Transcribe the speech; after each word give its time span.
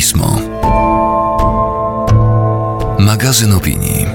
Pismo. 0.00 0.40
Magazyn 2.98 3.52
opinii. 3.52 4.06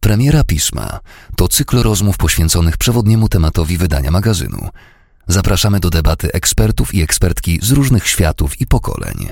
Premiera 0.00 0.44
Pisma 0.44 1.00
to 1.36 1.48
cykl 1.48 1.82
rozmów 1.82 2.16
poświęconych 2.16 2.76
przewodniemu 2.76 3.28
tematowi 3.28 3.78
wydania 3.78 4.10
magazynu. 4.10 4.68
Zapraszamy 5.26 5.80
do 5.80 5.90
debaty 5.90 6.32
ekspertów 6.32 6.94
i 6.94 7.02
ekspertki 7.02 7.58
z 7.62 7.70
różnych 7.70 8.06
światów 8.08 8.60
i 8.60 8.66
pokoleń. 8.66 9.28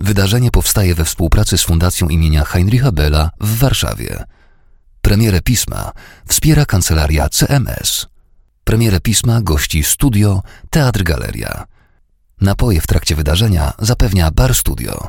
Wydarzenie 0.00 0.50
powstaje 0.50 0.94
we 0.94 1.04
współpracy 1.04 1.58
z 1.58 1.62
Fundacją 1.62 2.08
imienia 2.08 2.44
Heinricha 2.44 2.92
Bella 2.92 3.30
w 3.40 3.58
Warszawie. 3.58 4.24
Premierę 5.00 5.40
pisma 5.40 5.92
wspiera 6.26 6.66
kancelaria 6.66 7.28
CMS. 7.28 8.11
Premierę 8.64 9.00
pisma 9.00 9.40
gości 9.40 9.84
studio 9.84 10.42
Teatr 10.70 11.02
Galeria. 11.02 11.64
Napoje 12.40 12.80
w 12.80 12.86
trakcie 12.86 13.14
wydarzenia 13.14 13.72
zapewnia 13.78 14.30
Bar 14.30 14.54
Studio. 14.54 15.08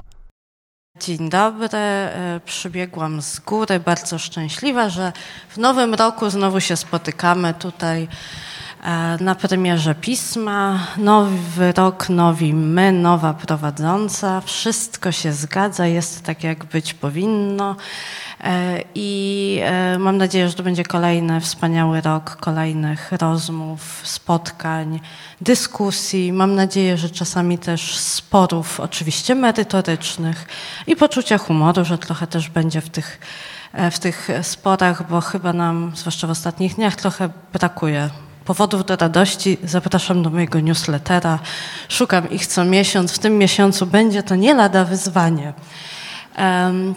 Dzień 1.00 1.30
dobry, 1.30 1.68
e, 1.78 2.42
przybiegłam 2.46 3.22
z 3.22 3.40
góry, 3.40 3.80
bardzo 3.80 4.20
szczęśliwa, 4.20 4.90
że 4.90 5.14
w 5.50 5.58
nowym 5.58 5.94
roku 5.94 6.30
znowu 6.30 6.60
się 6.60 6.78
spotykamy 6.78 7.54
tutaj 7.54 8.08
na 9.20 9.36
premierze 9.36 9.96
pisma. 9.96 10.88
Nowy 10.98 11.72
rok, 11.72 12.10
nowi 12.10 12.54
my, 12.54 12.92
nowa 12.92 13.34
prowadząca. 13.34 14.42
Wszystko 14.42 15.12
się 15.12 15.34
zgadza, 15.34 15.88
jest 15.88 16.24
tak 16.24 16.44
jak 16.44 16.66
być 16.66 16.94
powinno. 16.94 17.76
E, 18.44 18.84
I 18.96 19.60
e, 19.64 19.98
mam 20.00 20.18
nadzieję, 20.18 20.50
że 20.50 20.56
to 20.56 20.64
będzie 20.64 20.84
kolejny 20.84 21.42
wspaniały 21.42 22.02
rok 22.02 22.36
kolejnych 22.36 23.12
rozmów, 23.12 24.02
spotkań, 24.04 25.00
dyskusji. 25.42 26.34
Mam 26.34 26.56
nadzieję, 26.56 26.98
że 26.98 27.10
czasami 27.10 27.58
też 27.58 27.98
sporów, 27.98 28.80
oczywiście 28.80 29.36
merytorycznych 29.36 30.46
i 30.88 30.96
poczucia 30.96 31.38
humoru, 31.38 31.86
że 31.86 31.98
trochę 31.98 32.28
też 32.28 32.50
będzie 32.50 32.82
w 32.82 32.90
tych, 32.90 33.20
e, 33.74 33.92
w 33.92 34.00
tych 34.00 34.30
sporach, 34.42 35.10
bo 35.10 35.22
chyba 35.22 35.54
nam, 35.54 35.92
zwłaszcza 35.96 36.28
w 36.28 36.32
ostatnich 36.32 36.76
dniach, 36.76 36.96
trochę 36.96 37.30
brakuje 37.54 38.10
powodów 38.46 38.86
do 38.86 38.96
radości, 38.96 39.58
zapraszam 39.64 40.24
do 40.24 40.30
mojego 40.30 40.60
newslettera. 40.60 41.40
Szukam 41.90 42.30
ich 42.30 42.48
co 42.48 42.66
miesiąc. 42.66 43.12
W 43.12 43.20
tym 43.20 43.38
miesiącu 43.38 43.86
będzie 43.86 44.24
to 44.24 44.36
nie 44.36 44.54
lada 44.54 44.86
wyzwanie. 44.86 45.54
Um, 46.38 46.96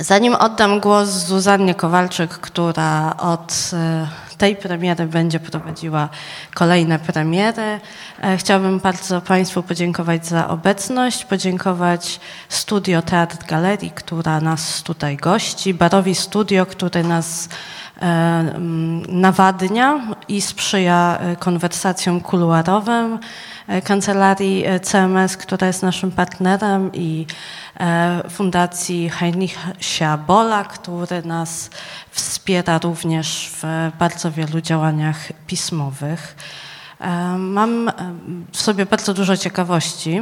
Zanim 0.00 0.34
oddam 0.34 0.80
głos 0.80 1.08
Zuzannie 1.08 1.74
Kowalczyk, 1.74 2.30
która 2.30 3.16
od 3.16 3.70
e, 3.72 4.08
tej 4.40 4.56
premiery 4.56 5.06
będzie 5.06 5.40
prowadziła 5.40 6.08
kolejne 6.54 6.98
premiery, 6.98 7.80
e, 8.22 8.36
chciałabym 8.36 8.78
bardzo 8.78 9.20
Państwu 9.20 9.62
podziękować 9.62 10.26
za 10.26 10.48
obecność, 10.48 11.24
podziękować 11.24 12.20
Studio 12.48 13.02
Teatr 13.02 13.46
Galerii, 13.46 13.90
która 13.90 14.40
nas 14.40 14.82
tutaj 14.82 15.16
gości, 15.16 15.74
Barowi 15.74 16.14
Studio, 16.14 16.66
który 16.66 17.04
nas 17.04 17.48
e, 18.02 18.54
nawadnia 19.08 20.00
i 20.28 20.40
sprzyja 20.40 21.18
konwersacjom 21.38 22.20
kuluarowym, 22.20 23.18
kancelarii 23.84 24.64
CMS, 24.82 25.36
która 25.36 25.66
jest 25.66 25.82
naszym 25.82 26.10
partnerem 26.10 26.90
i 26.92 27.26
E, 27.80 28.22
Fundacji 28.30 29.10
Heinricha 29.10 30.18
Bola, 30.26 30.64
który 30.64 31.22
nas 31.22 31.70
wspiera 32.10 32.78
również 32.78 33.50
w 33.62 33.62
bardzo 33.98 34.30
wielu 34.30 34.60
działaniach 34.60 35.28
pismowych. 35.46 36.36
E, 37.00 37.38
mam 37.38 37.88
e, 37.88 37.92
w 38.52 38.60
sobie 38.60 38.86
bardzo 38.86 39.14
dużo 39.14 39.36
ciekawości, 39.36 40.20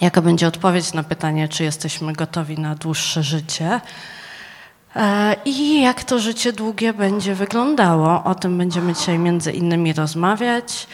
jaka 0.00 0.22
będzie 0.22 0.46
odpowiedź 0.46 0.92
na 0.92 1.02
pytanie, 1.02 1.48
czy 1.48 1.64
jesteśmy 1.64 2.12
gotowi 2.12 2.58
na 2.58 2.74
dłuższe 2.74 3.22
życie. 3.22 3.80
I 5.44 5.82
jak 5.82 6.04
to 6.04 6.18
życie 6.18 6.52
długie 6.52 6.92
będzie 6.92 7.34
wyglądało? 7.34 8.24
O 8.24 8.34
tym 8.34 8.58
będziemy 8.58 8.94
dzisiaj 8.94 9.18
między 9.18 9.52
innymi 9.52 9.92
rozmawiać 9.92 10.86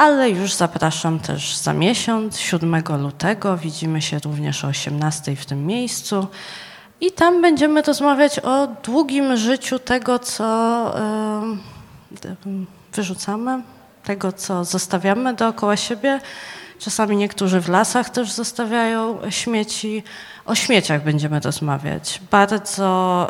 ale 0.00 0.30
już 0.30 0.54
zapraszam 0.54 1.18
też 1.18 1.56
za 1.56 1.72
miesiąc, 1.72 2.38
7 2.38 2.82
lutego. 3.00 3.56
Widzimy 3.56 4.02
się 4.02 4.18
również 4.18 4.64
o 4.64 4.68
18 4.68 5.36
w 5.36 5.46
tym 5.46 5.66
miejscu. 5.66 6.26
I 7.00 7.12
tam 7.12 7.42
będziemy 7.42 7.82
rozmawiać 7.82 8.38
o 8.38 8.66
długim 8.66 9.36
życiu 9.36 9.78
tego, 9.78 10.18
co 10.18 10.94
wyrzucamy, 12.92 13.62
tego, 14.04 14.32
co 14.32 14.64
zostawiamy 14.64 15.34
dookoła 15.34 15.76
siebie. 15.76 16.20
Czasami 16.78 17.16
niektórzy 17.16 17.60
w 17.60 17.68
lasach 17.68 18.10
też 18.10 18.32
zostawiają 18.32 19.18
śmieci. 19.30 20.02
O 20.46 20.54
śmieciach 20.54 21.04
będziemy 21.04 21.40
rozmawiać. 21.40 22.20
Bardzo 22.30 23.28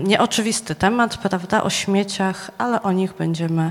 y, 0.00 0.02
nieoczywisty 0.08 0.74
temat, 0.74 1.16
prawda, 1.16 1.62
o 1.62 1.70
śmieciach, 1.70 2.50
ale 2.58 2.82
o 2.82 2.92
nich 2.92 3.12
będziemy 3.12 3.70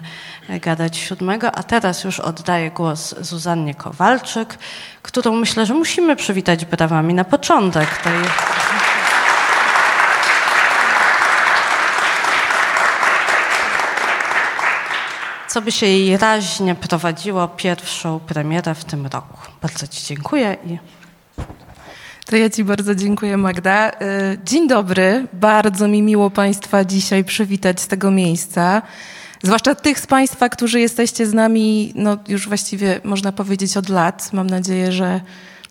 gadać 0.49 0.97
siódmego. 0.97 1.51
A 1.51 1.63
teraz 1.63 2.03
już 2.03 2.19
oddaję 2.19 2.71
głos 2.71 3.15
Zuzannie 3.21 3.75
Kowalczyk, 3.75 4.57
którą 5.01 5.35
myślę, 5.35 5.65
że 5.65 5.73
musimy 5.73 6.15
przywitać 6.15 6.65
brawami 6.65 7.13
na 7.13 7.23
początek 7.23 7.97
tej. 7.97 8.13
Co 15.55 15.61
by 15.61 15.71
się 15.71 15.85
jej 15.85 16.17
raźnie 16.17 16.75
prowadziło 16.75 17.47
pierwszą 17.47 18.19
premierę 18.19 18.75
w 18.75 18.85
tym 18.85 19.05
roku. 19.05 19.37
Bardzo 19.61 19.87
Ci 19.87 20.05
dziękuję 20.05 20.57
i 20.65 20.77
to 22.25 22.35
ja 22.35 22.49
Ci 22.49 22.63
bardzo 22.63 22.95
dziękuję, 22.95 23.37
Magda. 23.37 23.89
Y, 23.89 23.93
dzień 24.45 24.67
dobry. 24.67 25.27
Bardzo 25.33 25.87
mi 25.87 26.01
miło 26.01 26.29
Państwa 26.29 26.85
dzisiaj 26.85 27.23
przywitać 27.23 27.81
z 27.81 27.87
tego 27.87 28.11
miejsca. 28.11 28.81
Zwłaszcza 29.43 29.75
tych 29.75 29.99
z 29.99 30.07
Państwa, 30.07 30.49
którzy 30.49 30.79
jesteście 30.79 31.27
z 31.27 31.33
nami, 31.33 31.93
no 31.95 32.17
już 32.27 32.47
właściwie 32.47 32.99
można 33.03 33.31
powiedzieć 33.31 33.77
od 33.77 33.89
lat. 33.89 34.33
Mam 34.33 34.47
nadzieję, 34.47 34.91
że 34.91 35.21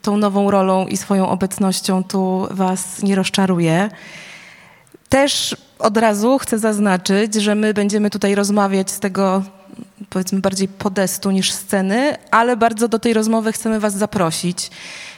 tą 0.03 0.17
nową 0.17 0.51
rolą 0.51 0.87
i 0.87 0.97
swoją 0.97 1.29
obecnością 1.29 2.05
tu 2.05 2.49
Was 2.51 3.03
nie 3.03 3.15
rozczaruję. 3.15 3.91
Też 5.09 5.57
od 5.79 5.97
razu 5.97 6.39
chcę 6.39 6.59
zaznaczyć, 6.59 7.35
że 7.35 7.55
my 7.55 7.75
będziemy 7.75 8.11
tutaj 8.11 8.35
rozmawiać 8.35 8.91
z 8.91 9.01
tego 9.01 9.43
powiedzmy 10.11 10.41
bardziej 10.41 10.69
podestu 10.69 11.31
niż 11.31 11.53
sceny, 11.53 12.17
ale 12.31 12.57
bardzo 12.57 12.89
do 12.89 12.99
tej 12.99 13.15
rozmowy 13.15 13.53
chcemy 13.53 13.81
Was 13.81 13.95
zaprosić. 13.95 14.71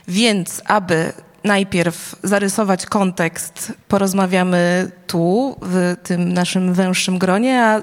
Więc, 0.08 0.62
aby 0.64 1.12
najpierw 1.44 2.16
zarysować 2.22 2.86
kontekst, 2.86 3.72
porozmawiamy 3.88 4.90
tu, 5.06 5.56
w 5.62 5.96
tym 6.02 6.32
naszym 6.32 6.74
węższym 6.74 7.18
gronie, 7.18 7.62
a 7.62 7.82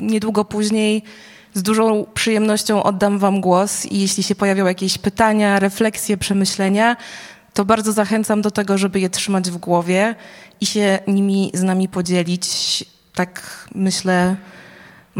niedługo 0.00 0.44
później 0.44 1.02
z 1.54 1.62
dużą 1.62 2.06
przyjemnością 2.14 2.82
oddam 2.82 3.18
Wam 3.18 3.40
głos 3.40 3.86
i 3.86 4.00
jeśli 4.00 4.22
się 4.22 4.34
pojawią 4.34 4.66
jakieś 4.66 4.98
pytania, 4.98 5.58
refleksje, 5.58 6.16
przemyślenia, 6.16 6.96
to 7.54 7.64
bardzo 7.64 7.92
zachęcam 7.92 8.42
do 8.42 8.50
tego, 8.50 8.78
żeby 8.78 9.00
je 9.00 9.10
trzymać 9.10 9.50
w 9.50 9.56
głowie 9.56 10.14
i 10.60 10.66
się 10.66 10.98
nimi 11.06 11.50
z 11.54 11.62
nami 11.62 11.88
podzielić. 11.88 12.84
Tak 13.14 13.42
myślę, 13.74 14.36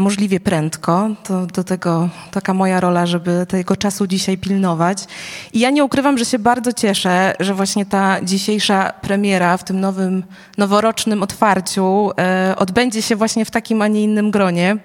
możliwie 0.01 0.39
prędko. 0.39 1.09
To 1.23 1.45
do 1.45 1.63
tego 1.63 2.09
taka 2.31 2.53
moja 2.53 2.79
rola, 2.79 3.05
żeby 3.05 3.45
tego 3.49 3.75
czasu 3.75 4.07
dzisiaj 4.07 4.37
pilnować. 4.37 5.05
I 5.53 5.59
ja 5.59 5.69
nie 5.69 5.83
ukrywam, 5.83 6.17
że 6.17 6.25
się 6.25 6.39
bardzo 6.39 6.73
cieszę, 6.73 7.33
że 7.39 7.53
właśnie 7.53 7.85
ta 7.85 8.21
dzisiejsza 8.23 8.93
premiera 9.01 9.57
w 9.57 9.63
tym 9.63 9.79
nowym, 9.79 10.23
noworocznym 10.57 11.23
otwarciu 11.23 12.11
e, 12.17 12.55
odbędzie 12.57 13.01
się 13.01 13.15
właśnie 13.15 13.45
w 13.45 13.51
takim, 13.51 13.81
a 13.81 13.87
nie 13.87 14.03
innym 14.03 14.31
gronie. 14.31 14.77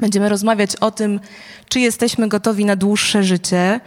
Będziemy 0.00 0.28
rozmawiać 0.28 0.76
o 0.76 0.90
tym, 0.90 1.20
czy 1.68 1.80
jesteśmy 1.80 2.28
gotowi 2.28 2.64
na 2.64 2.76
dłuższe 2.76 3.22
życie 3.22 3.80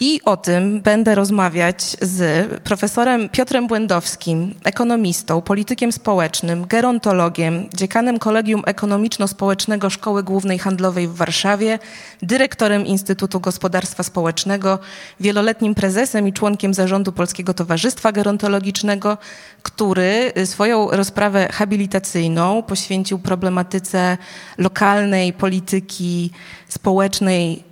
i 0.00 0.20
o 0.24 0.36
tym 0.36 0.80
będę 0.80 1.14
rozmawiać 1.14 1.96
z 2.02 2.46
profesorem 2.62 3.28
Piotrem 3.28 3.66
Błędowskim, 3.66 4.54
ekonomistą, 4.64 5.42
politykiem 5.42 5.92
społecznym, 5.92 6.66
gerontologiem, 6.66 7.68
dziekanem 7.74 8.18
Kolegium 8.18 8.62
Ekonomiczno-Społecznego 8.62 9.90
Szkoły 9.90 10.22
Głównej 10.22 10.58
Handlowej 10.58 11.08
w 11.08 11.14
Warszawie, 11.14 11.78
dyrektorem 12.22 12.86
Instytutu 12.86 13.40
Gospodarstwa 13.40 14.02
Społecznego, 14.02 14.78
wieloletnim 15.20 15.74
prezesem 15.74 16.28
i 16.28 16.32
członkiem 16.32 16.74
zarządu 16.74 17.12
Polskiego 17.12 17.54
Towarzystwa 17.54 18.12
Gerontologicznego, 18.12 19.18
który 19.62 20.32
swoją 20.44 20.90
rozprawę 20.90 21.48
habilitacyjną 21.52 22.62
poświęcił 22.62 23.18
problematyce 23.18 24.18
lokalnej 24.58 25.32
polityki 25.32 26.30
społecznej 26.68 27.67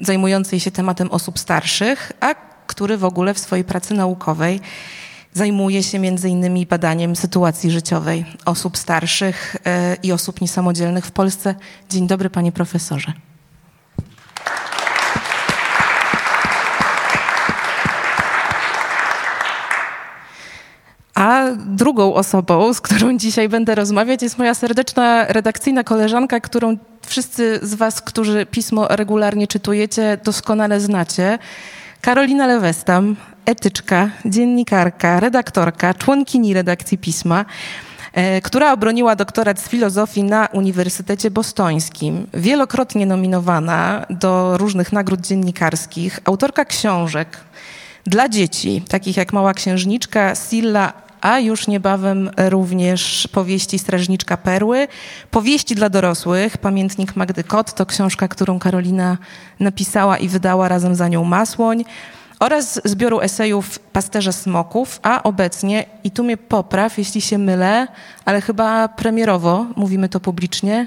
zajmującej 0.00 0.60
się 0.60 0.70
tematem 0.70 1.10
osób 1.10 1.38
starszych, 1.38 2.12
a 2.20 2.34
który 2.66 2.96
w 2.96 3.04
ogóle 3.04 3.34
w 3.34 3.38
swojej 3.38 3.64
pracy 3.64 3.94
naukowej 3.94 4.60
Zajmuje 5.32 5.82
się 5.82 5.98
między 5.98 6.28
innymi 6.28 6.66
badaniem 6.66 7.16
sytuacji 7.16 7.70
życiowej 7.70 8.24
osób 8.44 8.78
starszych 8.78 9.56
e, 9.66 9.96
i 10.02 10.12
osób 10.12 10.40
niesamodzielnych 10.40 11.06
w 11.06 11.10
Polsce. 11.10 11.54
Dzień 11.90 12.06
dobry, 12.06 12.30
panie 12.30 12.52
profesorze. 12.52 13.12
A 21.20 21.44
drugą 21.66 22.14
osobą, 22.14 22.74
z 22.74 22.80
którą 22.80 23.18
dzisiaj 23.18 23.48
będę 23.48 23.74
rozmawiać, 23.74 24.22
jest 24.22 24.38
moja 24.38 24.54
serdeczna 24.54 25.24
redakcyjna 25.28 25.84
koleżanka, 25.84 26.40
którą 26.40 26.76
wszyscy 27.06 27.60
z 27.62 27.74
Was, 27.74 28.02
którzy 28.02 28.46
pismo 28.46 28.88
regularnie 28.88 29.46
czytujecie, 29.46 30.18
doskonale 30.24 30.80
znacie. 30.80 31.38
Karolina 32.00 32.46
Lewestam, 32.46 33.16
etyczka, 33.46 34.10
dziennikarka, 34.24 35.20
redaktorka, 35.20 35.94
członkini 35.94 36.54
redakcji 36.54 36.98
pisma, 36.98 37.44
e, 38.12 38.40
która 38.40 38.72
obroniła 38.72 39.16
doktorat 39.16 39.60
z 39.60 39.68
filozofii 39.68 40.22
na 40.22 40.48
Uniwersytecie 40.52 41.30
Bostońskim, 41.30 42.26
wielokrotnie 42.34 43.06
nominowana 43.06 44.06
do 44.10 44.58
różnych 44.58 44.92
nagród 44.92 45.20
dziennikarskich, 45.20 46.20
autorka 46.24 46.64
książek 46.64 47.38
dla 48.04 48.28
dzieci, 48.28 48.82
takich 48.88 49.16
jak 49.16 49.32
Mała 49.32 49.54
Księżniczka, 49.54 50.34
Silla, 50.34 51.09
a 51.20 51.38
już 51.38 51.66
niebawem 51.66 52.30
również 52.48 53.28
powieści 53.32 53.78
Strażniczka 53.78 54.36
Perły, 54.36 54.88
powieści 55.30 55.74
dla 55.74 55.88
dorosłych, 55.88 56.58
Pamiętnik 56.58 57.16
Magdy 57.16 57.44
Kot, 57.44 57.74
to 57.74 57.86
książka, 57.86 58.28
którą 58.28 58.58
Karolina 58.58 59.18
napisała 59.60 60.18
i 60.18 60.28
wydała 60.28 60.68
razem 60.68 60.94
za 60.94 61.08
nią 61.08 61.24
Masłoń, 61.24 61.84
oraz 62.40 62.80
zbioru 62.84 63.20
esejów 63.20 63.78
Pasterze 63.78 64.32
Smoków, 64.32 65.00
a 65.02 65.22
obecnie, 65.22 65.84
i 66.04 66.10
tu 66.10 66.24
mnie 66.24 66.36
popraw, 66.36 66.98
jeśli 66.98 67.20
się 67.20 67.38
mylę, 67.38 67.86
ale 68.24 68.40
chyba 68.40 68.88
premierowo, 68.88 69.66
mówimy 69.76 70.08
to 70.08 70.20
publicznie, 70.20 70.86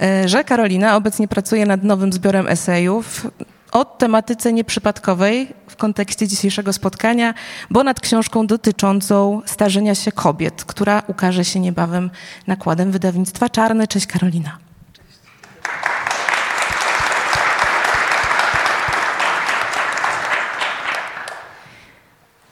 e, 0.00 0.28
że 0.28 0.44
Karolina 0.44 0.96
obecnie 0.96 1.28
pracuje 1.28 1.66
nad 1.66 1.82
nowym 1.84 2.12
zbiorem 2.12 2.48
esejów 2.48 3.26
o 3.72 3.84
tematyce 3.84 4.52
nieprzypadkowej 4.52 5.48
w 5.68 5.76
kontekście 5.76 6.28
dzisiejszego 6.28 6.72
spotkania, 6.72 7.34
bo 7.70 7.84
nad 7.84 8.00
książką 8.00 8.46
dotyczącą 8.46 9.42
starzenia 9.46 9.94
się 9.94 10.12
kobiet, 10.12 10.64
która 10.64 11.02
ukaże 11.06 11.44
się 11.44 11.60
niebawem 11.60 12.10
nakładem 12.46 12.90
wydawnictwa 12.90 13.48
Czarne. 13.48 13.86
Cześć 13.86 14.06
Karolina. 14.06 14.58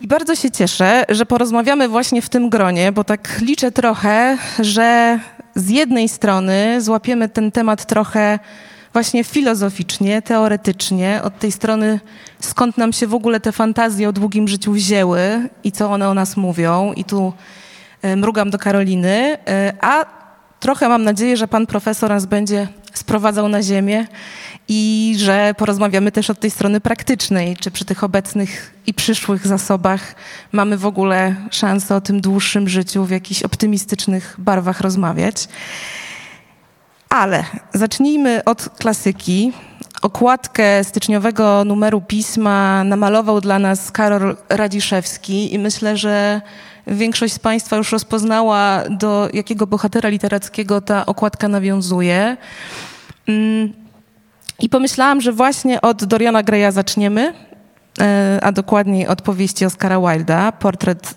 I 0.00 0.06
bardzo 0.06 0.37
się 0.37 0.50
cieszę, 0.50 1.05
że 1.08 1.26
porozmawiamy 1.26 1.88
właśnie 1.88 2.23
w 2.23 2.28
tym 2.28 2.50
gronie, 2.50 2.93
bo 2.93 3.05
tak 3.05 3.40
liczę 3.40 3.73
trochę, 3.73 4.38
że 4.58 5.19
z 5.55 5.69
jednej 5.69 6.08
strony 6.08 6.81
złapiemy 6.81 7.28
ten 7.28 7.52
temat 7.52 7.87
trochę 7.87 8.38
właśnie 8.92 9.25
filozoficznie, 9.25 10.22
teoretycznie, 10.22 11.20
od 11.22 11.38
tej 11.38 11.52
strony, 11.52 12.00
skąd 12.40 12.78
nam 12.78 12.92
się 12.92 13.06
w 13.06 13.14
ogóle 13.14 13.40
te 13.40 13.52
fantazje 13.52 14.08
o 14.08 14.12
długim 14.12 14.48
życiu 14.48 14.72
wzięły 14.72 15.48
i 15.64 15.72
co 15.72 15.90
one 15.90 16.08
o 16.08 16.14
nas 16.14 16.37
mówią. 16.37 16.92
I 16.92 17.04
tu 17.04 17.32
e, 18.02 18.16
mrugam 18.16 18.50
do 18.50 18.58
Karoliny, 18.58 19.38
e, 19.48 19.72
a 19.81 20.04
trochę 20.60 20.88
mam 20.88 21.04
nadzieję, 21.04 21.37
że 21.37 21.48
pan 21.48 21.66
profesor 21.66 22.10
nas 22.10 22.26
będzie 22.26 22.69
sprowadzał 22.94 23.48
na 23.48 23.62
ziemię 23.62 24.06
i 24.69 25.14
że 25.19 25.54
porozmawiamy 25.56 26.12
też 26.12 26.31
od 26.31 26.40
tej 26.40 26.50
strony 26.50 26.81
praktycznej, 26.81 27.56
czy 27.56 27.70
przy 27.70 27.84
tych 27.84 28.04
obecnych 28.04 28.75
i 28.87 28.94
przyszłych 28.94 29.46
zasobach 29.46 30.14
mamy 30.52 30.76
w 30.76 30.87
ogóle 30.87 31.34
szansę 31.50 31.96
o 31.96 32.00
tym 32.00 32.20
dłuższym 32.20 32.69
życiu 32.69 33.04
w 33.04 33.10
jakichś 33.10 33.42
optymistycznych 33.42 34.37
barwach 34.38 34.81
rozmawiać. 34.81 35.48
Ale 37.11 37.45
zacznijmy 37.75 38.45
od 38.45 38.69
klasyki. 38.69 39.53
Okładkę 40.03 40.85
styczniowego 40.85 41.65
numeru 41.65 42.01
pisma 42.01 42.85
namalował 42.85 43.41
dla 43.41 43.59
nas 43.59 43.91
Karol 43.91 44.37
Radziszewski 44.49 45.55
i 45.55 45.59
myślę, 45.59 45.97
że 45.97 46.41
większość 46.87 47.35
z 47.35 47.39
Państwa 47.39 47.77
już 47.77 47.93
rozpoznała, 47.93 48.83
do 48.91 49.29
jakiego 49.33 49.67
bohatera 49.67 50.09
literackiego 50.09 50.81
ta 50.81 51.07
okładka 51.07 51.49
nawiązuje. 51.49 52.37
Mm, 53.29 53.73
I 54.61 54.69
pomyślałam, 54.69 55.21
że 55.21 55.33
właśnie 55.33 55.81
od 55.81 56.05
Doriana 56.05 56.43
Greya 56.43 56.73
zaczniemy, 56.73 57.35
e, 58.01 58.39
a 58.43 58.53
dokładniej 58.53 59.07
od 59.07 59.23
powieści 59.23 59.65
Oscara 59.65 60.01
Wilda, 60.01 60.53
portret 60.53 61.15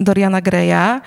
Doriana 0.00 0.40
Greya. 0.40 1.00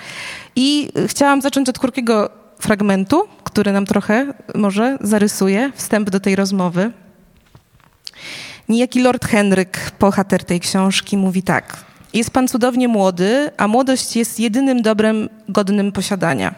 I 0.56 0.92
chciałam 1.08 1.42
zacząć 1.42 1.70
od 1.70 1.80
krótkiego 1.80 2.43
fragmentu, 2.64 3.28
który 3.44 3.72
nam 3.72 3.86
trochę 3.86 4.34
może 4.56 4.98
zarysuje 5.02 5.72
wstęp 5.76 6.10
do 6.10 6.20
tej 6.20 6.36
rozmowy. 6.36 6.92
Niejaki 8.70 9.02
Lord 9.02 9.26
Henryk, 9.26 9.92
bohater 10.00 10.44
tej 10.44 10.60
książki, 10.60 11.18
mówi 11.18 11.44
tak. 11.44 11.78
Jest 12.14 12.32
pan 12.32 12.48
cudownie 12.48 12.88
młody, 12.88 13.52
a 13.58 13.68
młodość 13.68 14.16
jest 14.16 14.40
jedynym 14.40 14.82
dobrem 14.82 15.30
godnym 15.50 15.92
posiadania. 15.92 16.56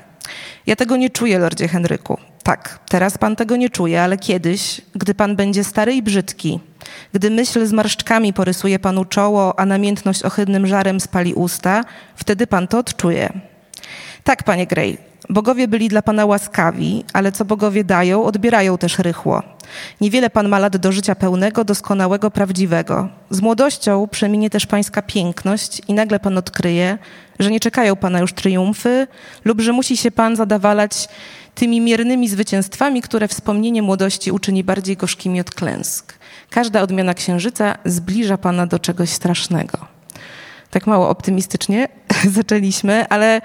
Ja 0.66 0.76
tego 0.76 0.98
nie 0.98 1.10
czuję, 1.10 1.40
Lordzie 1.40 1.68
Henryku. 1.68 2.18
Tak, 2.44 2.80
teraz 2.90 3.18
pan 3.18 3.36
tego 3.36 3.56
nie 3.56 3.70
czuje, 3.70 4.02
ale 4.02 4.18
kiedyś, 4.18 4.82
gdy 4.96 5.14
pan 5.14 5.36
będzie 5.36 5.64
stary 5.64 5.94
i 5.94 6.02
brzydki, 6.02 6.60
gdy 7.14 7.30
myśl 7.30 7.66
z 7.66 7.72
marszczkami 7.72 8.34
porysuje 8.34 8.80
panu 8.80 9.06
czoło, 9.06 9.60
a 9.60 9.66
namiętność 9.66 10.24
ohydnym 10.24 10.68
żarem 10.68 11.00
spali 11.00 11.34
usta, 11.34 11.84
wtedy 12.16 12.48
pan 12.48 12.68
to 12.68 12.78
odczuje. 12.78 13.30
Tak, 14.24 14.44
panie 14.44 14.68
Gray, 14.68 14.98
Bogowie 15.30 15.68
byli 15.68 15.90
dla 15.90 16.02
Pana 16.02 16.26
łaskawi, 16.26 17.04
ale 17.14 17.32
co 17.32 17.46
bogowie 17.46 17.84
dają, 17.84 18.24
odbierają 18.24 18.78
też 18.78 19.00
rychło. 19.00 19.44
Niewiele 20.02 20.30
Pan 20.30 20.50
ma 20.50 20.60
lat 20.60 20.78
do 20.78 20.92
życia 20.92 21.16
pełnego, 21.16 21.64
doskonałego, 21.64 22.32
prawdziwego. 22.32 23.10
Z 23.30 23.42
młodością 23.42 24.08
przeminie 24.08 24.50
też 24.50 24.66
Pańska 24.66 25.02
piękność 25.02 25.82
i 25.88 25.94
nagle 25.94 26.20
Pan 26.20 26.38
odkryje, 26.38 26.98
że 27.40 27.52
nie 27.52 27.60
czekają 27.60 27.96
Pana 27.96 28.20
już 28.20 28.34
triumfy 28.34 29.08
lub 29.46 29.62
że 29.62 29.72
musi 29.72 29.98
się 29.98 30.12
Pan 30.12 30.36
zadawalać 30.36 31.08
tymi 31.56 31.82
miernymi 31.82 32.30
zwycięstwami, 32.30 33.02
które 33.02 33.28
wspomnienie 33.28 33.82
młodości 33.82 34.32
uczyni 34.32 34.64
bardziej 34.64 34.98
gorzkimi 34.98 35.42
od 35.42 35.52
klęsk. 35.52 36.14
Każda 36.50 36.82
odmiana 36.82 37.14
księżyca 37.14 37.78
zbliża 37.86 38.38
Pana 38.38 38.68
do 38.68 38.80
czegoś 38.80 39.10
strasznego. 39.10 39.78
Tak 40.70 40.88
mało 40.88 41.10
optymistycznie 41.10 41.88
zaczęliśmy, 42.38 43.10
ale 43.10 43.42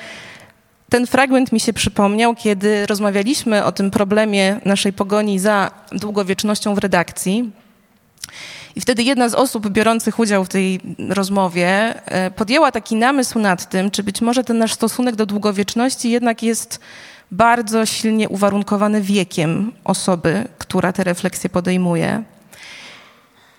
ten 0.90 1.06
fragment 1.06 1.52
mi 1.52 1.60
się 1.60 1.72
przypomniał, 1.72 2.34
kiedy 2.34 2.86
rozmawialiśmy 2.86 3.64
o 3.64 3.72
tym 3.72 3.90
problemie 3.90 4.60
naszej 4.64 4.92
pogoni 4.92 5.38
za 5.38 5.70
długowiecznością 5.92 6.74
w 6.74 6.78
redakcji. 6.78 7.50
I 8.76 8.80
wtedy 8.80 9.02
jedna 9.02 9.28
z 9.28 9.34
osób 9.34 9.68
biorących 9.68 10.18
udział 10.18 10.44
w 10.44 10.48
tej 10.48 10.80
rozmowie 11.08 11.68
e, 12.06 12.30
podjęła 12.30 12.72
taki 12.72 12.96
namysł 12.96 13.38
nad 13.38 13.68
tym, 13.68 13.90
czy 13.90 14.02
być 14.02 14.20
może 14.20 14.44
ten 14.44 14.58
nasz 14.58 14.72
stosunek 14.72 15.16
do 15.16 15.26
długowieczności 15.26 16.10
jednak 16.10 16.42
jest 16.42 16.80
bardzo 17.30 17.86
silnie 17.86 18.28
uwarunkowany 18.28 19.00
wiekiem 19.00 19.72
osoby, 19.84 20.48
która 20.58 20.92
te 20.92 21.04
refleksje 21.04 21.50
podejmuje. 21.50 22.22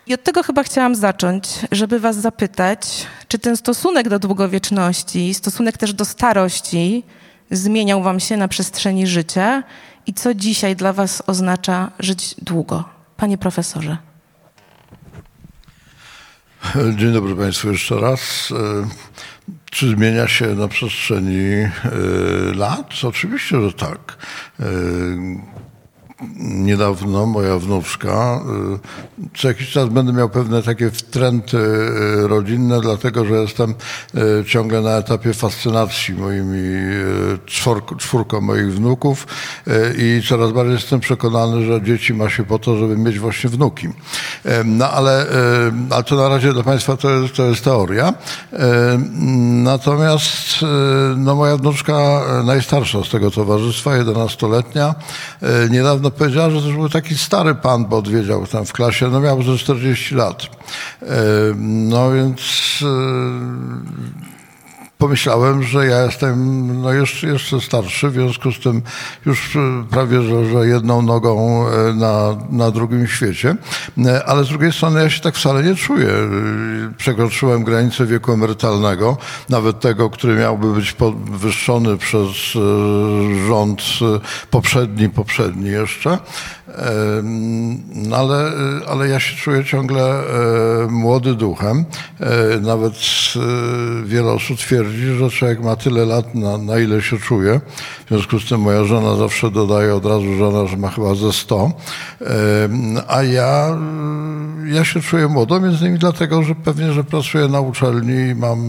I 0.06 0.14
od 0.14 0.22
tego 0.22 0.42
chyba 0.42 0.62
chciałam 0.62 0.94
zacząć, 0.94 1.48
żeby 1.70 2.00
Was 2.00 2.16
zapytać, 2.16 3.06
czy 3.28 3.38
ten 3.38 3.56
stosunek 3.56 4.08
do 4.08 4.18
długowieczności, 4.18 5.34
stosunek 5.34 5.78
też 5.78 5.92
do 5.92 6.04
starości, 6.04 7.04
zmieniał 7.52 8.02
Wam 8.02 8.20
się 8.20 8.36
na 8.36 8.48
przestrzeni 8.48 9.06
życia 9.06 9.62
i 10.06 10.14
co 10.14 10.34
dzisiaj 10.34 10.76
dla 10.76 10.92
Was 10.92 11.22
oznacza 11.26 11.90
żyć 11.98 12.34
długo? 12.42 12.84
Panie 13.16 13.38
profesorze. 13.38 13.96
Dzień 16.96 17.12
dobry 17.12 17.36
Państwu 17.36 17.70
jeszcze 17.70 18.00
raz. 18.00 18.52
E, 18.52 18.88
czy 19.70 19.88
zmienia 19.88 20.28
się 20.28 20.46
na 20.46 20.68
przestrzeni 20.68 21.52
e, 21.54 21.70
lat? 22.54 22.92
Oczywiście, 23.04 23.60
że 23.60 23.72
tak. 23.72 24.16
Niedawno 26.38 27.26
moja 27.26 27.58
wnuczka. 27.58 28.40
Y, 29.24 29.28
co 29.38 29.48
jakiś 29.48 29.70
czas 29.70 29.88
będę 29.88 30.12
miał 30.12 30.28
pewne 30.28 30.62
takie 30.62 30.90
wtręty 30.90 31.56
y, 31.56 32.28
rodzinne, 32.28 32.80
dlatego 32.80 33.24
że 33.24 33.34
jestem 33.34 33.74
y, 34.40 34.44
ciągle 34.44 34.80
na 34.80 34.90
etapie 34.90 35.34
fascynacji 35.34 36.14
moimi 36.14 36.62
czwork, 37.46 37.96
czwórką 37.96 38.40
moich 38.40 38.74
wnuków 38.74 39.26
i 39.98 40.22
coraz 40.28 40.52
bardziej 40.52 40.74
jestem 40.74 41.00
przekonany, 41.00 41.66
że 41.66 41.82
dzieci 41.82 42.14
ma 42.14 42.30
się 42.30 42.44
po 42.44 42.58
to, 42.58 42.76
żeby 42.76 42.96
mieć 42.96 43.18
właśnie 43.18 43.50
wnuki. 43.50 43.88
No 44.64 44.90
ale, 44.90 45.26
ale 45.90 46.04
to 46.04 46.16
na 46.16 46.28
razie 46.28 46.52
dla 46.52 46.62
Państwa 46.62 46.96
to 46.96 47.10
jest, 47.10 47.34
to 47.34 47.44
jest 47.44 47.64
teoria. 47.64 48.14
Natomiast 49.62 50.32
no, 51.16 51.34
moja 51.34 51.56
wnuczka 51.56 52.22
najstarsza 52.44 53.04
z 53.04 53.10
tego 53.10 53.30
towarzystwa, 53.30 53.90
11-letnia, 53.90 54.94
niedawno 55.70 56.11
powiedziała, 56.12 56.50
że 56.50 56.62
to 56.62 56.68
był 56.68 56.88
taki 56.88 57.18
stary 57.18 57.54
pan, 57.54 57.84
bo 57.84 57.96
odwiedział 57.96 58.46
tam 58.46 58.64
w 58.64 58.72
klasie, 58.72 59.08
no 59.08 59.20
miał 59.20 59.42
ze 59.42 59.58
40 59.58 60.14
lat. 60.14 60.42
E, 60.42 61.06
no 61.56 62.12
więc 62.12 62.40
pomyślałem, 65.02 65.62
że 65.62 65.86
ja 65.86 66.02
jestem 66.02 66.82
no 66.82 66.92
jeszcze, 66.92 67.26
jeszcze 67.26 67.60
starszy, 67.60 68.08
w 68.08 68.12
związku 68.12 68.52
z 68.52 68.60
tym 68.60 68.82
już 69.26 69.58
prawie, 69.90 70.22
że, 70.22 70.44
że 70.44 70.66
jedną 70.66 71.02
nogą 71.02 71.64
na, 71.94 72.36
na 72.50 72.70
drugim 72.70 73.06
świecie. 73.06 73.56
Ale 74.26 74.44
z 74.44 74.48
drugiej 74.48 74.72
strony 74.72 75.02
ja 75.02 75.10
się 75.10 75.20
tak 75.20 75.34
wcale 75.34 75.62
nie 75.62 75.74
czuję. 75.74 76.08
Przekroczyłem 76.96 77.64
granicę 77.64 78.06
wieku 78.06 78.32
emerytalnego, 78.32 79.16
nawet 79.48 79.80
tego, 79.80 80.10
który 80.10 80.34
miałby 80.34 80.72
być 80.74 80.92
podwyższony 80.92 81.96
przez 81.96 82.28
rząd 83.46 83.82
poprzedni, 84.50 85.08
poprzedni 85.08 85.70
jeszcze. 85.70 86.18
No 87.94 88.16
ale, 88.16 88.50
ale 88.88 89.08
ja 89.08 89.20
się 89.20 89.36
czuję 89.36 89.64
ciągle 89.64 90.02
e, 90.02 90.86
młody 90.90 91.34
duchem. 91.34 91.84
E, 92.20 92.60
nawet 92.60 92.94
wiele 94.04 94.32
osób 94.32 94.58
twierdzi, 94.58 95.06
że 95.18 95.30
człowiek 95.30 95.60
ma 95.60 95.76
tyle 95.76 96.06
lat, 96.06 96.34
na, 96.34 96.58
na 96.58 96.78
ile 96.78 97.02
się 97.02 97.18
czuje. 97.18 97.60
W 98.04 98.08
związku 98.08 98.40
z 98.40 98.48
tym 98.48 98.60
moja 98.60 98.84
żona 98.84 99.16
zawsze 99.16 99.50
dodaje 99.50 99.94
od 99.94 100.06
razu 100.06 100.36
żona, 100.38 100.66
że 100.66 100.76
ma 100.76 100.88
chyba 100.88 101.14
ze 101.14 101.32
100. 101.32 101.70
A 103.08 103.22
ja, 103.22 103.78
ja 104.66 104.84
się 104.84 105.00
czuję 105.00 105.28
młodo, 105.28 105.60
między 105.60 105.78
innymi 105.78 105.98
dlatego, 105.98 106.42
że 106.42 106.54
pewnie, 106.54 106.92
że 106.92 107.04
pracuję 107.04 107.48
na 107.48 107.60
uczelni 107.60 108.30
i 108.30 108.34
mam 108.34 108.60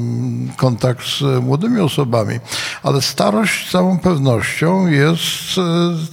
kontakt 0.57 1.05
z 1.07 1.43
młodymi 1.43 1.79
osobami. 1.79 2.39
Ale 2.83 3.01
starość 3.01 3.67
z 3.67 3.72
całą 3.72 4.00
pewnością 4.00 4.88
jest 4.88 5.60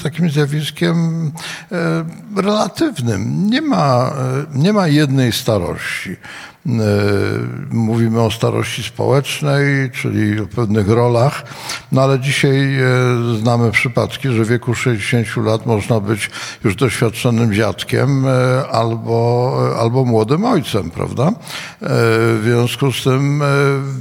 takim 0.03 0.31
zjawiskiem 0.31 1.31
relatywnym. 2.37 3.51
Nie 3.51 3.63
ma, 3.63 4.13
nie 4.55 4.73
ma 4.73 4.89
jednej 4.89 5.33
starości. 5.33 6.17
E, 6.67 6.73
mówimy 7.71 8.23
o 8.23 8.31
starości 8.31 8.83
społecznej, 8.83 9.91
czyli 9.91 10.41
o 10.41 10.47
pewnych 10.47 10.89
rolach, 10.89 11.45
no 11.93 12.03
ale 12.03 12.21
dzisiaj 12.21 12.77
e, 12.77 12.87
znamy 13.41 13.71
przypadki, 13.71 14.29
że 14.29 14.45
w 14.45 14.49
wieku 14.49 14.75
60 14.75 15.37
lat 15.37 15.67
można 15.67 16.01
być 16.01 16.31
już 16.65 16.77
doświadczonym 16.77 17.55
dziadkiem 17.55 18.27
e, 18.27 18.69
albo, 18.69 19.75
albo 19.79 20.05
młodym 20.05 20.45
ojcem, 20.45 20.91
prawda? 20.91 21.33
W 21.81 22.41
związku 22.45 22.93
z 22.93 23.05
tym 23.05 23.43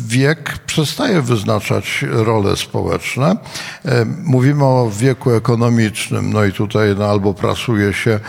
wiek 0.08 0.58
przestaje 0.66 1.22
wyznaczać 1.22 2.06
role 2.12 2.56
społeczne. 2.56 3.36
Mówimy 4.24 4.66
o 4.66 4.92
wieku 4.98 5.32
ekonomicznym, 5.32 6.34
no 6.34 6.46
i 6.46 6.51
tutaj 6.51 6.96
no, 6.98 7.06
albo 7.06 7.34
pracuje 7.34 7.94
się 7.94 8.20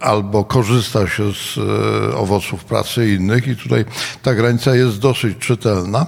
albo 0.00 0.44
korzysta 0.44 1.08
się 1.08 1.32
z 1.32 1.58
e, 1.58 2.16
owoców 2.16 2.64
pracy 2.64 3.14
innych 3.14 3.48
i 3.48 3.56
tutaj 3.56 3.84
ta 4.22 4.34
granica 4.34 4.74
jest 4.74 4.98
dosyć 4.98 5.38
czytelna. 5.38 6.06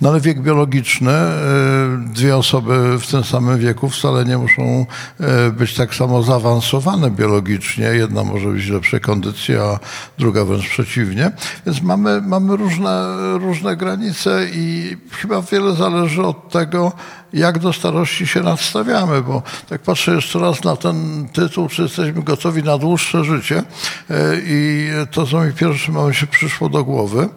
No 0.00 0.08
ale 0.08 0.20
wiek 0.20 0.40
biologiczny, 0.40 1.12
e, 1.12 1.34
dwie 2.14 2.36
osoby 2.36 2.98
w 2.98 3.06
tym 3.06 3.24
samym 3.24 3.58
wieku 3.58 3.88
wcale 3.88 4.24
nie 4.24 4.38
muszą 4.38 4.86
e, 5.20 5.50
być 5.50 5.74
tak 5.74 5.94
samo 5.94 6.22
zaawansowane 6.22 7.10
biologicznie. 7.10 7.84
Jedna 7.84 8.24
może 8.24 8.48
być 8.48 8.66
w 8.66 8.72
lepszej 8.72 9.00
kondycji, 9.00 9.56
a 9.56 9.78
druga 10.18 10.44
wręcz 10.44 10.68
przeciwnie. 10.68 11.30
Więc 11.66 11.82
mamy, 11.82 12.20
mamy 12.20 12.56
różne, 12.56 13.16
różne 13.38 13.76
granice 13.76 14.46
i 14.52 14.96
chyba 15.10 15.42
wiele 15.42 15.74
zależy 15.74 16.22
od 16.22 16.50
tego, 16.50 16.92
jak 17.32 17.58
do 17.58 17.72
starości 17.72 18.26
się 18.26 18.40
nadstawiamy, 18.40 19.22
bo 19.22 19.42
tak 19.68 19.82
patrzę 19.82 20.14
jeszcze 20.14 20.38
raz 20.38 20.64
na 20.64 20.76
ten 20.76 21.28
tytuł, 21.32 21.68
czy 21.68 21.82
jesteśmy 21.82 22.22
gotowi 22.22 22.62
na 22.62 22.78
dłuższe 22.78 23.24
życie 23.24 23.58
e, 23.58 24.14
i 24.46 24.88
to, 25.10 25.26
co 25.26 25.44
mi 25.44 25.52
pierwszym 25.52 25.94
momencie 25.94 26.26
przyszło 26.26 26.68
do 26.68 26.84
głowy, 26.84 27.28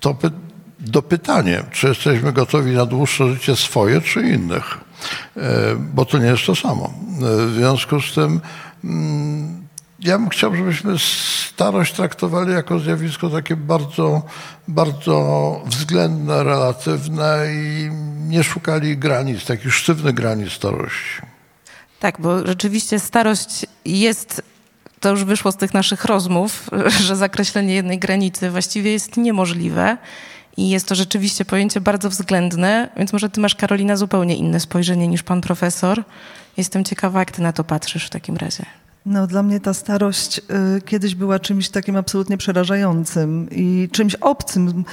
to 0.00 0.14
dopytanie, 0.82 1.62
czy 1.70 1.88
jesteśmy 1.88 2.32
gotowi 2.32 2.70
na 2.70 2.86
dłuższe 2.86 3.32
życie 3.32 3.56
swoje 3.56 4.00
czy 4.00 4.20
innych, 4.20 4.78
e, 5.36 5.40
bo 5.76 6.04
to 6.04 6.18
nie 6.18 6.26
jest 6.26 6.46
to 6.46 6.54
samo. 6.54 6.84
E, 6.84 7.46
w 7.46 7.54
związku 7.54 8.00
z 8.00 8.14
tym 8.14 8.40
mm, 8.84 9.62
ja 10.00 10.18
bym 10.18 10.28
chciał, 10.28 10.56
żebyśmy 10.56 10.94
starość 11.54 11.92
traktowali 11.92 12.52
jako 12.52 12.78
zjawisko 12.78 13.30
takie 13.30 13.56
bardzo, 13.56 14.22
bardzo 14.68 15.60
względne, 15.66 16.44
relatywne 16.44 17.46
i 17.52 17.90
nie 18.28 18.44
szukali 18.44 18.96
granic, 18.96 19.44
takich 19.44 19.74
sztywnych 19.74 20.14
granic 20.14 20.52
starości. 20.52 21.22
Tak, 22.00 22.20
bo 22.20 22.46
rzeczywiście 22.46 22.98
starość 22.98 23.66
jest 23.84 24.42
to 25.00 25.10
już 25.10 25.24
wyszło 25.24 25.52
z 25.52 25.56
tych 25.56 25.74
naszych 25.74 26.04
rozmów, 26.04 26.70
że 27.06 27.16
zakreślenie 27.16 27.74
jednej 27.74 27.98
granicy 27.98 28.50
właściwie 28.50 28.92
jest 28.92 29.16
niemożliwe. 29.16 29.96
I 30.56 30.70
jest 30.70 30.88
to 30.88 30.94
rzeczywiście 30.94 31.44
pojęcie 31.44 31.80
bardzo 31.80 32.10
względne, 32.10 32.88
więc 32.96 33.12
może 33.12 33.30
ty 33.30 33.40
masz, 33.40 33.54
Karolina, 33.54 33.96
zupełnie 33.96 34.36
inne 34.36 34.60
spojrzenie 34.60 35.08
niż 35.08 35.22
pan 35.22 35.40
profesor. 35.40 36.04
Jestem 36.56 36.84
ciekawa, 36.84 37.18
jak 37.18 37.30
ty 37.30 37.42
na 37.42 37.52
to 37.52 37.64
patrzysz 37.64 38.06
w 38.06 38.10
takim 38.10 38.36
razie. 38.36 38.66
No, 39.06 39.26
dla 39.26 39.42
mnie 39.42 39.60
ta 39.60 39.74
starość 39.74 40.38
y, 40.38 40.82
kiedyś 40.82 41.14
była 41.14 41.38
czymś 41.38 41.68
takim 41.68 41.96
absolutnie 41.96 42.36
przerażającym 42.36 43.48
i 43.50 43.88
czymś 43.92 44.14
obcym. 44.14 44.84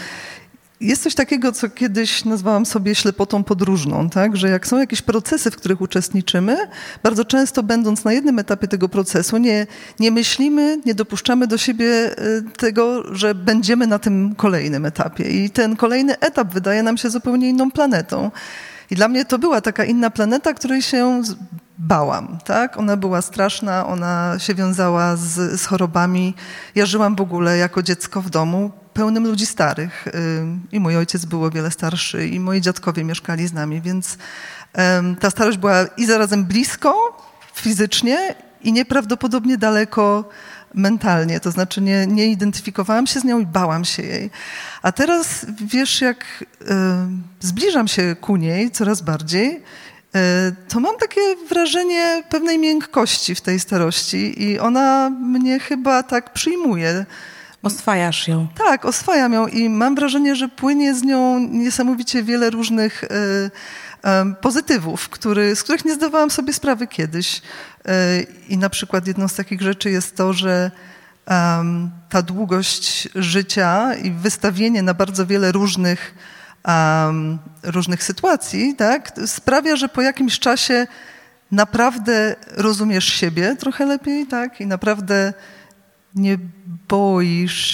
Jest 0.82 1.04
coś 1.04 1.16
takiego, 1.16 1.52
co 1.52 1.70
kiedyś 1.70 2.26
nazwałam 2.26 2.66
sobie 2.66 2.96
ślepotą 2.96 3.44
podróżną, 3.44 4.10
tak? 4.10 4.38
że 4.38 4.50
jak 4.50 4.68
są 4.68 4.78
jakieś 4.78 5.02
procesy, 5.02 5.52
w 5.52 5.56
których 5.56 5.82
uczestniczymy, 5.82 6.58
bardzo 7.04 7.26
często 7.26 7.64
będąc 7.64 8.04
na 8.04 8.14
jednym 8.14 8.40
etapie 8.40 8.68
tego 8.68 8.90
procesu, 8.90 9.38
nie, 9.38 9.68
nie 10.00 10.12
myślimy, 10.12 10.80
nie 10.86 10.96
dopuszczamy 10.96 11.48
do 11.48 11.58
siebie 11.58 11.86
y, 11.86 12.44
tego, 12.58 13.16
że 13.16 13.36
będziemy 13.36 13.88
na 13.88 14.00
tym 14.00 14.36
kolejnym 14.36 14.86
etapie. 14.86 15.24
I 15.24 15.50
ten 15.50 15.76
kolejny 15.76 16.20
etap 16.20 16.54
wydaje 16.54 16.84
nam 16.84 16.98
się 16.98 17.10
zupełnie 17.10 17.50
inną 17.50 17.72
planetą. 17.72 18.32
I 18.92 18.96
dla 18.96 19.08
mnie 19.08 19.26
to 19.26 19.40
była 19.40 19.62
taka 19.62 19.86
inna 19.86 20.10
planeta, 20.10 20.54
której 20.54 20.82
się 20.82 21.22
bałam. 21.78 22.38
Tak? 22.46 22.78
Ona 22.78 22.98
była 22.98 23.22
straszna, 23.22 23.88
ona 23.88 24.36
się 24.38 24.56
wiązała 24.56 25.16
z, 25.16 25.62
z 25.62 25.66
chorobami. 25.66 26.34
Ja 26.76 26.86
żyłam 26.86 27.16
w 27.16 27.22
ogóle 27.22 27.58
jako 27.58 27.84
dziecko 27.84 28.22
w 28.22 28.30
domu 28.30 28.72
pełnym 29.00 29.28
ludzi 29.28 29.46
starych. 29.46 30.06
I 30.72 30.80
mój 30.80 30.98
ojciec 30.98 31.26
był 31.26 31.44
o 31.44 31.50
wiele 31.50 31.72
starszy, 31.72 32.28
i 32.28 32.40
moi 32.40 32.62
dziadkowie 32.62 33.04
mieszkali 33.04 33.48
z 33.48 33.54
nami, 33.54 33.82
więc 33.82 34.18
ta 35.20 35.30
starość 35.30 35.58
była 35.58 35.86
i 35.98 36.06
zarazem 36.06 36.46
blisko 36.46 37.18
fizycznie, 37.54 38.36
i 38.64 38.74
nieprawdopodobnie 38.74 39.58
daleko 39.58 40.30
mentalnie. 40.74 41.40
To 41.40 41.52
znaczy 41.52 41.82
nie, 41.82 42.08
nie 42.08 42.28
identyfikowałam 42.28 43.08
się 43.08 43.20
z 43.20 43.24
nią 43.24 43.40
i 43.40 43.46
bałam 43.46 43.86
się 43.86 44.04
jej. 44.04 44.30
A 44.82 44.92
teraz 44.92 45.46
wiesz, 45.66 46.02
jak 46.02 46.46
y, 46.62 46.66
zbliżam 47.40 47.88
się 47.88 48.16
ku 48.22 48.36
niej 48.36 48.72
coraz 48.72 49.02
bardziej, 49.02 49.56
y, 49.56 50.20
to 50.68 50.80
mam 50.80 50.98
takie 50.98 51.22
wrażenie 51.50 52.24
pewnej 52.30 52.60
miękkości 52.60 53.36
w 53.36 53.42
tej 53.42 53.60
starości 53.60 54.44
i 54.44 54.60
ona 54.60 55.10
mnie 55.10 55.60
chyba 55.60 56.04
tak 56.04 56.34
przyjmuje. 56.34 57.06
Oswajasz 57.64 58.28
ją. 58.28 58.48
Tak, 58.58 58.86
oswajam 58.86 59.34
ją 59.34 59.48
i 59.48 59.70
mam 59.70 59.96
wrażenie, 59.96 60.36
że 60.36 60.50
płynie 60.50 60.96
z 60.96 61.04
nią 61.04 61.40
niesamowicie 61.40 62.24
wiele 62.24 62.50
różnych 62.50 63.04
y, 63.04 63.08
pozytywów, 64.42 65.10
który, 65.10 65.56
z 65.56 65.64
których 65.64 65.86
nie 65.86 65.94
zdawałam 65.94 66.32
sobie 66.32 66.54
sprawy 66.54 66.88
kiedyś. 66.88 67.42
I 68.50 68.58
na 68.58 68.70
przykład 68.70 69.08
jedną 69.08 69.28
z 69.28 69.36
takich 69.36 69.62
rzeczy 69.62 69.92
jest 69.92 70.16
to, 70.16 70.34
że 70.34 70.72
ta 72.10 72.22
długość 72.22 73.10
życia 73.16 73.96
i 73.96 74.12
wystawienie 74.12 74.84
na 74.84 74.94
bardzo 74.94 75.26
wiele 75.26 75.52
różnych, 75.52 76.16
różnych 77.64 78.04
sytuacji 78.04 78.76
tak, 78.76 79.12
sprawia, 79.26 79.76
że 79.76 79.90
po 79.90 80.02
jakimś 80.02 80.40
czasie 80.40 80.88
naprawdę 81.52 82.36
rozumiesz 82.58 83.06
siebie 83.06 83.56
trochę 83.56 83.86
lepiej 83.86 84.28
tak, 84.28 84.62
i 84.62 84.68
naprawdę 84.68 85.34
nie 86.16 86.38
boisz 86.88 87.66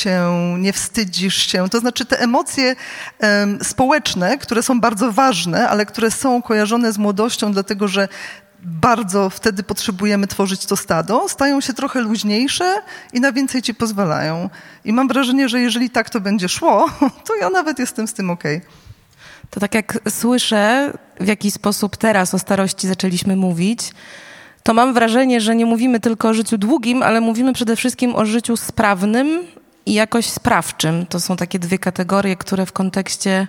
się, 0.00 0.34
nie 0.58 0.72
wstydzisz 0.72 1.36
się. 1.36 1.68
To 1.68 1.80
znaczy 1.80 2.04
te 2.04 2.20
emocje 2.20 2.76
um, 3.22 3.58
społeczne, 3.64 4.38
które 4.38 4.62
są 4.62 4.80
bardzo 4.80 5.12
ważne, 5.12 5.68
ale 5.68 5.86
które 5.86 6.10
są 6.10 6.42
kojarzone 6.42 6.92
z 6.92 6.98
młodością, 6.98 7.52
dlatego 7.52 7.88
że 7.88 8.08
bardzo 8.62 9.30
wtedy 9.30 9.62
potrzebujemy 9.62 10.26
tworzyć 10.26 10.66
to 10.66 10.76
stado, 10.76 11.28
stają 11.28 11.60
się 11.60 11.72
trochę 11.72 12.00
luźniejsze 12.00 12.82
i 13.12 13.20
na 13.20 13.32
więcej 13.32 13.62
ci 13.62 13.74
pozwalają. 13.74 14.50
I 14.84 14.92
mam 14.92 15.08
wrażenie, 15.08 15.48
że 15.48 15.60
jeżeli 15.60 15.90
tak 15.90 16.10
to 16.10 16.20
będzie 16.20 16.48
szło, 16.48 16.90
to 17.26 17.36
ja 17.36 17.50
nawet 17.50 17.78
jestem 17.78 18.08
z 18.08 18.14
tym 18.14 18.30
okej. 18.30 18.56
Okay. 18.56 18.70
To 19.50 19.60
tak 19.60 19.74
jak 19.74 19.98
słyszę, 20.08 20.92
w 21.20 21.26
jaki 21.26 21.50
sposób 21.50 21.96
teraz 21.96 22.34
o 22.34 22.38
starości 22.38 22.88
zaczęliśmy 22.88 23.36
mówić, 23.36 23.92
to 24.70 24.74
mam 24.74 24.94
wrażenie, 24.94 25.40
że 25.40 25.56
nie 25.56 25.66
mówimy 25.66 26.00
tylko 26.00 26.28
o 26.28 26.34
życiu 26.34 26.58
długim, 26.58 27.02
ale 27.02 27.20
mówimy 27.20 27.52
przede 27.52 27.76
wszystkim 27.76 28.16
o 28.16 28.24
życiu 28.26 28.56
sprawnym 28.56 29.42
i 29.86 29.94
jakoś 29.94 30.26
sprawczym. 30.26 31.06
To 31.06 31.20
są 31.20 31.36
takie 31.36 31.58
dwie 31.58 31.78
kategorie, 31.78 32.36
które 32.36 32.66
w 32.66 32.72
kontekście 32.72 33.46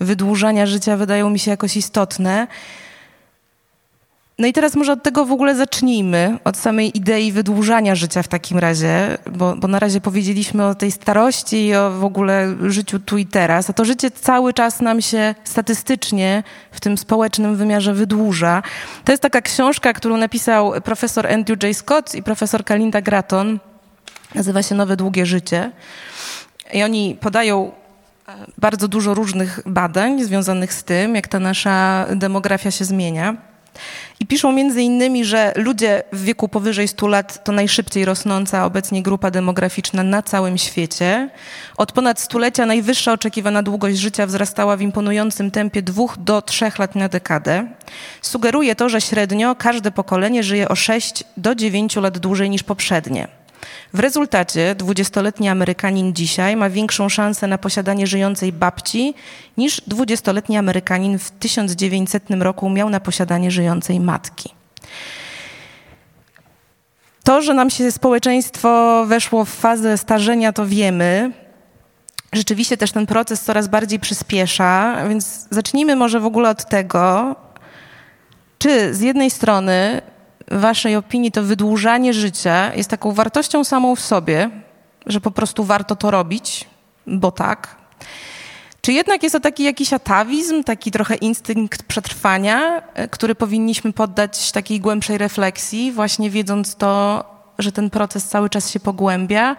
wydłużania 0.00 0.66
życia 0.66 0.96
wydają 0.96 1.30
mi 1.30 1.38
się 1.38 1.50
jakoś 1.50 1.76
istotne. 1.76 2.46
No 4.38 4.46
i 4.46 4.52
teraz 4.52 4.76
może 4.76 4.92
od 4.92 5.02
tego 5.02 5.26
w 5.26 5.32
ogóle 5.32 5.54
zacznijmy, 5.54 6.38
od 6.44 6.56
samej 6.56 6.96
idei 6.98 7.32
wydłużania 7.32 7.94
życia 7.94 8.22
w 8.22 8.28
takim 8.28 8.58
razie, 8.58 9.18
bo, 9.30 9.56
bo 9.56 9.68
na 9.68 9.78
razie 9.78 10.00
powiedzieliśmy 10.00 10.66
o 10.66 10.74
tej 10.74 10.92
starości 10.92 11.66
i 11.66 11.76
o 11.76 11.90
w 11.90 12.04
ogóle 12.04 12.54
życiu 12.66 12.98
tu 12.98 13.18
i 13.18 13.26
teraz, 13.26 13.70
a 13.70 13.72
to 13.72 13.84
życie 13.84 14.10
cały 14.10 14.52
czas 14.54 14.80
nam 14.80 15.02
się 15.02 15.34
statystycznie 15.44 16.42
w 16.70 16.80
tym 16.80 16.98
społecznym 16.98 17.56
wymiarze 17.56 17.94
wydłuża. 17.94 18.62
To 19.04 19.12
jest 19.12 19.22
taka 19.22 19.40
książka, 19.40 19.92
którą 19.92 20.16
napisał 20.16 20.72
profesor 20.84 21.26
Andrew 21.26 21.62
J. 21.62 21.76
Scott 21.76 22.14
i 22.14 22.22
profesor 22.22 22.64
Kalinda 22.64 23.00
Gratton, 23.00 23.58
nazywa 24.34 24.62
się 24.62 24.74
Nowe 24.74 24.96
Długie 24.96 25.26
Życie. 25.26 25.70
I 26.72 26.82
oni 26.82 27.16
podają 27.20 27.72
e, 28.28 28.32
bardzo 28.58 28.88
dużo 28.88 29.14
różnych 29.14 29.60
badań 29.66 30.24
związanych 30.24 30.72
z 30.72 30.84
tym, 30.84 31.14
jak 31.14 31.28
ta 31.28 31.38
nasza 31.38 32.06
demografia 32.16 32.70
się 32.70 32.84
zmienia. 32.84 33.51
I 34.20 34.26
piszą 34.26 34.52
między 34.52 34.82
innymi, 34.82 35.24
że 35.24 35.52
ludzie 35.56 36.02
w 36.12 36.24
wieku 36.24 36.48
powyżej 36.48 36.88
100 36.88 37.06
lat 37.06 37.44
to 37.44 37.52
najszybciej 37.52 38.04
rosnąca 38.04 38.64
obecnie 38.64 39.02
grupa 39.02 39.30
demograficzna 39.30 40.02
na 40.02 40.22
całym 40.22 40.58
świecie. 40.58 41.30
Od 41.76 41.92
ponad 41.92 42.20
stulecia 42.20 42.66
najwyższa 42.66 43.12
oczekiwana 43.12 43.62
długość 43.62 43.98
życia 43.98 44.26
wzrastała 44.26 44.76
w 44.76 44.82
imponującym 44.82 45.50
tempie 45.50 45.82
2 45.82 46.04
do 46.18 46.42
3 46.42 46.72
lat 46.78 46.94
na 46.94 47.08
dekadę. 47.08 47.66
Sugeruje 48.22 48.74
to, 48.74 48.88
że 48.88 49.00
średnio 49.00 49.54
każde 49.54 49.90
pokolenie 49.90 50.42
żyje 50.42 50.68
o 50.68 50.74
6 50.74 51.24
do 51.36 51.54
9 51.54 51.96
lat 51.96 52.18
dłużej 52.18 52.50
niż 52.50 52.62
poprzednie. 52.62 53.41
W 53.94 53.98
rezultacie 53.98 54.74
dwudziestoletni 54.74 55.48
Amerykanin 55.48 56.14
dzisiaj 56.14 56.56
ma 56.56 56.70
większą 56.70 57.08
szansę 57.08 57.46
na 57.46 57.58
posiadanie 57.58 58.06
żyjącej 58.06 58.52
babci 58.52 59.14
niż 59.56 59.80
dwudziestoletni 59.86 60.56
Amerykanin 60.56 61.18
w 61.18 61.30
1900 61.30 62.22
roku 62.30 62.70
miał 62.70 62.90
na 62.90 63.00
posiadanie 63.00 63.50
żyjącej 63.50 64.00
matki. 64.00 64.54
To, 67.24 67.42
że 67.42 67.54
nam 67.54 67.70
się 67.70 67.92
społeczeństwo 67.92 69.04
weszło 69.06 69.44
w 69.44 69.50
fazę 69.50 69.98
starzenia, 69.98 70.52
to 70.52 70.66
wiemy. 70.66 71.32
Rzeczywiście 72.32 72.76
też 72.76 72.92
ten 72.92 73.06
proces 73.06 73.40
coraz 73.40 73.68
bardziej 73.68 74.00
przyspiesza, 74.00 74.96
więc 75.08 75.46
zacznijmy 75.50 75.96
może 75.96 76.20
w 76.20 76.26
ogóle 76.26 76.50
od 76.50 76.68
tego, 76.68 77.36
czy 78.58 78.94
z 78.94 79.00
jednej 79.00 79.30
strony 79.30 80.02
Waszej 80.50 80.96
opinii 80.96 81.32
to 81.32 81.42
wydłużanie 81.42 82.12
życia 82.12 82.74
jest 82.74 82.90
taką 82.90 83.12
wartością 83.12 83.64
samą 83.64 83.96
w 83.96 84.00
sobie, 84.00 84.50
że 85.06 85.20
po 85.20 85.30
prostu 85.30 85.64
warto 85.64 85.96
to 85.96 86.10
robić, 86.10 86.64
bo 87.06 87.30
tak? 87.30 87.76
Czy 88.80 88.92
jednak 88.92 89.22
jest 89.22 89.32
to 89.32 89.40
taki 89.40 89.62
jakiś 89.62 89.92
atawizm, 89.92 90.64
taki 90.64 90.90
trochę 90.90 91.14
instynkt 91.14 91.82
przetrwania, 91.82 92.82
e, 92.94 93.08
który 93.08 93.34
powinniśmy 93.34 93.92
poddać 93.92 94.52
takiej 94.52 94.80
głębszej 94.80 95.18
refleksji, 95.18 95.92
właśnie 95.92 96.30
wiedząc 96.30 96.74
to, 96.74 97.24
że 97.58 97.72
ten 97.72 97.90
proces 97.90 98.24
cały 98.24 98.50
czas 98.50 98.70
się 98.70 98.80
pogłębia? 98.80 99.56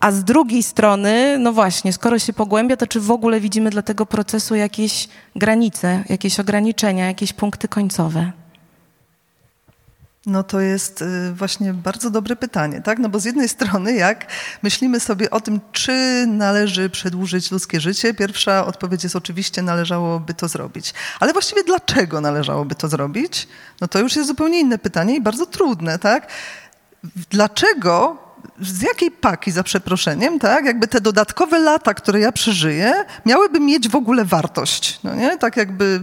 A 0.00 0.12
z 0.12 0.24
drugiej 0.24 0.62
strony, 0.62 1.38
no 1.38 1.52
właśnie, 1.52 1.92
skoro 1.92 2.18
się 2.18 2.32
pogłębia, 2.32 2.76
to 2.76 2.86
czy 2.86 3.00
w 3.00 3.10
ogóle 3.10 3.40
widzimy 3.40 3.70
dla 3.70 3.82
tego 3.82 4.06
procesu 4.06 4.54
jakieś 4.54 5.08
granice, 5.36 6.04
jakieś 6.08 6.40
ograniczenia, 6.40 7.06
jakieś 7.06 7.32
punkty 7.32 7.68
końcowe? 7.68 8.32
No 10.26 10.42
to 10.42 10.60
jest 10.60 11.02
y, 11.02 11.32
właśnie 11.34 11.74
bardzo 11.74 12.10
dobre 12.10 12.36
pytanie, 12.36 12.80
tak? 12.80 12.98
No 12.98 13.08
bo 13.08 13.20
z 13.20 13.24
jednej 13.24 13.48
strony, 13.48 13.92
jak 13.92 14.26
myślimy 14.62 15.00
sobie 15.00 15.30
o 15.30 15.40
tym, 15.40 15.60
czy 15.72 16.24
należy 16.26 16.90
przedłużyć 16.90 17.50
ludzkie 17.50 17.80
życie, 17.80 18.14
pierwsza 18.14 18.66
odpowiedź 18.66 19.02
jest 19.02 19.16
oczywiście 19.16 19.62
należałoby 19.62 20.34
to 20.34 20.48
zrobić. 20.48 20.94
Ale 21.20 21.32
właściwie 21.32 21.64
dlaczego 21.64 22.20
należałoby 22.20 22.74
to 22.74 22.88
zrobić? 22.88 23.48
No 23.80 23.88
to 23.88 23.98
już 23.98 24.16
jest 24.16 24.28
zupełnie 24.28 24.60
inne 24.60 24.78
pytanie 24.78 25.16
i 25.16 25.20
bardzo 25.20 25.46
trudne, 25.46 25.98
tak? 25.98 26.26
Dlaczego 27.30 28.18
z 28.60 28.82
jakiej 28.82 29.10
paki, 29.10 29.50
za 29.50 29.62
przeproszeniem, 29.62 30.38
tak, 30.38 30.64
jakby 30.64 30.88
te 30.88 31.00
dodatkowe 31.00 31.58
lata, 31.58 31.94
które 31.94 32.20
ja 32.20 32.32
przeżyję, 32.32 33.04
miałyby 33.26 33.60
mieć 33.60 33.88
w 33.88 33.96
ogóle 33.96 34.24
wartość, 34.24 35.00
no 35.04 35.14
nie? 35.14 35.38
Tak 35.38 35.56
jakby 35.56 36.02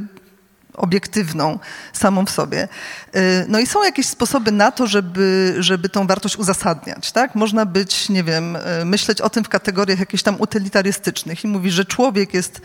obiektywną 0.80 1.60
samą 1.94 2.26
w 2.26 2.30
sobie. 2.30 2.68
Y, 3.16 3.46
no 3.48 3.60
i 3.60 3.68
są 3.68 3.84
jakieś 3.84 4.06
sposoby 4.06 4.52
na 4.52 4.72
to, 4.72 4.88
żeby, 4.88 5.56
żeby 5.60 5.90
tą 5.90 6.08
wartość 6.08 6.38
uzasadniać. 6.38 7.12
Tak? 7.12 7.36
Można 7.36 7.66
być, 7.66 8.10
nie 8.10 8.24
wiem, 8.24 8.56
y, 8.56 8.86
myśleć 8.86 9.22
o 9.22 9.30
tym 9.30 9.44
w 9.44 9.50
kategoriach 9.50 10.00
jakichś 10.00 10.24
tam 10.24 10.36
utylitarystycznych 10.40 11.44
i 11.44 11.48
mówić, 11.48 11.74
że 11.74 11.86
człowiek 11.86 12.34
jest 12.34 12.62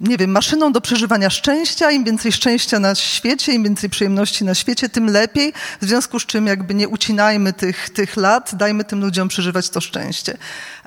nie 0.00 0.16
wiem, 0.16 0.30
maszyną 0.30 0.72
do 0.72 0.80
przeżywania 0.80 1.30
szczęścia. 1.30 1.90
Im 1.90 2.04
więcej 2.04 2.32
szczęścia 2.32 2.78
na 2.78 2.94
świecie, 2.94 3.52
im 3.52 3.64
więcej 3.64 3.90
przyjemności 3.90 4.44
na 4.44 4.54
świecie, 4.54 4.88
tym 4.88 5.06
lepiej. 5.06 5.52
W 5.80 5.84
związku 5.84 6.20
z 6.20 6.26
czym 6.26 6.46
jakby 6.46 6.74
nie 6.74 6.88
ucinajmy 6.88 7.52
tych, 7.52 7.90
tych 7.90 8.16
lat, 8.16 8.54
dajmy 8.54 8.84
tym 8.84 9.00
ludziom 9.00 9.28
przeżywać 9.28 9.70
to 9.70 9.80
szczęście. 9.80 10.36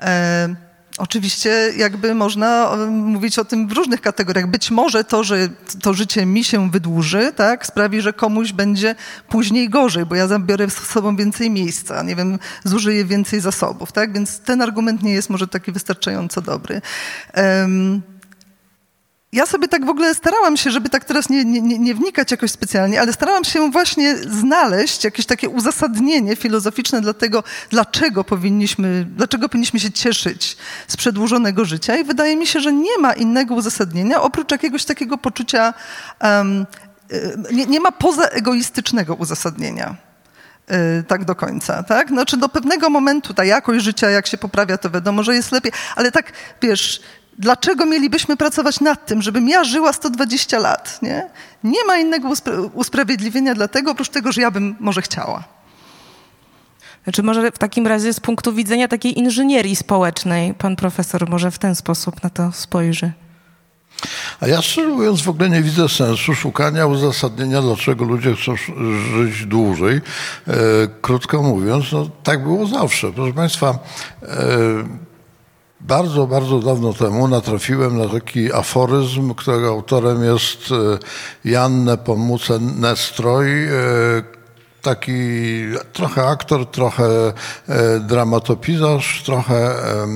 E 0.00 0.65
Oczywiście 0.98 1.72
jakby 1.76 2.14
można 2.14 2.70
e, 2.72 2.86
mówić 2.86 3.38
o 3.38 3.44
tym 3.44 3.68
w 3.68 3.72
różnych 3.72 4.00
kategoriach. 4.00 4.46
Być 4.46 4.70
może 4.70 5.04
to, 5.04 5.24
że 5.24 5.48
to 5.82 5.94
życie 5.94 6.26
mi 6.26 6.44
się 6.44 6.70
wydłuży, 6.70 7.32
tak, 7.36 7.66
sprawi, 7.66 8.00
że 8.00 8.12
komuś 8.12 8.52
będzie 8.52 8.94
później 9.28 9.68
gorzej, 9.68 10.06
bo 10.06 10.14
ja 10.14 10.26
zabiorę 10.26 10.70
z 10.70 10.74
sobą 10.74 11.16
więcej 11.16 11.50
miejsca, 11.50 12.02
nie 12.02 12.16
wiem, 12.16 12.38
zużyję 12.64 13.04
więcej 13.04 13.40
zasobów, 13.40 13.92
tak, 13.92 14.12
więc 14.12 14.40
ten 14.40 14.62
argument 14.62 15.02
nie 15.02 15.12
jest 15.12 15.30
może 15.30 15.48
taki 15.48 15.72
wystarczająco 15.72 16.42
dobry. 16.42 16.80
Um, 17.36 18.02
ja 19.36 19.46
sobie 19.46 19.68
tak 19.68 19.84
w 19.84 19.88
ogóle 19.88 20.14
starałam 20.14 20.56
się, 20.56 20.70
żeby 20.70 20.88
tak 20.88 21.04
teraz 21.04 21.28
nie, 21.28 21.44
nie, 21.44 21.78
nie 21.78 21.94
wnikać 21.94 22.30
jakoś 22.30 22.50
specjalnie, 22.50 23.00
ale 23.00 23.12
starałam 23.12 23.44
się 23.44 23.70
właśnie 23.70 24.16
znaleźć 24.16 25.04
jakieś 25.04 25.26
takie 25.26 25.48
uzasadnienie 25.48 26.36
filozoficzne 26.36 27.00
dla 27.00 27.12
tego, 27.12 27.44
dlaczego 27.70 28.24
powinniśmy, 28.24 29.06
dlaczego 29.16 29.48
powinniśmy 29.48 29.80
się 29.80 29.92
cieszyć 29.92 30.56
z 30.88 30.96
przedłużonego 30.96 31.64
życia 31.64 31.96
i 31.96 32.04
wydaje 32.04 32.36
mi 32.36 32.46
się, 32.46 32.60
że 32.60 32.72
nie 32.72 32.98
ma 32.98 33.12
innego 33.12 33.54
uzasadnienia 33.54 34.22
oprócz 34.22 34.50
jakiegoś 34.50 34.84
takiego 34.84 35.18
poczucia, 35.18 35.74
um, 36.22 36.66
nie, 37.52 37.66
nie 37.66 37.80
ma 37.80 37.92
pozaegoistycznego 37.92 39.14
uzasadnienia 39.14 39.96
y, 41.00 41.04
tak 41.04 41.24
do 41.24 41.34
końca, 41.34 41.82
tak? 41.82 42.08
Znaczy 42.08 42.36
do 42.36 42.48
pewnego 42.48 42.90
momentu 42.90 43.34
ta 43.34 43.44
jakość 43.44 43.84
życia, 43.84 44.10
jak 44.10 44.26
się 44.26 44.38
poprawia, 44.38 44.78
to 44.78 44.90
wiadomo, 44.90 45.22
że 45.22 45.34
jest 45.34 45.52
lepiej, 45.52 45.72
ale 45.96 46.12
tak, 46.12 46.32
wiesz, 46.62 47.00
Dlaczego 47.38 47.86
mielibyśmy 47.86 48.36
pracować 48.36 48.80
nad 48.80 49.06
tym, 49.06 49.22
żebym 49.22 49.48
ja 49.48 49.64
żyła 49.64 49.92
120 49.92 50.58
lat? 50.58 50.98
Nie, 51.02 51.28
nie 51.64 51.84
ma 51.86 51.98
innego 51.98 52.28
uspra- 52.28 52.70
usprawiedliwienia 52.74 53.54
dla 53.54 53.68
tego, 53.68 53.90
oprócz 53.90 54.08
tego, 54.08 54.32
że 54.32 54.40
ja 54.40 54.50
bym 54.50 54.76
może 54.80 55.02
chciała. 55.02 55.44
Znaczy 57.04 57.22
może 57.22 57.52
w 57.52 57.58
takim 57.58 57.86
razie 57.86 58.12
z 58.12 58.20
punktu 58.20 58.52
widzenia 58.52 58.88
takiej 58.88 59.18
inżynierii 59.18 59.76
społecznej 59.76 60.54
pan 60.54 60.76
profesor 60.76 61.30
może 61.30 61.50
w 61.50 61.58
ten 61.58 61.74
sposób 61.74 62.22
na 62.22 62.30
to 62.30 62.52
spojrzy. 62.52 63.12
A 64.40 64.46
ja 64.46 64.62
szczerze 64.62 64.88
mówiąc 64.88 65.22
w 65.22 65.28
ogóle 65.28 65.50
nie 65.50 65.62
widzę 65.62 65.88
sensu 65.88 66.34
szukania 66.34 66.86
uzasadnienia, 66.86 67.62
dlaczego 67.62 68.04
ludzie 68.04 68.34
chcą 68.34 68.56
żyć 69.12 69.46
dłużej. 69.46 69.96
E, 69.96 70.52
krótko 71.00 71.42
mówiąc, 71.42 71.92
no, 71.92 72.10
tak 72.22 72.42
było 72.42 72.66
zawsze. 72.66 73.12
Proszę 73.12 73.32
Państwa, 73.32 73.78
e, 74.22 74.28
bardzo, 75.86 76.26
bardzo 76.26 76.58
dawno 76.58 76.92
temu 76.92 77.28
natrafiłem 77.28 77.98
na 77.98 78.08
taki 78.08 78.52
aforyzm, 78.52 79.34
którego 79.34 79.68
autorem 79.68 80.24
jest 80.24 80.58
e, 80.70 80.98
Jan 81.50 81.84
Nepomucen 81.84 82.80
Nestroj, 82.80 83.64
e, 83.64 84.35
taki 84.86 85.12
trochę 85.92 86.28
aktor, 86.28 86.66
trochę 86.66 87.04
e, 87.68 88.00
dramatopisarz, 88.00 89.22
trochę 89.22 89.56
e, 89.56 90.06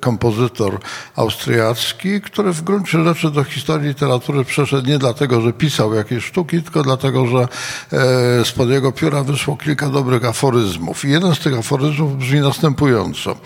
kompozytor 0.00 0.78
austriacki, 1.16 2.20
który 2.20 2.52
w 2.52 2.62
gruncie 2.62 3.04
rzeczy 3.04 3.30
do 3.30 3.44
historii 3.44 3.88
literatury 3.88 4.44
przeszedł 4.44 4.88
nie 4.88 4.98
dlatego, 4.98 5.40
że 5.40 5.52
pisał 5.52 5.94
jakieś 5.94 6.24
sztuki, 6.24 6.62
tylko 6.62 6.82
dlatego, 6.82 7.26
że 7.26 7.48
e, 7.92 8.44
spod 8.44 8.68
jego 8.68 8.92
pióra 8.92 9.22
wyszło 9.22 9.56
kilka 9.56 9.88
dobrych 9.88 10.24
aforyzmów. 10.24 11.04
I 11.04 11.10
jeden 11.10 11.34
z 11.34 11.38
tych 11.38 11.58
aforyzmów 11.58 12.18
brzmi 12.18 12.40
następująco. 12.40 13.36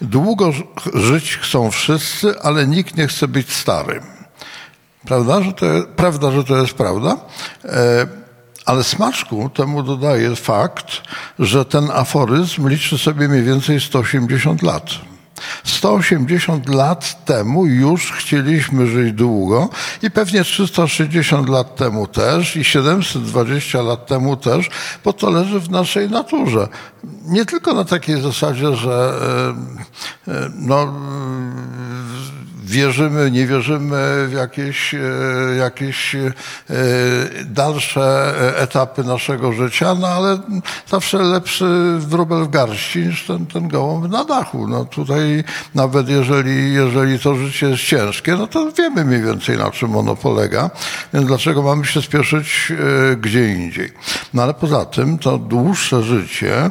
Długo 0.00 0.52
żyć 0.94 1.36
chcą 1.36 1.70
wszyscy, 1.70 2.40
ale 2.40 2.66
nikt 2.66 2.96
nie 2.96 3.06
chce 3.06 3.28
być 3.28 3.52
starym. 3.52 4.02
Prawda, 5.04 5.42
że 5.42 5.52
to 5.52 5.66
prawda, 5.96 6.30
że 6.30 6.44
to 6.44 6.56
jest 6.56 6.74
prawda? 6.74 7.16
Ale 8.68 8.84
smaczku 8.84 9.50
temu 9.54 9.82
dodaje 9.82 10.36
fakt, 10.36 10.86
że 11.38 11.64
ten 11.64 11.90
aforyzm 11.90 12.68
liczy 12.68 12.98
sobie 12.98 13.28
mniej 13.28 13.42
więcej 13.42 13.80
180 13.80 14.62
lat. 14.62 14.90
180 15.64 16.68
lat 16.68 17.24
temu 17.24 17.66
już 17.66 18.12
chcieliśmy 18.12 18.86
żyć 18.86 19.12
długo 19.12 19.68
i 20.02 20.10
pewnie 20.10 20.44
360 20.44 21.48
lat 21.48 21.76
temu 21.76 22.06
też 22.06 22.56
i 22.56 22.64
720 22.64 23.82
lat 23.82 24.06
temu 24.06 24.36
też, 24.36 24.70
bo 25.04 25.12
to 25.12 25.30
leży 25.30 25.60
w 25.60 25.70
naszej 25.70 26.10
naturze. 26.10 26.68
Nie 27.24 27.44
tylko 27.44 27.74
na 27.74 27.84
takiej 27.84 28.20
zasadzie, 28.20 28.76
że 28.76 29.14
e, 30.26 30.32
e, 30.32 30.50
no, 30.54 30.94
wierzymy, 32.68 33.30
nie 33.30 33.46
wierzymy 33.46 34.26
w 34.28 34.32
jakieś, 34.32 34.94
jakieś 35.58 36.16
dalsze 37.44 38.34
etapy 38.56 39.04
naszego 39.04 39.52
życia, 39.52 39.94
no 39.94 40.08
ale 40.08 40.38
zawsze 40.90 41.18
lepszy 41.18 41.64
wróbel 41.98 42.44
w 42.44 42.50
garści 42.50 42.98
niż 42.98 43.26
ten, 43.26 43.46
ten 43.46 43.68
gołąb 43.68 44.12
na 44.12 44.24
dachu. 44.24 44.68
No 44.68 44.84
tutaj 44.84 45.44
nawet 45.74 46.08
jeżeli, 46.08 46.72
jeżeli 46.72 47.18
to 47.18 47.34
życie 47.34 47.68
jest 47.68 47.82
ciężkie, 47.82 48.36
no 48.36 48.46
to 48.46 48.72
wiemy 48.72 49.04
mniej 49.04 49.22
więcej 49.22 49.58
na 49.58 49.70
czym 49.70 49.96
ono 49.96 50.16
polega, 50.16 50.70
więc 51.14 51.26
dlaczego 51.26 51.62
mamy 51.62 51.84
się 51.84 52.02
spieszyć 52.02 52.72
gdzie 53.20 53.52
indziej. 53.54 53.92
No 54.34 54.42
ale 54.42 54.54
poza 54.54 54.84
tym 54.84 55.18
to 55.18 55.38
dłuższe 55.38 56.02
życie 56.02 56.70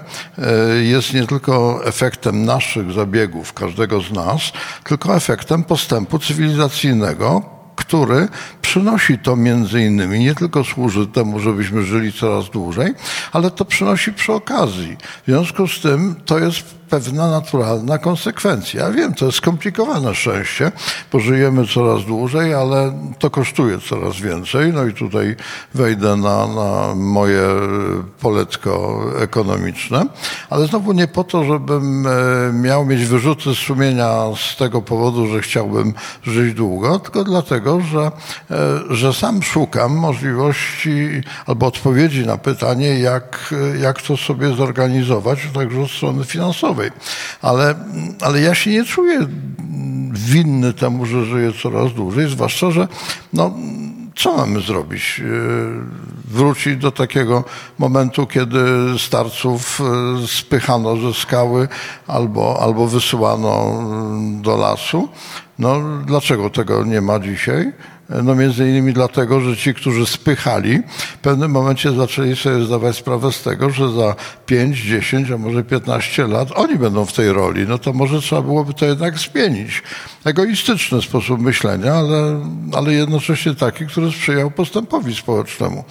jest 0.82 1.14
nie 1.14 1.28
tylko 1.28 1.86
efektem 1.86 2.46
naszych 2.46 2.92
zabiegów, 2.92 3.54
każdego 3.54 4.02
z 4.02 4.12
nas, 4.12 4.42
tylko 4.84 5.16
efektem 5.16 5.64
postępu 5.88 6.20
cywilizacyjnego, 6.20 7.42
który 7.76 8.28
przynosi 8.62 9.20
to 9.20 9.36
między 9.36 9.82
innymi, 9.82 10.20
nie 10.20 10.36
tylko 10.36 10.64
służy 10.64 11.08
temu, 11.08 11.40
żebyśmy 11.40 11.84
żyli 11.84 12.14
coraz 12.14 12.50
dłużej, 12.50 12.94
ale 13.34 13.52
to 13.52 13.66
przynosi 13.66 14.14
przy 14.14 14.34
okazji. 14.34 14.98
W 15.24 15.26
związku 15.26 15.68
z 15.68 15.82
tym 15.82 16.16
to 16.26 16.40
jest 16.40 16.76
pewna 16.90 17.32
naturalna 17.32 17.98
konsekwencja. 17.98 18.84
Ja 18.84 18.92
wiem, 18.92 19.14
to 19.14 19.26
jest 19.26 19.38
skomplikowane 19.38 20.16
szczęście, 20.16 20.72
bo 21.12 21.20
żyjemy 21.20 21.68
coraz 21.68 22.06
dłużej, 22.06 22.54
ale 22.54 22.94
to 23.20 23.30
kosztuje 23.30 23.80
coraz 23.80 24.16
więcej. 24.16 24.74
No 24.74 24.86
i 24.86 24.94
tutaj 24.94 25.36
wejdę 25.74 26.16
na, 26.16 26.48
na 26.48 26.96
moje 26.96 27.48
poletko 28.20 29.02
ekonomiczne, 29.20 30.06
ale 30.50 30.68
znowu 30.68 30.94
nie 30.94 31.08
po 31.08 31.24
to, 31.24 31.44
żebym 31.44 32.08
e, 32.08 32.12
miał 32.54 32.86
mieć 32.86 33.06
wyrzuty 33.06 33.56
sumienia 33.56 34.14
z 34.36 34.58
tego 34.58 34.82
powodu, 34.82 35.28
że 35.28 35.42
chciałbym 35.42 35.94
żyć 36.24 36.54
długo, 36.54 37.00
tylko 37.00 37.24
dlatego, 37.24 37.82
że, 37.82 38.12
e, 38.52 38.80
że 38.90 39.14
sam 39.14 39.44
szukam 39.44 39.96
możliwości 39.96 41.22
albo 41.46 41.66
odpowiedzi 41.66 42.26
na 42.26 42.38
pytanie, 42.38 43.00
jak, 43.00 43.54
jak 43.82 44.02
to 44.02 44.18
sobie 44.18 44.54
zorganizować, 44.54 45.40
także 45.54 45.82
od 45.82 45.92
strony 45.92 46.26
finansowej 46.26 46.77
ale, 47.42 47.76
ale 48.22 48.42
ja 48.42 48.56
się 48.56 48.72
nie 48.72 48.86
czuję 48.86 49.28
winny 50.14 50.74
temu, 50.74 51.06
że 51.06 51.26
żyję 51.26 51.52
coraz 51.64 51.94
dłużej, 51.94 52.30
zwłaszcza, 52.30 52.72
że 52.72 52.88
no, 53.34 53.54
co 54.16 54.38
mamy 54.38 54.62
zrobić? 54.62 55.22
E, 55.22 55.24
wrócić 56.26 56.78
do 56.78 56.92
takiego 56.92 57.44
momentu, 57.78 58.28
kiedy 58.28 58.60
starców 58.98 59.82
e, 59.82 60.28
spychano 60.28 60.98
ze 60.98 61.14
skały 61.14 61.68
albo, 62.08 62.60
albo 62.62 62.88
wysyłano 62.88 63.84
do 64.42 64.58
lasu. 64.58 65.10
No, 65.60 65.82
dlaczego 66.06 66.50
tego 66.50 66.84
nie 66.84 67.02
ma 67.02 67.20
dzisiaj? 67.20 67.74
No 68.10 68.36
między 68.36 68.70
innymi 68.70 68.94
dlatego, 68.94 69.42
że 69.42 69.58
ci, 69.58 69.74
którzy 69.74 70.06
spychali, 70.06 70.80
w 70.98 71.18
pewnym 71.18 71.52
momencie 71.52 71.92
zaczęli 71.92 72.36
sobie 72.36 72.66
zdawać 72.66 72.96
sprawę 72.96 73.32
z 73.32 73.44
tego, 73.44 73.70
że 73.70 73.92
za 73.92 74.16
5, 74.46 74.82
10, 74.82 75.32
a 75.32 75.38
może 75.38 75.64
15 75.64 76.28
lat 76.28 76.50
oni 76.56 76.76
będą 76.76 77.06
w 77.06 77.14
tej 77.14 77.34
roli. 77.34 77.66
No 77.68 77.78
to 77.78 77.94
może 77.94 78.22
trzeba 78.22 78.42
byłoby 78.42 78.74
to 78.74 78.86
jednak 78.86 79.18
zmienić. 79.18 79.84
Egoistyczny 80.26 81.02
sposób 81.02 81.42
myślenia, 81.42 81.94
ale, 81.94 82.42
ale 82.74 82.94
jednocześnie 82.94 83.56
taki, 83.56 83.88
który 83.88 84.12
sprzyjał 84.12 84.52
postępowi 84.52 85.16
społecznemu. 85.16 85.84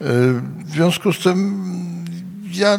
W 0.00 0.70
związku 0.70 1.12
z 1.12 1.18
tym 1.18 1.64
ja 2.52 2.78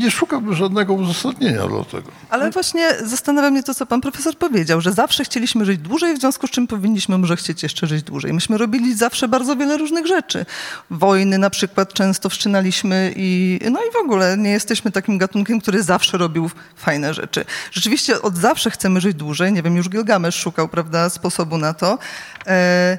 nie 0.00 0.10
szukam 0.10 0.54
żadnego 0.54 0.92
uzasadnienia 0.92 1.66
dla 1.66 1.84
tego. 1.84 2.10
Ale 2.30 2.50
właśnie 2.50 2.88
zastanawia 3.04 3.50
mnie 3.50 3.62
to, 3.62 3.74
co 3.74 3.86
pan 3.86 4.00
profesor 4.00 4.36
powiedział, 4.36 4.80
że 4.80 4.92
zawsze 4.92 5.24
chcieliśmy 5.24 5.64
żyć 5.64 5.78
dłużej, 5.78 6.14
w 6.14 6.20
związku 6.20 6.46
z 6.46 6.50
czym 6.50 6.66
powinniśmy 6.66 7.18
może 7.18 7.36
chcieć 7.36 7.62
jeszcze 7.62 7.86
żyć 7.86 8.02
dłużej. 8.02 8.32
Myśmy 8.32 8.58
robili 8.58 8.94
zawsze 8.94 9.28
bardzo 9.28 9.56
wiele 9.56 9.78
różnych 9.78 10.06
rzeczy. 10.06 10.46
Wojny 10.90 11.38
na 11.38 11.50
przykład 11.50 11.92
często 11.92 12.28
wszczynaliśmy 12.28 13.12
i 13.16 13.60
no 13.70 13.80
i 13.80 13.92
w 13.92 13.96
ogóle 13.96 14.36
nie 14.38 14.50
jesteśmy 14.50 14.90
takim 14.90 15.18
gatunkiem, 15.18 15.60
który 15.60 15.82
zawsze 15.82 16.18
robił 16.18 16.50
fajne 16.76 17.14
rzeczy. 17.14 17.44
Rzeczywiście 17.72 18.22
od 18.22 18.36
zawsze 18.36 18.70
chcemy 18.70 19.00
żyć 19.00 19.16
dłużej. 19.16 19.52
Nie 19.52 19.62
wiem, 19.62 19.76
już 19.76 19.88
Gilgamesz 19.88 20.34
szukał, 20.34 20.68
prawda, 20.68 21.10
sposobu 21.10 21.58
na 21.58 21.74
to. 21.74 21.98
E, 22.46 22.98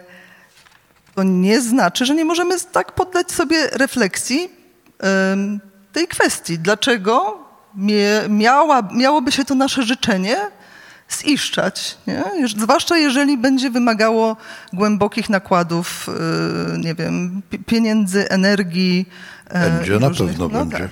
to 1.16 1.24
nie 1.24 1.62
znaczy, 1.62 2.06
że 2.06 2.16
nie 2.16 2.26
możemy 2.26 2.56
tak 2.72 2.92
poddać 2.92 3.32
sobie 3.32 3.68
refleksji 3.68 4.50
tej 5.92 6.08
kwestii. 6.08 6.60
Dlaczego 6.60 7.38
miała, 8.30 8.82
miałoby 8.94 9.32
się 9.32 9.46
to 9.46 9.56
nasze 9.56 9.84
życzenie 9.84 10.38
ziszczać, 11.12 11.98
nie? 12.08 12.24
zwłaszcza 12.58 12.98
jeżeli 12.98 13.38
będzie 13.38 13.70
wymagało 13.70 14.38
głębokich 14.74 15.30
nakładów, 15.30 16.10
y, 16.74 16.78
nie 16.78 16.96
wiem, 16.96 17.42
pieniędzy, 17.66 18.30
energii. 18.30 19.10
E, 19.50 19.70
będzie, 19.70 20.00
na 20.00 20.10
pewno 20.10 20.28
no 20.38 20.50
będzie. 20.50 20.78
Tak. 20.78 20.90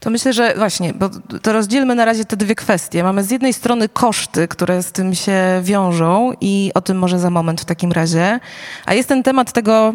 To 0.00 0.10
myślę, 0.10 0.32
że 0.32 0.54
właśnie, 0.56 0.94
bo 0.94 1.10
to 1.42 1.52
rozdzielmy 1.52 1.94
na 1.94 2.04
razie 2.04 2.24
te 2.24 2.36
dwie 2.36 2.54
kwestie. 2.54 3.02
Mamy 3.02 3.24
z 3.24 3.30
jednej 3.30 3.52
strony 3.52 3.88
koszty, 3.88 4.48
które 4.48 4.82
z 4.82 4.92
tym 4.92 5.14
się 5.14 5.60
wiążą 5.62 6.32
i 6.40 6.70
o 6.74 6.80
tym 6.80 6.98
może 6.98 7.18
za 7.18 7.30
moment 7.30 7.60
w 7.60 7.64
takim 7.64 7.92
razie, 7.92 8.40
a 8.86 8.94
jest 8.94 9.08
ten 9.08 9.22
temat 9.22 9.52
tego 9.52 9.94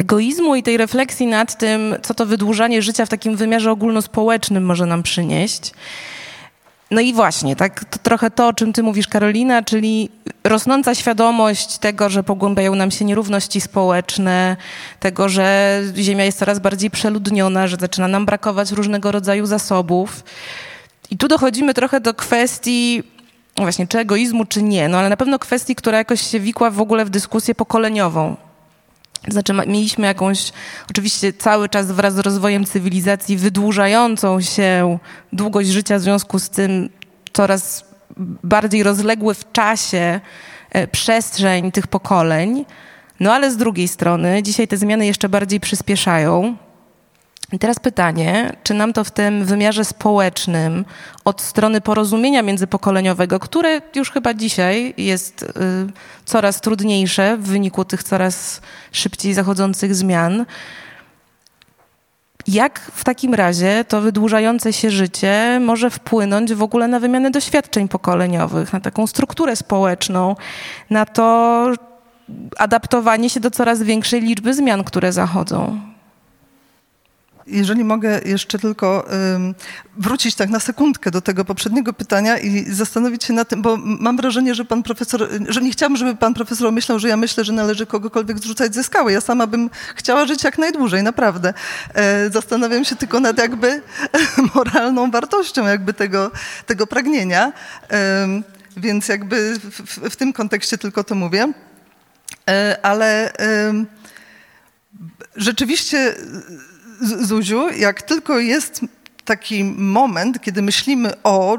egoizmu 0.00 0.54
i 0.54 0.62
tej 0.62 0.76
refleksji 0.76 1.26
nad 1.26 1.58
tym, 1.58 1.94
co 2.02 2.14
to 2.14 2.26
wydłużanie 2.26 2.82
życia 2.82 3.06
w 3.06 3.08
takim 3.08 3.36
wymiarze 3.36 3.70
ogólnospołecznym 3.70 4.64
może 4.64 4.86
nam 4.86 5.02
przynieść. 5.02 5.72
No 6.90 7.00
i 7.00 7.12
właśnie, 7.12 7.56
tak, 7.56 7.84
to 7.84 7.98
trochę 7.98 8.30
to, 8.30 8.48
o 8.48 8.52
czym 8.52 8.72
ty 8.72 8.82
mówisz, 8.82 9.08
Karolina, 9.08 9.62
czyli 9.62 10.08
rosnąca 10.44 10.94
świadomość 10.94 11.78
tego, 11.78 12.08
że 12.08 12.22
pogłębiają 12.22 12.74
nam 12.74 12.90
się 12.90 13.04
nierówności 13.04 13.60
społeczne, 13.60 14.56
tego, 15.00 15.28
że 15.28 15.80
Ziemia 15.96 16.24
jest 16.24 16.38
coraz 16.38 16.58
bardziej 16.58 16.90
przeludniona, 16.90 17.66
że 17.66 17.76
zaczyna 17.80 18.08
nam 18.08 18.26
brakować 18.26 18.70
różnego 18.70 19.12
rodzaju 19.12 19.46
zasobów. 19.46 20.24
I 21.10 21.16
tu 21.16 21.28
dochodzimy 21.28 21.74
trochę 21.74 22.00
do 22.00 22.14
kwestii 22.14 23.02
właśnie, 23.56 23.86
czy 23.86 23.98
egoizmu, 23.98 24.44
czy 24.44 24.62
nie, 24.62 24.88
no 24.88 24.98
ale 24.98 25.08
na 25.08 25.16
pewno 25.16 25.38
kwestii, 25.38 25.74
która 25.74 25.98
jakoś 25.98 26.20
się 26.20 26.40
wikła 26.40 26.70
w 26.70 26.80
ogóle 26.80 27.04
w 27.04 27.10
dyskusję 27.10 27.54
pokoleniową. 27.54 28.36
Znaczy, 29.28 29.52
mieliśmy 29.66 30.06
jakąś, 30.06 30.52
oczywiście 30.90 31.32
cały 31.32 31.68
czas 31.68 31.92
wraz 31.92 32.14
z 32.14 32.18
rozwojem 32.18 32.64
cywilizacji, 32.64 33.36
wydłużającą 33.36 34.40
się 34.40 34.98
długość 35.32 35.68
życia 35.68 35.98
w 35.98 36.02
związku 36.02 36.38
z 36.38 36.48
tym 36.48 36.88
coraz 37.32 37.84
bardziej 38.44 38.82
rozległy 38.82 39.34
w 39.34 39.52
czasie 39.52 40.20
e, 40.70 40.86
przestrzeń 40.86 41.72
tych 41.72 41.86
pokoleń. 41.86 42.64
No 43.20 43.32
ale 43.32 43.50
z 43.50 43.56
drugiej 43.56 43.88
strony, 43.88 44.42
dzisiaj 44.42 44.68
te 44.68 44.76
zmiany 44.76 45.06
jeszcze 45.06 45.28
bardziej 45.28 45.60
przyspieszają. 45.60 46.56
I 47.52 47.58
teraz 47.58 47.78
pytanie, 47.78 48.56
czy 48.62 48.74
nam 48.74 48.92
to 48.92 49.04
w 49.04 49.10
tym 49.10 49.44
wymiarze 49.44 49.84
społecznym, 49.84 50.84
od 51.24 51.40
strony 51.40 51.80
porozumienia 51.80 52.42
międzypokoleniowego, 52.42 53.38
które 53.38 53.80
już 53.94 54.10
chyba 54.10 54.34
dzisiaj 54.34 54.94
jest 54.96 55.42
y, 55.42 55.46
coraz 56.24 56.60
trudniejsze 56.60 57.36
w 57.36 57.42
wyniku 57.42 57.84
tych 57.84 58.02
coraz 58.02 58.60
szybciej 58.92 59.34
zachodzących 59.34 59.94
zmian, 59.94 60.46
jak 62.46 62.80
w 62.80 63.04
takim 63.04 63.34
razie 63.34 63.84
to 63.88 64.00
wydłużające 64.00 64.72
się 64.72 64.90
życie 64.90 65.60
może 65.60 65.90
wpłynąć 65.90 66.54
w 66.54 66.62
ogóle 66.62 66.88
na 66.88 67.00
wymianę 67.00 67.30
doświadczeń 67.30 67.88
pokoleniowych, 67.88 68.72
na 68.72 68.80
taką 68.80 69.06
strukturę 69.06 69.56
społeczną, 69.56 70.36
na 70.90 71.06
to 71.06 71.66
adaptowanie 72.58 73.30
się 73.30 73.40
do 73.40 73.50
coraz 73.50 73.82
większej 73.82 74.20
liczby 74.20 74.54
zmian, 74.54 74.84
które 74.84 75.12
zachodzą? 75.12 75.89
Jeżeli 77.50 77.84
mogę 77.84 78.20
jeszcze 78.24 78.58
tylko 78.58 79.06
wrócić 79.96 80.34
tak 80.34 80.50
na 80.50 80.60
sekundkę 80.60 81.10
do 81.10 81.20
tego 81.20 81.44
poprzedniego 81.44 81.92
pytania 81.92 82.38
i 82.38 82.64
zastanowić 82.72 83.24
się 83.24 83.32
na 83.32 83.44
tym, 83.44 83.62
bo 83.62 83.76
mam 83.76 84.16
wrażenie, 84.16 84.54
że 84.54 84.64
pan 84.64 84.82
profesor, 84.82 85.28
że 85.48 85.60
nie 85.60 85.70
chciałabym, 85.70 85.96
żeby 85.96 86.16
pan 86.16 86.34
profesor 86.34 86.72
myślał, 86.72 86.98
że 86.98 87.08
ja 87.08 87.16
myślę, 87.16 87.44
że 87.44 87.52
należy 87.52 87.86
kogokolwiek 87.86 88.38
zrzucać 88.38 88.74
ze 88.74 88.84
skały. 88.84 89.12
Ja 89.12 89.20
sama 89.20 89.46
bym 89.46 89.70
chciała 89.96 90.26
żyć 90.26 90.44
jak 90.44 90.58
najdłużej, 90.58 91.02
naprawdę. 91.02 91.54
E, 91.94 92.30
zastanawiam 92.30 92.84
się 92.84 92.96
tylko 92.96 93.20
nad 93.20 93.38
jakby 93.38 93.82
moralną 94.54 95.10
wartością 95.10 95.66
jakby 95.66 95.94
tego, 95.94 96.30
tego 96.66 96.86
pragnienia. 96.86 97.52
Więc 98.76 99.08
jakby 99.08 99.58
w, 99.58 100.10
w 100.10 100.16
tym 100.16 100.32
kontekście 100.32 100.78
tylko 100.78 101.04
to 101.04 101.14
mówię. 101.14 101.52
E, 102.48 102.78
ale 102.82 103.32
rzeczywiście 105.36 106.14
Zuziu, 107.00 107.68
jak 107.70 108.02
tylko 108.02 108.38
jest 108.38 108.80
taki 109.24 109.64
moment, 109.64 110.40
kiedy 110.40 110.62
myślimy 110.62 111.22
o 111.22 111.58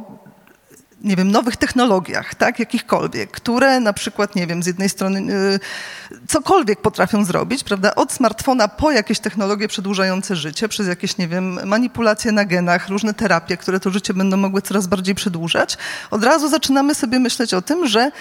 nie 1.03 1.15
wiem, 1.15 1.31
nowych 1.31 1.57
technologiach, 1.57 2.35
tak, 2.35 2.59
jakichkolwiek, 2.59 3.31
które 3.31 3.79
na 3.79 3.93
przykład, 3.93 4.35
nie 4.35 4.47
wiem, 4.47 4.63
z 4.63 4.67
jednej 4.67 4.89
strony 4.89 5.21
yy, 5.21 6.19
cokolwiek 6.27 6.81
potrafią 6.81 7.25
zrobić, 7.25 7.63
prawda, 7.63 7.95
od 7.95 8.11
smartfona 8.11 8.67
po 8.67 8.91
jakieś 8.91 9.19
technologie 9.19 9.67
przedłużające 9.67 10.35
życie, 10.35 10.67
przez 10.67 10.87
jakieś, 10.87 11.17
nie 11.17 11.27
wiem, 11.27 11.67
manipulacje 11.67 12.31
na 12.31 12.45
genach, 12.45 12.89
różne 12.89 13.13
terapie, 13.13 13.57
które 13.57 13.79
to 13.79 13.89
życie 13.89 14.13
będą 14.13 14.37
mogły 14.37 14.61
coraz 14.61 14.87
bardziej 14.87 15.15
przedłużać, 15.15 15.77
od 16.11 16.23
razu 16.23 16.49
zaczynamy 16.49 16.95
sobie 16.95 17.19
myśleć 17.19 17.53
o 17.53 17.61
tym, 17.61 17.87
że 17.87 18.11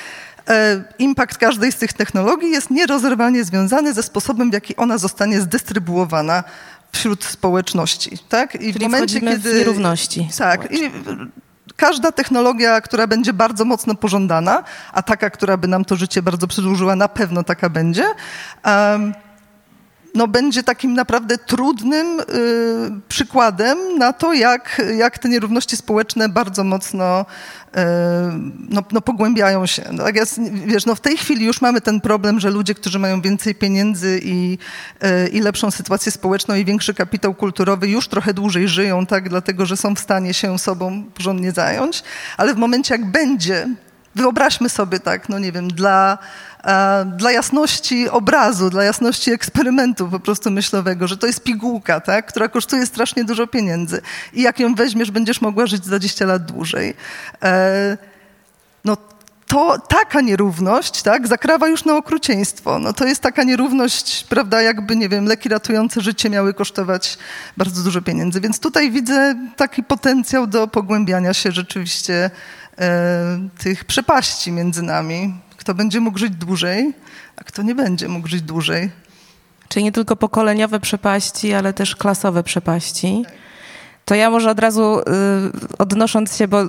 e, 0.48 0.84
impact 0.98 1.38
każdej 1.38 1.72
z 1.72 1.76
tych 1.76 1.92
technologii 1.92 2.50
jest 2.50 2.70
nierozerwalnie 2.70 3.44
związany 3.44 3.94
ze 3.94 4.02
sposobem, 4.02 4.50
w 4.50 4.54
jaki 4.54 4.76
ona 4.76 4.98
zostanie 4.98 5.40
zdystrybuowana 5.40 6.44
wśród 6.92 7.24
społeczności. 7.24 8.18
Tak? 8.28 8.54
I 8.54 8.58
Czyli 8.58 8.72
w 8.72 8.82
momencie, 8.82 9.20
kiedy. 9.20 9.54
W 9.54 9.56
nierówności. 9.56 10.28
Tak. 10.38 10.72
I 10.72 10.90
każda 11.76 12.12
technologia, 12.12 12.80
która 12.80 13.06
będzie 13.06 13.32
bardzo 13.32 13.64
mocno 13.64 13.94
pożądana, 13.94 14.64
a 14.92 15.02
taka, 15.02 15.30
która 15.30 15.56
by 15.56 15.68
nam 15.68 15.84
to 15.84 15.96
życie 15.96 16.22
bardzo 16.22 16.46
przedłużyła, 16.46 16.96
na 16.96 17.08
pewno 17.08 17.42
taka 17.42 17.68
będzie. 17.68 18.04
Um, 18.64 19.14
no, 20.14 20.28
będzie 20.28 20.62
takim 20.62 20.94
naprawdę 20.94 21.38
trudnym 21.38 22.20
y, 22.20 22.24
przykładem 23.08 23.98
na 23.98 24.12
to, 24.12 24.32
jak, 24.32 24.82
jak 24.96 25.18
te 25.18 25.28
nierówności 25.28 25.76
społeczne 25.76 26.28
bardzo 26.28 26.64
mocno 26.64 27.20
y, 27.20 27.80
no, 28.68 28.82
no, 28.92 29.00
pogłębiają 29.00 29.66
się. 29.66 29.84
No, 29.92 30.04
tak 30.04 30.16
jest, 30.16 30.40
wiesz, 30.66 30.86
no, 30.86 30.94
w 30.94 31.00
tej 31.00 31.16
chwili 31.16 31.44
już 31.44 31.60
mamy 31.60 31.80
ten 31.80 32.00
problem, 32.00 32.40
że 32.40 32.50
ludzie, 32.50 32.74
którzy 32.74 32.98
mają 32.98 33.20
więcej 33.20 33.54
pieniędzy 33.54 34.20
i, 34.22 34.58
y, 35.04 35.28
i 35.28 35.40
lepszą 35.40 35.70
sytuację 35.70 36.12
społeczną 36.12 36.54
i 36.54 36.64
większy 36.64 36.94
kapitał 36.94 37.34
kulturowy 37.34 37.88
już 37.88 38.08
trochę 38.08 38.34
dłużej 38.34 38.68
żyją, 38.68 39.06
tak, 39.06 39.28
dlatego 39.28 39.66
że 39.66 39.76
są 39.76 39.94
w 39.94 40.00
stanie 40.00 40.34
się 40.34 40.58
sobą 40.58 41.04
porządnie 41.14 41.52
zająć, 41.52 42.02
ale 42.36 42.54
w 42.54 42.56
momencie 42.56 42.94
jak 42.94 43.10
będzie, 43.10 43.68
wyobraźmy 44.14 44.68
sobie 44.68 45.00
tak, 45.00 45.28
no 45.28 45.38
nie 45.38 45.52
wiem, 45.52 45.68
dla 45.68 46.18
dla 47.16 47.32
jasności 47.32 48.08
obrazu, 48.08 48.70
dla 48.70 48.84
jasności 48.84 49.30
eksperymentu 49.30 50.08
po 50.08 50.20
prostu 50.20 50.50
myślowego, 50.50 51.08
że 51.08 51.16
to 51.16 51.26
jest 51.26 51.42
pigułka, 51.42 52.00
tak, 52.00 52.26
która 52.26 52.48
kosztuje 52.48 52.86
strasznie 52.86 53.24
dużo 53.24 53.46
pieniędzy 53.46 54.02
i 54.32 54.42
jak 54.42 54.60
ją 54.60 54.74
weźmiesz, 54.74 55.10
będziesz 55.10 55.40
mogła 55.40 55.66
żyć 55.66 55.80
20 55.80 56.26
lat 56.26 56.44
dłużej. 56.44 56.94
E, 57.42 57.96
no 58.84 58.96
to 59.50 59.78
taka 59.78 60.20
nierówność, 60.20 61.02
tak, 61.02 61.28
zakrawa 61.28 61.68
już 61.68 61.84
na 61.84 61.96
okrucieństwo. 61.96 62.78
No 62.78 62.92
to 62.92 63.04
jest 63.04 63.22
taka 63.22 63.44
nierówność, 63.44 64.24
prawda, 64.28 64.62
jakby, 64.62 64.96
nie 64.96 65.08
wiem, 65.08 65.24
leki 65.24 65.48
ratujące 65.48 66.00
życie 66.00 66.30
miały 66.30 66.54
kosztować 66.54 67.18
bardzo 67.56 67.82
dużo 67.82 68.02
pieniędzy. 68.02 68.40
Więc 68.40 68.60
tutaj 68.60 68.90
widzę 68.90 69.34
taki 69.56 69.82
potencjał 69.82 70.46
do 70.46 70.68
pogłębiania 70.68 71.34
się 71.34 71.52
rzeczywiście 71.52 72.14
e, 72.24 72.30
tych 73.58 73.84
przepaści 73.84 74.52
między 74.52 74.82
nami 74.82 75.34
kto 75.60 75.74
będzie 75.74 76.00
mógł 76.00 76.18
żyć 76.18 76.32
dłużej, 76.34 76.92
a 77.36 77.44
kto 77.44 77.62
nie 77.62 77.74
będzie 77.74 78.08
mógł 78.08 78.28
żyć 78.28 78.42
dłużej. 78.42 78.90
Czyli 79.68 79.84
nie 79.84 79.92
tylko 79.92 80.16
pokoleniowe 80.16 80.80
przepaści, 80.80 81.54
ale 81.54 81.72
też 81.72 81.96
klasowe 81.96 82.42
przepaści. 82.42 83.24
To 84.04 84.14
ja 84.14 84.30
może 84.30 84.50
od 84.50 84.58
razu 84.58 84.98
y, 84.98 85.02
odnosząc 85.78 86.36
się, 86.36 86.48
bo 86.48 86.64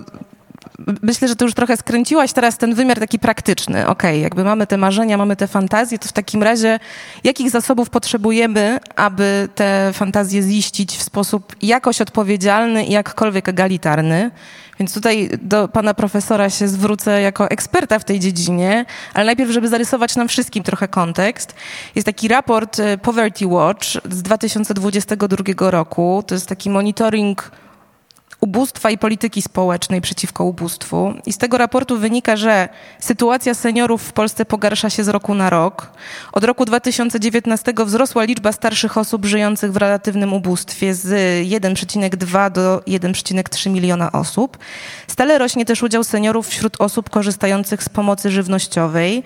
myślę, 1.02 1.28
że 1.28 1.36
ty 1.36 1.46
już 1.46 1.54
trochę 1.54 1.78
skręciłaś 1.78 2.34
teraz 2.34 2.58
ten 2.58 2.76
wymiar 2.76 3.00
taki 3.00 3.20
praktyczny. 3.20 3.88
Okej, 3.88 4.12
okay, 4.12 4.20
jakby 4.20 4.44
mamy 4.44 4.68
te 4.68 4.78
marzenia, 4.78 5.18
mamy 5.18 5.36
te 5.36 5.48
fantazje, 5.48 6.00
to 6.00 6.08
w 6.08 6.14
takim 6.14 6.44
razie 6.44 6.80
jakich 7.24 7.50
zasobów 7.50 7.90
potrzebujemy, 7.90 8.80
aby 8.96 9.50
te 9.56 9.92
fantazje 9.94 10.42
ziścić 10.42 10.98
w 10.98 11.04
sposób 11.04 11.56
jakoś 11.62 12.02
odpowiedzialny 12.02 12.86
i 12.86 12.92
jakkolwiek 12.92 13.50
egalitarny? 13.50 14.32
Więc 14.80 14.94
tutaj 14.94 15.30
do 15.42 15.68
pana 15.68 15.94
profesora 15.94 16.50
się 16.50 16.68
zwrócę 16.68 17.22
jako 17.22 17.50
eksperta 17.50 18.00
w 18.00 18.04
tej 18.04 18.20
dziedzinie, 18.20 18.86
ale 19.14 19.26
najpierw, 19.26 19.52
żeby 19.52 19.68
zarysować 19.68 20.16
nam 20.16 20.28
wszystkim 20.28 20.64
trochę 20.64 20.88
kontekst. 20.88 21.56
Jest 21.96 22.06
taki 22.06 22.28
raport 22.28 22.80
e, 22.80 22.98
Poverty 22.98 23.48
Watch 23.48 23.88
z 24.10 24.22
2022 24.22 25.72
roku. 25.72 26.24
To 26.28 26.36
jest 26.36 26.48
taki 26.48 26.70
monitoring 26.70 27.52
ubóstwa 28.42 28.90
i 28.90 28.98
polityki 28.98 29.42
społecznej 29.42 30.02
przeciwko 30.02 30.44
ubóstwu. 30.44 31.14
I 31.26 31.34
z 31.34 31.38
tego 31.38 31.58
raportu 31.58 31.98
wynika, 31.98 32.36
że 32.36 32.70
sytuacja 33.00 33.54
seniorów 33.54 34.04
w 34.04 34.14
Polsce 34.14 34.46
pogarsza 34.46 34.90
się 34.90 35.04
z 35.04 35.08
roku 35.08 35.36
na 35.36 35.50
rok. 35.50 35.92
Od 36.32 36.44
roku 36.44 36.66
2019 36.66 37.74
wzrosła 37.86 38.24
liczba 38.24 38.52
starszych 38.52 38.98
osób 38.98 39.26
żyjących 39.26 39.72
w 39.72 39.78
relatywnym 39.78 40.34
ubóstwie 40.34 40.94
z 40.94 41.08
1,2 41.48 42.52
do 42.52 42.82
1,3 42.88 43.70
miliona 43.70 44.12
osób. 44.12 44.58
Stale 45.08 45.38
rośnie 45.38 45.66
też 45.66 45.84
udział 45.84 46.04
seniorów 46.04 46.48
wśród 46.48 46.82
osób 46.82 47.10
korzystających 47.10 47.84
z 47.84 47.90
pomocy 47.90 48.32
żywnościowej. 48.32 49.24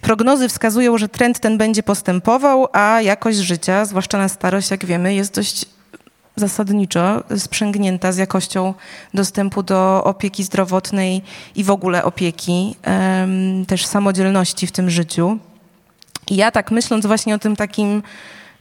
Prognozy 0.00 0.48
wskazują, 0.48 0.98
że 0.98 1.08
trend 1.08 1.40
ten 1.40 1.58
będzie 1.58 1.82
postępował, 1.82 2.68
a 2.72 3.00
jakość 3.00 3.38
życia, 3.38 3.84
zwłaszcza 3.84 4.18
na 4.18 4.28
starość, 4.28 4.70
jak 4.70 4.86
wiemy, 4.86 5.14
jest 5.14 5.34
dość 5.34 5.66
zasadniczo 6.40 7.22
sprzęgnięta 7.36 8.12
z 8.12 8.16
jakością 8.16 8.74
dostępu 9.14 9.62
do 9.62 10.04
opieki 10.04 10.44
zdrowotnej 10.44 11.22
i 11.54 11.64
w 11.64 11.70
ogóle 11.70 12.04
opieki, 12.04 12.76
też 13.66 13.86
samodzielności 13.86 14.66
w 14.66 14.72
tym 14.72 14.90
życiu. 14.90 15.38
I 16.30 16.36
ja 16.36 16.50
tak 16.50 16.70
myśląc 16.70 17.06
właśnie 17.06 17.34
o 17.34 17.38
tym 17.38 17.56
takim 17.56 18.02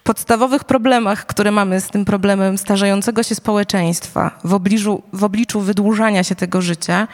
podstawowych 0.04 0.63
problemach, 0.63 1.26
które 1.26 1.52
mamy 1.52 1.82
z 1.82 1.88
tym 1.88 2.06
problemem 2.06 2.58
starzejącego 2.58 3.24
się 3.24 3.36
społeczeństwa 3.36 4.32
w 4.44 4.54
obliczu, 4.54 5.04
w 5.13 5.24
obliczu 5.24 5.62
wydłużania 5.62 6.24
się 6.24 6.36
tego 6.36 6.62
życia, 6.62 7.08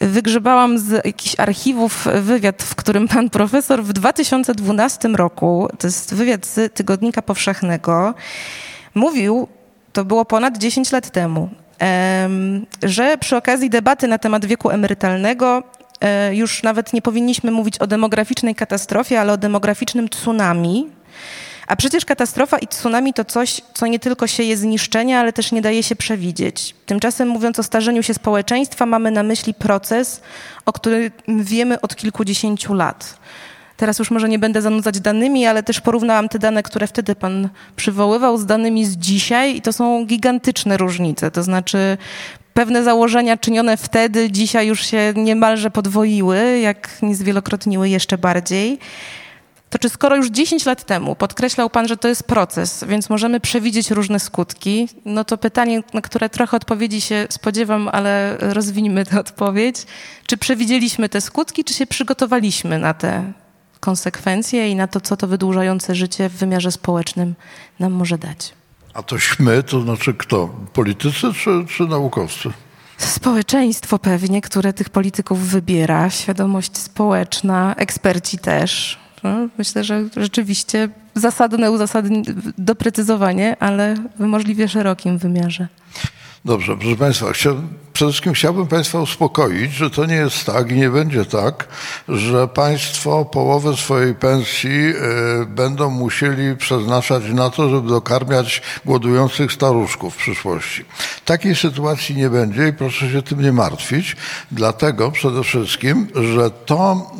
wygrzebałam 0.00 0.78
z 0.78 1.06
jakichś 1.06 1.40
archiwów 1.40 2.08
wywiad, 2.22 2.62
w 2.62 2.74
którym 2.74 3.08
pan 3.08 3.30
profesor 3.30 3.84
w 3.84 3.92
2012 3.92 5.08
roku, 5.08 5.68
to 5.78 5.86
jest 5.86 6.14
wywiad 6.14 6.46
z 6.46 6.74
Tygodnika 6.74 7.22
Powszechnego, 7.22 8.14
mówił 8.94 9.48
to 9.92 10.04
było 10.04 10.24
ponad 10.24 10.58
10 10.58 10.92
lat 10.92 11.10
temu, 11.10 11.48
że 12.82 13.18
przy 13.18 13.36
okazji 13.36 13.70
debaty 13.70 14.08
na 14.08 14.18
temat 14.18 14.44
wieku 14.44 14.70
emerytalnego 14.70 15.62
e, 16.00 16.34
już 16.34 16.62
nawet 16.62 16.92
nie 16.92 17.02
powinniśmy 17.02 17.50
mówić 17.50 17.78
o 17.78 17.86
demograficznej 17.86 18.54
katastrofie, 18.54 19.20
ale 19.20 19.32
o 19.32 19.36
demograficznym 19.36 20.08
tsunami. 20.08 20.86
A 21.66 21.76
przecież 21.76 22.04
katastrofa 22.04 22.58
i 22.58 22.66
tsunami 22.66 23.14
to 23.14 23.24
coś, 23.24 23.60
co 23.74 23.86
nie 23.86 23.98
tylko 23.98 24.26
sieje 24.26 24.56
zniszczenia, 24.56 25.20
ale 25.20 25.32
też 25.32 25.52
nie 25.52 25.62
daje 25.62 25.82
się 25.82 25.96
przewidzieć. 25.96 26.74
Tymczasem 26.86 27.28
mówiąc 27.28 27.58
o 27.58 27.62
starzeniu 27.62 28.02
się 28.02 28.14
społeczeństwa, 28.14 28.86
mamy 28.86 29.10
na 29.10 29.22
myśli 29.22 29.54
proces, 29.54 30.20
o 30.66 30.72
którym 30.72 31.10
wiemy 31.28 31.80
od 31.80 31.96
kilkudziesięciu 31.96 32.74
lat. 32.74 33.18
Teraz 33.78 33.98
już 33.98 34.10
może 34.10 34.28
nie 34.28 34.38
będę 34.38 34.62
zanudzać 34.62 35.00
danymi, 35.00 35.46
ale 35.46 35.62
też 35.62 35.80
porównałam 35.80 36.28
te 36.28 36.38
dane, 36.38 36.62
które 36.62 36.86
wtedy 36.86 37.14
pan 37.14 37.48
przywoływał 37.76 38.38
z 38.38 38.46
danymi 38.46 38.84
z 38.84 38.96
dzisiaj 38.96 39.56
i 39.56 39.62
to 39.62 39.72
są 39.72 40.06
gigantyczne 40.06 40.76
różnice. 40.76 41.30
To 41.30 41.42
znaczy 41.42 41.98
pewne 42.54 42.82
założenia 42.84 43.36
czynione 43.36 43.76
wtedy, 43.76 44.30
dzisiaj 44.30 44.66
już 44.66 44.86
się 44.86 45.12
niemalże 45.16 45.70
podwoiły, 45.70 46.58
jak 46.58 47.02
nie 47.02 47.16
zwielokrotniły 47.16 47.88
jeszcze 47.88 48.18
bardziej. 48.18 48.78
To 49.70 49.78
czy 49.78 49.88
skoro 49.88 50.16
już 50.16 50.30
10 50.30 50.66
lat 50.66 50.84
temu 50.84 51.14
podkreślał 51.14 51.70
Pan, 51.70 51.88
że 51.88 51.96
to 51.96 52.08
jest 52.08 52.22
proces, 52.22 52.84
więc 52.88 53.10
możemy 53.10 53.40
przewidzieć 53.40 53.90
różne 53.90 54.20
skutki, 54.20 54.88
no 55.04 55.24
to 55.24 55.38
pytanie, 55.38 55.82
na 55.94 56.00
które 56.00 56.28
trochę 56.28 56.56
odpowiedzi 56.56 57.00
się 57.00 57.26
spodziewam, 57.30 57.88
ale 57.92 58.36
rozwiniemy 58.40 59.04
tę 59.04 59.20
odpowiedź. 59.20 59.76
Czy 60.26 60.36
przewidzieliśmy 60.36 61.08
te 61.08 61.20
skutki, 61.20 61.64
czy 61.64 61.74
się 61.74 61.86
przygotowaliśmy 61.86 62.78
na 62.78 62.94
te 62.94 63.32
konsekwencje 63.80 64.68
i 64.70 64.74
na 64.74 64.86
to, 64.86 65.00
co 65.00 65.16
to 65.16 65.26
wydłużające 65.26 65.94
życie 65.94 66.28
w 66.28 66.32
wymiarze 66.32 66.72
społecznym 66.72 67.34
nam 67.80 67.92
może 67.92 68.18
dać. 68.18 68.52
A 68.94 69.02
tośmy, 69.02 69.62
to 69.62 69.80
znaczy 69.80 70.14
kto? 70.14 70.48
Politycy 70.72 71.32
czy, 71.32 71.64
czy 71.68 71.82
naukowcy? 71.82 72.50
Społeczeństwo 72.98 73.98
pewnie, 73.98 74.40
które 74.40 74.72
tych 74.72 74.90
polityków 74.90 75.40
wybiera, 75.40 76.10
świadomość 76.10 76.76
społeczna, 76.76 77.74
eksperci 77.76 78.38
też. 78.38 78.98
No, 79.22 79.48
myślę, 79.58 79.84
że 79.84 80.04
rzeczywiście 80.16 80.88
zasadne 81.14 81.70
uzasadnienie, 81.70 82.24
doprecyzowanie, 82.58 83.56
ale 83.60 83.94
w 84.18 84.20
możliwie 84.20 84.68
szerokim 84.68 85.18
wymiarze. 85.18 85.68
Dobrze, 86.48 86.76
proszę 86.76 86.96
Państwa, 86.96 87.32
chcia, 87.32 87.50
przede 87.92 88.10
wszystkim 88.10 88.32
chciałbym 88.32 88.66
Państwa 88.66 89.00
uspokoić, 89.00 89.72
że 89.72 89.90
to 89.90 90.06
nie 90.06 90.14
jest 90.14 90.44
tak 90.44 90.70
i 90.70 90.74
nie 90.74 90.90
będzie 90.90 91.24
tak, 91.24 91.68
że 92.08 92.48
Państwo 92.48 93.24
połowę 93.24 93.76
swojej 93.76 94.14
pensji 94.14 94.88
y, 95.42 95.46
będą 95.46 95.90
musieli 95.90 96.56
przeznaczać 96.56 97.24
na 97.32 97.50
to, 97.50 97.70
żeby 97.70 97.88
dokarmiać 97.88 98.62
głodujących 98.84 99.52
staruszków 99.52 100.14
w 100.14 100.16
przyszłości. 100.16 100.84
Takiej 101.24 101.56
sytuacji 101.56 102.16
nie 102.16 102.30
będzie 102.30 102.68
i 102.68 102.72
proszę 102.72 103.10
się 103.10 103.22
tym 103.22 103.42
nie 103.42 103.52
martwić, 103.52 104.16
dlatego 104.52 105.10
przede 105.10 105.42
wszystkim, 105.42 106.08
że 106.14 106.50
to, 106.50 107.10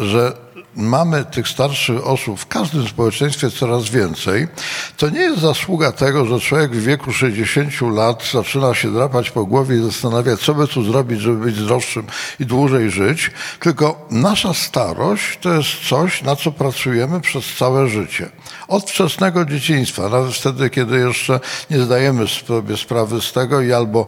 y, 0.00 0.06
że 0.06 0.45
mamy 0.76 1.24
tych 1.24 1.48
starszych 1.48 2.06
osób 2.06 2.40
w 2.40 2.46
każdym 2.46 2.88
społeczeństwie 2.88 3.50
coraz 3.50 3.88
więcej, 3.88 4.48
to 4.96 5.10
nie 5.10 5.20
jest 5.20 5.40
zasługa 5.40 5.92
tego, 5.92 6.26
że 6.26 6.40
człowiek 6.40 6.70
w 6.70 6.84
wieku 6.84 7.12
60 7.12 7.70
lat 7.80 8.24
zaczyna 8.32 8.74
się 8.74 8.92
drapać 8.92 9.30
po 9.30 9.46
głowie 9.46 9.76
i 9.76 9.82
zastanawiać, 9.82 10.40
co 10.40 10.54
by 10.54 10.68
tu 10.68 10.84
zrobić, 10.84 11.20
żeby 11.20 11.44
być 11.44 11.56
zdrowszym 11.56 12.06
i 12.40 12.46
dłużej 12.46 12.90
żyć, 12.90 13.30
tylko 13.60 14.06
nasza 14.10 14.54
starość 14.54 15.38
to 15.40 15.54
jest 15.54 15.88
coś, 15.88 16.22
na 16.22 16.36
co 16.36 16.52
pracujemy 16.52 17.20
przez 17.20 17.54
całe 17.58 17.88
życie. 17.88 18.28
Od 18.68 18.90
wczesnego 18.90 19.44
dzieciństwa, 19.44 20.08
nawet 20.08 20.34
wtedy, 20.34 20.70
kiedy 20.70 20.98
jeszcze 20.98 21.40
nie 21.70 21.78
zdajemy 21.78 22.28
sobie 22.28 22.76
sprawy 22.76 23.20
z 23.20 23.32
tego 23.32 23.60
i 23.60 23.72
albo 23.72 24.06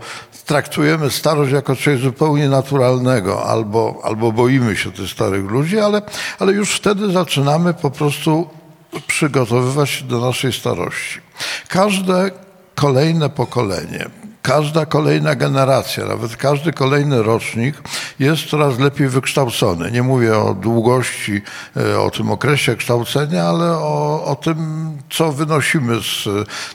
traktujemy 0.48 1.10
starość 1.10 1.52
jako 1.52 1.76
coś 1.76 2.00
zupełnie 2.00 2.48
naturalnego, 2.48 3.44
albo, 3.44 4.00
albo 4.02 4.32
boimy 4.32 4.76
się 4.76 4.92
tych 4.92 5.10
starych 5.10 5.50
ludzi, 5.50 5.78
ale, 5.78 6.02
ale 6.38 6.52
już 6.52 6.76
wtedy 6.76 7.12
zaczynamy 7.12 7.74
po 7.74 7.90
prostu 7.90 8.48
przygotowywać 9.06 9.90
się 9.90 10.04
do 10.04 10.20
naszej 10.20 10.52
starości. 10.52 11.20
Każde 11.68 12.30
kolejne 12.74 13.30
pokolenie 13.30 14.10
każda 14.48 14.86
kolejna 14.86 15.34
generacja, 15.34 16.06
nawet 16.06 16.36
każdy 16.36 16.72
kolejny 16.72 17.22
rocznik 17.22 17.74
jest 18.18 18.46
coraz 18.46 18.78
lepiej 18.78 19.08
wykształcony. 19.08 19.90
Nie 19.90 20.02
mówię 20.02 20.38
o 20.38 20.54
długości, 20.54 21.42
e, 21.76 22.00
o 22.00 22.10
tym 22.10 22.30
okresie 22.30 22.76
kształcenia, 22.76 23.44
ale 23.44 23.64
o, 23.70 24.24
o 24.24 24.36
tym, 24.36 24.58
co 25.10 25.32
wynosimy 25.32 26.00
z 26.00 26.28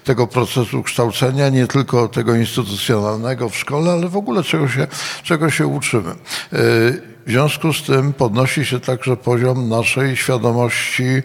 tego 0.04 0.28
procesu 0.28 0.84
kształcenia, 0.84 1.49
nie 1.49 1.67
tylko 1.67 2.08
tego 2.08 2.36
instytucjonalnego 2.36 3.49
w 3.49 3.58
szkole, 3.58 3.91
ale 3.91 4.10
w 4.10 4.17
ogóle 4.17 4.43
czego 4.43 4.67
się, 4.67 4.88
czego 5.23 5.49
się 5.49 5.67
uczymy. 5.67 6.15
W 7.27 7.31
związku 7.31 7.73
z 7.73 7.83
tym 7.83 8.13
podnosi 8.13 8.65
się 8.65 8.79
także 8.79 9.17
poziom 9.17 9.69
naszej 9.69 10.17
świadomości 10.17 11.03
e, 11.03 11.21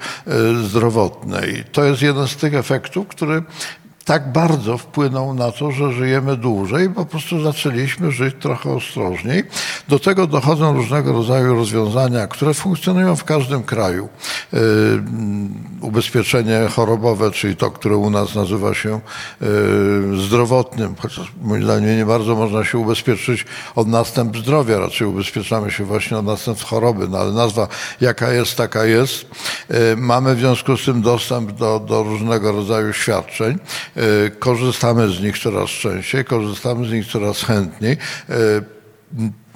zdrowotnej. 0.54 1.64
To 1.72 1.84
jest 1.84 2.02
jeden 2.02 2.28
z 2.28 2.36
tych 2.36 2.54
efektów, 2.54 3.08
który 3.08 3.42
tak 4.08 4.32
bardzo 4.32 4.78
wpłynął 4.78 5.34
na 5.34 5.52
to, 5.52 5.72
że 5.72 5.92
żyjemy 5.92 6.36
dłużej, 6.36 6.90
po 6.90 7.06
prostu 7.06 7.42
zaczęliśmy 7.42 8.12
żyć 8.12 8.34
trochę 8.40 8.70
ostrożniej. 8.70 9.44
Do 9.88 9.98
tego 9.98 10.26
dochodzą 10.26 10.72
różnego 10.72 11.12
rodzaju 11.12 11.54
rozwiązania, 11.54 12.26
które 12.26 12.54
funkcjonują 12.54 13.16
w 13.16 13.24
każdym 13.24 13.62
kraju. 13.62 14.08
Yy, 14.52 14.60
ubezpieczenie 15.80 16.68
chorobowe, 16.76 17.30
czyli 17.30 17.56
to, 17.56 17.70
które 17.70 17.96
u 17.96 18.10
nas 18.10 18.34
nazywa 18.34 18.74
się 18.74 19.00
yy, 19.40 19.48
zdrowotnym, 20.16 20.94
chociaż 20.98 21.32
moim 21.42 21.64
zdaniem 21.64 21.96
nie 21.96 22.06
bardzo 22.06 22.34
można 22.34 22.64
się 22.64 22.78
ubezpieczyć 22.78 23.46
od 23.74 23.88
następstw 23.88 24.42
zdrowia, 24.42 24.78
raczej 24.78 25.06
ubezpieczamy 25.06 25.70
się 25.70 25.84
właśnie 25.84 26.18
od 26.18 26.26
następstw 26.26 26.66
choroby, 26.66 27.08
no 27.08 27.18
ale 27.18 27.32
nazwa 27.32 27.68
jaka 28.00 28.32
jest, 28.32 28.56
taka 28.56 28.84
jest. 28.84 29.26
Yy, 29.70 29.76
mamy 29.96 30.34
w 30.34 30.38
związku 30.38 30.76
z 30.76 30.84
tym 30.84 31.02
dostęp 31.02 31.52
do, 31.52 31.80
do 31.80 32.02
różnego 32.02 32.52
rodzaju 32.52 32.92
świadczeń. 32.92 33.58
E, 33.98 34.30
korzystamy 34.30 35.08
z 35.08 35.20
nich 35.20 35.38
coraz 35.38 35.70
częściej, 35.70 36.24
korzystamy 36.24 36.88
z 36.88 36.92
nich 36.92 37.06
coraz 37.06 37.42
chętniej. 37.42 37.96
E, 38.30 38.34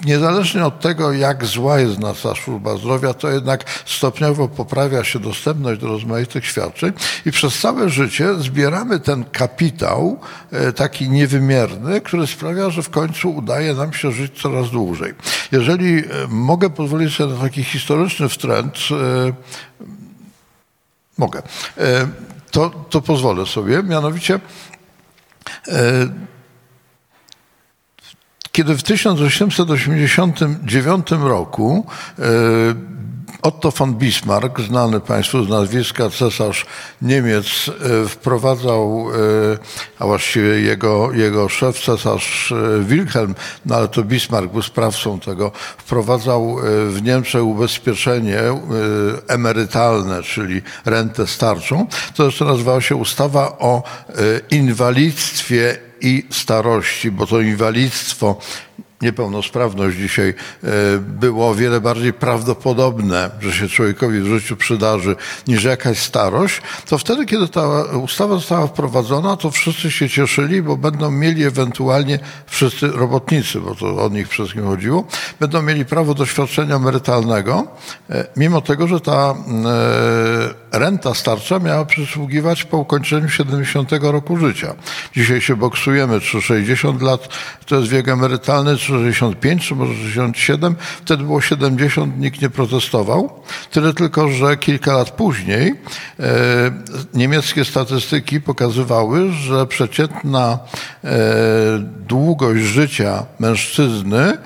niezależnie 0.04 0.64
od 0.64 0.80
tego, 0.80 1.12
jak 1.12 1.44
zła 1.44 1.78
jest 1.78 1.98
nasza 1.98 2.34
służba 2.34 2.76
zdrowia, 2.76 3.14
to 3.14 3.30
jednak 3.30 3.64
stopniowo 3.86 4.48
poprawia 4.48 5.04
się 5.04 5.18
dostępność 5.18 5.80
do 5.80 5.86
rozmaitych 5.86 6.46
świadczeń 6.46 6.92
i 7.26 7.30
przez 7.30 7.58
całe 7.60 7.88
życie 7.88 8.34
zbieramy 8.34 9.00
ten 9.00 9.24
kapitał 9.24 10.20
e, 10.50 10.72
taki 10.72 11.10
niewymierny, 11.10 12.00
który 12.00 12.26
sprawia, 12.26 12.70
że 12.70 12.82
w 12.82 12.90
końcu 12.90 13.30
udaje 13.30 13.74
nam 13.74 13.92
się 13.92 14.12
żyć 14.12 14.42
coraz 14.42 14.70
dłużej. 14.70 15.14
Jeżeli 15.52 16.02
mogę 16.28 16.70
pozwolić 16.70 17.16
sobie 17.16 17.34
na 17.34 17.40
taki 17.40 17.64
historyczny 17.64 18.28
wtręt, 18.28 18.78
mogę 21.18 21.42
to, 22.52 22.70
to 22.90 23.00
pozwolę 23.00 23.46
sobie. 23.46 23.82
Mianowicie, 23.82 24.40
e, 25.68 26.08
kiedy 28.52 28.74
w 28.74 28.82
1889 28.82 31.10
roku 31.10 31.86
e, 32.18 32.22
Otto 33.42 33.70
von 33.70 33.94
Bismarck, 33.94 34.60
znany 34.60 35.00
Państwu 35.00 35.44
z 35.44 35.48
nazwiska 35.48 36.10
cesarz 36.10 36.66
Niemiec, 37.02 37.46
e, 38.04 38.08
wprowadzał, 38.08 39.08
e, 39.10 39.14
a 39.98 40.06
właściwie 40.06 40.48
jego, 40.60 41.12
jego 41.12 41.48
szef, 41.48 41.80
cesarz 41.80 42.52
e, 42.52 42.84
Wilhelm, 42.84 43.34
no 43.66 43.76
ale 43.76 43.88
to 43.88 44.04
Bismarck 44.04 44.52
był 44.52 44.62
sprawcą 44.62 45.20
tego, 45.20 45.52
wprowadzał 45.78 46.56
w 46.88 47.02
Niemczech 47.02 47.44
ubezpieczenie 47.44 48.40
emerytalne, 49.28 50.22
czyli 50.22 50.62
rentę 50.84 51.26
starczą. 51.26 51.86
To 52.14 52.24
jeszcze 52.24 52.44
nazywało 52.44 52.80
się 52.80 52.96
ustawa 52.96 53.58
o 53.58 53.82
inwalidztwie 54.50 55.78
i 56.00 56.26
starości, 56.30 57.10
bo 57.10 57.26
to 57.26 57.40
inwalidztwo 57.40 58.36
niepełnosprawność 59.02 59.96
dzisiaj 59.96 60.28
e, 60.28 60.98
było 60.98 61.48
o 61.48 61.54
wiele 61.54 61.80
bardziej 61.80 62.12
prawdopodobne, 62.12 63.30
że 63.40 63.52
się 63.52 63.68
człowiekowi 63.68 64.20
w 64.20 64.26
życiu 64.26 64.56
przydarzy, 64.56 65.16
niż 65.48 65.64
jakaś 65.64 65.98
starość, 65.98 66.62
to 66.88 66.98
wtedy, 66.98 67.26
kiedy 67.26 67.48
ta 67.48 67.82
ustawa 67.82 68.34
została 68.34 68.66
wprowadzona, 68.66 69.36
to 69.36 69.50
wszyscy 69.50 69.90
się 69.90 70.08
cieszyli, 70.08 70.62
bo 70.62 70.76
będą 70.76 71.10
mieli 71.10 71.44
ewentualnie 71.44 72.18
wszyscy 72.46 72.88
robotnicy, 72.88 73.60
bo 73.60 73.74
to 73.74 74.04
o 74.04 74.08
nich 74.08 74.28
wszystkim 74.28 74.66
chodziło, 74.66 75.04
będą 75.40 75.62
mieli 75.62 75.84
prawo 75.84 76.14
do 76.14 76.26
świadczenia 76.26 76.76
emerytalnego, 76.76 77.66
e, 78.10 78.26
mimo 78.36 78.60
tego, 78.60 78.88
że 78.88 79.00
ta 79.00 79.34
e, 79.34 80.61
renta 80.72 81.14
starcza 81.14 81.58
miała 81.58 81.84
przysługiwać 81.84 82.64
po 82.64 82.78
ukończeniu 82.78 83.28
70 83.28 83.90
roku 84.00 84.36
życia. 84.36 84.74
Dzisiaj 85.14 85.40
się 85.40 85.56
boksujemy, 85.56 86.20
czy 86.20 86.42
60 86.42 87.02
lat 87.02 87.28
to 87.66 87.76
jest 87.76 87.88
wiek 87.88 88.08
emerytalny, 88.08 88.76
czy 88.76 88.86
65 88.86 89.68
czy 89.68 89.74
może 89.74 89.94
67, 89.94 90.76
wtedy 91.04 91.24
było 91.24 91.40
70, 91.40 92.18
nikt 92.18 92.42
nie 92.42 92.50
protestował. 92.50 93.42
Tyle 93.70 93.94
tylko, 93.94 94.28
że 94.28 94.56
kilka 94.56 94.92
lat 94.92 95.10
później 95.10 95.74
e, 96.20 96.24
niemieckie 97.14 97.64
statystyki 97.64 98.40
pokazywały, 98.40 99.32
że 99.32 99.66
przeciętna 99.66 100.58
e, 101.04 101.08
długość 102.08 102.62
życia 102.62 103.26
mężczyzny 103.38 104.18
e, 104.18 104.38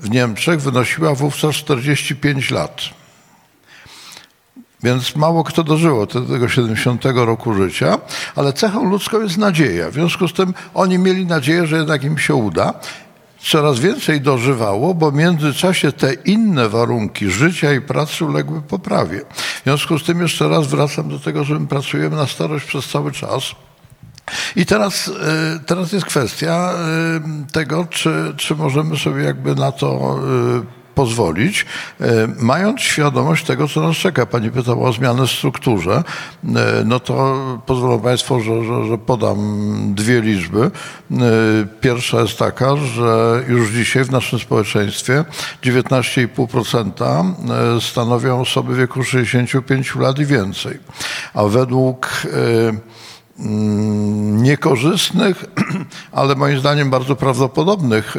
w 0.00 0.10
Niemczech 0.10 0.60
wynosiła 0.60 1.14
wówczas 1.14 1.54
45 1.54 2.50
lat. 2.50 2.97
Więc 4.82 5.16
mało 5.16 5.44
kto 5.44 5.64
dożyło 5.64 6.06
do 6.06 6.20
tego 6.20 6.48
70 6.48 7.04
roku 7.04 7.54
życia, 7.54 7.98
ale 8.36 8.52
cechą 8.52 8.90
ludzką 8.90 9.20
jest 9.20 9.38
nadzieja. 9.38 9.90
W 9.90 9.94
związku 9.94 10.28
z 10.28 10.32
tym 10.32 10.54
oni 10.74 10.98
mieli 10.98 11.26
nadzieję, 11.26 11.66
że 11.66 11.76
jednak 11.76 12.04
im 12.04 12.18
się 12.18 12.34
uda 12.34 12.74
coraz 13.40 13.78
więcej 13.78 14.20
dożywało, 14.20 14.94
bo 14.94 15.10
w 15.10 15.14
międzyczasie 15.14 15.92
te 15.92 16.12
inne 16.12 16.68
warunki 16.68 17.30
życia 17.30 17.72
i 17.72 17.80
pracy 17.80 18.24
uległy 18.24 18.62
poprawie. 18.62 19.20
W 19.34 19.64
związku 19.64 19.98
z 19.98 20.04
tym 20.04 20.22
jeszcze 20.22 20.48
raz 20.48 20.66
wracam 20.66 21.08
do 21.08 21.18
tego, 21.18 21.44
że 21.44 21.58
my 21.58 21.66
pracujemy 21.66 22.16
na 22.16 22.26
starość 22.26 22.64
przez 22.64 22.86
cały 22.86 23.12
czas. 23.12 23.42
I 24.56 24.66
teraz, 24.66 25.08
e, 25.08 25.60
teraz 25.66 25.92
jest 25.92 26.06
kwestia 26.06 26.72
e, 26.72 27.52
tego, 27.52 27.86
czy, 27.90 28.34
czy 28.36 28.54
możemy 28.54 28.96
sobie 28.96 29.24
jakby 29.24 29.54
na 29.54 29.72
to 29.72 30.18
e, 30.18 30.77
pozwolić, 30.98 31.66
e, 32.00 32.28
mając 32.38 32.80
świadomość 32.80 33.44
tego, 33.44 33.68
co 33.68 33.80
nas 33.80 33.96
czeka. 33.96 34.26
Pani 34.26 34.50
pytała 34.50 34.88
o 34.88 34.92
zmianę 34.92 35.26
w 35.26 35.30
strukturze, 35.30 36.04
e, 36.44 36.48
no 36.84 37.00
to 37.00 37.36
pozwolą 37.66 38.00
Państwo, 38.00 38.40
że, 38.40 38.64
że, 38.64 38.84
że 38.84 38.98
podam 38.98 39.38
dwie 39.94 40.20
liczby. 40.20 40.60
E, 40.60 40.70
pierwsza 41.80 42.20
jest 42.20 42.38
taka, 42.38 42.76
że 42.76 43.42
już 43.48 43.70
dzisiaj 43.70 44.04
w 44.04 44.10
naszym 44.10 44.38
społeczeństwie 44.38 45.24
19,5% 45.62 47.80
stanowią 47.80 48.40
osoby 48.40 48.76
wieku 48.76 49.04
65 49.04 49.96
lat 49.96 50.18
i 50.18 50.26
więcej. 50.26 50.78
A 51.34 51.44
według 51.44 52.22
mm, 53.38 54.42
niekorzystnych, 54.42 55.44
ale 56.12 56.34
moim 56.34 56.58
zdaniem 56.58 56.90
bardzo 56.90 57.16
prawdopodobnych 57.16 58.16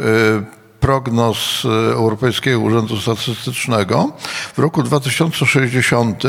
prognoz 0.90 1.62
e, 1.64 1.68
Europejskiego 1.92 2.60
Urzędu 2.60 2.96
Statystycznego, 2.96 4.12
w 4.54 4.58
roku 4.58 4.82
2060 4.82 6.22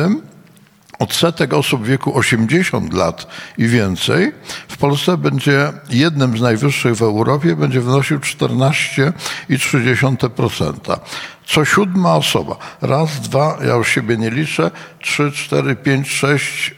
odsetek 1.00 1.54
osób 1.54 1.84
w 1.84 1.86
wieku 1.86 2.17
80 2.17 2.93
lat 2.93 3.28
i 3.58 3.67
więcej 3.67 4.32
w 4.67 4.78
Polsce 4.78 5.17
będzie 5.17 5.74
jednym 5.89 6.38
z 6.38 6.41
najwyższych 6.41 6.95
w 6.95 7.02
Europie, 7.02 7.56
będzie 7.56 7.82
wynosił 7.82 8.19
14,3%. 8.19 11.00
Co 11.45 11.65
siódma 11.65 12.15
osoba. 12.15 12.56
Raz, 12.82 13.21
dwa, 13.21 13.58
ja 13.65 13.76
już 13.76 13.89
siebie 13.89 14.17
nie 14.17 14.30
liczę, 14.30 14.71
trzy, 15.00 15.32
cztery, 15.32 15.76
pięć, 15.76 16.10
sześć, 16.10 16.76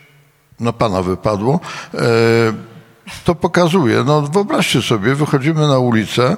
no 0.60 0.74
pana 0.74 1.02
wypadło. 1.02 1.60
E, 1.94 2.73
to 3.26 3.36
pokazuje, 3.36 4.04
no 4.04 4.22
wyobraźcie 4.22 4.82
sobie, 4.82 5.16
wychodzimy 5.16 5.68
na 5.68 5.80
ulicę 5.80 6.38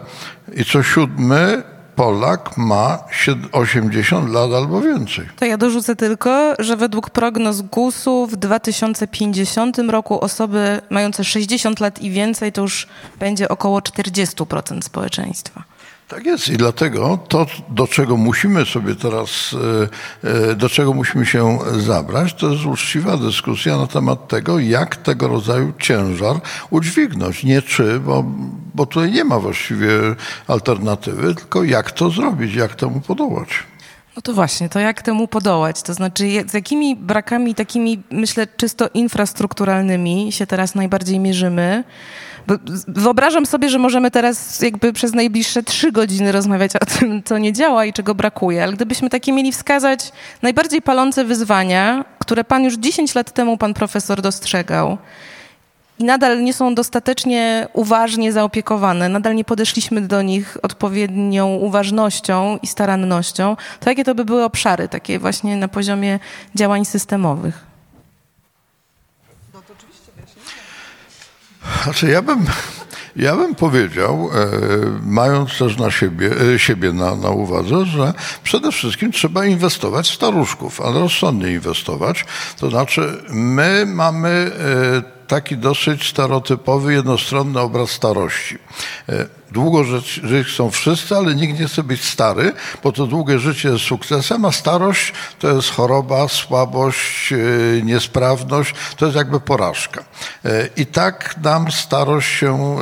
i 0.55 0.65
co 0.65 0.83
siódmy 0.83 1.63
Polak 1.95 2.57
ma 2.57 3.03
80 3.51 4.29
lat 4.29 4.51
albo 4.51 4.81
więcej. 4.81 5.29
To 5.35 5.45
ja 5.45 5.57
dorzucę 5.57 5.95
tylko, 5.95 6.53
że 6.59 6.77
według 6.77 7.09
prognoz 7.09 7.61
GUS-u 7.61 8.27
w 8.27 8.35
2050 8.35 9.77
roku 9.77 10.19
osoby 10.19 10.81
mające 10.89 11.23
60 11.23 11.79
lat 11.79 12.01
i 12.01 12.11
więcej 12.11 12.51
to 12.51 12.61
już 12.61 12.87
będzie 13.19 13.49
około 13.49 13.79
40% 13.79 14.81
społeczeństwa. 14.81 15.63
Tak 16.07 16.25
jest 16.25 16.49
i 16.49 16.57
dlatego 16.57 17.19
to, 17.27 17.45
do 17.69 17.87
czego 17.87 18.17
musimy 18.17 18.65
sobie 18.65 18.95
teraz, 18.95 19.55
e, 20.23 20.51
e, 20.51 20.55
do 20.55 20.69
czego 20.69 20.93
musimy 20.93 21.25
się 21.25 21.59
zabrać, 21.77 22.33
to 22.33 22.49
jest 22.49 22.65
uczciwa 22.65 23.17
dyskusja 23.17 23.77
na 23.77 23.87
temat 23.87 24.27
tego, 24.27 24.59
jak 24.59 24.95
tego 24.95 25.27
rodzaju 25.27 25.73
ciężar 25.79 26.35
udźwignąć. 26.69 27.43
Nie 27.43 27.61
czy, 27.61 27.99
bo, 27.99 28.23
bo 28.75 28.85
tutaj 28.85 29.11
nie 29.11 29.23
ma 29.23 29.39
właściwie 29.39 29.89
alternatywy, 30.47 31.35
tylko 31.35 31.63
jak 31.63 31.91
to 31.91 32.09
zrobić, 32.09 32.55
jak 32.55 32.75
temu 32.75 33.01
podołać. 33.01 33.49
No 34.15 34.21
to 34.21 34.33
właśnie, 34.33 34.69
to 34.69 34.79
jak 34.79 35.01
temu 35.01 35.27
podołać? 35.27 35.81
To 35.81 35.93
znaczy, 35.93 36.43
z 36.47 36.53
jakimi 36.53 36.95
brakami 36.95 37.55
takimi, 37.55 38.03
myślę, 38.11 38.47
czysto 38.57 38.89
infrastrukturalnymi 38.93 40.31
się 40.31 40.47
teraz 40.47 40.75
najbardziej 40.75 41.19
mierzymy? 41.19 41.83
Wyobrażam 42.87 43.45
sobie, 43.45 43.69
że 43.69 43.79
możemy 43.79 44.11
teraz 44.11 44.61
jakby 44.61 44.93
przez 44.93 45.13
najbliższe 45.13 45.63
trzy 45.63 45.91
godziny 45.91 46.31
rozmawiać 46.31 46.75
o 46.75 46.85
tym, 46.85 47.23
co 47.23 47.37
nie 47.37 47.53
działa 47.53 47.85
i 47.85 47.93
czego 47.93 48.15
brakuje, 48.15 48.63
ale 48.63 48.73
gdybyśmy 48.73 49.09
takie 49.09 49.33
mieli 49.33 49.51
wskazać 49.51 50.11
najbardziej 50.41 50.81
palące 50.81 51.25
wyzwania, 51.25 52.05
które 52.19 52.43
pan 52.43 52.63
już 52.63 52.73
10 52.77 53.15
lat 53.15 53.31
temu, 53.31 53.57
pan 53.57 53.73
profesor, 53.73 54.21
dostrzegał, 54.21 54.97
i 55.99 56.03
nadal 56.03 56.43
nie 56.43 56.53
są 56.53 56.75
dostatecznie 56.75 57.67
uważnie 57.73 58.31
zaopiekowane, 58.31 59.09
nadal 59.09 59.35
nie 59.35 59.43
podeszliśmy 59.43 60.01
do 60.01 60.21
nich 60.21 60.57
odpowiednią 60.61 61.55
uważnością 61.55 62.59
i 62.61 62.67
starannością, 62.67 63.57
to 63.79 63.89
jakie 63.89 64.03
to 64.03 64.15
by 64.15 64.25
były 64.25 64.43
obszary 64.43 64.87
takie 64.87 65.19
właśnie 65.19 65.57
na 65.57 65.67
poziomie 65.67 66.19
działań 66.55 66.85
systemowych? 66.85 67.74
Znaczy 71.83 72.07
ja 72.07 72.21
bym, 72.21 72.45
ja 73.15 73.35
bym 73.35 73.55
powiedział, 73.55 74.29
e, 74.33 74.47
mając 75.01 75.57
też 75.57 75.77
na 75.77 75.91
siebie, 75.91 76.31
e, 76.55 76.59
siebie 76.59 76.93
na, 76.93 77.15
na 77.15 77.29
uwadze, 77.29 77.85
że 77.85 78.13
przede 78.43 78.71
wszystkim 78.71 79.11
trzeba 79.11 79.45
inwestować 79.45 80.09
w 80.09 80.13
staruszków, 80.13 80.81
ale 80.81 80.99
rozsądnie 80.99 81.51
inwestować. 81.51 82.25
To 82.59 82.69
znaczy 82.69 83.23
my 83.29 83.85
mamy 83.87 84.29
e, 84.29 85.27
taki 85.27 85.57
dosyć 85.57 86.09
stereotypowy, 86.09 86.93
jednostronny 86.93 87.59
obraz 87.59 87.89
starości. 87.89 88.57
E, 89.55 89.65
długo 89.65 89.83
żyć, 89.83 90.21
żyć 90.23 90.47
chcą 90.47 90.71
wszyscy, 90.71 91.15
ale 91.15 91.35
nikt 91.35 91.59
nie 91.59 91.67
chce 91.67 91.83
być 91.83 92.03
stary, 92.03 92.53
bo 92.83 92.91
to 92.91 93.07
długie 93.07 93.39
życie 93.39 93.69
jest 93.69 93.85
sukcesem, 93.85 94.45
a 94.45 94.51
starość 94.51 95.13
to 95.39 95.47
jest 95.47 95.69
choroba, 95.69 96.27
słabość, 96.27 97.33
e, 97.33 97.37
niesprawność, 97.81 98.75
to 98.97 99.05
jest 99.05 99.17
jakby 99.17 99.39
porażka. 99.39 100.03
E, 100.45 100.69
I 100.77 100.85
tak 100.85 101.35
nam 101.43 101.71
starość 101.71 102.39
się 102.39 102.77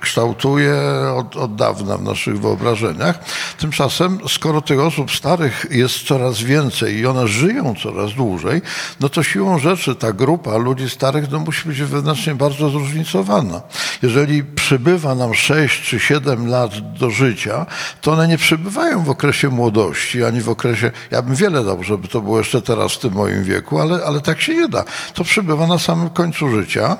kształtuje 0.00 0.74
od, 1.16 1.36
od 1.36 1.54
dawna 1.54 1.96
w 1.98 2.02
naszych 2.02 2.40
wyobrażeniach. 2.40 3.18
Tymczasem, 3.58 4.18
skoro 4.28 4.60
tych 4.60 4.80
osób 4.80 5.12
starych 5.12 5.66
jest 5.70 6.02
coraz 6.02 6.42
więcej 6.42 6.96
i 6.96 7.06
one 7.06 7.28
żyją 7.28 7.74
coraz 7.82 8.14
dłużej, 8.14 8.62
no 9.00 9.08
to 9.08 9.22
siłą 9.22 9.58
rzeczy 9.58 9.94
ta 9.94 10.12
grupa 10.12 10.56
ludzi 10.56 10.90
starych 10.90 11.30
no, 11.30 11.38
musi 11.38 11.68
być 11.68 11.82
wewnętrznie 11.82 12.34
bardzo 12.34 12.70
zróżnicowana. 12.70 13.60
Jeżeli 14.02 14.44
przybywa 14.44 15.14
nam 15.14 15.34
6 15.34 15.82
czy 15.82 16.00
7 16.04 16.46
lat 16.46 16.98
do 16.98 17.10
życia, 17.10 17.66
to 18.00 18.12
one 18.12 18.28
nie 18.28 18.38
przybywają 18.38 19.04
w 19.04 19.10
okresie 19.10 19.48
młodości, 19.48 20.24
ani 20.24 20.40
w 20.40 20.48
okresie, 20.48 20.90
ja 21.10 21.22
bym 21.22 21.34
wiele 21.34 21.64
dał, 21.64 21.82
żeby 21.82 22.08
to 22.08 22.20
było 22.20 22.38
jeszcze 22.38 22.62
teraz 22.62 22.92
w 22.92 22.98
tym 22.98 23.12
moim 23.12 23.44
wieku, 23.44 23.80
ale, 23.80 24.04
ale 24.04 24.20
tak 24.20 24.40
się 24.40 24.54
nie 24.54 24.68
da. 24.68 24.84
To 25.14 25.24
przybywa 25.24 25.66
na 25.66 25.78
samym 25.78 26.10
końcu 26.10 26.48
życia. 26.48 26.96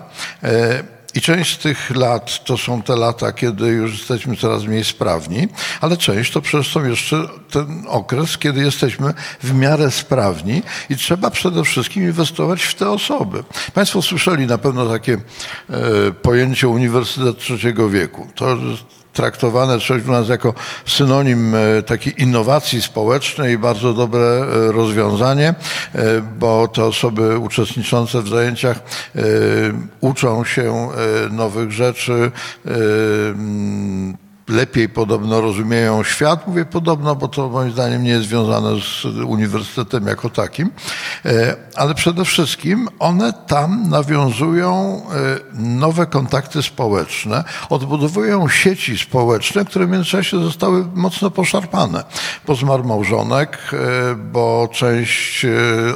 I 1.15 1.21
część 1.21 1.55
z 1.55 1.59
tych 1.59 1.97
lat 1.97 2.45
to 2.45 2.59
są 2.59 2.83
te 2.83 2.97
lata, 2.97 3.33
kiedy 3.33 3.67
już 3.67 3.99
jesteśmy 3.99 4.37
coraz 4.37 4.65
mniej 4.65 4.85
sprawni, 4.85 5.49
ale 5.81 5.97
część 5.97 6.33
to 6.33 6.41
przecież 6.41 6.73
są 6.73 6.85
jeszcze 6.85 7.29
ten 7.51 7.85
okres, 7.89 8.39
kiedy 8.39 8.61
jesteśmy 8.61 9.15
w 9.43 9.55
miarę 9.55 9.91
sprawni 9.91 10.63
i 10.91 10.97
trzeba 10.97 11.31
przede 11.31 11.65
wszystkim 11.65 12.03
inwestować 12.03 12.63
w 12.63 12.75
te 12.75 12.91
osoby. 12.91 13.45
Państwo 13.75 14.03
słyszeli 14.03 14.47
na 14.47 14.59
pewno 14.59 14.87
takie 14.87 15.13
e, 15.71 16.13
pojęcie 16.13 16.69
Uniwersytet 16.69 17.39
Trzeciego 17.39 17.89
Wieku. 17.89 18.29
To 18.35 18.57
traktowane 19.15 19.81
coś 19.81 20.07
u 20.07 20.13
nas 20.13 20.29
jako 20.29 20.55
synonim 20.87 21.55
e, 21.55 21.83
takiej 21.83 22.23
innowacji 22.23 22.83
społecznej 22.83 23.55
i 23.55 23.59
bardzo 23.59 23.93
dobre 23.93 24.21
e, 24.23 24.73
rozwiązanie, 24.73 25.49
e, 25.95 26.21
bo 26.39 26.69
te 26.69 26.85
osoby 26.85 27.39
uczestniczące 27.39 28.23
w 28.23 28.29
zajęciach 28.29 28.81
uczą 30.01 30.45
się 30.45 30.89
nowych 31.31 31.73
rzeczy, 31.73 32.31
lepiej 34.49 34.89
podobno 34.89 35.41
rozumieją 35.41 36.05
świat. 36.05 36.47
Mówię 36.47 36.65
podobno, 36.65 37.17
bo 37.17 37.29
to 37.29 37.49
moim 37.49 37.73
zdaniem 37.73 38.03
nie 38.03 38.11
jest 38.11 38.29
związane 38.29 38.81
z 38.81 39.05
uniwersytetem 39.05 40.07
jako 40.07 40.31
takim, 40.31 40.71
e, 41.25 41.57
ale 41.75 41.95
przede 41.95 42.25
wszystkim 42.25 42.89
one 42.99 43.33
tam 43.33 43.89
nawiązują 43.89 45.03
e, 45.11 45.61
nowe 45.61 46.07
kontakty 46.07 46.63
społeczne, 46.63 47.45
odbudowują 47.71 48.49
sieci 48.49 48.99
społeczne, 48.99 49.65
które 49.65 49.87
w 49.87 49.91
międzyczasie 49.91 50.45
zostały 50.45 50.85
mocno 50.95 51.31
poszarpane. 51.31 52.05
Bo 52.47 52.55
zmarł 52.55 52.85
małżonek, 52.85 53.59
e, 53.73 54.15
bo 54.15 54.69
część 54.73 55.47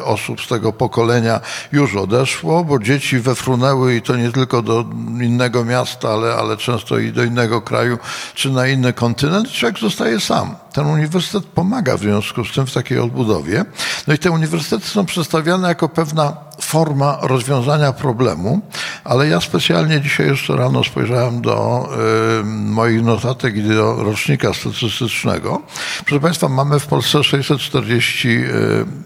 osób 0.04 0.40
z 0.40 0.48
tego 0.48 0.72
pokolenia 0.72 1.40
już 1.72 1.96
odeszło, 1.96 2.64
bo 2.64 2.78
dzieci 2.78 3.18
wefrunęły 3.18 3.94
i 3.94 4.02
to 4.02 4.16
nie 4.16 4.32
tylko 4.32 4.62
do 4.62 4.84
innego 5.20 5.64
miasta, 5.64 6.08
ale, 6.08 6.34
ale 6.34 6.56
często 6.56 6.98
i 6.98 7.12
do 7.12 7.24
innego 7.24 7.62
kraju 7.62 7.98
czy 8.38 8.50
na 8.50 8.68
inny 8.68 8.92
kontynent, 8.92 9.52
człowiek 9.52 9.78
zostaje 9.78 10.20
sam. 10.20 10.54
Ten 10.72 10.86
uniwersytet 10.86 11.44
pomaga 11.44 11.96
w 11.96 12.00
związku 12.00 12.44
z 12.44 12.52
tym 12.52 12.66
w 12.66 12.72
takiej 12.72 12.98
odbudowie. 12.98 13.64
No 14.06 14.14
i 14.14 14.18
te 14.18 14.30
uniwersytety 14.30 14.86
są 14.86 15.06
przedstawiane 15.06 15.68
jako 15.68 15.88
pewna 15.88 16.36
forma 16.60 17.18
rozwiązania 17.22 17.92
problemu, 17.92 18.60
ale 19.04 19.28
ja 19.28 19.40
specjalnie 19.40 20.00
dzisiaj 20.00 20.26
jeszcze 20.26 20.56
rano 20.56 20.84
spojrzałem 20.84 21.42
do 21.42 21.88
y, 22.40 22.44
moich 22.44 23.02
notatek 23.02 23.56
i 23.56 23.62
do 23.62 24.02
rocznika 24.04 24.54
statystycznego. 24.54 25.62
Proszę 26.04 26.20
Państwa, 26.20 26.48
mamy 26.48 26.80
w 26.80 26.86
Polsce 26.86 27.24
640, 27.24 28.28
y, 28.28 28.44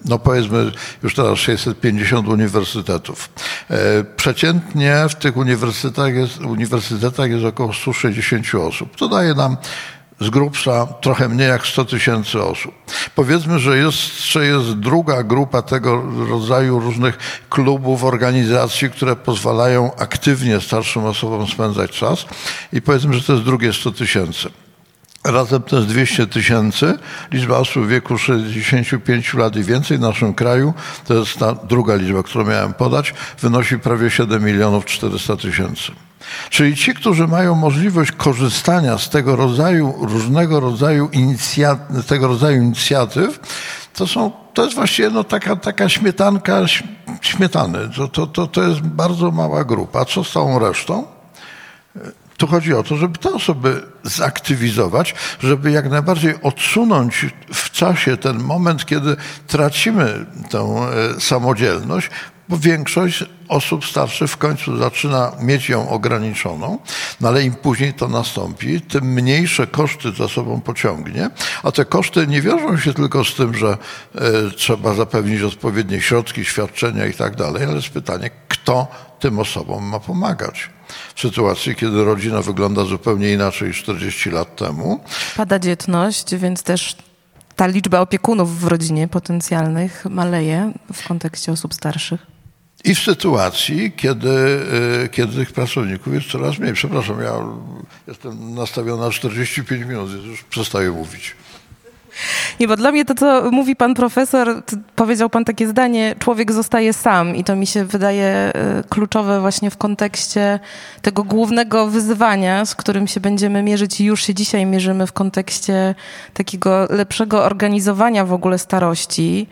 no 0.05 0.19
powiedzmy 0.19 0.73
już 1.03 1.15
teraz 1.15 1.39
650 1.39 2.29
uniwersytetów. 2.29 3.29
Y, 3.71 3.75
przeciętnie 4.17 4.97
w 5.09 5.15
tych 5.15 5.37
uniwersytetach 5.37 6.15
jest, 6.15 6.41
uniwersytetach 6.41 7.31
jest 7.31 7.45
około 7.45 7.73
160 7.73 8.55
osób. 8.55 8.97
To 8.97 9.09
daje 9.09 9.22
nam 9.35 9.57
z 10.21 10.31
grubsza 10.31 10.87
trochę 10.87 11.29
mniej 11.29 11.49
jak 11.49 11.67
100 11.67 11.85
tysięcy 11.85 12.43
osób. 12.43 12.75
Powiedzmy, 13.15 13.59
że 13.59 13.79
jeszcze 13.79 14.47
jest 14.47 14.73
druga 14.73 15.23
grupa 15.23 15.63
tego 15.63 16.03
rodzaju 16.29 16.81
różnych 16.81 17.45
klubów, 17.51 18.05
organizacji, 18.05 18.91
które 18.91 19.17
pozwalają 19.17 19.95
aktywnie 19.97 20.61
starszym 20.61 21.05
osobom 21.05 21.47
spędzać 21.47 21.91
czas 21.91 22.27
i 22.73 22.83
powiedzmy, 22.83 23.15
że 23.15 23.23
to 23.23 23.33
jest 23.33 23.45
drugie 23.45 23.73
100 23.73 23.93
tysięcy. 23.93 24.51
Razem 25.25 25.63
to 25.63 25.77
jest 25.77 25.89
200 25.89 26.27
tysięcy. 26.27 26.99
Liczba 27.33 27.57
osób 27.57 27.85
w 27.85 27.89
wieku 27.89 28.19
65 28.19 29.35
lat 29.35 29.57
i 29.57 29.63
więcej 29.63 29.99
w 29.99 30.01
naszym 30.01 30.35
kraju, 30.35 30.75
to 31.07 31.15
jest 31.15 31.39
ta 31.39 31.55
druga 31.55 31.95
liczba, 31.95 32.23
którą 32.23 32.45
miałem 32.45 32.75
podać, 32.75 33.15
wynosi 33.41 33.79
prawie 33.79 34.11
7 34.11 34.45
milionów 34.45 34.85
400 34.85 35.37
tysięcy. 35.37 35.93
Czyli 36.51 36.77
ci, 36.77 36.95
którzy 36.95 37.29
mają 37.29 37.55
możliwość 37.55 38.13
korzystania 38.13 38.99
z 38.99 39.11
tego 39.11 39.37
rodzaju, 39.37 39.95
różnego 40.01 40.61
rodzaju, 40.61 41.09
inicjatyw, 41.13 42.07
tego 42.07 42.29
rodzaju 42.29 42.63
inicjatyw, 42.63 43.41
to, 43.95 44.07
są, 44.07 44.33
to 44.55 44.65
jest 44.65 44.75
właściwie 44.75 45.11
no, 45.11 45.25
taka, 45.25 45.57
taka 45.57 45.89
śmietanka 45.89 46.61
śmietany. 47.21 47.79
To, 47.97 48.09
to, 48.09 48.27
to, 48.27 48.47
to 48.47 48.63
jest 48.63 48.81
bardzo 48.81 49.31
mała 49.31 49.65
grupa. 49.65 50.01
A 50.01 50.05
co 50.05 50.25
z 50.25 50.33
całą 50.33 50.59
resztą? 50.59 51.07
Tu 52.37 52.47
chodzi 52.47 52.75
o 52.75 52.83
to, 52.83 52.97
żeby 52.97 53.19
te 53.19 53.35
osoby 53.35 53.83
zaktywizować, 54.03 55.15
żeby 55.41 55.71
jak 55.71 55.91
najbardziej 55.91 56.35
odsunąć 56.43 57.27
w 57.55 57.71
czasie 57.71 58.17
ten 58.17 58.43
moment, 58.43 58.87
kiedy 58.87 59.17
tracimy 59.47 60.27
tę 60.51 60.59
e, 60.59 61.21
samodzielność, 61.21 62.11
bo 62.49 62.59
większość 62.59 63.25
osób 63.49 63.87
starszych 63.87 64.31
w 64.31 64.37
końcu 64.37 64.77
zaczyna 64.77 65.33
mieć 65.41 65.69
ją 65.69 65.89
ograniczoną, 65.89 66.79
no 67.21 67.29
ale 67.29 67.43
im 67.43 67.55
później 67.55 67.95
to 67.95 68.09
nastąpi, 68.09 68.81
tym 68.81 69.05
mniejsze 69.05 69.67
koszty 69.67 70.13
za 70.13 70.29
sobą 70.29 70.61
pociągnie, 70.61 71.31
a 71.63 71.73
te 71.73 71.85
koszty 71.85 72.27
nie 72.27 72.43
wiążą 72.43 72.79
się 72.79 72.95
tylko 72.95 73.25
z 73.25 73.35
tym, 73.35 73.55
że 73.55 73.69
e, 74.15 74.51
trzeba 74.57 74.95
zapewnić 74.95 75.43
odpowiednie 75.43 76.01
środki, 76.01 76.45
świadczenia 76.45 77.07
i 77.07 77.15
tak 77.15 77.37
dalej, 77.37 77.65
ale 77.65 77.77
jest 77.77 77.89
pytanie, 77.89 78.31
kto 78.49 78.53
kto 78.63 78.87
tym 79.19 79.39
osobom 79.39 79.85
ma 79.85 80.01
pomagać. 80.01 80.71
W 81.15 81.21
sytuacji, 81.21 81.75
kiedy 81.75 82.05
rodzina 82.05 82.43
wygląda 82.43 82.85
zupełnie 82.85 83.33
inaczej 83.33 83.69
niż 83.69 83.83
40 83.83 84.31
lat 84.31 84.57
temu. 84.57 85.01
Pada 85.37 85.59
dzietność, 85.59 86.35
więc 86.35 86.63
też 86.63 86.97
ta 87.57 87.67
liczba 87.67 88.01
opiekunów 88.01 88.61
w 88.61 88.65
rodzinie 88.65 89.09
potencjalnych 89.09 90.05
maleje 90.11 90.73
w 90.93 91.09
kontekście 91.09 91.53
osób 91.53 91.75
starszych. 91.75 92.27
I 92.85 92.95
w 92.95 92.99
sytuacji, 92.99 93.93
kiedy, 93.97 94.29
y, 95.05 95.09
kiedy 95.09 95.37
tych 95.37 95.53
pracowników 95.53 96.15
jest 96.15 96.27
coraz 96.29 96.59
mniej. 96.59 96.73
Przepraszam, 96.73 97.21
ja 97.21 97.33
jestem 98.07 98.55
nastawiony 98.55 99.03
na 99.03 99.11
45 99.11 99.87
minut, 99.87 100.13
więc 100.13 100.25
już 100.25 100.45
przestaję 100.45 100.91
mówić. 100.91 101.35
Nie, 102.61 102.69
bo 102.69 102.77
dla 102.77 102.93
mnie 102.93 103.05
to, 103.05 103.15
co 103.15 103.51
mówi 103.51 103.77
pan 103.77 103.95
profesor, 103.95 104.63
powiedział 104.97 105.31
pan 105.31 105.45
takie 105.45 105.69
zdanie, 105.69 106.15
człowiek 106.19 106.53
zostaje 106.53 106.93
sam 106.93 107.37
i 107.37 107.45
to 107.45 107.57
mi 107.57 107.67
się 107.67 107.85
wydaje 107.85 108.25
e, 108.25 108.53
kluczowe 108.89 109.41
właśnie 109.41 109.71
w 109.71 109.77
kontekście 109.77 110.61
tego 111.03 111.25
głównego 111.25 111.87
wyzwania, 111.87 112.65
z 112.65 112.75
którym 112.75 113.07
się 113.07 113.21
będziemy 113.21 113.63
mierzyć 113.63 114.01
i 114.01 114.05
już 114.05 114.25
się 114.25 114.35
dzisiaj 114.35 114.67
mierzymy 114.67 115.07
w 115.07 115.13
kontekście 115.13 115.95
takiego 116.35 116.87
lepszego 116.91 117.45
organizowania 117.45 118.25
w 118.25 118.33
ogóle 118.33 118.59
starości. 118.59 119.47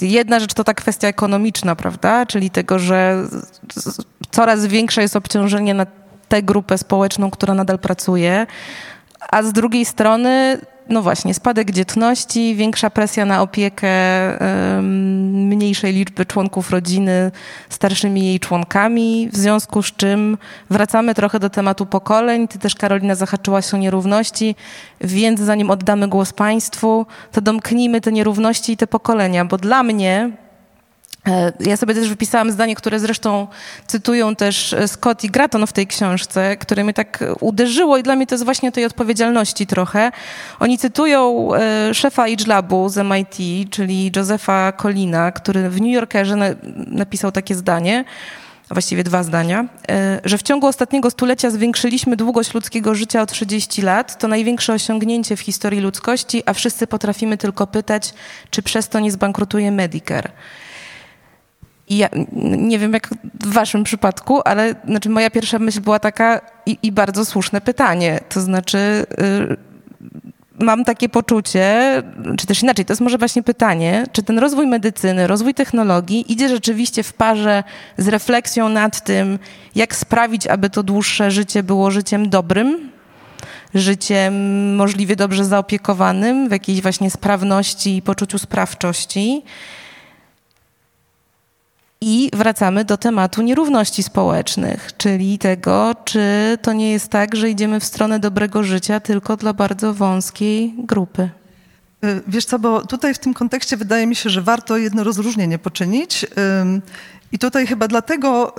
Jedna 0.00 0.40
rzecz 0.40 0.54
to 0.54 0.64
ta 0.64 0.74
kwestia 0.74 1.08
ekonomiczna, 1.08 1.76
prawda? 1.76 2.26
Czyli 2.26 2.50
tego, 2.50 2.78
że 2.78 3.24
coraz 4.30 4.66
większe 4.66 5.02
jest 5.02 5.16
obciążenie 5.16 5.74
na 5.74 5.86
tę 6.28 6.42
grupę 6.42 6.78
społeczną, 6.78 7.30
która 7.30 7.54
nadal 7.54 7.78
pracuje, 7.78 8.46
a 9.30 9.42
z 9.42 9.52
drugiej 9.52 9.84
strony 9.84 10.58
no 10.88 11.02
właśnie, 11.02 11.34
spadek 11.34 11.70
dzietności, 11.70 12.54
większa 12.54 12.90
presja 12.90 13.24
na 13.24 13.42
opiekę 13.42 13.88
mniejszej 14.80 15.92
liczby 15.92 16.26
członków 16.26 16.70
rodziny 16.70 17.30
starszymi 17.68 18.26
jej 18.26 18.40
członkami, 18.40 19.28
w 19.32 19.36
związku 19.36 19.82
z 19.82 19.92
czym 19.92 20.38
wracamy 20.70 21.14
trochę 21.14 21.38
do 21.38 21.50
tematu 21.50 21.86
pokoleń. 21.86 22.48
Ty 22.48 22.58
też, 22.58 22.74
Karolina, 22.74 23.14
zahaczyłaś 23.14 23.74
o 23.74 23.76
nierówności, 23.76 24.54
więc 25.00 25.40
zanim 25.40 25.70
oddamy 25.70 26.08
głos 26.08 26.32
Państwu, 26.32 27.06
to 27.32 27.40
domknijmy 27.40 28.00
te 28.00 28.12
nierówności 28.12 28.72
i 28.72 28.76
te 28.76 28.86
pokolenia, 28.86 29.44
bo 29.44 29.58
dla 29.58 29.82
mnie 29.82 30.30
ja 31.60 31.76
sobie 31.76 31.94
też 31.94 32.08
wypisałam 32.08 32.50
zdanie, 32.50 32.74
które 32.74 33.00
zresztą 33.00 33.46
cytują 33.86 34.36
też 34.36 34.72
e, 34.72 34.88
Scott 34.88 35.24
i 35.24 35.30
Gratton 35.30 35.66
w 35.66 35.72
tej 35.72 35.86
książce, 35.86 36.56
które 36.56 36.84
mnie 36.84 36.94
tak 36.94 37.24
uderzyło 37.40 37.96
i 37.96 38.02
dla 38.02 38.16
mnie 38.16 38.26
to 38.26 38.34
jest 38.34 38.44
właśnie 38.44 38.72
tej 38.72 38.84
odpowiedzialności 38.84 39.66
trochę. 39.66 40.12
Oni 40.60 40.78
cytują 40.78 41.50
e, 41.54 41.94
szefa 41.94 42.22
Age 42.22 42.46
Labu 42.46 42.88
z 42.88 42.96
MIT, 42.96 43.70
czyli 43.70 44.12
Josepha 44.16 44.72
Colina, 44.72 45.32
który 45.32 45.70
w 45.70 45.80
New 45.80 45.92
Yorkerze 45.92 46.56
napisał 46.86 47.32
takie 47.32 47.54
zdanie, 47.54 48.04
właściwie 48.70 49.04
dwa 49.04 49.22
zdania, 49.22 49.64
że 50.24 50.38
w 50.38 50.42
ciągu 50.42 50.66
ostatniego 50.66 51.10
stulecia 51.10 51.50
zwiększyliśmy 51.50 52.16
długość 52.16 52.54
ludzkiego 52.54 52.94
życia 52.94 53.22
o 53.22 53.26
30 53.26 53.82
lat. 53.82 54.18
To 54.18 54.28
największe 54.28 54.72
osiągnięcie 54.72 55.36
w 55.36 55.40
historii 55.40 55.80
ludzkości, 55.80 56.42
a 56.46 56.52
wszyscy 56.52 56.86
potrafimy 56.86 57.36
tylko 57.36 57.66
pytać, 57.66 58.14
czy 58.50 58.62
przez 58.62 58.88
to 58.88 59.00
nie 59.00 59.12
zbankrutuje 59.12 59.72
Medicare. 59.72 60.30
I 61.90 61.96
ja 61.96 62.08
nie 62.42 62.78
wiem 62.78 62.92
jak 62.92 63.08
w 63.40 63.52
waszym 63.52 63.84
przypadku, 63.84 64.40
ale 64.44 64.74
znaczy 64.84 65.08
moja 65.08 65.30
pierwsza 65.30 65.58
myśl 65.58 65.80
była 65.80 65.98
taka 65.98 66.40
i, 66.66 66.78
i 66.82 66.92
bardzo 66.92 67.24
słuszne 67.24 67.60
pytanie. 67.60 68.20
To 68.28 68.40
znaczy 68.40 68.78
y, 68.78 70.64
mam 70.64 70.84
takie 70.84 71.08
poczucie, 71.08 72.02
czy 72.38 72.46
też 72.46 72.62
inaczej, 72.62 72.84
to 72.84 72.92
jest 72.92 73.00
może 73.00 73.18
właśnie 73.18 73.42
pytanie, 73.42 74.06
czy 74.12 74.22
ten 74.22 74.38
rozwój 74.38 74.66
medycyny, 74.66 75.26
rozwój 75.26 75.54
technologii 75.54 76.32
idzie 76.32 76.48
rzeczywiście 76.48 77.02
w 77.02 77.12
parze 77.12 77.64
z 77.98 78.08
refleksją 78.08 78.68
nad 78.68 79.04
tym, 79.04 79.38
jak 79.74 79.96
sprawić, 79.96 80.46
aby 80.46 80.70
to 80.70 80.82
dłuższe 80.82 81.30
życie 81.30 81.62
było 81.62 81.90
życiem 81.90 82.28
dobrym, 82.28 82.90
życiem 83.74 84.34
możliwie 84.76 85.16
dobrze 85.16 85.44
zaopiekowanym, 85.44 86.48
w 86.48 86.52
jakiejś 86.52 86.82
właśnie 86.82 87.10
sprawności 87.10 87.96
i 87.96 88.02
poczuciu 88.02 88.38
sprawczości. 88.38 89.42
I 92.02 92.30
wracamy 92.32 92.84
do 92.84 92.96
tematu 92.96 93.42
nierówności 93.42 94.02
społecznych, 94.02 94.90
czyli 94.96 95.38
tego, 95.38 95.94
czy 96.04 96.20
to 96.62 96.72
nie 96.72 96.90
jest 96.90 97.08
tak, 97.08 97.36
że 97.36 97.50
idziemy 97.50 97.80
w 97.80 97.84
stronę 97.84 98.18
dobrego 98.18 98.62
życia 98.62 99.00
tylko 99.00 99.36
dla 99.36 99.52
bardzo 99.52 99.94
wąskiej 99.94 100.74
grupy. 100.78 101.30
Y, 102.04 102.22
wiesz 102.28 102.44
co, 102.44 102.58
bo 102.58 102.86
tutaj 102.86 103.14
w 103.14 103.18
tym 103.18 103.34
kontekście 103.34 103.76
wydaje 103.76 104.06
mi 104.06 104.16
się, 104.16 104.30
że 104.30 104.42
warto 104.42 104.76
jedno 104.76 105.04
rozróżnienie 105.04 105.58
poczynić. 105.58 106.26
I 107.32 107.38
tutaj 107.38 107.66
chyba 107.66 107.88
dlatego 107.88 108.54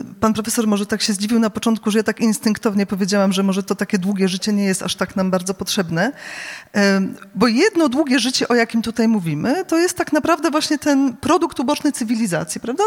y, 0.00 0.14
pan 0.20 0.34
profesor 0.34 0.66
może 0.66 0.86
tak 0.86 1.02
się 1.02 1.12
zdziwił 1.12 1.38
na 1.38 1.50
początku, 1.50 1.90
że 1.90 1.98
ja 1.98 2.02
tak 2.02 2.20
instynktownie 2.20 2.86
powiedziałam, 2.86 3.32
że 3.32 3.42
może 3.42 3.62
to 3.62 3.74
takie 3.74 3.98
długie 3.98 4.28
życie 4.28 4.52
nie 4.52 4.64
jest 4.64 4.82
aż 4.82 4.94
tak 4.94 5.16
nam 5.16 5.30
bardzo 5.30 5.54
potrzebne. 5.54 6.12
Y, 6.76 6.80
bo 7.34 7.46
jedno 7.48 7.88
długie 7.88 8.18
życie, 8.18 8.48
o 8.48 8.54
jakim 8.54 8.82
tutaj 8.82 9.08
mówimy, 9.08 9.64
to 9.64 9.78
jest 9.78 9.96
tak 9.96 10.12
naprawdę 10.12 10.50
właśnie 10.50 10.78
ten 10.78 11.16
produkt 11.16 11.60
uboczny 11.60 11.92
cywilizacji, 11.92 12.60
prawda? 12.60 12.84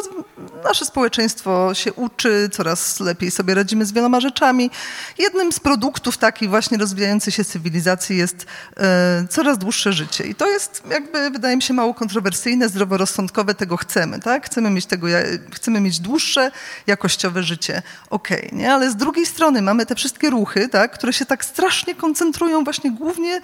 Nasze 0.64 0.86
społeczeństwo 0.86 1.74
się 1.74 1.93
uczy, 1.93 2.50
coraz 2.52 3.00
lepiej 3.00 3.32
sobie 3.32 3.56
radzimy 3.56 3.86
z 3.86 3.91
wieloma 3.91 4.20
rzeczami. 4.20 4.72
Jednym 5.18 5.52
z 5.52 5.60
produktów 5.60 6.18
takiej 6.18 6.50
właśnie 6.50 6.78
rozwijającej 6.78 7.34
się 7.34 7.45
cywilizacji 7.45 8.18
jest 8.18 8.43
y, 8.43 9.28
coraz 9.28 9.58
dłuższe 9.58 9.93
życie. 9.93 10.24
I 10.24 10.36
to 10.36 10.50
jest 10.50 10.84
jakby, 10.91 11.30
wydaje 11.30 11.56
mi 11.56 11.62
się, 11.62 11.74
mało 11.74 11.93
kontrowersyjne, 11.93 12.70
zdroworozsądkowe, 12.70 13.56
tego 13.56 13.78
chcemy, 13.78 14.20
tak? 14.20 14.45
Chcemy 14.45 14.70
mieć 14.70 14.89
tego, 14.90 15.08
chcemy 15.54 15.82
mieć 15.82 16.00
dłuższe, 16.00 16.52
jakościowe 16.88 17.44
życie. 17.44 17.82
Okej, 18.10 18.48
okay, 18.48 18.60
nie? 18.60 18.74
Ale 18.74 18.92
z 18.92 18.96
drugiej 18.96 19.26
strony 19.26 19.62
mamy 19.62 19.86
te 19.86 19.96
wszystkie 19.96 20.30
ruchy, 20.30 20.70
tak, 20.70 20.92
które 20.92 21.14
się 21.14 21.26
tak 21.26 21.46
strasznie 21.46 21.96
koncentrują 21.96 22.64
właśnie 22.64 22.92
głównie 22.92 23.42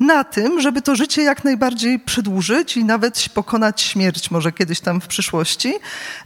na 0.00 0.24
tym, 0.24 0.60
żeby 0.60 0.82
to 0.82 0.96
życie 0.96 1.22
jak 1.22 1.44
najbardziej 1.44 1.98
przedłużyć 1.98 2.76
i 2.76 2.84
nawet 2.84 3.28
pokonać 3.34 3.80
śmierć 3.80 4.30
może 4.30 4.52
kiedyś 4.52 4.80
tam 4.80 5.00
w 5.00 5.06
przyszłości. 5.06 5.74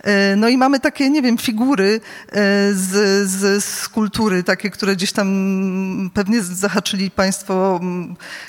E, 0.04 0.36
no 0.36 0.48
i 0.48 0.56
mamy 0.56 0.80
takie, 0.80 1.10
nie 1.10 1.22
wiem, 1.22 1.38
figury 1.38 2.00
e, 2.28 2.32
z, 2.72 3.28
z, 3.28 3.64
z 3.64 3.88
kultury, 3.88 4.42
takie, 4.42 4.70
które 4.70 4.96
gdzieś 4.96 5.12
tam 5.12 6.10
pewnie 6.14 6.42
zahaczyli 6.42 7.10
Państwo 7.10 7.80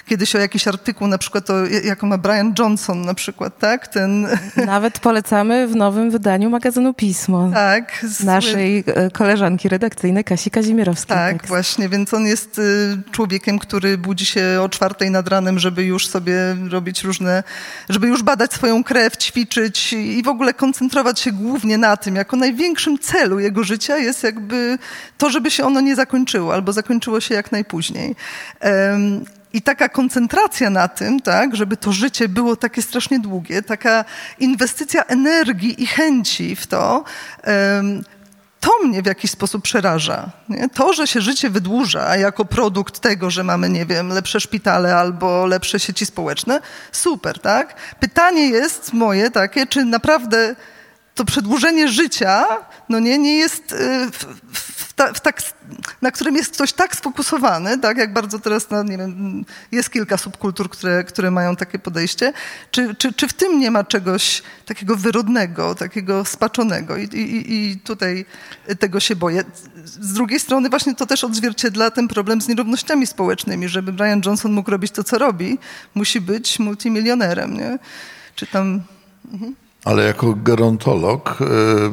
kiedyś 0.06 0.36
o 0.36 0.40
jakiś 0.40 0.68
artykuł, 0.68 1.08
na 1.08 1.18
przykład 1.18 1.46
to, 1.46 1.66
jaką 1.84 2.08
ma 2.08 2.18
Brian 2.18 2.54
Johnson 2.60 3.02
na 3.02 3.14
przykład, 3.14 3.60
tak? 3.60 3.88
Ten... 3.88 4.28
Nawet 4.66 5.00
polecamy 5.00 5.68
w 5.68 5.76
nowym 5.76 6.12
wydaniu 6.12 6.50
magazynu 6.50 6.94
Pismo. 6.94 7.50
Tak. 7.54 8.06
Z... 8.08 8.24
Naszej 8.24 8.84
e, 8.88 9.12
koleżanki 9.12 9.70
redakcyjnej 9.70 10.24
Kasi 10.24 10.52
Kazimierowskiej. 10.52 11.18
Tak, 11.18 11.34
tekst. 11.34 11.48
właśnie, 11.48 11.90
więc 11.90 12.14
on 12.14 12.26
jest 12.26 12.60
y, 12.60 13.02
człowiekiem, 13.12 13.60
który 13.60 13.98
budzi 13.98 14.26
się 14.26 14.60
o 14.62 14.70
czwartej 14.70 15.12
nad 15.14 15.28
ranem, 15.28 15.59
żeby 15.59 15.84
już 15.84 16.07
sobie 16.07 16.55
robić 16.70 17.03
różne, 17.03 17.43
żeby 17.89 18.07
już 18.07 18.24
badać 18.24 18.53
swoją 18.53 18.84
krew, 18.84 19.18
ćwiczyć 19.18 19.93
i 19.93 20.24
w 20.24 20.28
ogóle 20.28 20.53
koncentrować 20.53 21.20
się 21.20 21.32
głównie 21.32 21.78
na 21.78 21.97
tym, 21.97 22.16
jako 22.16 22.36
największym 22.36 22.99
celu 22.99 23.39
jego 23.39 23.64
życia 23.64 23.97
jest 23.97 24.24
jakby 24.24 24.78
to, 25.18 25.30
żeby 25.30 25.51
się 25.51 25.66
ono 25.66 25.82
nie 25.82 25.95
zakończyło 25.95 26.53
albo 26.53 26.74
zakończyło 26.74 27.20
się 27.20 27.36
jak 27.36 27.51
najpóźniej. 27.51 28.16
Um, 28.61 29.26
i 29.53 29.61
taka 29.61 29.89
koncentracja 29.89 30.70
na 30.70 30.88
tym, 30.88 31.22
tak, 31.22 31.55
żeby 31.55 31.78
to 31.78 31.91
życie 31.91 32.30
było 32.30 32.55
takie 32.55 32.82
strasznie 32.82 33.20
długie, 33.20 33.61
taka 33.61 34.05
inwestycja 34.39 35.03
energii 35.03 35.84
i 35.84 35.88
chęci 35.88 36.55
w 36.55 36.68
to, 36.68 37.03
to 38.64 38.88
mnie 38.88 39.01
w 39.01 39.05
jakiś 39.05 39.32
sposób 39.32 39.64
przeraża. 39.64 40.30
Nie? 40.49 40.70
To, 40.70 40.93
że 40.93 41.07
się 41.07 41.22
życie 41.22 41.49
wydłuża 41.49 42.18
jako 42.18 42.45
produkt 42.45 42.99
tego, 42.99 43.30
że 43.30 43.43
mamy, 43.43 43.70
nie 43.70 43.86
wiem, 43.86 44.09
lepsze 44.09 44.39
szpitale 44.39 44.95
albo 44.95 45.45
lepsze 45.45 45.80
sieci 45.80 46.05
społeczne, 46.05 46.61
super, 46.91 47.39
tak? 47.39 47.76
Pytanie 47.99 48.49
jest 48.49 48.93
moje 48.93 49.32
takie, 49.32 49.68
czy 49.68 49.86
naprawdę 49.86 50.55
to 51.16 51.26
przedłużenie 51.26 51.88
życia, 51.88 52.45
no 52.89 52.99
nie, 52.99 53.18
nie 53.18 53.38
jest 53.38 53.72
y, 53.72 54.11
w, 54.11 54.26
w, 54.53 54.93
ta, 54.93 55.14
w 55.14 55.22
tak, 55.22 55.41
na 56.01 56.11
którym 56.11 56.36
jest 56.36 56.53
ktoś 56.53 56.74
tak 56.74 56.95
sfokusowany, 56.95 57.80
tak 57.80 57.97
jak 57.97 58.14
bardzo 58.14 58.39
teraz, 58.39 58.70
no, 58.70 58.84
nie 58.84 58.97
wiem, 58.97 59.45
jest 59.72 59.89
kilka 59.89 60.18
subkultur, 60.18 60.70
które, 60.70 61.03
które 61.03 61.32
mają 61.32 61.55
takie 61.55 61.80
podejście, 61.80 62.34
czy, 62.72 62.95
czy, 62.95 63.14
czy 63.14 63.28
w 63.28 63.34
tym 63.34 63.59
nie 63.59 63.72
ma 63.72 63.84
czegoś 63.84 64.43
takiego 64.66 64.95
wyrodnego, 64.95 65.76
takiego 65.76 66.26
spaczonego 66.26 66.97
I, 66.97 67.03
i, 67.03 67.53
i 67.53 67.80
tutaj 67.80 68.26
tego 68.80 68.99
się 68.99 69.16
boję. 69.16 69.43
Z 69.86 70.14
drugiej 70.14 70.39
strony 70.39 70.70
właśnie 70.70 70.95
to 70.95 71.05
też 71.05 71.24
odzwierciedla 71.24 71.91
ten 71.91 72.07
problem 72.07 72.41
z 72.41 72.47
nierównościami 72.47 73.07
społecznymi, 73.07 73.70
żeby 73.70 73.93
Brian 73.93 74.22
Johnson 74.26 74.51
mógł 74.51 74.72
robić 74.72 74.91
to, 74.91 75.03
co 75.03 75.18
robi, 75.18 75.59
musi 75.95 76.22
być 76.22 76.59
multimilionerem, 76.59 77.57
nie? 77.57 77.80
Czy 78.36 78.47
tam... 78.47 78.82
Mhm. 79.34 79.62
Ale 79.84 80.04
jako 80.04 80.34
gerontolog, 80.34 81.40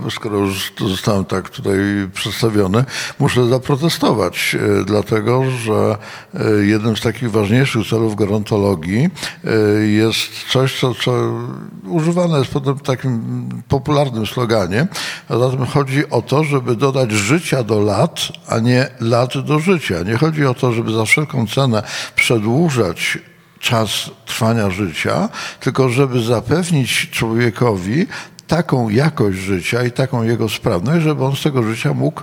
e, 0.06 0.10
skoro 0.10 0.38
już 0.38 0.72
zostałem 0.88 1.24
tak 1.24 1.50
tutaj 1.50 1.78
przedstawiony, 2.14 2.84
muszę 3.18 3.46
zaprotestować, 3.46 4.56
e, 4.80 4.84
dlatego 4.84 5.50
że 5.50 5.96
e, 6.34 6.64
jednym 6.64 6.96
z 6.96 7.00
takich 7.00 7.30
ważniejszych 7.30 7.86
celów 7.88 8.16
gerontologii 8.16 9.08
jest 9.82 10.30
coś, 10.52 10.80
co, 10.80 10.94
co 10.94 11.12
używane 11.84 12.38
jest 12.38 12.50
pod 12.50 12.82
takim 12.82 13.48
popularnym 13.68 14.26
sloganie. 14.26 14.86
A 15.28 15.38
zatem 15.38 15.66
chodzi 15.66 16.10
o 16.10 16.22
to, 16.22 16.44
żeby 16.44 16.76
dodać 16.76 17.12
życia 17.12 17.62
do 17.62 17.80
lat, 17.80 18.20
a 18.48 18.58
nie 18.58 18.88
lat 19.00 19.38
do 19.38 19.58
życia. 19.58 20.02
Nie 20.02 20.16
chodzi 20.16 20.46
o 20.46 20.54
to, 20.54 20.72
żeby 20.72 20.92
za 20.92 21.04
wszelką 21.04 21.46
cenę 21.46 21.82
przedłużać 22.16 23.18
czas 23.60 24.10
trwania 24.26 24.70
życia, 24.70 25.28
tylko 25.60 25.88
żeby 25.88 26.22
zapewnić 26.22 27.10
człowiekowi 27.10 28.06
taką 28.46 28.88
jakość 28.88 29.38
życia 29.38 29.84
i 29.84 29.90
taką 29.90 30.22
jego 30.22 30.48
sprawność, 30.48 31.04
żeby 31.04 31.24
on 31.24 31.36
z 31.36 31.42
tego 31.42 31.62
życia 31.62 31.94
mógł, 31.94 32.22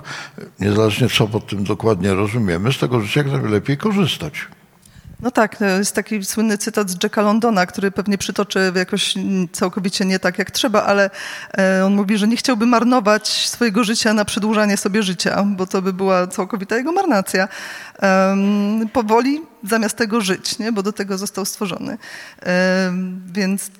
niezależnie 0.60 1.08
co 1.08 1.28
pod 1.28 1.46
tym 1.46 1.64
dokładnie 1.64 2.14
rozumiemy, 2.14 2.72
z 2.72 2.78
tego 2.78 3.00
życia 3.00 3.20
jak 3.20 3.42
najlepiej 3.42 3.76
korzystać. 3.76 4.48
No 5.22 5.30
tak, 5.30 5.60
jest 5.78 5.94
taki 5.94 6.24
słynny 6.24 6.58
cytat 6.58 6.90
z 6.90 7.02
Jacka 7.02 7.22
Londona, 7.22 7.66
który 7.66 7.90
pewnie 7.90 8.18
przytoczę 8.18 8.72
jakoś 8.74 9.14
całkowicie 9.52 10.04
nie 10.04 10.18
tak 10.18 10.38
jak 10.38 10.50
trzeba, 10.50 10.84
ale 10.84 11.10
e, 11.58 11.84
on 11.86 11.94
mówi, 11.94 12.18
że 12.18 12.28
nie 12.28 12.36
chciałby 12.36 12.66
marnować 12.66 13.48
swojego 13.48 13.84
życia 13.84 14.14
na 14.14 14.24
przedłużanie 14.24 14.76
sobie 14.76 15.02
życia, 15.02 15.44
bo 15.46 15.66
to 15.66 15.82
by 15.82 15.92
była 15.92 16.26
całkowita 16.26 16.76
jego 16.76 16.92
marnacja. 16.92 17.48
Powoli 18.92 19.42
zamiast 19.64 19.96
tego 19.96 20.20
żyć, 20.20 20.58
nie? 20.58 20.72
bo 20.72 20.82
do 20.82 20.92
tego 20.92 21.18
został 21.18 21.44
stworzony. 21.44 21.98
Więc 23.26 23.70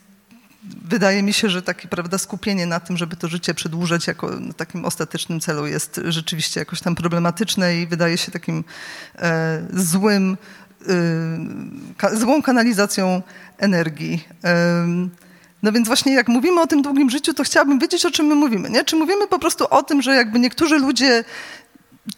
wydaje 0.84 1.22
mi 1.22 1.32
się, 1.32 1.48
że 1.48 1.62
takie 1.62 1.88
prawda, 1.88 2.18
skupienie 2.18 2.66
na 2.66 2.80
tym, 2.80 2.96
żeby 2.96 3.16
to 3.16 3.28
życie 3.28 3.54
przedłużać 3.54 4.06
jako 4.06 4.30
na 4.30 4.52
takim 4.52 4.84
ostatecznym 4.84 5.40
celu 5.40 5.66
jest 5.66 6.00
rzeczywiście 6.04 6.60
jakoś 6.60 6.80
tam 6.80 6.94
problematyczne 6.94 7.76
i 7.76 7.86
wydaje 7.86 8.18
się 8.18 8.32
takim 8.32 8.64
e, 9.18 9.62
złym 9.72 10.36
złą 12.12 12.42
kanalizacją 12.42 13.22
energii. 13.58 14.28
No 15.62 15.72
więc 15.72 15.86
właśnie 15.86 16.12
jak 16.12 16.28
mówimy 16.28 16.60
o 16.60 16.66
tym 16.66 16.82
długim 16.82 17.10
życiu, 17.10 17.34
to 17.34 17.42
chciałabym 17.44 17.78
wiedzieć, 17.78 18.06
o 18.06 18.10
czym 18.10 18.26
my 18.26 18.34
mówimy. 18.34 18.70
Nie? 18.70 18.84
Czy 18.84 18.96
mówimy 18.96 19.26
po 19.26 19.38
prostu 19.38 19.66
o 19.70 19.82
tym, 19.82 20.02
że 20.02 20.14
jakby 20.14 20.38
niektórzy 20.38 20.78
ludzie 20.78 21.24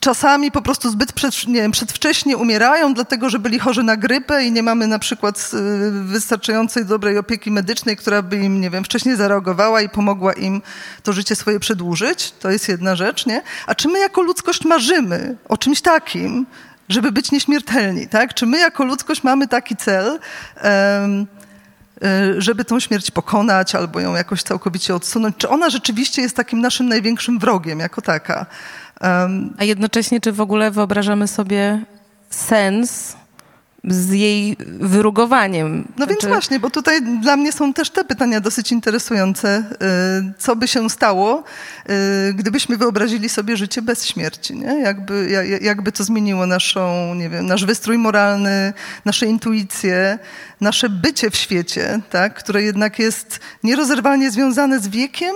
czasami 0.00 0.50
po 0.50 0.62
prostu 0.62 0.90
zbyt 0.90 1.12
przed, 1.12 1.46
nie 1.46 1.62
wiem, 1.62 1.72
przedwcześnie 1.72 2.36
umierają, 2.36 2.94
dlatego 2.94 3.30
że 3.30 3.38
byli 3.38 3.58
chorzy 3.58 3.82
na 3.82 3.96
grypę 3.96 4.44
i 4.44 4.52
nie 4.52 4.62
mamy 4.62 4.86
na 4.86 4.98
przykład 4.98 5.50
y, 5.54 5.90
wystarczającej 5.90 6.84
dobrej 6.84 7.18
opieki 7.18 7.50
medycznej, 7.50 7.96
która 7.96 8.22
by 8.22 8.36
im, 8.36 8.60
nie 8.60 8.70
wiem, 8.70 8.84
wcześniej 8.84 9.16
zareagowała 9.16 9.82
i 9.82 9.88
pomogła 9.88 10.32
im 10.32 10.62
to 11.02 11.12
życie 11.12 11.36
swoje 11.36 11.60
przedłużyć. 11.60 12.32
To 12.32 12.50
jest 12.50 12.68
jedna 12.68 12.96
rzecz, 12.96 13.26
nie? 13.26 13.42
A 13.66 13.74
czy 13.74 13.88
my 13.88 13.98
jako 13.98 14.22
ludzkość 14.22 14.64
marzymy 14.64 15.36
o 15.48 15.56
czymś 15.56 15.80
takim, 15.80 16.46
żeby 16.90 17.12
być 17.12 17.32
nieśmiertelni, 17.32 18.08
tak? 18.08 18.34
Czy 18.34 18.46
my 18.46 18.58
jako 18.58 18.84
ludzkość 18.84 19.22
mamy 19.22 19.48
taki 19.48 19.76
cel, 19.76 20.18
um, 20.64 21.26
żeby 22.38 22.64
tą 22.64 22.80
śmierć 22.80 23.10
pokonać 23.10 23.74
albo 23.74 24.00
ją 24.00 24.14
jakoś 24.14 24.42
całkowicie 24.42 24.94
odsunąć? 24.94 25.36
Czy 25.36 25.48
ona 25.48 25.70
rzeczywiście 25.70 26.22
jest 26.22 26.36
takim 26.36 26.60
naszym 26.60 26.88
największym 26.88 27.38
wrogiem 27.38 27.78
jako 27.80 28.02
taka? 28.02 28.46
A 29.58 29.64
jednocześnie, 29.64 30.20
czy 30.20 30.32
w 30.32 30.40
ogóle 30.40 30.70
wyobrażamy 30.70 31.28
sobie 31.28 31.84
sens 32.30 33.16
z 33.84 34.12
jej 34.12 34.56
wyrugowaniem. 34.80 35.88
No 35.96 36.06
więc 36.06 36.20
znaczy- 36.20 36.34
właśnie, 36.34 36.60
bo 36.60 36.70
tutaj 36.70 37.02
dla 37.02 37.36
mnie 37.36 37.52
są 37.52 37.72
też 37.72 37.90
te 37.90 38.04
pytania 38.04 38.40
dosyć 38.40 38.72
interesujące. 38.72 39.64
Y, 40.28 40.32
co 40.38 40.56
by 40.56 40.68
się 40.68 40.90
stało, 40.90 41.44
y, 42.28 42.34
gdybyśmy 42.34 42.76
wyobrazili 42.76 43.28
sobie 43.28 43.56
życie 43.56 43.82
bez 43.82 44.06
śmierci? 44.06 44.56
Nie? 44.56 44.80
Jakby, 44.80 45.46
jakby 45.62 45.92
to 45.92 46.04
zmieniło 46.04 46.46
naszą, 46.46 47.14
nie 47.14 47.28
wiem, 47.28 47.46
nasz 47.46 47.64
wystrój 47.64 47.98
moralny, 47.98 48.72
nasze 49.04 49.26
intuicje, 49.26 50.18
nasze 50.60 50.88
bycie 50.88 51.30
w 51.30 51.36
świecie, 51.36 52.00
tak? 52.10 52.34
które 52.34 52.62
jednak 52.62 52.98
jest 52.98 53.40
nierozerwalnie 53.64 54.30
związane 54.30 54.80
z 54.80 54.88
wiekiem 54.88 55.34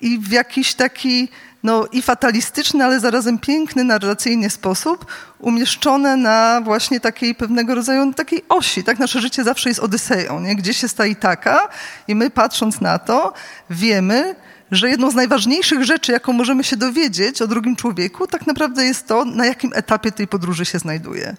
i 0.00 0.18
w 0.18 0.32
jakiś 0.32 0.74
taki 0.74 1.28
no, 1.64 1.86
i 1.92 2.02
fatalistyczny, 2.02 2.84
ale 2.84 3.00
zarazem 3.00 3.38
piękny 3.38 3.84
narracyjnie 3.84 4.50
sposób, 4.50 5.06
umieszczone 5.38 6.16
na 6.16 6.60
właśnie 6.64 7.00
takiej 7.00 7.34
pewnego 7.34 7.74
rodzaju 7.74 8.12
takiej 8.12 8.44
osi. 8.48 8.84
Tak, 8.84 8.98
nasze 8.98 9.20
życie 9.20 9.44
zawsze 9.44 9.68
jest 9.68 9.80
Odyseją, 9.80 10.40
nie? 10.40 10.56
gdzieś 10.56 10.82
jest 10.82 10.96
ta 10.96 11.06
i 11.06 11.16
taka 11.16 11.68
i 12.08 12.14
my 12.14 12.30
patrząc 12.30 12.80
na 12.80 12.98
to 12.98 13.32
wiemy, 13.70 14.34
że 14.70 14.90
jedną 14.90 15.10
z 15.10 15.14
najważniejszych 15.14 15.84
rzeczy, 15.84 16.12
jaką 16.12 16.32
możemy 16.32 16.64
się 16.64 16.76
dowiedzieć 16.76 17.42
o 17.42 17.46
drugim 17.46 17.76
człowieku, 17.76 18.26
tak 18.26 18.46
naprawdę 18.46 18.84
jest 18.84 19.06
to, 19.06 19.24
na 19.24 19.46
jakim 19.46 19.72
etapie 19.74 20.12
tej 20.12 20.28
podróży 20.28 20.64
się 20.64 20.78
znajduje. 20.78 21.36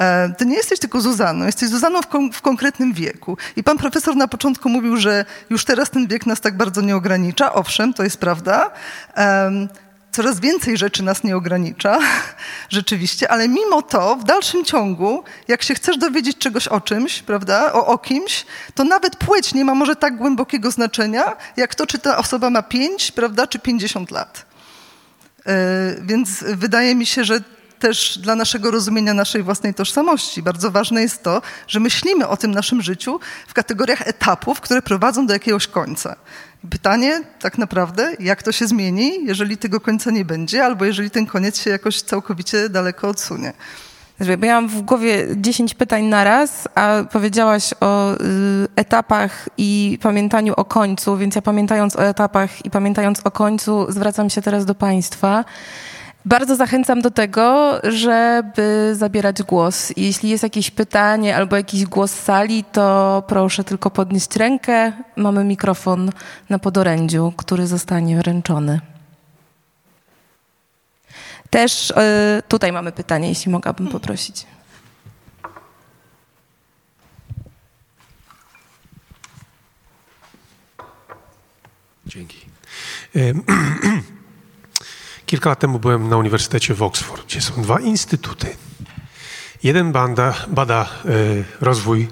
E, 0.00 0.34
ty 0.38 0.46
nie 0.46 0.56
jesteś 0.56 0.78
tylko 0.78 1.00
Zuzanną, 1.00 1.46
jesteś 1.46 1.68
Zuzanną 1.68 2.02
w, 2.02 2.06
kon 2.06 2.32
w, 2.32 2.42
konkretnym 2.42 2.92
wieku. 2.92 3.36
I 3.56 3.62
pan 3.62 3.78
profesor 3.78 4.16
na 4.16 4.28
początku 4.28 4.68
mówił, 4.68 4.96
że 4.96 5.24
już 5.50 5.64
teraz 5.64 5.90
ten 5.90 6.06
wiek 6.06 6.26
nas 6.26 6.40
tak 6.40 6.56
bardzo 6.56 6.80
nie 6.80 6.96
ogranicza. 6.96 7.54
Owszem, 7.54 7.94
to 7.94 8.02
jest 8.02 8.16
prawda. 8.16 8.70
Um, 9.16 9.68
coraz 10.12 10.40
więcej 10.40 10.76
rzeczy 10.76 11.02
nas 11.02 11.24
nie 11.24 11.36
ogranicza, 11.36 11.98
rzeczywiście, 12.68 13.30
ale 13.30 13.48
mimo 13.48 13.82
to 13.82 14.16
w 14.16 14.24
dalszym 14.24 14.64
ciągu, 14.64 15.24
jak 15.48 15.62
się 15.62 15.74
chcesz 15.74 15.98
dowiedzieć 15.98 16.38
czegoś 16.38 16.68
o 16.68 16.80
czymś, 16.80 17.22
prawda, 17.22 17.72
o, 17.72 17.86
o 17.86 17.98
kimś, 17.98 18.46
to 18.74 18.84
nawet 18.84 19.16
płeć 19.16 19.54
nie 19.54 19.64
ma 19.64 19.74
może 19.74 19.96
tak 19.96 20.16
głębokiego 20.16 20.70
znaczenia, 20.70 21.36
jak 21.56 21.74
to, 21.74 21.86
czy 21.86 21.98
ta 21.98 22.16
osoba 22.16 22.50
ma 22.50 22.62
5, 22.62 23.12
prawda, 23.12 23.46
czy 23.46 23.58
50 23.58 24.10
lat. 24.10 24.46
Yy, 25.46 25.52
więc 26.02 26.44
wydaje 26.44 26.94
mi 26.94 27.06
się, 27.06 27.24
że 27.24 27.40
też 27.78 28.18
dla 28.18 28.34
naszego 28.34 28.70
rozumienia 28.70 29.14
naszej 29.14 29.42
własnej 29.42 29.74
tożsamości. 29.74 30.42
Bardzo 30.42 30.70
ważne 30.70 31.02
jest 31.02 31.22
to, 31.22 31.42
że 31.68 31.80
myślimy 31.80 32.28
o 32.28 32.36
tym 32.36 32.50
naszym 32.50 32.82
życiu 32.82 33.20
w 33.48 33.54
kategoriach 33.54 34.08
etapów, 34.08 34.60
które 34.60 34.82
prowadzą 34.82 35.26
do 35.26 35.32
jakiegoś 35.32 35.66
końca. 35.66 36.16
Pytanie 36.70 37.20
tak 37.40 37.58
naprawdę, 37.58 38.14
jak 38.20 38.42
to 38.42 38.52
się 38.52 38.66
zmieni, 38.66 39.24
jeżeli 39.24 39.56
tego 39.56 39.80
końca 39.80 40.10
nie 40.10 40.24
będzie, 40.24 40.64
albo 40.64 40.84
jeżeli 40.84 41.10
ten 41.10 41.26
koniec 41.26 41.60
się 41.62 41.70
jakoś 41.70 42.02
całkowicie 42.02 42.68
daleko 42.68 43.08
odsunie. 43.08 43.52
Bo 44.38 44.46
ja 44.46 44.54
mam 44.54 44.68
w 44.68 44.82
głowie 44.82 45.26
10 45.36 45.74
pytań 45.74 46.04
na 46.04 46.24
raz, 46.24 46.68
a 46.74 47.04
powiedziałaś 47.12 47.74
o 47.80 48.14
y, 48.14 48.16
etapach 48.76 49.48
i 49.58 49.98
pamiętaniu 50.02 50.54
o 50.56 50.64
końcu, 50.64 51.16
więc 51.16 51.34
ja 51.34 51.42
pamiętając 51.42 51.96
o 51.96 52.04
etapach 52.04 52.64
i 52.64 52.70
pamiętając 52.70 53.20
o 53.24 53.30
końcu, 53.30 53.86
zwracam 53.88 54.30
się 54.30 54.42
teraz 54.42 54.64
do 54.64 54.74
Państwa. 54.74 55.44
Bardzo 56.26 56.56
zachęcam 56.56 57.02
do 57.02 57.10
tego, 57.10 57.74
żeby 57.82 58.90
zabierać 58.94 59.42
głos. 59.42 59.92
Jeśli 59.96 60.30
jest 60.30 60.42
jakieś 60.42 60.70
pytanie 60.70 61.36
albo 61.36 61.56
jakiś 61.56 61.84
głos 61.84 62.10
z 62.10 62.22
sali, 62.22 62.64
to 62.64 63.22
proszę 63.28 63.64
tylko 63.64 63.90
podnieść 63.90 64.36
rękę. 64.36 64.92
Mamy 65.16 65.44
mikrofon 65.44 66.10
na 66.48 66.58
podorędziu, 66.58 67.32
który 67.36 67.66
zostanie 67.66 68.16
wręczony. 68.16 68.80
Też 71.50 71.90
y, 71.90 71.94
tutaj 72.48 72.72
mamy 72.72 72.92
pytanie, 72.92 73.28
jeśli 73.28 73.52
mogłabym 73.52 73.88
poprosić. 73.88 74.46
Dzięki. 82.06 82.46
Kilka 85.26 85.50
lat 85.50 85.58
temu 85.58 85.78
byłem 85.78 86.08
na 86.08 86.16
Uniwersytecie 86.16 86.74
w 86.74 86.82
Oxford, 86.82 87.26
gdzie 87.26 87.40
są 87.40 87.62
dwa 87.62 87.80
instytuty. 87.80 88.56
Jeden 89.62 89.92
bada, 89.92 90.34
bada 90.48 90.88
y, 91.04 91.44
rozwój 91.60 92.08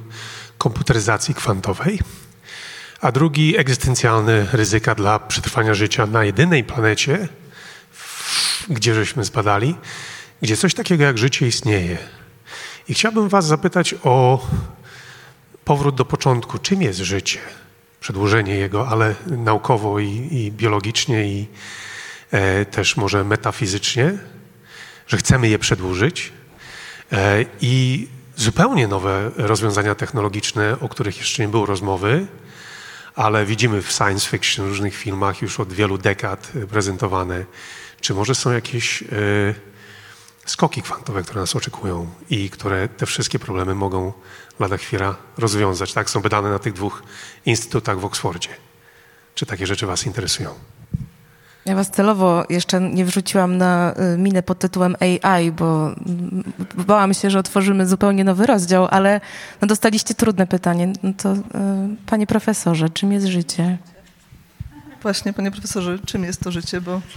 komputeryzacji 0.58 1.34
kwantowej, 1.34 2.00
a 3.00 3.12
drugi 3.12 3.58
egzystencjalne 3.58 4.46
ryzyka 4.52 4.94
dla 4.94 5.18
przetrwania 5.18 5.74
życia 5.74 6.06
na 6.06 6.24
jedynej 6.24 6.64
planecie, 6.64 7.28
gdzie 8.68 8.94
żeśmy 8.94 9.24
zbadali, 9.24 9.76
gdzie 10.42 10.56
coś 10.56 10.74
takiego 10.74 11.04
jak 11.04 11.18
życie 11.18 11.46
istnieje. 11.46 11.98
I 12.88 12.94
chciałbym 12.94 13.28
Was 13.28 13.46
zapytać 13.46 13.94
o 14.04 14.46
powrót 15.64 15.94
do 15.94 16.04
początku. 16.04 16.58
Czym 16.58 16.82
jest 16.82 16.98
życie? 16.98 17.38
Przedłużenie 18.00 18.54
jego, 18.54 18.88
ale 18.88 19.14
naukowo 19.26 19.98
i, 19.98 20.28
i 20.30 20.52
biologicznie 20.52 21.28
i 21.28 21.46
E, 21.46 21.93
też 22.70 22.96
może 22.96 23.24
metafizycznie, 23.24 24.18
że 25.06 25.16
chcemy 25.16 25.48
je 25.48 25.58
przedłużyć 25.58 26.32
e, 27.12 27.44
i 27.60 28.08
zupełnie 28.36 28.88
nowe 28.88 29.30
rozwiązania 29.36 29.94
technologiczne, 29.94 30.76
o 30.80 30.88
których 30.88 31.18
jeszcze 31.18 31.42
nie 31.42 31.48
było 31.48 31.66
rozmowy, 31.66 32.26
ale 33.14 33.46
widzimy 33.46 33.82
w 33.82 33.92
science 33.92 34.28
fiction, 34.28 34.68
różnych 34.68 34.94
filmach 34.94 35.42
już 35.42 35.60
od 35.60 35.72
wielu 35.72 35.98
dekad 35.98 36.52
prezentowane. 36.70 37.44
Czy 38.00 38.14
może 38.14 38.34
są 38.34 38.52
jakieś 38.52 39.02
e, 39.02 39.06
skoki 40.46 40.82
kwantowe, 40.82 41.22
które 41.22 41.40
nas 41.40 41.56
oczekują 41.56 42.10
i 42.30 42.50
które 42.50 42.88
te 42.88 43.06
wszystkie 43.06 43.38
problemy 43.38 43.74
mogą 43.74 44.12
lada 44.60 44.76
chwila 44.76 45.16
rozwiązać? 45.38 45.92
Tak, 45.92 46.10
są 46.10 46.20
badane 46.20 46.50
na 46.50 46.58
tych 46.58 46.72
dwóch 46.72 47.02
instytutach 47.46 48.00
w 48.00 48.04
Oksfordzie. 48.04 48.48
Czy 49.34 49.46
takie 49.46 49.66
rzeczy 49.66 49.86
Was 49.86 50.06
interesują? 50.06 50.54
Ja 51.66 51.74
was 51.74 51.90
celowo 51.90 52.44
jeszcze 52.50 52.80
nie 52.80 53.04
wrzuciłam 53.04 53.56
na 53.56 53.94
y, 54.14 54.18
minę 54.18 54.42
pod 54.42 54.58
tytułem 54.58 54.96
AI, 55.00 55.52
bo 55.52 55.86
mm, 55.86 56.44
bałam 56.74 57.14
się, 57.14 57.30
że 57.30 57.38
otworzymy 57.38 57.86
zupełnie 57.86 58.24
nowy 58.24 58.46
rozdział, 58.46 58.88
ale 58.90 59.20
no 59.60 59.68
dostaliście 59.68 60.14
trudne 60.14 60.46
pytanie. 60.46 60.92
No 61.02 61.12
to, 61.16 61.32
y, 61.32 61.38
panie 62.06 62.26
profesorze, 62.26 62.90
czym 62.90 63.12
jest 63.12 63.26
życie? 63.26 63.78
Właśnie, 65.02 65.32
panie 65.32 65.50
profesorze, 65.50 65.98
czym 66.06 66.24
jest 66.24 66.40
to 66.40 66.50
życie, 66.50 66.80
bo... 66.80 67.00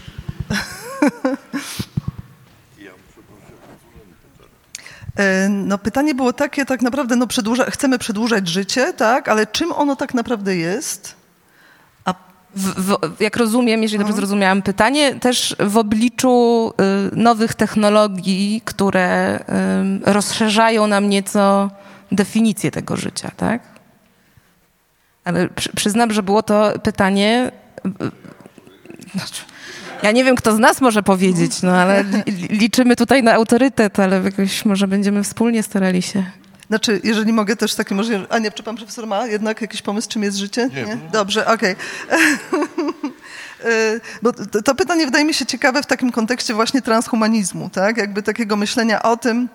E, 5.17 5.49
no 5.49 5.77
pytanie 5.77 6.15
było 6.15 6.33
takie, 6.33 6.65
tak 6.65 6.81
naprawdę, 6.81 7.15
no 7.15 7.27
przedłuża, 7.27 7.65
chcemy 7.65 7.99
przedłużać 7.99 8.47
życie, 8.47 8.93
tak, 8.93 9.27
ale 9.29 9.47
czym 9.47 9.71
ono 9.71 9.95
tak 9.95 10.13
naprawdę 10.13 10.55
jest? 10.55 11.15
W, 12.55 12.73
w, 12.81 13.21
jak 13.21 13.37
rozumiem, 13.37 13.83
jeżeli 13.83 13.99
dobrze 13.99 14.13
zrozumiałam 14.13 14.61
pytanie, 14.61 15.15
też 15.15 15.55
w 15.59 15.77
obliczu 15.77 16.73
y, 17.13 17.15
nowych 17.15 17.53
technologii, 17.53 18.61
które 18.65 19.39
y, 19.39 20.11
rozszerzają 20.11 20.87
nam 20.87 21.09
nieco 21.09 21.71
definicję 22.11 22.71
tego 22.71 22.95
życia, 22.95 23.31
tak? 23.37 23.61
Ale 25.23 25.49
przy, 25.49 25.69
przyznam, 25.75 26.13
że 26.13 26.23
było 26.23 26.43
to 26.43 26.73
pytanie. 26.83 27.51
y, 27.85 27.89
y, 27.89 28.11
znaczy, 29.11 29.43
ja 30.03 30.11
nie 30.11 30.23
wiem, 30.23 30.35
kto 30.35 30.55
z 30.55 30.59
nas 30.59 30.81
może 30.81 31.03
powiedzieć, 31.03 31.61
no 31.61 31.71
ale 31.71 32.03
li, 32.03 32.47
liczymy 32.49 32.95
tutaj 32.95 33.23
na 33.23 33.33
autorytet, 33.33 33.99
ale 33.99 34.21
jakoś 34.23 34.65
może 34.65 34.87
będziemy 34.87 35.23
wspólnie 35.23 35.63
starali 35.63 36.01
się. 36.01 36.23
Znaczy, 36.67 37.01
jeżeli 37.03 37.33
mogę 37.33 37.55
też 37.55 37.75
taki 37.75 37.95
może... 37.95 38.25
A 38.29 38.39
nie, 38.39 38.51
czy 38.51 38.63
pan 38.63 38.75
profesor 38.75 39.07
ma 39.07 39.27
jednak 39.27 39.61
jakiś 39.61 39.81
pomysł, 39.81 40.09
czym 40.09 40.23
jest 40.23 40.37
życie? 40.37 40.69
Nie. 40.73 40.97
Dobrze, 41.11 41.47
okej. 41.47 41.71
Y, 41.71 41.75
Bo 44.21 44.33
to, 44.33 44.61
to 44.61 44.75
pytanie 44.75 45.05
wydaje 45.05 45.25
mi 45.25 45.33
się 45.33 45.45
ciekawe 45.45 45.83
w 45.83 45.85
takim 45.85 46.11
kontekście 46.11 46.53
właśnie 46.53 46.81
transhumanizmu, 46.81 47.69
tak? 47.69 47.97
Jakby 47.97 48.23
takiego 48.23 48.55
myślenia 48.55 49.03
o 49.03 49.17
tym, 49.17 49.49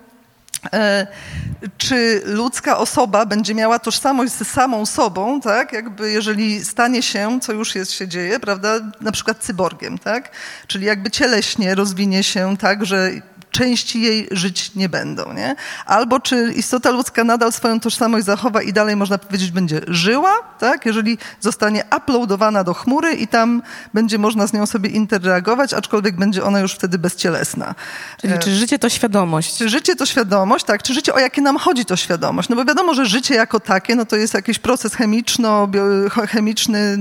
e, 0.73 1.07
czy 1.77 2.21
ludzka 2.25 2.77
osoba 2.77 3.25
będzie 3.25 3.55
miała 3.55 3.79
tożsamość 3.79 4.33
ze 4.33 4.45
samą 4.45 4.85
sobą, 4.85 5.41
tak? 5.41 5.73
Jakby 5.73 6.11
jeżeli 6.11 6.65
stanie 6.65 7.01
się, 7.01 7.39
co 7.41 7.53
już 7.53 7.75
jest, 7.75 7.91
się 7.91 8.07
dzieje, 8.07 8.39
prawda? 8.39 8.79
Na 9.01 9.11
przykład 9.11 9.37
cyborgiem, 9.37 9.97
tak? 9.97 10.31
Czyli 10.67 10.85
jakby 10.85 11.11
cieleśnie 11.11 11.75
rozwinie 11.75 12.23
się 12.23 12.57
tak, 12.57 12.85
że 12.85 13.11
części 13.53 14.01
jej 14.01 14.27
żyć 14.31 14.75
nie 14.75 14.89
będą, 14.89 15.33
nie? 15.33 15.55
Albo 15.85 16.19
czy 16.19 16.53
istota 16.55 16.91
ludzka 16.91 17.23
nadal 17.23 17.51
swoją 17.51 17.79
tożsamość 17.79 18.25
zachowa 18.25 18.61
i 18.61 18.73
dalej 18.73 18.95
można 18.95 19.17
powiedzieć 19.17 19.51
będzie 19.51 19.81
żyła, 19.87 20.33
tak? 20.59 20.85
Jeżeli 20.85 21.17
zostanie 21.39 21.83
uploadowana 21.97 22.63
do 22.63 22.73
chmury 22.73 23.13
i 23.13 23.27
tam 23.27 23.61
będzie 23.93 24.17
można 24.17 24.47
z 24.47 24.53
nią 24.53 24.65
sobie 24.65 24.89
interagować, 24.89 25.73
aczkolwiek 25.73 26.15
będzie 26.15 26.43
ona 26.43 26.59
już 26.59 26.73
wtedy 26.73 26.99
bezcielesna. 26.99 27.75
Czyli 28.21 28.39
czy 28.39 28.55
życie 28.55 28.79
to 28.79 28.89
świadomość? 28.89 29.57
Czy 29.57 29.69
życie 29.69 29.95
to 29.95 30.05
świadomość, 30.05 30.65
tak? 30.65 30.83
Czy 30.83 30.93
życie, 30.93 31.13
o 31.13 31.19
jakie 31.19 31.41
nam 31.41 31.57
chodzi 31.57 31.85
to 31.85 31.95
świadomość? 31.95 32.49
No 32.49 32.55
bo 32.55 32.65
wiadomo, 32.65 32.93
że 32.93 33.05
życie 33.05 33.35
jako 33.35 33.59
takie, 33.59 33.95
no 33.95 34.05
to 34.05 34.15
jest 34.15 34.33
jakiś 34.33 34.59
proces 34.59 34.95
chemiczno-chemiczny, 34.95 36.97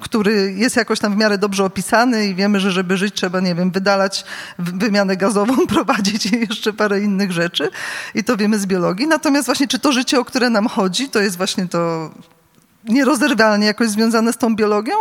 który 0.00 0.54
jest 0.56 0.76
jakoś 0.76 1.00
tam 1.00 1.14
w 1.14 1.16
miarę 1.16 1.38
dobrze 1.38 1.64
opisany 1.64 2.26
i 2.26 2.34
wiemy, 2.34 2.60
że 2.60 2.70
żeby 2.70 2.96
żyć 2.96 3.14
trzeba, 3.14 3.40
nie 3.40 3.54
wiem, 3.54 3.70
wydalać 3.70 4.24
wymianę 4.58 5.16
gazową, 5.16 5.66
prowadzić 5.74 6.26
i 6.26 6.40
jeszcze 6.40 6.72
parę 6.72 7.00
innych 7.00 7.32
rzeczy 7.32 7.70
i 8.14 8.24
to 8.24 8.36
wiemy 8.36 8.58
z 8.58 8.66
biologii. 8.66 9.06
Natomiast 9.06 9.46
właśnie 9.46 9.68
czy 9.68 9.78
to 9.78 9.92
życie, 9.92 10.20
o 10.20 10.24
które 10.24 10.50
nam 10.50 10.68
chodzi, 10.68 11.08
to 11.08 11.20
jest 11.20 11.36
właśnie 11.36 11.68
to 11.68 12.10
nierozerwalnie 12.84 13.66
jakoś 13.66 13.88
związane 13.88 14.32
z 14.32 14.36
tą 14.36 14.56
biologią, 14.56 14.94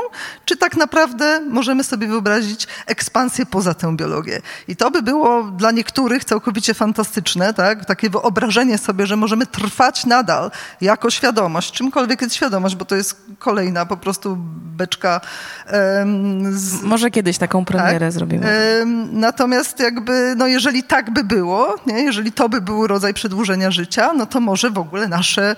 czy 0.45 0.57
tak 0.57 0.77
naprawdę 0.77 1.41
możemy 1.41 1.83
sobie 1.83 2.07
wyobrazić 2.07 2.67
ekspansję 2.85 3.45
poza 3.45 3.73
tę 3.73 3.95
biologię. 3.95 4.41
I 4.67 4.75
to 4.75 4.91
by 4.91 5.01
było 5.01 5.43
dla 5.43 5.71
niektórych 5.71 6.25
całkowicie 6.25 6.73
fantastyczne, 6.73 7.53
tak? 7.53 7.85
takie 7.85 8.09
wyobrażenie 8.09 8.77
sobie, 8.77 9.05
że 9.07 9.15
możemy 9.15 9.45
trwać 9.45 10.05
nadal 10.05 10.51
jako 10.81 11.09
świadomość, 11.09 11.71
czymkolwiek 11.71 12.21
jest 12.21 12.35
świadomość, 12.35 12.75
bo 12.75 12.85
to 12.85 12.95
jest 12.95 13.21
kolejna 13.39 13.85
po 13.85 13.97
prostu 13.97 14.37
beczka 14.79 15.21
em, 15.67 16.57
z, 16.57 16.81
Może 16.81 17.11
kiedyś 17.11 17.37
taką 17.37 17.65
premierę 17.65 17.99
tak. 18.07 18.11
zrobimy. 18.11 18.47
Em, 18.47 19.19
Natomiast 19.19 19.79
jakby, 19.79 20.33
no 20.37 20.47
jeżeli 20.47 20.83
tak 20.83 21.11
by 21.11 21.23
było, 21.23 21.75
nie? 21.85 22.03
jeżeli 22.03 22.31
to 22.31 22.49
by 22.49 22.61
był 22.61 22.87
rodzaj 22.87 23.13
przedłużenia 23.13 23.71
życia, 23.71 24.13
no 24.13 24.25
to 24.25 24.39
może 24.39 24.69
w 24.69 24.77
ogóle 24.77 25.07
nasze 25.07 25.55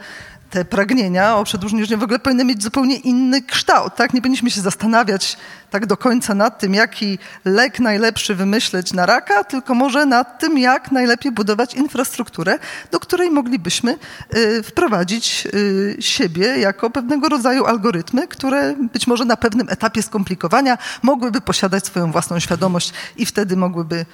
te 0.52 0.66
pragnienia 0.66 1.36
o 1.38 1.44
przedłużeniu 1.44 1.98
w 1.98 2.04
ogóle 2.04 2.20
powinny 2.20 2.46
mieć 2.46 2.64
zupełnie 2.64 2.96
inny 2.96 3.42
kształt, 3.42 3.96
tak? 3.96 4.14
Nie 4.14 4.22
powinniśmy 4.22 4.52
się 4.52 4.62
zastanawiać 4.62 5.38
tak 5.70 5.86
do 5.86 5.98
końca 5.98 6.36
nad 6.36 6.60
tym, 6.60 6.74
jaki 6.74 7.20
lek 7.46 7.80
najlepszy 7.80 8.36
wymyśleć 8.36 8.94
na 8.94 9.06
raka, 9.06 9.44
tylko 9.44 9.76
może 9.76 10.06
nad 10.06 10.40
tym, 10.40 10.58
jak 10.58 10.92
najlepiej 10.92 11.32
budować 11.32 11.74
infrastrukturę, 11.74 12.60
do 12.92 13.00
której 13.00 13.32
moglibyśmy 13.32 13.98
y, 14.36 14.64
wprowadzić 14.64 15.48
y, 15.54 15.98
siebie 16.00 16.46
jako 16.60 16.90
pewnego 16.90 17.30
rodzaju 17.30 17.66
algorytmy, 17.66 18.28
które 18.28 18.76
być 18.94 19.08
może 19.08 19.26
na 19.26 19.38
pewnym 19.38 19.70
etapie 19.70 20.04
skomplikowania 20.04 20.78
mogłyby 21.02 21.42
posiadać 21.42 21.86
swoją 21.86 22.12
własną 22.12 22.40
świadomość 22.40 22.94
i 23.18 23.26
wtedy 23.26 23.58
mogłyby 23.58 24.06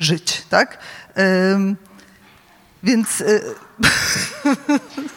żyć, 0.00 0.42
tak? 0.50 0.78
Ym, 1.54 1.76
więc, 2.82 3.20
y, 3.20 3.40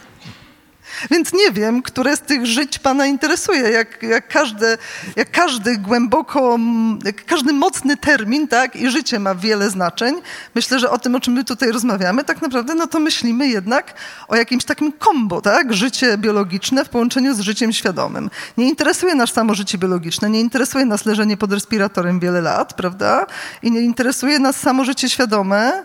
więc 1.12 1.34
nie 1.34 1.52
wiem, 1.52 1.82
które 1.82 2.16
z 2.18 2.22
tych 2.22 2.46
żyć 2.46 2.80
Pana 2.80 3.06
interesuje. 3.06 3.70
Jak, 3.70 4.04
jak, 4.04 4.28
każde, 4.28 4.78
jak 5.16 5.32
każdy 5.32 5.78
głęboko, 5.78 6.58
jak 7.06 7.26
każdy 7.26 7.54
mocny 7.54 7.98
termin, 7.98 8.48
tak, 8.48 8.76
i 8.76 8.90
życie 8.90 9.20
ma 9.20 9.36
wiele 9.36 9.70
znaczeń. 9.70 10.16
Myślę, 10.56 10.80
że 10.80 10.90
o 10.90 10.98
tym, 10.98 11.16
o 11.16 11.20
czym 11.20 11.34
my 11.34 11.44
tutaj 11.44 11.72
rozmawiamy, 11.72 12.24
tak 12.24 12.42
naprawdę, 12.42 12.76
no 12.76 12.88
to 12.88 13.00
myślimy 13.00 13.48
jednak 13.48 13.94
o 14.28 14.36
jakimś 14.36 14.66
takim 14.66 14.92
kombo, 14.92 15.42
tak? 15.42 15.74
Życie 15.74 16.18
biologiczne 16.18 16.86
w 16.86 16.90
połączeniu 16.90 17.34
z 17.34 17.40
życiem 17.40 17.74
świadomym. 17.74 18.30
Nie 18.58 18.70
interesuje 18.70 19.16
nas 19.16 19.34
samo 19.34 19.56
życie 19.56 19.78
biologiczne, 19.78 20.30
nie 20.30 20.40
interesuje 20.40 20.86
nas 20.86 21.06
leżenie 21.06 21.38
pod 21.38 21.54
respiratorem 21.54 22.20
wiele 22.20 22.42
lat, 22.42 22.74
prawda? 22.74 23.26
I 23.64 23.72
nie 23.72 23.82
interesuje 23.82 24.40
nas 24.40 24.56
samo 24.56 24.86
życie 24.86 25.10
świadome, 25.10 25.84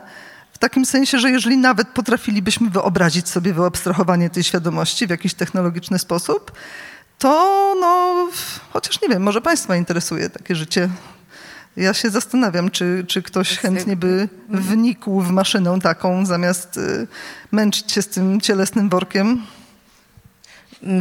w 0.55 0.59
takim 0.59 0.87
sensie, 0.87 1.19
że 1.19 1.31
jeżeli 1.31 1.57
nawet 1.57 1.89
potrafilibyśmy 1.89 2.71
wyobrazić 2.71 3.29
sobie 3.29 3.53
wyabstrahowanie 3.53 4.31
tej 4.31 4.45
świadomości 4.45 5.07
w 5.07 5.11
jakiś 5.11 5.35
technologiczny 5.35 5.99
sposób, 5.99 6.53
to 7.19 7.29
no, 7.81 8.29
chociaż 8.73 9.03
nie 9.03 9.09
wiem, 9.09 9.23
może 9.23 9.41
Państwa 9.41 9.77
interesuje 9.77 10.31
takie 10.31 10.55
życie. 10.55 10.89
Ja 11.77 11.95
się 11.95 12.11
zastanawiam, 12.11 12.71
czy, 12.71 13.05
czy 13.09 13.23
ktoś 13.23 13.59
chętnie 13.59 13.97
by 13.97 14.29
wnikł 14.49 15.21
w 15.21 15.31
maszynę 15.31 15.81
taką, 15.81 16.27
zamiast 16.27 16.77
y, 16.77 17.07
męczyć 17.53 17.93
się 17.93 18.03
z 18.03 18.09
tym 18.09 18.41
cielesnym 18.41 18.89
workiem. 18.89 19.43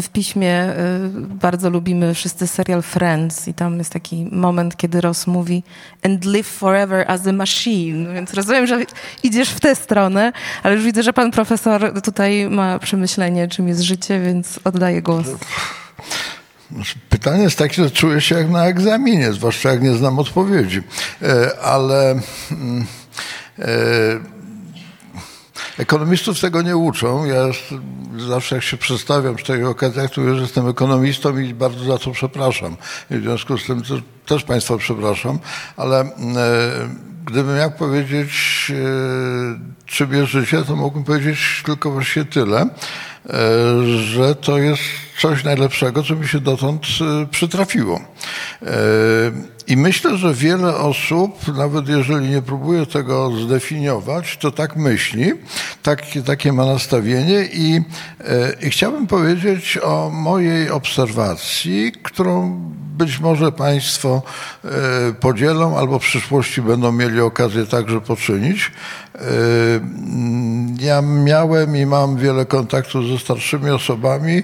W 0.02 0.10
piśmie 0.10 0.70
y, 0.70 0.76
bardzo 1.14 1.70
lubimy 1.70 2.14
wszyscy 2.14 2.48
serial 2.48 2.82
Friends 2.82 3.48
i 3.48 3.54
tam 3.54 3.78
jest 3.78 3.90
taki 3.90 4.28
moment, 4.32 4.78
kiedy 4.78 5.02
Ross 5.02 5.28
mówi 5.28 5.64
and 6.04 6.26
live 6.26 6.48
forever 6.48 7.06
as 7.12 7.28
a 7.28 7.32
machine, 7.32 8.14
więc 8.14 8.34
rozumiem, 8.34 8.68
że 8.68 8.80
idziesz 9.24 9.50
w 9.50 9.60
tę 9.60 9.76
stronę, 9.76 10.32
ale 10.64 10.76
już 10.76 10.84
widzę, 10.84 11.04
że 11.04 11.14
pan 11.14 11.32
profesor 11.32 12.02
tutaj 12.02 12.50
ma 12.50 12.80
przemyślenie, 12.80 13.48
czym 13.48 13.68
jest 13.68 13.82
życie, 13.82 14.20
więc 14.20 14.60
oddaję 14.64 15.02
głos. 15.02 15.28
Znaczy, 16.72 16.96
Pytanie 17.10 17.44
jest 17.44 17.58
takie, 17.58 17.84
że 17.84 17.92
czuję 17.92 18.22
się 18.22 18.36
jak 18.36 18.50
na 18.50 18.66
egzaminie, 18.66 19.34
zwłaszcza 19.34 19.72
jak 19.72 19.82
nie 19.82 19.94
znam 19.94 20.20
odpowiedzi. 20.20 20.82
E, 21.22 21.60
Ale 21.60 22.20
mm, 22.52 22.86
e, 23.60 23.66
ekonomistów 25.78 26.39
tego 26.39 26.61
nie 26.61 26.78
uczą. 26.78 27.26
Ja 27.26 27.45
zawsze 28.28 28.55
jak 28.55 28.63
się 28.63 28.78
przedstawiam 28.78 29.36
przy 29.36 29.45
takich 29.45 29.67
okazjach, 29.67 30.11
to 30.11 30.36
że 30.36 30.41
jestem 30.41 30.67
ekonomistą 30.67 31.38
i 31.38 31.53
bardzo 31.53 31.86
za 31.86 31.97
to 31.97 32.11
przepraszam. 32.11 32.78
I 33.11 33.17
w 33.17 33.21
związku 33.21 33.57
z 33.57 33.65
tym 33.65 33.82
też, 33.82 34.01
też 34.26 34.43
Państwa 34.43 34.78
przepraszam, 34.78 35.39
ale 35.78 35.99
e, 35.99 36.07
gdybym 37.26 37.57
miał 37.57 37.71
powiedzieć, 37.71 38.32
e, 38.71 39.86
czym 39.86 40.13
jest 40.13 40.32
życie, 40.32 40.63
to 40.63 40.76
mógłbym 40.76 41.03
powiedzieć 41.03 41.63
tylko 41.65 41.91
właściwie 41.91 42.26
tyle, 42.26 42.61
e, 42.61 42.69
że 43.97 44.36
to 44.36 44.57
jest 44.57 44.82
coś 45.21 45.43
najlepszego, 45.43 46.03
co 46.03 46.15
mi 46.15 46.28
się 46.28 46.39
dotąd 46.39 46.86
e, 47.24 47.26
przytrafiło. 47.26 48.01
I 49.68 49.78
myślę, 49.78 50.18
że 50.18 50.34
wiele 50.34 50.76
osób, 50.76 51.57
nawet 51.57 51.88
jeżeli 51.88 52.30
nie 52.30 52.41
próbuje 52.41 52.86
tego 52.86 53.32
zdefiniować, 53.45 54.38
to 54.38 54.51
tak 54.51 54.76
myśli, 54.76 55.32
tak, 55.84 56.03
takie 56.26 56.53
ma 56.53 56.66
nastawienie 56.66 57.45
i, 57.53 57.82
i 58.61 58.70
chciałbym 58.70 59.07
powiedzieć 59.07 59.80
o 59.84 60.09
mojej 60.09 60.70
obserwacji, 60.70 61.91
którą 62.03 62.59
być 62.97 63.20
może 63.20 63.51
Państwo 63.51 64.22
podzielą 65.20 65.78
albo 65.78 65.99
w 65.99 66.01
przyszłości 66.01 66.61
będą 66.61 66.91
mieli 66.91 67.22
okazję 67.22 67.66
także 67.66 68.01
poczynić. 68.01 68.72
Ja 70.80 71.01
miałem 71.01 71.78
i 71.78 71.86
mam 71.86 72.18
wiele 72.18 72.45
kontaktów 72.45 73.07
ze 73.07 73.20
starszymi 73.20 73.70
osobami, 73.70 74.43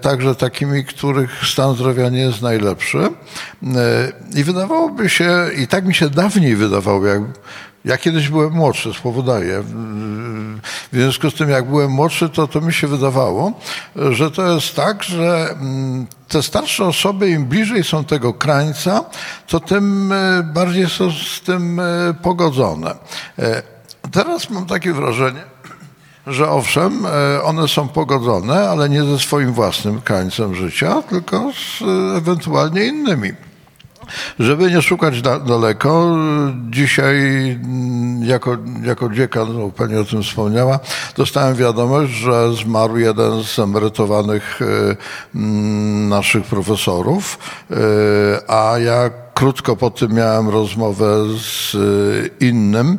także 0.00 0.34
takimi, 0.34 0.84
których 0.84 1.30
stan 1.46 1.74
zdrowia 1.74 2.08
nie 2.08 2.20
jest 2.20 2.42
najlepszy. 2.42 2.98
I 4.34 4.44
wydawałoby 4.44 5.08
się, 5.08 5.30
i 5.58 5.66
tak 5.66 5.84
mi 5.84 5.94
się 5.94 6.10
dawniej 6.10 6.56
wydawało, 6.56 7.06
jak 7.06 7.22
ja 7.84 7.98
kiedyś 7.98 8.28
byłem 8.28 8.52
młodszy, 8.52 8.94
spowodaję. 8.94 9.62
W 10.92 10.96
związku 10.96 11.30
z 11.30 11.34
tym, 11.34 11.50
jak 11.50 11.68
byłem 11.68 11.90
młodszy, 11.90 12.28
to, 12.28 12.48
to 12.48 12.60
mi 12.60 12.72
się 12.72 12.86
wydawało, 12.86 13.52
że 14.10 14.30
to 14.30 14.54
jest 14.54 14.76
tak, 14.76 15.02
że 15.02 15.54
te 16.28 16.42
starsze 16.42 16.84
osoby, 16.84 17.30
im 17.30 17.44
bliżej 17.44 17.84
są 17.84 18.04
tego 18.04 18.34
krańca, 18.34 19.04
to 19.46 19.60
tym 19.60 20.14
bardziej 20.54 20.88
są 20.90 21.10
z 21.10 21.40
tym 21.40 21.80
pogodzone. 22.22 22.94
Teraz 24.10 24.50
mam 24.50 24.66
takie 24.66 24.92
wrażenie, 24.92 25.42
że 26.26 26.50
owszem, 26.50 27.06
one 27.44 27.68
są 27.68 27.88
pogodzone, 27.88 28.70
ale 28.70 28.88
nie 28.88 29.04
ze 29.04 29.18
swoim 29.18 29.52
własnym 29.52 30.00
krańcem 30.00 30.54
życia, 30.54 31.02
tylko 31.02 31.52
z 31.52 31.82
ewentualnie 32.16 32.84
innymi. 32.84 33.30
Żeby 34.38 34.70
nie 34.70 34.82
szukać 34.82 35.22
da, 35.22 35.38
daleko, 35.38 36.16
dzisiaj 36.70 37.16
jako, 38.22 38.56
jako 38.82 39.08
dziekan, 39.08 39.58
no, 39.58 39.68
pani 39.68 39.96
o 39.96 40.04
tym 40.04 40.22
wspomniała, 40.22 40.78
dostałem 41.16 41.56
wiadomość, 41.56 42.12
że 42.12 42.54
zmarł 42.54 42.96
jeden 42.96 43.44
z 43.44 43.58
emerytowanych 43.58 44.60
naszych 46.08 46.44
profesorów, 46.44 47.38
a 48.48 48.78
jak 48.78 49.12
krótko 49.42 49.76
po 49.76 49.90
tym 49.90 50.12
miałem 50.12 50.48
rozmowę 50.48 51.06
z 51.38 51.76
innym 52.40 52.98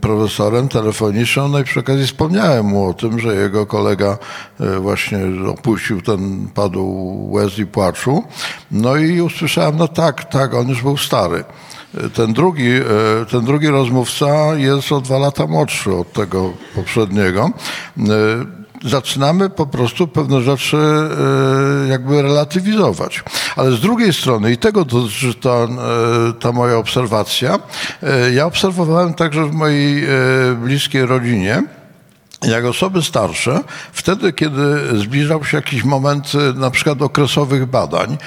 profesorem 0.00 0.68
telefoniczną, 0.68 1.48
no 1.48 1.58
i 1.58 1.64
przy 1.64 1.80
okazji 1.80 2.06
wspomniałem 2.06 2.66
mu 2.66 2.88
o 2.88 2.94
tym, 2.94 3.18
że 3.18 3.34
jego 3.34 3.66
kolega 3.66 4.18
właśnie 4.80 5.18
opuścił 5.48 6.02
ten, 6.02 6.48
padł 6.54 7.06
łez 7.30 7.58
i 7.58 7.66
płaczu. 7.66 8.24
No 8.70 8.96
i 8.96 9.20
usłyszałem, 9.20 9.76
no 9.76 9.88
tak, 9.88 10.24
tak, 10.24 10.54
on 10.54 10.68
już 10.68 10.82
był 10.82 10.96
stary. 10.96 11.44
Ten 12.14 12.32
drugi, 12.32 12.70
ten 13.30 13.44
drugi 13.44 13.68
rozmówca 13.68 14.54
jest 14.54 14.92
o 14.92 15.00
dwa 15.00 15.18
lata 15.18 15.46
młodszy 15.46 15.94
od 15.96 16.12
tego 16.12 16.52
poprzedniego 16.74 17.50
zaczynamy 18.84 19.50
po 19.50 19.66
prostu 19.66 20.08
pewne 20.08 20.40
rzeczy 20.40 20.76
jakby 21.88 22.22
relatywizować. 22.22 23.24
Ale 23.56 23.72
z 23.72 23.80
drugiej 23.80 24.12
strony, 24.12 24.52
i 24.52 24.58
tego 24.58 24.84
dotyczy 24.84 25.34
ta, 25.34 25.66
ta 26.40 26.52
moja 26.52 26.76
obserwacja, 26.76 27.58
ja 28.34 28.46
obserwowałem 28.46 29.14
także 29.14 29.46
w 29.46 29.52
mojej 29.52 30.06
bliskiej 30.56 31.06
rodzinie, 31.06 31.62
jak 32.42 32.64
osoby 32.64 33.02
starsze, 33.02 33.60
wtedy, 33.92 34.32
kiedy 34.32 34.98
zbliżał 34.98 35.44
się 35.44 35.56
jakiś 35.56 35.84
moment 35.84 36.32
na 36.54 36.70
przykład 36.70 37.02
okresowych 37.02 37.66
badań, 37.66 38.18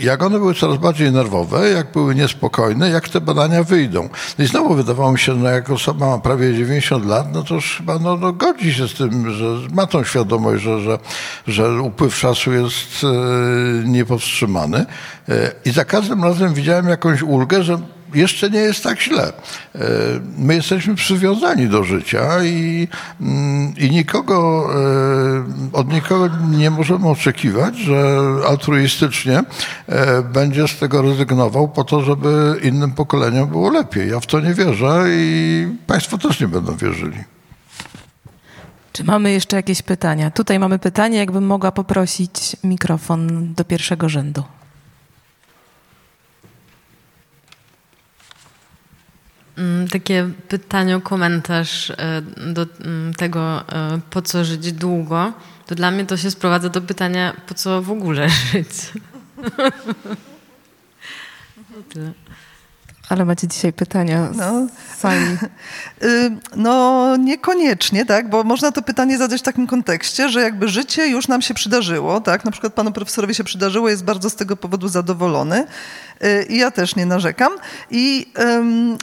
jak 0.00 0.22
one 0.22 0.38
były 0.38 0.54
coraz 0.54 0.76
bardziej 0.76 1.12
nerwowe, 1.12 1.70
jak 1.70 1.92
były 1.92 2.14
niespokojne, 2.14 2.90
jak 2.90 3.08
te 3.08 3.20
badania 3.20 3.62
wyjdą. 3.62 4.08
No 4.38 4.44
i 4.44 4.48
znowu 4.48 4.74
wydawało 4.74 5.12
mi 5.12 5.18
się, 5.18 5.34
no 5.34 5.50
jak 5.50 5.70
osoba 5.70 6.06
ma 6.06 6.18
prawie 6.18 6.54
90 6.54 7.06
lat, 7.06 7.26
no 7.32 7.42
to 7.42 7.54
już 7.54 7.76
chyba 7.76 7.98
no, 7.98 8.16
no 8.16 8.32
godzi 8.32 8.74
się 8.74 8.88
z 8.88 8.94
tym, 8.94 9.32
że 9.32 9.46
ma 9.74 9.86
tą 9.86 10.04
świadomość, 10.04 10.62
że, 10.62 10.80
że, 10.80 10.98
że 11.46 11.82
upływ 11.82 12.18
czasu 12.18 12.52
jest 12.52 13.06
niepowstrzymany. 13.84 14.86
I 15.64 15.70
za 15.70 15.84
każdym 15.84 16.24
razem 16.24 16.54
widziałem 16.54 16.88
jakąś 16.88 17.22
ulgę, 17.22 17.62
że 17.62 17.78
jeszcze 18.14 18.50
nie 18.50 18.58
jest 18.58 18.82
tak 18.82 19.00
źle. 19.00 19.32
My 20.38 20.54
jesteśmy 20.54 20.94
przywiązani 20.94 21.68
do 21.68 21.84
życia 21.84 22.44
i, 22.44 22.88
i 23.76 23.90
nikogo, 23.90 24.68
od 25.72 25.92
nikogo 25.92 26.28
nie 26.50 26.70
możemy 26.70 27.08
oczekiwać, 27.08 27.76
że 27.76 28.18
altruistycznie 28.48 29.42
będzie 30.32 30.68
z 30.68 30.78
tego 30.78 31.02
rezygnował 31.02 31.68
po 31.68 31.84
to, 31.84 32.00
żeby 32.00 32.60
innym 32.62 32.92
pokoleniom 32.92 33.48
było 33.48 33.70
lepiej. 33.70 34.10
Ja 34.10 34.20
w 34.20 34.26
to 34.26 34.40
nie 34.40 34.54
wierzę 34.54 35.04
i 35.08 35.68
Państwo 35.86 36.18
też 36.18 36.40
nie 36.40 36.48
będą 36.48 36.76
wierzyli. 36.76 37.18
Czy 38.92 39.04
mamy 39.04 39.32
jeszcze 39.32 39.56
jakieś 39.56 39.82
pytania? 39.82 40.30
Tutaj 40.30 40.58
mamy 40.58 40.78
pytanie, 40.78 41.18
jakbym 41.18 41.46
mogła 41.46 41.72
poprosić 41.72 42.56
mikrofon 42.64 43.54
do 43.54 43.64
pierwszego 43.64 44.08
rzędu. 44.08 44.42
Takie 49.90 50.30
pytanie, 50.48 51.00
komentarz 51.00 51.92
do 52.36 52.66
tego, 53.16 53.64
po 54.10 54.22
co 54.22 54.44
żyć 54.44 54.72
długo, 54.72 55.32
to 55.66 55.74
dla 55.74 55.90
mnie 55.90 56.06
to 56.06 56.16
się 56.16 56.30
sprowadza 56.30 56.68
do 56.68 56.80
pytania, 56.80 57.36
po 57.46 57.54
co 57.54 57.82
w 57.82 57.90
ogóle 57.90 58.28
żyć. 58.52 58.68
Tyle. 61.88 62.12
Ale 63.08 63.24
macie 63.24 63.48
dzisiaj 63.48 63.72
pytania 63.72 64.30
no. 64.36 64.66
z 64.66 65.00
sali. 65.00 65.26
No 66.56 67.16
niekoniecznie, 67.16 68.06
tak, 68.06 68.30
bo 68.30 68.44
można 68.44 68.72
to 68.72 68.82
pytanie 68.82 69.18
zadać 69.18 69.40
w 69.40 69.44
takim 69.44 69.66
kontekście, 69.66 70.28
że 70.28 70.40
jakby 70.40 70.68
życie 70.68 71.08
już 71.08 71.28
nam 71.28 71.42
się 71.42 71.54
przydarzyło, 71.54 72.20
tak, 72.20 72.44
na 72.44 72.50
przykład 72.50 72.74
panu 72.74 72.92
profesorowi 72.92 73.34
się 73.34 73.44
przydarzyło, 73.44 73.88
jest 73.88 74.04
bardzo 74.04 74.30
z 74.30 74.36
tego 74.36 74.56
powodu 74.56 74.88
zadowolony 74.88 75.66
i 76.48 76.58
ja 76.58 76.70
też 76.70 76.96
nie 76.96 77.06
narzekam. 77.06 77.52
I 77.90 78.32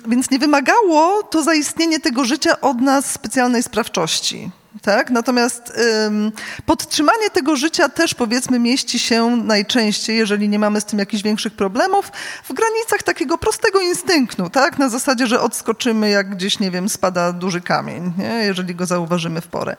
więc 0.08 0.32
nie 0.32 0.40
wymagało 0.40 1.24
to 1.24 1.44
zaistnienie 1.44 2.00
tego 2.00 2.26
życia 2.26 2.62
od 2.62 2.82
nas 2.82 3.12
specjalnej 3.12 3.64
sprawczości. 3.64 4.52
Tak? 4.82 5.10
Natomiast 5.10 5.74
ym, 6.08 6.32
podtrzymanie 6.66 7.30
tego 7.30 7.56
życia 7.56 7.90
też 7.90 8.14
powiedzmy 8.14 8.60
mieści 8.60 9.00
się 9.00 9.38
najczęściej, 9.38 10.18
jeżeli 10.18 10.50
nie 10.50 10.60
mamy 10.60 10.82
z 10.82 10.86
tym 10.86 11.00
jakichś 11.00 11.24
większych 11.24 11.54
problemów, 11.54 12.12
w 12.44 12.54
granicach 12.54 13.04
takiego 13.04 13.38
prostego 13.38 13.80
instynktu, 13.80 14.50
tak? 14.50 14.80
Na 14.80 14.90
zasadzie, 14.90 15.28
że 15.28 15.42
odskoczymy, 15.42 16.10
jak 16.10 16.30
gdzieś, 16.30 16.60
nie 16.60 16.72
wiem, 16.72 16.90
spada 16.90 17.32
duży 17.32 17.62
kamień, 17.62 18.14
nie? 18.18 18.34
jeżeli 18.46 18.76
go 18.76 18.86
zauważymy 18.86 19.42
w 19.42 19.48
porę. 19.48 19.76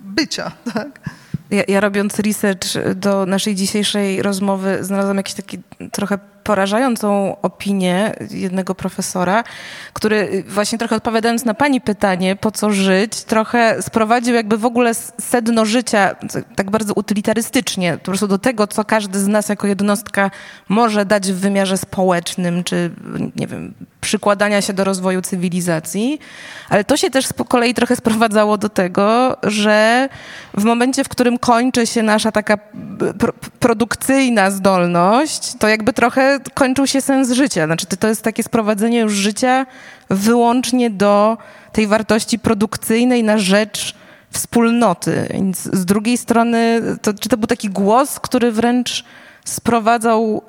bycia, 0.00 0.52
tak? 0.74 1.00
Ja, 1.50 1.62
ja, 1.68 1.80
robiąc 1.80 2.18
research 2.18 2.94
do 2.94 3.26
naszej 3.26 3.54
dzisiejszej 3.54 4.22
rozmowy, 4.22 4.78
znalazłam 4.84 5.16
jakiś 5.16 5.34
taki 5.34 5.58
trochę 5.92 6.18
porażającą 6.50 7.36
opinię 7.42 8.14
jednego 8.30 8.74
profesora, 8.74 9.44
który 9.92 10.44
właśnie 10.48 10.78
trochę 10.78 10.96
odpowiadając 10.96 11.44
na 11.44 11.54
pani 11.54 11.80
pytanie, 11.80 12.36
po 12.36 12.50
co 12.50 12.70
żyć, 12.70 13.24
trochę 13.24 13.82
sprowadził 13.82 14.34
jakby 14.34 14.58
w 14.58 14.64
ogóle 14.64 14.94
sedno 15.20 15.64
życia 15.64 16.16
tak 16.56 16.70
bardzo 16.70 16.94
utylitarystycznie, 16.94 17.98
po 17.98 18.04
prostu 18.04 18.28
do 18.28 18.38
tego, 18.38 18.66
co 18.66 18.84
każdy 18.84 19.18
z 19.18 19.28
nas 19.28 19.48
jako 19.48 19.66
jednostka 19.66 20.30
może 20.68 21.04
dać 21.04 21.32
w 21.32 21.36
wymiarze 21.36 21.76
społecznym, 21.78 22.64
czy 22.64 22.90
nie 23.36 23.46
wiem, 23.46 23.74
przykładania 24.00 24.62
się 24.62 24.72
do 24.72 24.84
rozwoju 24.84 25.22
cywilizacji, 25.22 26.18
ale 26.68 26.84
to 26.84 26.96
się 26.96 27.10
też 27.10 27.26
z 27.26 27.32
kolei 27.48 27.74
trochę 27.74 27.96
sprowadzało 27.96 28.58
do 28.58 28.68
tego, 28.68 29.36
że 29.42 30.08
w 30.54 30.64
momencie, 30.64 31.04
w 31.04 31.08
którym 31.08 31.38
kończy 31.38 31.86
się 31.86 32.02
nasza 32.02 32.32
taka 32.32 32.58
pro 33.18 33.32
produkcyjna 33.60 34.50
zdolność, 34.50 35.54
to 35.58 35.68
jakby 35.68 35.92
trochę 35.92 36.39
kończył 36.54 36.86
się 36.86 37.00
sens 37.00 37.30
życia. 37.30 37.66
Znaczy 37.66 37.86
to 37.86 38.08
jest 38.08 38.22
takie 38.22 38.42
sprowadzenie 38.42 38.98
już 39.00 39.12
życia 39.12 39.66
wyłącznie 40.10 40.90
do 40.90 41.38
tej 41.72 41.86
wartości 41.86 42.38
produkcyjnej 42.38 43.24
na 43.24 43.38
rzecz 43.38 43.94
wspólnoty. 44.30 45.26
Więc 45.30 45.62
z 45.62 45.84
drugiej 45.84 46.18
strony, 46.18 46.82
to, 47.02 47.14
czy 47.14 47.28
to 47.28 47.36
był 47.36 47.46
taki 47.46 47.70
głos, 47.70 48.20
który 48.20 48.52
wręcz 48.52 49.04
sprowadzał 49.44 50.42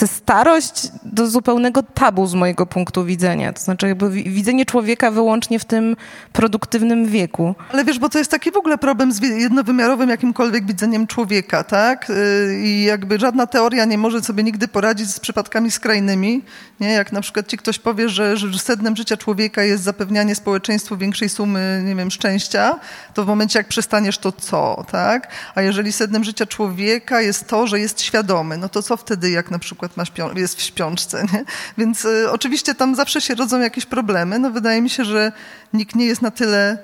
tę 0.00 0.06
starość 0.06 0.88
do 1.04 1.26
zupełnego 1.26 1.82
tabu 1.82 2.26
z 2.26 2.34
mojego 2.34 2.66
punktu 2.66 3.04
widzenia. 3.04 3.52
To 3.52 3.60
znaczy 3.60 3.88
jakby 3.88 4.10
widzenie 4.10 4.66
człowieka 4.66 5.10
wyłącznie 5.10 5.58
w 5.58 5.64
tym 5.64 5.96
produktywnym 6.32 7.06
wieku. 7.06 7.54
Ale 7.72 7.84
wiesz, 7.84 7.98
bo 7.98 8.08
to 8.08 8.18
jest 8.18 8.30
taki 8.30 8.50
w 8.50 8.56
ogóle 8.56 8.78
problem 8.78 9.12
z 9.12 9.20
jednowymiarowym 9.22 10.10
jakimkolwiek 10.10 10.66
widzeniem 10.66 11.06
człowieka, 11.06 11.64
tak? 11.64 12.10
Y, 12.10 12.60
I 12.64 12.82
jakby 12.82 13.18
żadna 13.18 13.46
teoria 13.46 13.84
nie 13.84 13.98
może 13.98 14.22
sobie 14.22 14.42
nigdy 14.42 14.68
poradzić 14.68 15.10
z 15.10 15.20
przypadkami 15.20 15.70
skrajnymi, 15.70 16.42
nie? 16.80 16.92
Jak 16.92 17.12
na 17.12 17.20
przykład 17.20 17.46
ci 17.46 17.56
ktoś 17.56 17.78
powie, 17.78 18.08
że, 18.08 18.36
że 18.36 18.58
sednem 18.58 18.96
życia 18.96 19.16
człowieka 19.16 19.62
jest 19.62 19.82
zapewnianie 19.82 20.34
społeczeństwu 20.34 20.96
większej 20.96 21.28
sumy, 21.28 21.82
nie 21.86 21.94
wiem, 21.94 22.10
szczęścia, 22.10 22.80
to 23.14 23.24
w 23.24 23.26
momencie 23.26 23.58
jak 23.58 23.68
przestaniesz, 23.68 24.18
to 24.18 24.32
co, 24.32 24.84
tak? 24.92 25.28
A 25.54 25.62
jeżeli 25.62 25.92
sednem 25.92 26.24
życia 26.24 26.46
człowieka 26.46 27.20
jest 27.20 27.48
to, 27.48 27.66
że 27.66 27.80
jest 27.80 28.02
świadomy, 28.02 28.56
no 28.56 28.68
to 28.68 28.82
co 28.82 28.96
wtedy, 28.96 29.30
jak 29.30 29.50
na 29.50 29.58
przykład 29.58 29.89
przykład 29.96 30.34
ma 30.34 30.40
jest 30.40 30.58
w 30.58 30.60
śpiączce. 30.60 31.24
Nie? 31.32 31.44
Więc 31.78 32.04
y, 32.04 32.30
oczywiście 32.30 32.74
tam 32.74 32.94
zawsze 32.94 33.20
się 33.20 33.34
rodzą 33.34 33.60
jakieś 33.60 33.86
problemy. 33.86 34.38
No 34.38 34.50
wydaje 34.50 34.82
mi 34.82 34.90
się, 34.90 35.04
że 35.04 35.32
nikt 35.72 35.94
nie 35.94 36.06
jest 36.06 36.22
na 36.22 36.30
tyle 36.30 36.78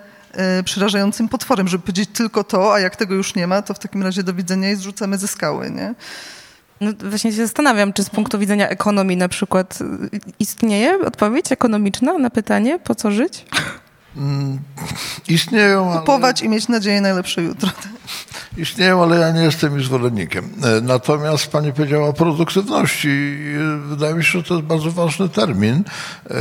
y, 0.61 0.62
przerażającym 0.62 1.28
potworem, 1.28 1.68
żeby 1.68 1.82
powiedzieć 1.82 2.11
tylko 2.12 2.44
to, 2.44 2.74
a 2.74 2.80
jak 2.80 2.96
tego 2.96 3.14
już 3.14 3.34
nie 3.34 3.46
ma, 3.46 3.62
to 3.62 3.74
w 3.74 3.78
takim 3.78 4.02
razie 4.02 4.22
do 4.22 4.34
widzenia 4.34 4.70
i 4.70 4.76
zrzucamy 4.76 5.18
ze 5.18 5.28
skały. 5.28 5.70
Nie? 5.70 5.94
No 6.80 6.92
właśnie 7.11 7.32
się 7.32 7.46
zastanawiam, 7.46 7.92
czy 7.92 8.04
z 8.04 8.11
punktu 8.11 8.38
widzenia 8.38 8.68
ekonomii 8.68 9.16
na 9.16 9.28
przykład 9.28 9.78
y, 9.80 10.20
istnieje 10.38 10.98
odpowiedź 11.07 11.52
ekonomiczna 11.52 12.18
na 12.18 12.30
pytanie, 12.30 12.78
po 12.78 12.94
co 12.94 13.11
żyć? 13.11 13.46
Mm, 14.16 14.58
istnieją. 15.28 15.90
Ale... 15.90 16.00
Kupować 16.00 16.42
i 16.42 16.48
mieć 16.48 16.68
nadzieję 16.68 17.00
na 17.00 17.12
lepsze 17.12 17.42
jutro. 17.42 17.70
Istnieją, 18.56 19.02
ale 19.02 19.18
ja 19.18 19.30
nie 19.30 19.42
jestem 19.42 19.78
ich 19.78 19.84
zwolennikiem. 19.84 20.50
E, 20.64 20.80
natomiast 20.80 21.46
pani 21.46 21.72
powiedziała 21.72 22.08
o 22.08 22.12
produktywności. 22.12 23.36
Wydaje 23.88 24.14
mi 24.14 24.24
się, 24.24 24.38
że 24.38 24.44
to 24.44 24.54
jest 24.54 24.66
bardzo 24.66 24.90
ważny 24.90 25.28
termin 25.28 25.82
e, 26.30 26.36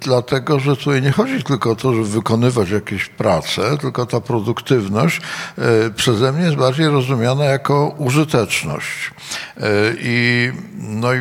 dlatego 0.00 0.60
że 0.60 0.76
tutaj 0.76 1.02
nie 1.02 1.12
chodzi 1.12 1.44
tylko 1.44 1.70
o 1.70 1.76
to, 1.76 1.94
żeby 1.94 2.08
wykonywać 2.08 2.70
jakieś 2.70 3.08
prace, 3.08 3.78
tylko 3.78 4.06
ta 4.06 4.20
produktywność 4.20 5.20
e, 5.58 5.90
przeze 5.90 6.32
mnie 6.32 6.44
jest 6.44 6.56
bardziej 6.56 6.88
rozumiana 6.88 7.44
jako 7.44 7.94
użyteczność. 7.98 9.10
E, 9.56 9.62
I, 9.98 10.50
no 10.78 11.14
i 11.14 11.20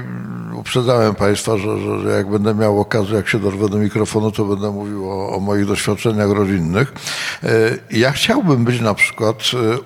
uprzedzałem 0.54 1.16
Państwa, 1.16 1.58
że, 1.58 2.00
że, 2.02 2.10
jak 2.10 2.30
będę 2.30 2.56
miał 2.56 2.80
okazję, 2.80 3.16
jak 3.16 3.28
się 3.28 3.40
dorwę 3.40 3.70
do 3.70 3.78
mikrofonu, 3.78 4.32
to 4.32 4.46
będę 4.46 4.72
mówił 4.72 5.10
o, 5.12 5.36
o 5.36 5.40
moich 5.40 5.66
doświadczeniach 5.66 6.30
rodzinnych. 6.30 6.94
E, 7.44 7.50
ja 7.92 8.12
chciałbym 8.12 8.66
być 8.66 8.82
na 8.82 8.94
przykład 8.94 9.38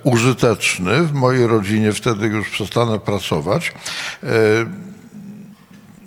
użyteczny 0.03 1.03
w 1.03 1.13
mojej 1.13 1.47
rodzinie, 1.47 1.93
wtedy 1.93 2.27
już 2.27 2.49
przestanę 2.49 2.99
pracować 2.99 3.73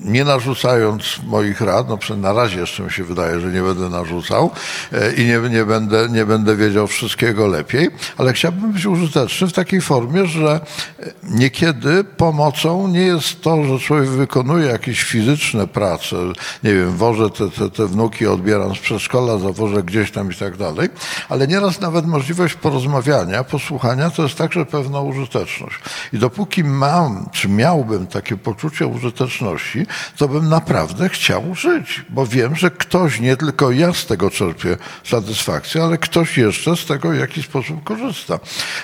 nie 0.01 0.25
narzucając 0.25 1.21
moich 1.27 1.61
rad, 1.61 1.87
no 1.89 2.17
na 2.17 2.33
razie 2.33 2.61
jeszcze 2.61 2.83
mi 2.83 2.91
się 2.91 3.05
wydaje, 3.05 3.41
że 3.41 3.53
nie 3.53 3.63
będę 3.63 3.89
narzucał 3.89 4.51
e, 4.93 5.13
i 5.13 5.27
nie, 5.27 5.41
nie, 5.51 5.65
będę, 5.65 6.09
nie 6.09 6.27
będę 6.27 6.57
wiedział 6.57 6.87
wszystkiego 6.87 7.47
lepiej, 7.47 7.91
ale 8.19 8.33
chciałbym 8.33 8.73
być 8.73 8.87
użyteczny 8.87 9.47
w 9.47 9.53
takiej 9.53 9.81
formie, 9.81 10.27
że 10.27 10.61
e, 11.01 11.13
niekiedy 11.23 12.05
pomocą 12.05 12.89
nie 12.89 13.03
jest 13.03 13.41
to, 13.41 13.65
że 13.65 13.79
człowiek 13.79 14.09
wykonuje 14.09 14.67
jakieś 14.67 15.03
fizyczne 15.03 15.67
prace, 15.67 16.17
nie 16.65 16.75
wiem, 16.75 16.97
wożę 16.97 17.31
te, 17.31 17.51
te, 17.51 17.71
te 17.71 17.87
wnuki, 17.87 18.27
odbieram 18.27 18.75
z 18.75 18.79
przedszkola, 18.79 19.39
zawożę 19.39 19.83
gdzieś 19.83 20.11
tam 20.11 20.33
i 20.33 20.35
tak 20.35 20.57
dalej, 20.57 20.89
ale 21.29 21.49
nieraz 21.49 21.81
nawet 21.81 22.07
możliwość 22.07 22.55
porozmawiania, 22.55 23.45
posłuchania 23.45 24.11
to 24.11 24.23
jest 24.23 24.35
także 24.35 24.67
pewna 24.67 25.01
użyteczność. 25.01 25.79
I 26.13 26.19
dopóki 26.19 26.65
mam, 26.65 27.29
czy 27.33 27.49
miałbym 27.49 28.07
takie 28.07 28.37
poczucie 28.37 28.87
użyteczności, 28.87 29.87
to 30.17 30.29
bym 30.29 30.49
naprawdę 30.49 31.09
chciał 31.09 31.55
żyć, 31.55 32.05
bo 32.09 32.27
wiem, 32.27 32.57
że 32.57 32.71
ktoś, 32.71 33.21
nie 33.21 33.37
tylko 33.37 33.71
ja 33.71 33.93
z 33.93 34.07
tego 34.07 34.31
czerpię 34.31 34.77
satysfakcję, 35.05 35.83
ale 35.83 35.99
ktoś 35.99 36.39
jeszcze 36.39 36.77
z 36.77 36.87
tego 36.87 37.11
w 37.11 37.17
jakiś 37.17 37.45
sposób 37.45 37.85
korzysta. 37.85 38.35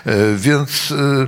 E, 0.07 0.15
więc 0.37 0.93
e, 0.93 1.27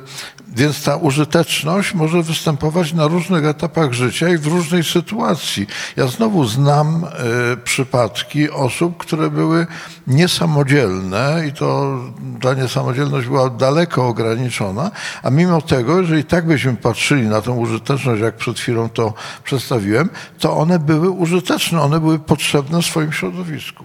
więc 0.59 0.82
ta 0.82 0.96
użyteczność 0.96 1.94
może 1.94 2.22
występować 2.22 2.92
na 2.92 3.06
różnych 3.06 3.44
etapach 3.44 3.92
życia 3.92 4.28
i 4.28 4.38
w 4.38 4.46
różnej 4.46 4.84
sytuacji. 4.84 5.66
Ja 5.96 6.06
znowu 6.06 6.44
znam 6.44 7.04
y, 7.04 7.56
przypadki 7.56 8.50
osób, 8.50 8.96
które 8.96 9.30
były 9.30 9.66
niesamodzielne 10.06 11.42
i 11.48 11.52
to 11.52 11.98
ta 12.40 12.54
niesamodzielność 12.54 13.26
była 13.26 13.50
daleko 13.50 14.09
ograniczona, 14.09 14.90
a 15.22 15.30
mimo 15.30 15.62
tego, 15.62 16.00
jeżeli 16.00 16.24
tak 16.24 16.46
byśmy 16.46 16.76
patrzyli 16.76 17.22
na 17.28 17.42
tę 17.42 17.50
użyteczność, 17.50 18.22
jak 18.22 18.36
przed 18.36 18.59
chwilą 18.59 18.88
to 18.88 19.14
przedstawiłem, 19.44 20.09
to 20.38 20.56
one 20.56 20.78
były 20.78 21.11
użyteczne, 21.11 21.80
one 21.80 22.00
były 22.00 22.18
potrzebne 22.18 22.82
swoim 22.82 23.12
środowisku. 23.12 23.84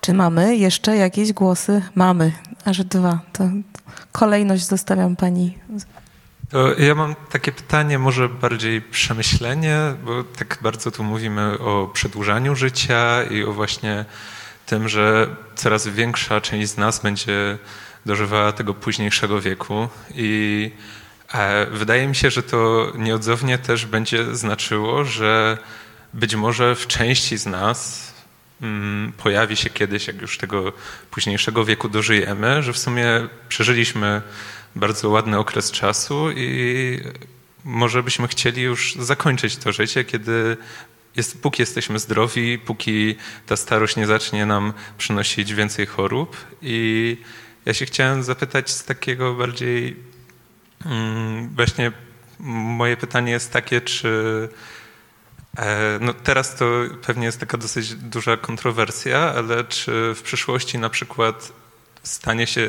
Czy 0.00 0.14
mamy 0.14 0.56
jeszcze 0.56 0.96
jakieś 0.96 1.32
głosy? 1.32 1.82
Mamy, 1.94 2.32
aż 2.68 2.84
dwa. 2.84 3.20
To 3.32 3.44
kolejność 4.12 4.66
zostawiam 4.66 5.16
pani. 5.16 5.58
To 6.50 6.74
ja 6.78 6.94
mam 6.94 7.14
takie 7.30 7.52
pytanie, 7.52 7.98
może 7.98 8.28
bardziej 8.28 8.82
przemyślenie, 8.82 9.78
bo 10.04 10.24
tak 10.24 10.58
bardzo 10.62 10.90
tu 10.90 11.04
mówimy 11.04 11.58
o 11.58 11.90
przedłużaniu 11.92 12.56
życia 12.56 13.22
i 13.24 13.44
o 13.44 13.52
właśnie 13.52 14.04
tym, 14.66 14.88
że 14.88 15.36
coraz 15.54 15.88
większa 15.88 16.40
część 16.40 16.68
z 16.68 16.76
nas 16.76 17.02
będzie 17.02 17.58
dożywała 18.06 18.52
tego 18.52 18.74
późniejszego 18.74 19.40
wieku 19.40 19.88
i 20.14 20.70
e, 21.32 21.66
wydaje 21.66 22.08
mi 22.08 22.14
się, 22.14 22.30
że 22.30 22.42
to 22.42 22.92
nieodzownie 22.98 23.58
też 23.58 23.86
będzie 23.86 24.34
znaczyło, 24.34 25.04
że 25.04 25.58
być 26.14 26.34
może 26.34 26.74
w 26.74 26.86
części 26.86 27.38
z 27.38 27.46
nas 27.46 28.07
pojawi 29.16 29.56
się 29.56 29.70
kiedyś, 29.70 30.06
jak 30.06 30.20
już 30.20 30.38
tego 30.38 30.72
późniejszego 31.10 31.64
wieku 31.64 31.88
dożyjemy, 31.88 32.62
że 32.62 32.72
w 32.72 32.78
sumie 32.78 33.28
przeżyliśmy 33.48 34.22
bardzo 34.76 35.08
ładny 35.08 35.38
okres 35.38 35.70
czasu 35.70 36.30
i 36.36 37.00
może 37.64 38.02
byśmy 38.02 38.28
chcieli 38.28 38.62
już 38.62 38.94
zakończyć 38.94 39.56
to 39.56 39.72
życie, 39.72 40.04
kiedy 40.04 40.56
jest, 41.16 41.42
póki 41.42 41.62
jesteśmy 41.62 41.98
zdrowi, 41.98 42.58
póki 42.58 43.16
ta 43.46 43.56
starość 43.56 43.96
nie 43.96 44.06
zacznie 44.06 44.46
nam 44.46 44.72
przynosić 44.98 45.54
więcej 45.54 45.86
chorób. 45.86 46.36
I 46.62 47.16
ja 47.66 47.74
się 47.74 47.86
chciałem 47.86 48.22
zapytać 48.22 48.70
z 48.70 48.84
takiego 48.84 49.34
bardziej, 49.34 49.96
mm, 50.86 51.48
właśnie 51.48 51.92
moje 52.40 52.96
pytanie 52.96 53.32
jest 53.32 53.52
takie, 53.52 53.80
czy 53.80 54.48
no 56.00 56.14
teraz 56.14 56.56
to 56.56 56.66
pewnie 57.06 57.26
jest 57.26 57.40
taka 57.40 57.58
dosyć 57.58 57.94
duża 57.94 58.36
kontrowersja, 58.36 59.18
ale 59.18 59.64
czy 59.64 60.14
w 60.14 60.22
przyszłości 60.22 60.78
na 60.78 60.90
przykład 60.90 61.52
stanie 62.02 62.46
się 62.46 62.68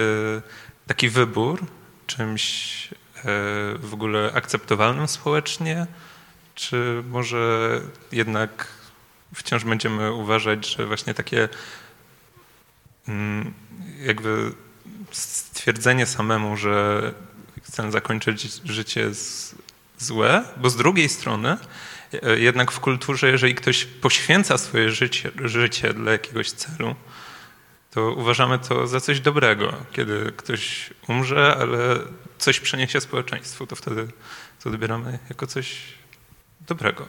taki 0.88 1.10
wybór 1.10 1.66
czymś 2.08 2.88
e, 2.88 3.24
w 3.80 3.90
ogóle 3.94 4.32
akceptowalnym 4.34 5.08
społecznie, 5.08 5.88
czy 6.56 7.04
może 7.10 7.82
jednak 8.12 8.68
wciąż 9.36 9.64
będziemy 9.64 10.14
uważać, 10.14 10.76
że 10.76 10.86
właśnie 10.86 11.14
takie 11.14 11.50
mm, 13.08 13.54
jakby 14.02 14.52
stwierdzenie 15.12 16.06
samemu, 16.06 16.58
że 16.58 17.02
chcę 17.64 17.92
zakończyć 17.92 18.62
życie 18.64 19.02
jest 19.02 19.56
złe, 19.98 20.44
bo 20.58 20.70
z 20.70 20.76
drugiej 20.76 21.10
strony 21.10 21.58
E, 21.58 21.89
jednak 22.38 22.72
w 22.72 22.80
kulturze, 22.80 23.28
jeżeli 23.32 23.56
ktoś 23.56 23.86
poświęca 23.86 24.58
swoje 24.58 24.92
życie, 24.92 25.32
życie 25.46 25.94
dla 25.94 26.12
jakiegoś 26.12 26.52
celu, 26.52 26.96
to 27.92 28.14
uważamy 28.14 28.60
to 28.60 28.88
za 28.88 29.00
coś 29.00 29.20
dobrego. 29.20 29.74
Kiedy 29.92 30.32
ktoś 30.38 30.90
umrze, 31.08 31.56
ale 31.60 31.78
coś 32.38 32.60
przeniesie 32.60 33.02
społeczeństwu, 33.02 33.68
to 33.68 33.76
wtedy 33.76 34.08
to 34.64 34.70
odbieramy 34.70 35.20
jako 35.30 35.48
coś 35.48 35.82
dobrego. 36.68 37.06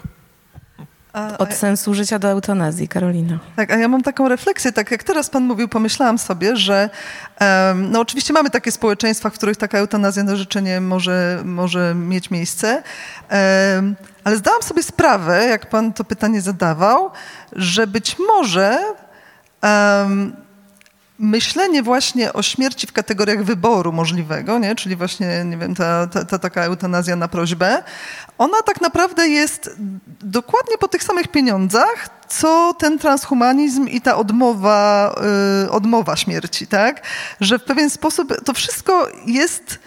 Od 1.39 1.55
sensu 1.55 1.95
życia 1.95 2.19
do 2.19 2.29
eutanazji, 2.29 2.89
Karolina. 2.89 3.39
Tak, 3.57 3.71
a 3.71 3.77
ja 3.77 3.89
mam 3.89 4.03
taką 4.03 4.29
refleksję, 4.29 4.73
tak 4.73 4.91
jak 4.91 5.05
teraz 5.05 5.31
pan 5.31 5.43
mówił, 5.43 5.69
pomyślałam 5.69 6.19
sobie, 6.19 6.57
że 6.57 6.91
um, 7.41 7.91
no 7.91 8.01
oczywiście 8.01 8.33
mamy 8.33 8.51
takie 8.51 8.73
społeczeństwa, 8.73 9.31
w 9.31 9.33
których 9.35 9.57
taka 9.57 9.79
eutanazja 9.79 10.25
na 10.25 10.37
życzenie 10.37 10.81
może, 10.81 11.43
może 11.45 11.95
mieć 11.95 12.31
miejsce, 12.31 12.83
um, 13.31 13.97
ale 14.25 14.37
zdałam 14.37 14.63
sobie 14.63 14.83
sprawę, 14.83 15.47
jak 15.47 15.69
pan 15.69 15.93
to 15.93 16.05
pytanie 16.05 16.41
zadawał, 16.41 17.11
że 17.53 17.87
być 17.87 18.17
może 18.19 18.79
um, 19.63 20.37
myślenie 21.21 21.83
właśnie 21.83 22.33
o 22.33 22.43
śmierci 22.43 22.87
w 22.87 22.93
kategoriach 22.93 23.45
wyboru 23.45 23.93
możliwego, 23.93 24.59
nie? 24.59 24.75
czyli 24.75 24.97
właśnie, 24.97 25.45
nie 25.45 25.57
wiem, 25.57 25.75
ta, 25.75 26.07
ta, 26.07 26.25
ta, 26.25 26.39
taka 26.39 26.63
eutanazja 26.63 27.17
na 27.17 27.29
prośbę, 27.29 27.83
ona 28.39 28.63
tak 28.63 28.81
naprawdę 28.81 29.29
jest 29.29 29.71
dokładnie 30.21 30.79
po 30.79 30.89
tych 30.89 31.03
samych 31.03 31.29
pieniądzach, 31.29 32.11
co 32.29 32.75
ten 32.79 32.99
transhumanizm 32.99 33.89
i 33.89 34.01
ta 34.01 34.17
odmowa, 34.17 35.15
yy, 35.63 35.71
odmowa 35.71 36.17
śmierci, 36.17 36.67
tak? 36.67 37.03
Że 37.41 37.59
w 37.59 37.65
pewien 37.65 37.91
sposób 37.91 38.45
to 38.45 38.53
wszystko 38.53 39.09
jest 39.27 39.79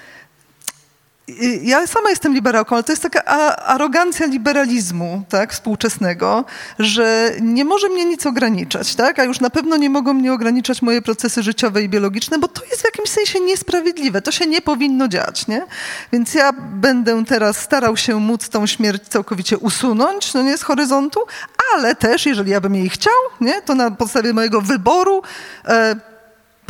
ja 1.61 1.87
sama 1.87 2.09
jestem 2.09 2.33
liberałką, 2.33 2.75
ale 2.75 2.83
to 2.83 2.91
jest 2.91 3.03
taka 3.03 3.25
arogancja 3.65 4.25
liberalizmu 4.25 5.23
tak, 5.29 5.53
współczesnego, 5.53 6.45
że 6.79 7.31
nie 7.41 7.65
może 7.65 7.89
mnie 7.89 8.05
nic 8.05 8.25
ograniczać, 8.25 8.95
tak? 8.95 9.19
a 9.19 9.23
już 9.23 9.39
na 9.39 9.49
pewno 9.49 9.77
nie 9.77 9.89
mogą 9.89 10.13
mnie 10.13 10.33
ograniczać 10.33 10.81
moje 10.81 11.01
procesy 11.01 11.43
życiowe 11.43 11.81
i 11.81 11.89
biologiczne, 11.89 12.39
bo 12.39 12.47
to 12.47 12.65
jest 12.65 12.81
w 12.81 12.85
jakimś 12.85 13.09
sensie 13.09 13.39
niesprawiedliwe. 13.39 14.21
To 14.21 14.31
się 14.31 14.45
nie 14.45 14.61
powinno 14.61 15.07
dziać. 15.07 15.47
Nie? 15.47 15.65
Więc 16.13 16.33
ja 16.33 16.53
będę 16.53 17.25
teraz 17.25 17.57
starał 17.57 17.97
się 17.97 18.19
móc 18.19 18.49
tą 18.49 18.67
śmierć 18.67 19.03
całkowicie 19.09 19.57
usunąć 19.57 20.33
no 20.33 20.43
nie, 20.43 20.57
z 20.57 20.63
horyzontu, 20.63 21.19
ale 21.75 21.95
też, 21.95 22.25
jeżeli 22.25 22.51
ja 22.51 22.61
bym 22.61 22.75
jej 22.75 22.89
chciał, 22.89 23.13
nie, 23.41 23.61
to 23.61 23.75
na 23.75 23.91
podstawie 23.91 24.33
mojego 24.33 24.61
wyboru 24.61 25.21
e, 25.65 26.12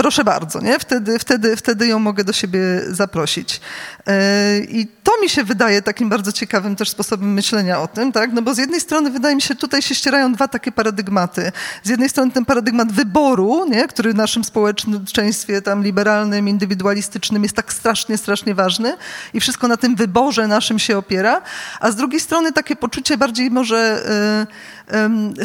Proszę 0.04 0.24
bardzo, 0.24 0.62
nie? 0.62 0.80
Wtedy, 0.80 1.20
wtedy, 1.20 1.56
wtedy 1.56 1.88
ją 1.88 2.00
mogę 2.00 2.24
do 2.24 2.34
siebie 2.34 2.60
zaprosić. 2.88 3.62
E, 4.08 4.60
I 4.60 4.88
to 5.04 5.12
mi 5.22 5.30
się 5.30 5.44
wydaje 5.44 5.82
takim 5.82 6.10
bardzo 6.10 6.32
ciekawym 6.32 6.76
też 6.76 6.90
sposobem 6.90 7.34
myślenia 7.34 7.82
o 7.82 7.88
tym, 7.88 8.12
tak? 8.12 8.34
No 8.34 8.42
bo 8.42 8.54
z 8.54 8.58
jednej 8.58 8.82
strony 8.82 9.12
wydaje 9.12 9.36
mi 9.36 9.42
się, 9.42 9.56
tutaj 9.56 9.82
się 9.82 9.96
ścierają 9.96 10.34
dwa 10.34 10.48
takie 10.48 10.72
paradygmaty. 10.72 11.52
Z 11.84 11.90
jednej 11.90 12.10
strony 12.10 12.32
ten 12.32 12.46
paradygmat 12.46 12.92
wyboru, 12.92 13.66
nie? 13.70 13.88
który 13.88 14.14
w 14.14 14.16
naszym 14.16 14.44
społeczeństwie 14.44 15.62
tam 15.62 15.84
liberalnym, 15.84 16.48
indywidualistycznym 16.50 17.44
jest 17.44 17.56
tak 17.56 17.74
strasznie, 17.74 18.18
strasznie 18.18 18.56
ważny 18.56 18.98
i 19.34 19.40
wszystko 19.40 19.68
na 19.68 19.78
tym 19.78 19.96
wyborze 19.96 20.48
naszym 20.48 20.80
się 20.80 20.98
opiera, 20.98 21.42
a 21.80 21.92
z 21.92 21.96
drugiej 21.96 22.20
strony 22.20 22.52
takie 22.52 22.76
poczucie 22.76 23.18
bardziej 23.18 23.52
może, 23.52 24.04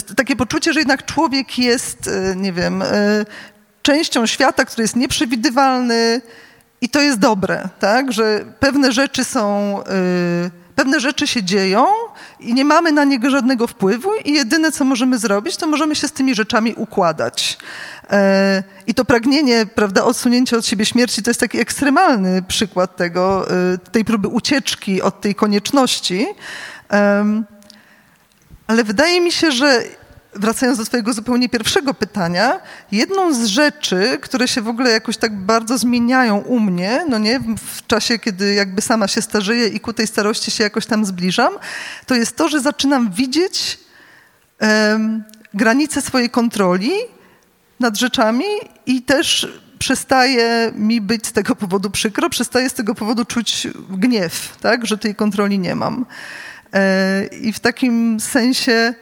y, 0.09 0.15
takie 0.15 0.37
poczucie, 0.37 0.73
że 0.73 0.81
jednak 0.81 1.07
człowiek 1.07 1.59
jest, 1.59 2.07
y, 2.07 2.37
nie 2.37 2.53
wiem, 2.53 2.83
częścią 3.83 4.27
świata, 4.27 4.65
który 4.65 4.83
jest 4.83 4.97
nieprzewidywalny 4.97 6.21
i 6.81 6.89
to 6.89 7.01
jest 7.01 7.19
dobre, 7.19 7.69
tak? 7.79 8.13
że 8.13 8.45
pewne 8.61 8.93
rzeczy 8.93 9.25
są, 9.25 9.77
yy, 10.43 10.51
pewne 10.75 11.01
rzeczy 11.01 11.27
się 11.27 11.43
dzieją 11.43 11.87
i 12.41 12.55
nie 12.55 12.65
mamy 12.65 12.93
na 12.93 13.05
niego 13.05 13.31
żadnego 13.31 13.67
wpływu 13.67 14.11
i 14.25 14.33
jedyne, 14.33 14.73
co 14.73 14.85
możemy 14.85 15.19
zrobić, 15.19 15.57
to 15.57 15.67
możemy 15.67 15.97
się 15.97 16.09
z 16.09 16.13
tymi 16.13 16.35
rzeczami 16.35 16.75
układać. 16.75 17.59
Yy, 18.11 18.19
I 18.87 18.95
to 18.95 19.05
pragnienie, 19.05 19.67
prawda, 19.67 20.05
odsunięcia 20.05 20.57
od 20.57 20.67
siebie 20.67 20.87
śmierci 20.87 21.23
to 21.23 21.31
jest 21.31 21.41
taki 21.41 21.59
ekstremalny 21.59 22.43
przykład 22.43 22.97
tego, 22.97 23.47
yy, 23.73 23.79
tej 23.93 24.05
próby 24.05 24.29
ucieczki 24.29 25.03
od 25.03 25.21
tej 25.21 25.35
konieczności. 25.35 26.27
Ale 28.67 28.85
wydaje 28.85 29.21
mi 29.21 29.33
się, 29.33 29.53
że 29.53 29.83
wracając 30.35 30.79
do 30.79 30.85
twojego 30.85 31.13
zupełnie 31.13 31.49
pierwszego 31.49 31.95
pytania, 31.95 32.61
jedną 32.93 33.35
z 33.35 33.45
rzeczy, 33.45 34.19
które 34.23 34.49
się 34.49 34.63
w 34.63 34.69
ogóle 34.69 34.91
jakoś 34.91 35.17
tak 35.17 35.37
bardzo 35.37 35.79
zmieniają 35.79 36.39
u 36.39 36.61
mnie, 36.61 37.05
no 37.09 37.19
nie, 37.19 37.41
w 37.57 37.87
czasie, 37.87 38.19
kiedy 38.19 38.55
jakby 38.55 38.83
sama 38.83 39.09
się 39.09 39.23
starzeję 39.23 39.67
i 39.67 39.81
ku 39.81 39.93
tej 39.93 40.07
starości 40.07 40.51
się 40.51 40.65
jakoś 40.65 40.87
tam 40.87 41.05
zbliżam, 41.05 41.53
to 42.07 42.15
jest 42.15 42.37
to, 42.37 42.49
że 42.49 42.61
zaczynam 42.61 43.11
widzieć 43.11 43.79
um, 44.61 45.25
granice 45.55 46.03
swojej 46.03 46.31
kontroli 46.31 46.93
nad 47.81 47.99
rzeczami 47.99 48.45
i 48.87 49.03
też 49.03 49.49
przestaje 49.79 50.73
mi 50.75 51.01
być 51.01 51.27
z 51.27 51.33
tego 51.33 51.57
powodu 51.57 51.91
przykro, 51.91 52.31
przestaje 52.31 52.71
z 52.71 52.75
tego 52.75 52.95
powodu 52.95 53.25
czuć 53.25 53.69
gniew, 53.91 54.57
tak, 54.61 54.87
że 54.87 54.99
tej 54.99 55.15
kontroli 55.15 55.59
nie 55.59 55.75
mam. 55.75 56.07
E, 56.73 57.27
I 57.27 57.53
w 57.53 57.61
takim 57.61 58.21
sensie 58.21 58.95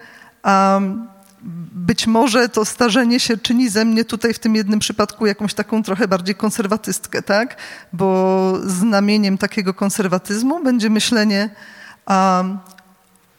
um, 0.45 1.16
być 1.73 2.07
może 2.07 2.49
to 2.49 2.65
starzenie 2.65 3.21
się 3.21 3.37
czyni 3.37 3.69
ze 3.69 3.85
mnie 3.85 4.05
tutaj 4.05 4.35
w 4.35 4.39
tym 4.39 4.57
jednym 4.57 4.79
przypadku 4.79 5.27
jakąś 5.27 5.55
taką 5.55 5.83
trochę 5.83 6.09
bardziej 6.09 6.35
konserwatystkę, 6.35 7.23
tak? 7.23 7.57
Bo 7.93 8.53
znamieniem 8.65 9.39
takiego 9.39 9.75
konserwatyzmu 9.75 10.65
będzie 10.65 10.91
myślenie 10.91 11.51
um, 12.09 12.59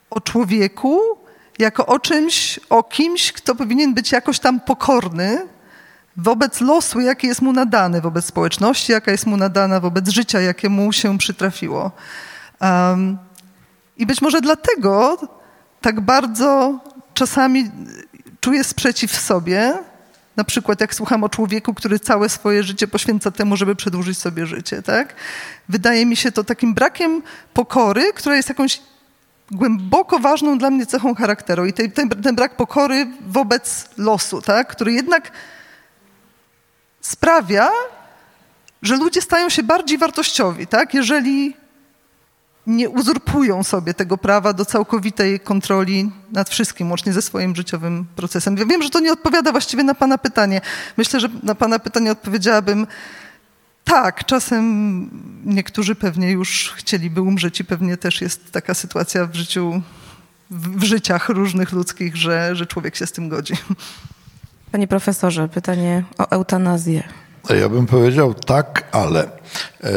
o 0.10 0.22
człowieku 0.22 0.99
jako 1.60 1.86
o 1.86 1.99
czymś, 1.99 2.60
o 2.70 2.84
kimś, 2.84 3.32
kto 3.32 3.55
powinien 3.55 3.93
być 3.93 4.12
jakoś 4.12 4.39
tam 4.39 4.60
pokorny 4.60 5.47
wobec 6.18 6.62
losu, 6.62 6.99
jaki 6.99 7.28
jest 7.28 7.41
mu 7.41 7.53
nadany, 7.53 8.01
wobec 8.01 8.26
społeczności, 8.26 8.91
jaka 8.91 9.12
jest 9.12 9.26
mu 9.26 9.38
nadana, 9.38 9.80
wobec 9.80 10.10
życia, 10.10 10.41
jakie 10.41 10.70
mu 10.70 10.93
się 10.93 11.18
przytrafiło. 11.18 11.91
Um, 12.62 13.18
I 13.97 14.05
być 14.05 14.22
może 14.22 14.41
dlatego 14.41 15.18
tak 15.82 16.01
bardzo 16.01 16.80
czasami 17.18 17.72
czuję 18.41 18.63
sprzeciw 18.63 19.11
w 19.11 19.20
sobie, 19.20 19.74
na 20.36 20.43
przykład 20.43 20.82
jak 20.82 20.95
słucham 20.95 21.24
o 21.24 21.30
człowieku, 21.30 21.74
który 21.74 21.99
całe 21.99 22.30
swoje 22.30 22.63
życie 22.63 22.88
poświęca 22.88 23.32
temu, 23.32 23.57
żeby 23.57 23.76
przedłużyć 23.76 24.18
sobie 24.18 24.45
życie, 24.45 24.82
tak? 24.82 25.15
Wydaje 25.70 26.05
mi 26.05 26.15
się 26.15 26.32
to 26.32 26.43
takim 26.43 26.74
brakiem 26.74 27.22
pokory, 27.53 28.13
która 28.13 28.36
jest 28.36 28.49
jakąś 28.49 28.82
głęboko 29.51 30.20
ważną 30.20 30.57
dla 30.57 30.70
mnie 30.70 30.86
cechą 30.86 31.15
charakteru 31.15 31.65
i 31.65 31.74
ten, 31.74 31.91
ten, 31.91 32.09
ten 32.09 32.36
brak 32.36 32.55
pokory 32.55 33.07
wobec 33.28 33.89
losu, 33.97 34.41
tak? 34.41 34.68
który 34.68 34.93
jednak 34.93 35.32
sprawia, 37.01 37.70
że 38.82 38.97
ludzie 38.97 39.22
stają 39.22 39.49
się 39.49 39.63
bardziej 39.63 39.97
wartościowi, 39.97 40.68
tak? 40.68 40.93
jeżeli 40.93 41.55
nie 42.68 42.89
uzurpują 42.89 43.63
sobie 43.63 43.93
tego 43.93 44.18
prawa 44.18 44.53
do 44.53 44.65
całkowitej 44.65 45.39
kontroli 45.39 46.11
nad 46.32 46.49
wszystkim, 46.49 46.89
łącznie 46.89 47.13
ze 47.13 47.22
swoim 47.22 47.55
życiowym 47.55 48.05
procesem. 48.15 48.57
Ja 48.57 48.65
wiem, 48.65 48.84
że 48.84 48.89
to 48.89 48.99
nie 48.99 49.11
odpowiada 49.11 49.51
właściwie 49.51 49.84
na 49.84 49.95
Pana 49.95 50.18
pytanie. 50.18 50.61
Myślę, 50.97 51.20
że 51.20 51.30
na 51.43 51.55
Pana 51.55 51.80
pytanie 51.80 52.11
odpowiedziałabym 52.11 52.88
tak, 53.84 54.26
czasem 54.26 54.63
niektórzy 55.45 55.95
pewnie 55.95 56.32
już 56.32 56.74
chcieliby 56.76 57.22
umrzeć 57.22 57.59
i 57.59 57.65
pewnie 57.65 57.97
też 57.97 58.22
jest 58.22 58.51
taka 58.51 58.74
sytuacja 58.74 59.26
w 59.26 59.36
życiu, 59.36 59.82
w, 60.51 60.84
życiach 60.84 61.30
różnych 61.30 61.72
ludzkich, 61.72 62.15
że, 62.15 62.55
że 62.55 62.65
człowiek 62.65 62.95
się 62.95 63.05
z 63.05 63.11
tym 63.11 63.30
godzi. 63.30 63.53
Panie 64.72 64.88
profesorze, 64.88 65.49
pytanie 65.49 66.03
o 66.18 66.30
eutanazję. 66.30 67.03
Ja 67.55 67.69
bym 67.69 67.85
powiedział 67.85 68.33
tak, 68.33 68.83
ale. 68.91 69.23
E, 69.23 69.89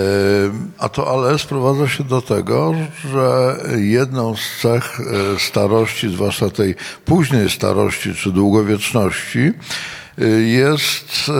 a 0.78 0.88
to 0.88 1.10
ale 1.10 1.38
sprowadza 1.38 1.88
się 1.88 2.04
do 2.04 2.22
tego, 2.22 2.74
że 3.12 3.56
jedną 3.76 4.36
z 4.36 4.60
cech 4.62 5.00
e, 5.00 5.38
starości, 5.38 6.10
zwłaszcza 6.10 6.50
tej 6.50 6.74
późnej 7.04 7.50
starości 7.50 8.14
czy 8.14 8.32
długowieczności, 8.32 9.52
e, 10.18 10.26
jest 10.40 11.30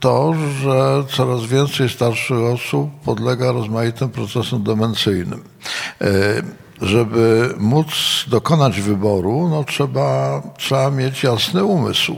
to, 0.00 0.34
że 0.62 1.04
coraz 1.16 1.44
więcej 1.44 1.88
starszych 1.88 2.38
osób 2.38 2.90
podlega 3.04 3.52
rozmaitym 3.52 4.08
procesom 4.08 4.62
demencyjnym 4.62 5.42
żeby 6.82 7.54
móc 7.58 7.88
dokonać 8.28 8.80
wyboru, 8.80 9.48
no 9.48 9.64
trzeba, 9.64 10.42
trzeba 10.56 10.90
mieć 10.90 11.22
jasny 11.22 11.64
umysł. 11.64 12.16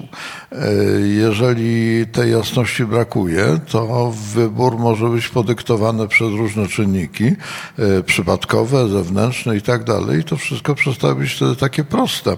E, 0.53 0.73
jeżeli 1.01 2.07
tej 2.07 2.33
jasności 2.33 2.85
brakuje, 2.85 3.61
to 3.69 4.13
wybór 4.35 4.79
może 4.79 5.09
być 5.09 5.29
podyktowany 5.29 6.09
przez 6.09 6.29
różne 6.29 6.69
czynniki 6.69 7.25
e, 7.27 8.03
przypadkowe, 8.03 8.89
zewnętrzne 8.89 9.57
i 9.57 9.63
tak 9.63 9.85
dalej. 9.85 10.21
I 10.21 10.25
to 10.25 10.37
wszystko 10.37 10.75
przestaje 10.75 11.15
być 11.15 11.33
wtedy 11.33 11.57
takie 11.57 11.85
proste. 11.85 12.37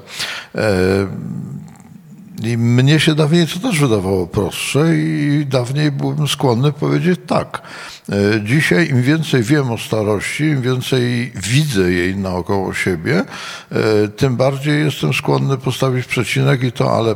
I 2.43 2.59
mnie 2.59 3.01
się 3.01 3.15
dawniej 3.15 3.47
to 3.47 3.59
też 3.59 3.81
wydawało 3.81 4.27
prostsze 4.27 4.97
i 4.97 5.47
dawniej 5.49 5.91
byłem 5.91 6.29
skłonny 6.29 6.73
powiedzieć 6.73 7.21
tak. 7.27 7.63
E, 8.09 8.15
dzisiaj 8.45 8.89
im 8.89 9.03
więcej 9.03 9.43
wiem 9.43 9.71
o 9.71 9.79
starości, 9.79 10.45
im 10.45 10.63
więcej 10.63 11.33
widzę 11.35 11.93
jej 11.93 12.17
naokoło 12.17 12.75
siebie, 12.75 13.25
e, 13.73 14.09
tym 14.09 14.37
bardziej 14.37 14.85
jestem 14.85 15.15
skłonny 15.15 15.59
postawić 15.59 16.07
przecinek 16.07 16.63
i 16.63 16.73
to 16.73 16.97
ale 16.97 17.15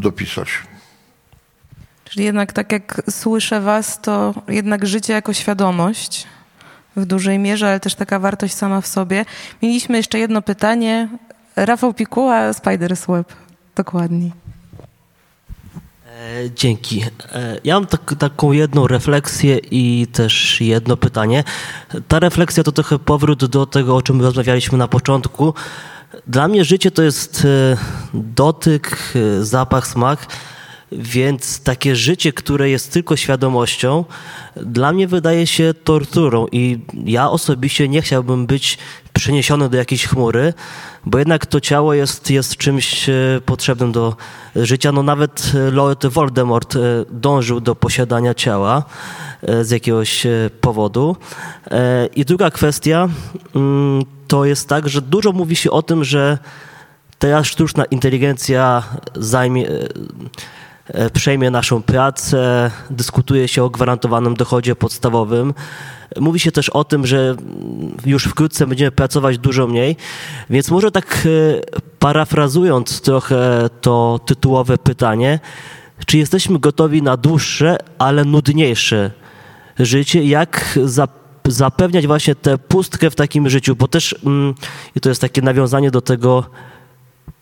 dopisać. 0.00 0.48
Czyli 2.04 2.24
jednak 2.24 2.52
tak 2.52 2.72
jak 2.72 3.02
słyszę 3.10 3.60
was, 3.60 4.00
to 4.00 4.34
jednak 4.48 4.86
życie 4.86 5.12
jako 5.12 5.32
świadomość 5.32 6.26
w 6.96 7.06
dużej 7.06 7.38
mierze, 7.38 7.68
ale 7.68 7.80
też 7.80 7.94
taka 7.94 8.18
wartość 8.18 8.54
sama 8.54 8.80
w 8.80 8.86
sobie. 8.86 9.24
Mieliśmy 9.62 9.96
jeszcze 9.96 10.18
jedno 10.18 10.42
pytanie. 10.42 11.08
Rafał 11.56 11.94
Pikuła, 11.94 12.50
Spider's 12.50 13.12
Web. 13.12 13.32
Dokładnie. 13.76 14.47
E, 16.18 16.50
dzięki. 16.54 17.02
E, 17.32 17.60
ja 17.64 17.74
mam 17.74 17.86
tak, 17.86 18.14
taką 18.18 18.52
jedną 18.52 18.86
refleksję 18.86 19.58
i 19.70 20.06
też 20.12 20.60
jedno 20.60 20.96
pytanie. 20.96 21.44
Ta 22.08 22.18
refleksja 22.18 22.64
to 22.64 22.72
trochę 22.72 22.98
powrót 22.98 23.44
do 23.44 23.66
tego, 23.66 23.96
o 23.96 24.02
czym 24.02 24.22
rozmawialiśmy 24.22 24.78
na 24.78 24.88
początku. 24.88 25.54
Dla 26.26 26.48
mnie 26.48 26.64
życie 26.64 26.90
to 26.90 27.02
jest 27.02 27.44
e, 27.44 27.76
dotyk, 28.14 29.12
zapach, 29.40 29.86
smak. 29.86 30.26
Więc 30.92 31.60
takie 31.60 31.96
życie, 31.96 32.32
które 32.32 32.70
jest 32.70 32.92
tylko 32.92 33.16
świadomością, 33.16 34.04
dla 34.56 34.92
mnie 34.92 35.08
wydaje 35.08 35.46
się 35.46 35.74
torturą 35.84 36.46
i 36.52 36.78
ja 37.04 37.30
osobiście 37.30 37.88
nie 37.88 38.02
chciałbym 38.02 38.46
być 38.46 38.78
przeniesiony 39.18 39.68
do 39.68 39.76
jakiejś 39.76 40.06
chmury, 40.06 40.54
bo 41.06 41.18
jednak 41.18 41.46
to 41.46 41.60
ciało 41.60 41.94
jest, 41.94 42.30
jest 42.30 42.56
czymś 42.56 43.08
e, 43.08 43.14
potrzebnym 43.46 43.92
do 43.92 44.16
życia. 44.56 44.92
No 44.92 45.02
nawet 45.02 45.52
e, 45.54 45.70
Lord 45.70 46.06
Voldemort 46.06 46.76
e, 46.76 46.78
dążył 47.10 47.60
do 47.60 47.74
posiadania 47.74 48.34
ciała 48.34 48.84
z 49.62 49.70
jakiegoś 49.70 50.26
powodu. 50.60 51.16
I 52.16 52.24
druga 52.24 52.50
kwestia 52.50 53.08
mm, 53.54 54.02
to 54.28 54.44
jest 54.44 54.68
tak, 54.68 54.88
że 54.88 55.02
dużo 55.02 55.32
mówi 55.32 55.56
się 55.56 55.70
o 55.70 55.82
tym, 55.82 56.04
że 56.04 56.38
teraz 57.18 57.46
sztuczna 57.46 57.84
inteligencja 57.84 58.82
zajmie 59.14 59.66
przejmie 61.12 61.50
naszą 61.50 61.82
pracę, 61.82 62.70
dyskutuje 62.90 63.48
się 63.48 63.64
o 63.64 63.70
gwarantowanym 63.70 64.34
dochodzie 64.34 64.76
podstawowym. 64.76 65.54
Mówi 66.20 66.40
się 66.40 66.52
też 66.52 66.68
o 66.68 66.84
tym, 66.84 67.06
że 67.06 67.36
już 68.06 68.24
wkrótce 68.24 68.66
będziemy 68.66 68.90
pracować 68.90 69.38
dużo 69.38 69.66
mniej, 69.66 69.96
więc 70.50 70.70
może 70.70 70.90
tak 70.90 71.26
e, 71.26 71.28
parafrazując 71.98 73.00
trochę 73.00 73.70
to 73.80 74.20
tytułowe 74.26 74.78
pytanie, 74.78 75.40
czy 76.06 76.18
jesteśmy 76.18 76.58
gotowi 76.58 77.02
na 77.02 77.16
dłuższe, 77.16 77.76
ale 77.98 78.24
nudniejsze 78.24 79.10
życie? 79.78 80.24
Jak 80.24 80.78
zapewniać 81.48 82.06
właśnie 82.06 82.34
tę 82.34 82.58
pustkę 82.58 83.10
w 83.10 83.14
takim 83.14 83.50
życiu? 83.50 83.76
Bo 83.76 83.88
też, 83.88 84.14
mm, 84.24 84.54
i 84.96 85.00
to 85.00 85.08
jest 85.08 85.20
takie 85.20 85.42
nawiązanie 85.42 85.90
do 85.90 86.00
tego 86.00 86.44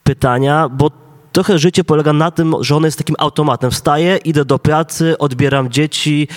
pytania, 0.05 0.68
bo 0.68 1.05
trochę 1.36 1.58
życie 1.58 1.84
polega 1.84 2.12
na 2.12 2.30
tym, 2.30 2.54
że 2.60 2.76
ono 2.76 2.86
jest 2.86 2.98
takim 2.98 3.16
automatem. 3.18 3.70
Wstaję, 3.70 4.16
idę 4.16 4.44
do 4.44 4.58
pracy, 4.58 5.18
odbieram 5.18 5.70
dzieci, 5.70 6.28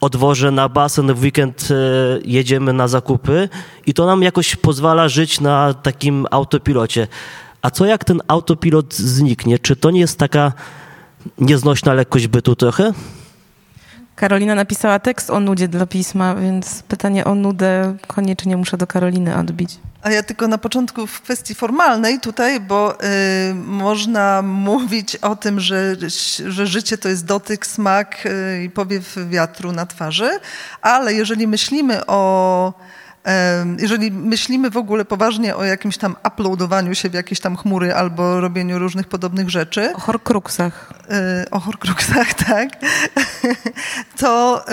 odwożę 0.00 0.50
na 0.50 0.68
basen, 0.68 1.14
w 1.14 1.22
weekend 1.22 1.68
e, 1.70 1.74
jedziemy 2.24 2.72
na 2.72 2.88
zakupy 2.88 3.48
i 3.86 3.94
to 3.94 4.06
nam 4.06 4.22
jakoś 4.22 4.56
pozwala 4.56 5.08
żyć 5.08 5.40
na 5.40 5.74
takim 5.74 6.26
autopilocie. 6.30 7.08
A 7.62 7.70
co 7.70 7.86
jak 7.86 8.04
ten 8.04 8.22
autopilot 8.28 8.94
zniknie? 8.94 9.58
Czy 9.58 9.76
to 9.76 9.90
nie 9.90 10.00
jest 10.00 10.18
taka 10.18 10.52
nieznośna 11.38 11.94
lekkość 11.94 12.26
bytu 12.26 12.56
trochę? 12.56 12.92
Karolina 14.16 14.54
napisała 14.54 14.98
tekst 14.98 15.30
o 15.30 15.40
nudzie 15.40 15.68
dla 15.68 15.86
pisma, 15.86 16.34
więc 16.34 16.82
pytanie 16.82 17.24
o 17.24 17.34
nudę 17.34 17.96
koniecznie 18.06 18.56
muszę 18.56 18.76
do 18.76 18.86
Karoliny 18.86 19.36
odbić. 19.36 19.78
A 20.02 20.10
ja 20.10 20.22
tylko 20.22 20.48
na 20.48 20.58
początku 20.58 21.06
w 21.06 21.20
kwestii 21.20 21.54
formalnej 21.54 22.20
tutaj, 22.20 22.60
bo 22.60 22.98
y, 23.04 23.54
można 23.54 24.42
mówić 24.42 25.16
o 25.16 25.36
tym, 25.36 25.60
że, 25.60 25.96
że 26.46 26.66
życie 26.66 26.98
to 26.98 27.08
jest 27.08 27.24
dotyk, 27.24 27.66
smak 27.66 28.26
y, 28.26 28.64
i 28.64 28.70
powiew 28.70 29.16
wiatru 29.28 29.72
na 29.72 29.86
twarzy, 29.86 30.30
ale 30.82 31.14
jeżeli 31.14 31.46
myślimy 31.46 32.06
o 32.06 32.72
jeżeli 33.78 34.10
myślimy 34.10 34.70
w 34.70 34.76
ogóle 34.76 35.04
poważnie 35.04 35.56
o 35.56 35.64
jakimś 35.64 35.96
tam 35.98 36.16
uploadowaniu 36.28 36.94
się 36.94 37.10
w 37.10 37.14
jakieś 37.14 37.40
tam 37.40 37.56
chmury 37.56 37.94
albo 37.94 38.40
robieniu 38.40 38.78
różnych 38.78 39.08
podobnych 39.08 39.50
rzeczy. 39.50 39.92
O 39.94 40.00
horcruxach. 40.00 40.92
Y, 41.44 41.50
o 41.50 41.60
horcruxach, 41.60 42.34
tak. 42.48 42.68
To 44.16 44.64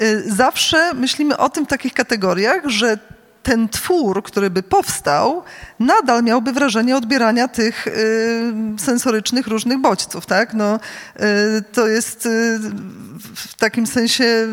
y, 0.00 0.32
zawsze 0.32 0.94
myślimy 0.94 1.36
o 1.36 1.48
tym 1.48 1.64
w 1.64 1.68
takich 1.68 1.94
kategoriach, 1.94 2.68
że 2.68 2.98
ten 3.42 3.68
twór, 3.68 4.22
który 4.22 4.50
by 4.50 4.62
powstał, 4.62 5.42
nadal 5.78 6.22
miałby 6.22 6.52
wrażenie 6.52 6.96
odbierania 6.96 7.48
tych 7.48 7.86
y, 7.86 8.52
sensorycznych 8.78 9.46
różnych 9.46 9.78
bodźców, 9.78 10.26
tak? 10.26 10.54
No, 10.54 10.74
y, 10.76 11.62
to 11.72 11.88
jest 11.88 12.26
y, 12.26 12.58
w 13.34 13.54
takim 13.54 13.86
sensie 13.86 14.48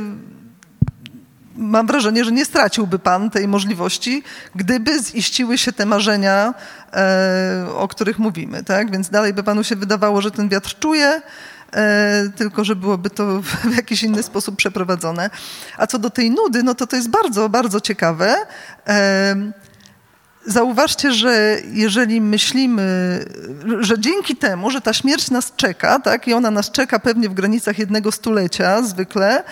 mam 1.58 1.88
wrażenie, 1.88 2.26
że 2.26 2.32
nie 2.32 2.46
straciłby 2.46 3.00
pan 3.00 3.30
tej 3.30 3.48
możliwości, 3.48 4.24
gdyby 4.56 5.04
ziściły 5.04 5.58
się 5.58 5.72
te 5.72 5.86
marzenia, 5.86 6.54
e, 6.94 7.66
o 7.76 7.88
których 7.88 8.20
mówimy, 8.20 8.64
tak? 8.64 8.92
Więc 8.92 9.10
dalej 9.10 9.34
by 9.34 9.44
panu 9.44 9.64
się 9.64 9.76
wydawało, 9.76 10.22
że 10.22 10.32
ten 10.32 10.50
wiatr 10.50 10.80
czuje, 10.80 11.22
E, 11.74 12.30
tylko 12.36 12.64
że 12.64 12.76
byłoby 12.76 13.10
to 13.10 13.42
w 13.42 13.76
jakiś 13.76 14.04
inny 14.04 14.24
sposób 14.24 14.56
przeprowadzone. 14.56 15.30
A 15.78 15.88
co 15.88 16.00
do 16.00 16.10
tej 16.10 16.32
nudy, 16.32 16.64
no 16.64 16.76
to 16.76 16.88
to 16.88 16.96
jest 16.96 17.10
bardzo, 17.10 17.50
bardzo 17.50 17.82
ciekawe. 17.82 18.36
E, 18.88 19.36
zauważcie, 20.46 21.12
że 21.12 21.58
jeżeli 21.72 22.22
myślimy, 22.22 23.20
że 23.80 24.00
dzięki 24.00 24.36
temu, 24.36 24.72
że 24.72 24.82
ta 24.82 24.94
śmierć 24.94 25.32
nas 25.32 25.54
czeka, 25.56 26.00
tak, 26.00 26.28
i 26.28 26.34
ona 26.34 26.52
nas 26.52 26.72
czeka 26.72 27.00
pewnie 27.00 27.30
w 27.30 27.34
granicach 27.34 27.80
jednego 27.80 28.12
stulecia 28.12 28.82
zwykle, 28.82 29.44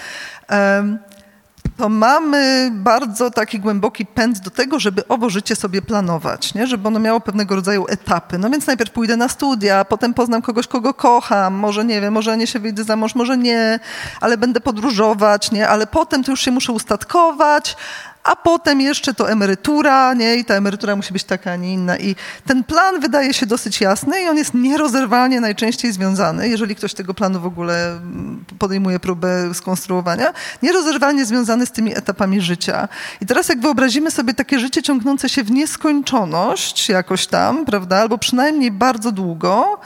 to 1.78 1.90
mamy 1.90 2.72
bardzo 2.74 3.32
taki 3.32 3.60
głęboki 3.60 4.06
pęd 4.06 4.40
do 4.40 4.50
tego, 4.50 4.80
żeby 4.80 5.08
owo 5.08 5.30
życie 5.30 5.56
sobie 5.56 5.82
planować, 5.82 6.54
nie? 6.54 6.68
żeby 6.68 6.88
ono 6.88 7.00
miało 7.00 7.20
pewnego 7.20 7.56
rodzaju 7.56 7.86
etapy. 7.90 8.38
No 8.38 8.50
więc 8.50 8.68
najpierw 8.68 8.92
pójdę 8.92 9.18
na 9.18 9.28
studia, 9.28 9.86
potem 9.86 10.14
poznam 10.14 10.42
kogoś, 10.42 10.68
kogo 10.68 10.94
kocham, 10.94 11.54
może 11.54 11.86
nie 11.86 12.02
wiem, 12.02 12.14
może 12.14 12.38
nie 12.38 12.48
się 12.48 12.60
wyjdę 12.60 12.84
za 12.84 12.96
mąż, 12.96 13.16
może 13.16 13.38
nie, 13.38 13.80
ale 14.22 14.38
będę 14.38 14.62
podróżować, 14.62 15.52
nie? 15.52 15.68
ale 15.68 15.88
potem 15.88 16.24
to 16.24 16.32
już 16.32 16.42
się 16.42 16.52
muszę 16.52 16.72
ustatkować, 16.72 17.78
a 18.26 18.36
potem 18.36 18.82
jeszcze 18.82 19.14
to 19.14 19.32
emerytura, 19.32 20.14
nie? 20.14 20.36
I 20.36 20.46
ta 20.46 20.54
emerytura 20.54 20.96
musi 20.96 21.14
być 21.14 21.24
taka, 21.24 21.52
a 21.52 21.56
nie 21.56 21.74
inna. 21.74 21.98
I 21.98 22.16
ten 22.46 22.64
plan 22.64 23.00
wydaje 23.00 23.34
się 23.34 23.46
dosyć 23.46 23.82
jasny 23.82 24.22
i 24.22 24.28
on 24.30 24.38
jest 24.38 24.54
nierozerwalnie 24.54 25.42
najczęściej 25.42 25.92
związany, 25.92 26.50
jeżeli 26.50 26.76
ktoś 26.76 26.94
tego 26.94 27.14
planu 27.14 27.40
w 27.40 27.46
ogóle 27.46 27.92
mm, 27.92 28.46
podejmuje 28.60 29.00
próbę 29.00 29.54
skonstruowania, 29.54 30.34
nierozerwalnie 30.64 31.26
związany 31.26 31.66
z 31.66 31.72
tymi 31.72 31.98
etapami 31.98 32.42
życia. 32.42 32.88
I 33.22 33.26
teraz 33.26 33.50
jak 33.50 33.60
wyobrazimy 33.60 34.12
sobie 34.12 34.34
takie 34.34 34.60
życie 34.60 34.84
ciągnące 34.84 35.30
się 35.30 35.44
w 35.44 35.52
nieskończoność 35.52 36.90
jakoś 36.90 37.28
tam, 37.28 37.66
prawda, 37.66 37.98
albo 37.98 38.18
przynajmniej 38.18 38.72
bardzo 38.72 39.12
długo, 39.12 39.80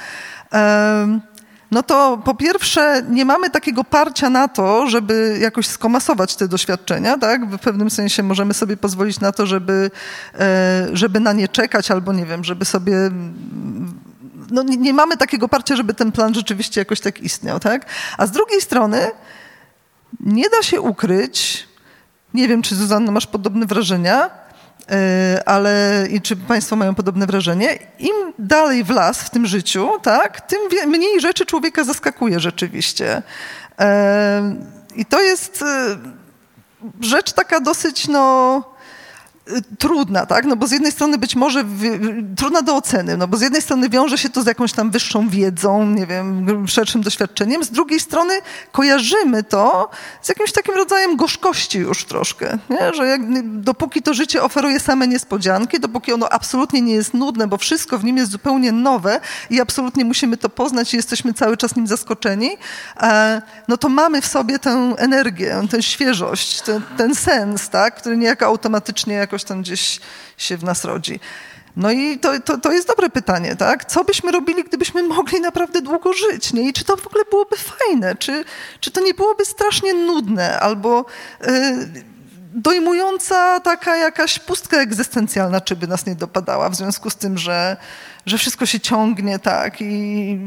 no 1.72 1.84
to 1.84 2.22
po 2.26 2.36
pierwsze 2.36 3.04
nie 3.10 3.26
mamy 3.26 3.50
takiego 3.50 3.84
parcia 3.84 4.30
na 4.30 4.48
to, 4.48 4.88
żeby 4.88 5.38
jakoś 5.42 5.68
skomasować 5.68 6.36
te 6.36 6.48
doświadczenia, 6.48 7.18
tak? 7.18 7.46
W 7.46 7.60
pewnym 7.60 7.90
sensie 7.90 8.24
możemy 8.24 8.54
sobie 8.54 8.78
pozwolić 8.78 9.20
na 9.20 9.32
to, 9.32 9.46
żeby, 9.46 9.92
e, 10.40 10.88
żeby 10.94 11.20
na 11.20 11.34
nie 11.34 11.48
czekać 11.48 11.92
albo 11.92 12.14
nie 12.14 12.26
wiem, 12.26 12.44
żeby 12.44 12.66
sobie 12.66 12.96
no 14.52 14.64
nie, 14.64 14.78
nie 14.78 14.94
mamy 14.94 15.18
takiego 15.18 15.50
parcia, 15.50 15.76
żeby 15.76 15.94
ten 15.94 16.12
plan 16.12 16.34
rzeczywiście 16.34 16.82
jakoś 16.82 17.00
tak 17.00 17.22
istniał, 17.22 17.60
tak? 17.60 17.86
A 18.18 18.28
z 18.28 18.32
drugiej 18.32 18.62
strony 18.62 19.12
nie 20.20 20.50
da 20.50 20.62
się 20.62 20.82
ukryć, 20.82 21.68
nie 22.34 22.48
wiem, 22.48 22.62
czy 22.62 22.76
Zuzanna 22.76 23.12
masz 23.12 23.28
podobne 23.28 23.66
wrażenia, 23.66 24.30
ale 25.46 26.06
i 26.12 26.22
czy 26.22 26.36
Państwo 26.36 26.76
mają 26.76 26.96
podobne 26.96 27.26
wrażenie? 27.26 27.80
Im 28.00 28.34
dalej 28.40 28.84
w 28.84 28.90
las 28.90 29.24
w 29.24 29.30
tym 29.30 29.46
życiu, 29.46 29.90
tak, 30.02 30.42
tym 30.42 30.60
mniej 30.88 31.22
rzeczy 31.22 31.46
człowieka 31.46 31.84
zaskakuje 31.84 32.40
rzeczywiście. 32.40 33.22
E, 33.80 34.56
I 34.96 35.06
to 35.06 35.22
jest 35.22 35.62
e, 35.62 35.98
rzecz 37.02 37.32
taka 37.32 37.60
dosyć, 37.60 38.08
no 38.08 38.64
trudna, 39.80 40.26
tak? 40.26 40.46
No 40.46 40.56
bo 40.56 40.68
z 40.68 40.72
jednej 40.72 40.92
strony 40.92 41.18
być 41.18 41.36
może 41.36 41.64
trudna 42.38 42.62
do 42.62 42.76
oceny, 42.76 43.18
no 43.18 43.28
bo 43.28 43.38
z 43.38 43.42
jednej 43.42 43.62
strony 43.62 43.90
wiąże 43.90 44.18
się 44.18 44.30
to 44.30 44.42
z 44.42 44.46
jakąś 44.46 44.74
tam 44.74 44.92
wyższą 44.92 45.30
wiedzą, 45.30 45.86
nie 45.86 46.06
wiem, 46.06 46.68
szerszym 46.68 47.02
doświadczeniem, 47.02 47.64
z 47.64 47.72
drugiej 47.72 48.00
strony 48.00 48.34
kojarzymy 48.72 49.44
to 49.44 49.90
z 50.22 50.30
jakimś 50.30 50.52
takim 50.52 50.76
rodzajem 50.76 51.16
gorzkości 51.16 51.80
już 51.80 52.06
troszkę, 52.06 52.58
nie? 52.70 52.94
że 52.94 53.08
jak, 53.08 53.22
dopóki 53.44 54.02
to 54.02 54.14
życie 54.14 54.44
oferuje 54.44 54.80
same 54.80 55.08
niespodzianki, 55.08 55.80
dopóki 55.80 56.14
ono 56.14 56.30
absolutnie 56.30 56.82
nie 56.82 56.94
jest 56.94 57.14
nudne, 57.14 57.48
bo 57.48 57.58
wszystko 57.58 58.00
w 58.00 58.04
nim 58.04 58.18
jest 58.18 58.32
zupełnie 58.32 58.72
nowe 58.72 59.20
i 59.50 59.62
absolutnie 59.62 60.06
musimy 60.06 60.38
to 60.38 60.50
poznać 60.50 60.94
i 60.94 60.98
jesteśmy 60.98 61.34
cały 61.34 61.58
czas 61.58 61.76
nim 61.76 61.88
zaskoczeni, 61.88 62.50
e, 63.02 63.42
no 63.68 63.78
to 63.78 63.90
mamy 63.90 64.22
w 64.22 64.28
sobie 64.28 64.60
tę 64.60 64.94
energię, 64.98 65.62
tę 65.72 65.84
świeżość, 65.84 66.62
ten, 66.62 66.82
ten 66.98 67.16
sens, 67.16 67.70
tak? 67.70 67.96
który 67.96 68.18
niejako 68.18 68.46
automatycznie 68.46 69.14
jakoś 69.14 69.39
jakoś 69.40 69.48
tam 69.48 69.62
gdzieś 69.62 70.00
się 70.38 70.58
w 70.58 70.64
nas 70.64 70.86
rodzi. 70.86 71.20
No 71.76 71.92
i 71.92 72.20
to, 72.20 72.40
to, 72.40 72.58
to 72.58 72.72
jest 72.72 72.88
dobre 72.88 73.10
pytanie, 73.10 73.56
tak? 73.56 73.86
Co 73.86 74.04
byśmy 74.04 74.32
robili, 74.32 74.64
gdybyśmy 74.64 75.04
mogli 75.04 75.42
naprawdę 75.42 75.82
długo 75.82 76.14
żyć, 76.14 76.54
nie? 76.54 76.70
I 76.70 76.74
czy 76.74 76.84
to 76.86 76.98
w 76.98 77.08
ogóle 77.08 77.24
byłoby 77.30 77.56
fajne? 77.58 78.16
Czy, 78.16 78.44
czy 78.80 78.92
to 78.92 79.02
nie 79.02 79.14
byłoby 79.14 79.46
strasznie 79.46 79.94
nudne? 79.94 80.60
Albo 80.60 81.06
yy, 81.42 81.50
dojmująca 82.54 83.60
taka 83.60 83.98
jakaś 83.98 84.40
pustka 84.40 84.78
egzystencjalna, 84.78 85.62
czy 85.62 85.76
by 85.76 85.88
nas 85.88 86.06
nie 86.06 86.16
dopadała 86.16 86.70
w 86.70 86.76
związku 86.76 87.10
z 87.10 87.16
tym, 87.16 87.38
że, 87.38 87.78
że 88.26 88.38
wszystko 88.38 88.66
się 88.66 88.80
ciągnie 88.80 89.40
tak 89.40 89.82
i... 89.82 90.40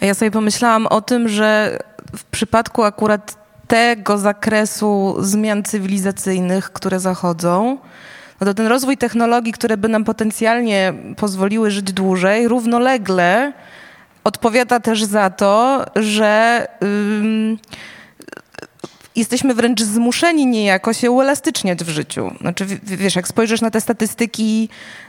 A 0.00 0.06
ja 0.06 0.14
sobie 0.14 0.30
pomyślałam 0.30 0.86
o 0.86 1.00
tym, 1.00 1.28
że 1.28 1.78
w 2.16 2.24
przypadku 2.24 2.82
akurat 2.82 3.39
tego 3.70 4.18
zakresu 4.18 5.16
zmian 5.18 5.62
cywilizacyjnych, 5.62 6.72
które 6.72 7.00
zachodzą, 7.00 7.78
no 8.40 8.46
to 8.46 8.54
ten 8.54 8.66
rozwój 8.66 8.96
technologii, 8.96 9.52
które 9.52 9.76
by 9.76 9.88
nam 9.88 10.04
potencjalnie 10.04 10.92
pozwoliły 11.16 11.70
żyć 11.70 11.92
dłużej, 11.92 12.48
równolegle 12.48 13.52
odpowiada 14.24 14.80
też 14.80 15.04
za 15.04 15.30
to, 15.30 15.84
że 15.96 16.66
jesteśmy 19.20 19.54
wręcz 19.54 19.82
zmuszeni 19.82 20.46
niejako 20.46 20.92
się 20.92 21.10
uelastyczniać 21.10 21.84
w 21.84 21.88
życiu. 21.88 22.30
Znaczy, 22.40 22.66
wiesz, 22.82 23.16
jak 23.16 23.28
spojrzysz 23.28 23.60
na 23.60 23.70
te 23.70 23.80
statystyki 23.80 24.68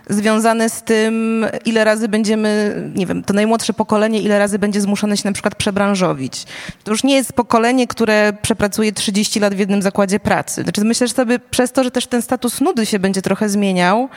związane 0.09 0.69
z 0.69 0.83
tym, 0.83 1.45
ile 1.65 1.83
razy 1.83 2.07
będziemy, 2.07 2.75
nie 2.95 3.05
wiem, 3.05 3.23
to 3.23 3.33
najmłodsze 3.33 3.73
pokolenie, 3.73 4.21
ile 4.21 4.39
razy 4.39 4.59
będzie 4.59 4.81
zmuszone 4.81 5.17
się 5.17 5.29
na 5.29 5.33
przykład 5.33 5.55
przebranżowić. 5.55 6.45
To 6.83 6.91
już 6.91 7.03
nie 7.03 7.15
jest 7.15 7.33
pokolenie, 7.33 7.87
które 7.87 8.33
przepracuje 8.41 8.91
30 8.91 9.39
lat 9.39 9.53
w 9.53 9.59
jednym 9.59 9.81
zakładzie 9.81 10.19
pracy. 10.19 10.63
Znaczy, 10.63 10.81
myślę, 10.83 11.07
że 11.07 11.13
sobie 11.13 11.39
przez 11.39 11.71
to, 11.71 11.83
że 11.83 11.91
też 11.91 12.07
ten 12.07 12.21
status 12.21 12.61
nudy 12.61 12.85
się 12.85 12.99
będzie 12.99 13.21
trochę 13.21 13.49
zmieniał, 13.49 14.09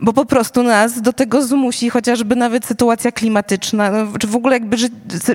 bo 0.00 0.12
po 0.12 0.24
prostu 0.24 0.62
nas 0.62 1.00
do 1.00 1.12
tego 1.12 1.42
zmusi 1.42 1.90
chociażby 1.90 2.36
nawet 2.36 2.66
sytuacja 2.66 3.12
klimatyczna, 3.12 3.90
no, 3.90 4.18
czy 4.18 4.26
w 4.26 4.36
ogóle 4.36 4.56
jakby 4.56 4.76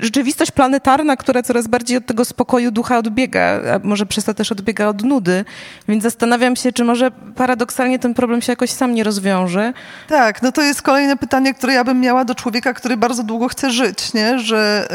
rzeczywistość 0.02 0.50
planetarna, 0.50 1.16
która 1.16 1.42
coraz 1.42 1.66
bardziej 1.66 1.96
od 1.96 2.06
tego 2.06 2.24
spokoju 2.24 2.70
ducha 2.70 2.98
odbiega, 2.98 3.60
a 3.74 3.86
może 3.86 4.06
przez 4.06 4.24
to 4.24 4.34
też 4.34 4.52
odbiega 4.52 4.88
od 4.88 5.04
nudy. 5.04 5.44
Więc 5.88 6.02
zastanawiam 6.02 6.56
się, 6.56 6.72
czy 6.72 6.84
może 6.84 7.10
paradoksalnie 7.10 7.98
ten 7.98 8.14
problem 8.14 8.42
się 8.42 8.52
jakoś 8.52 8.70
sam 8.70 8.94
nie 8.94 9.04
rozwiąże. 9.04 9.72
Tak, 10.08 10.42
no 10.42 10.52
to 10.52 10.62
jest 10.62 10.82
kolejne 10.82 11.16
pytanie, 11.16 11.54
które 11.54 11.72
ja 11.72 11.84
bym 11.84 12.00
miała 12.00 12.24
do 12.24 12.34
człowieka, 12.34 12.74
który 12.74 12.96
bardzo 12.96 13.22
długo 13.22 13.48
chce 13.48 13.70
żyć, 13.70 14.14
nie? 14.14 14.38
że 14.38 14.88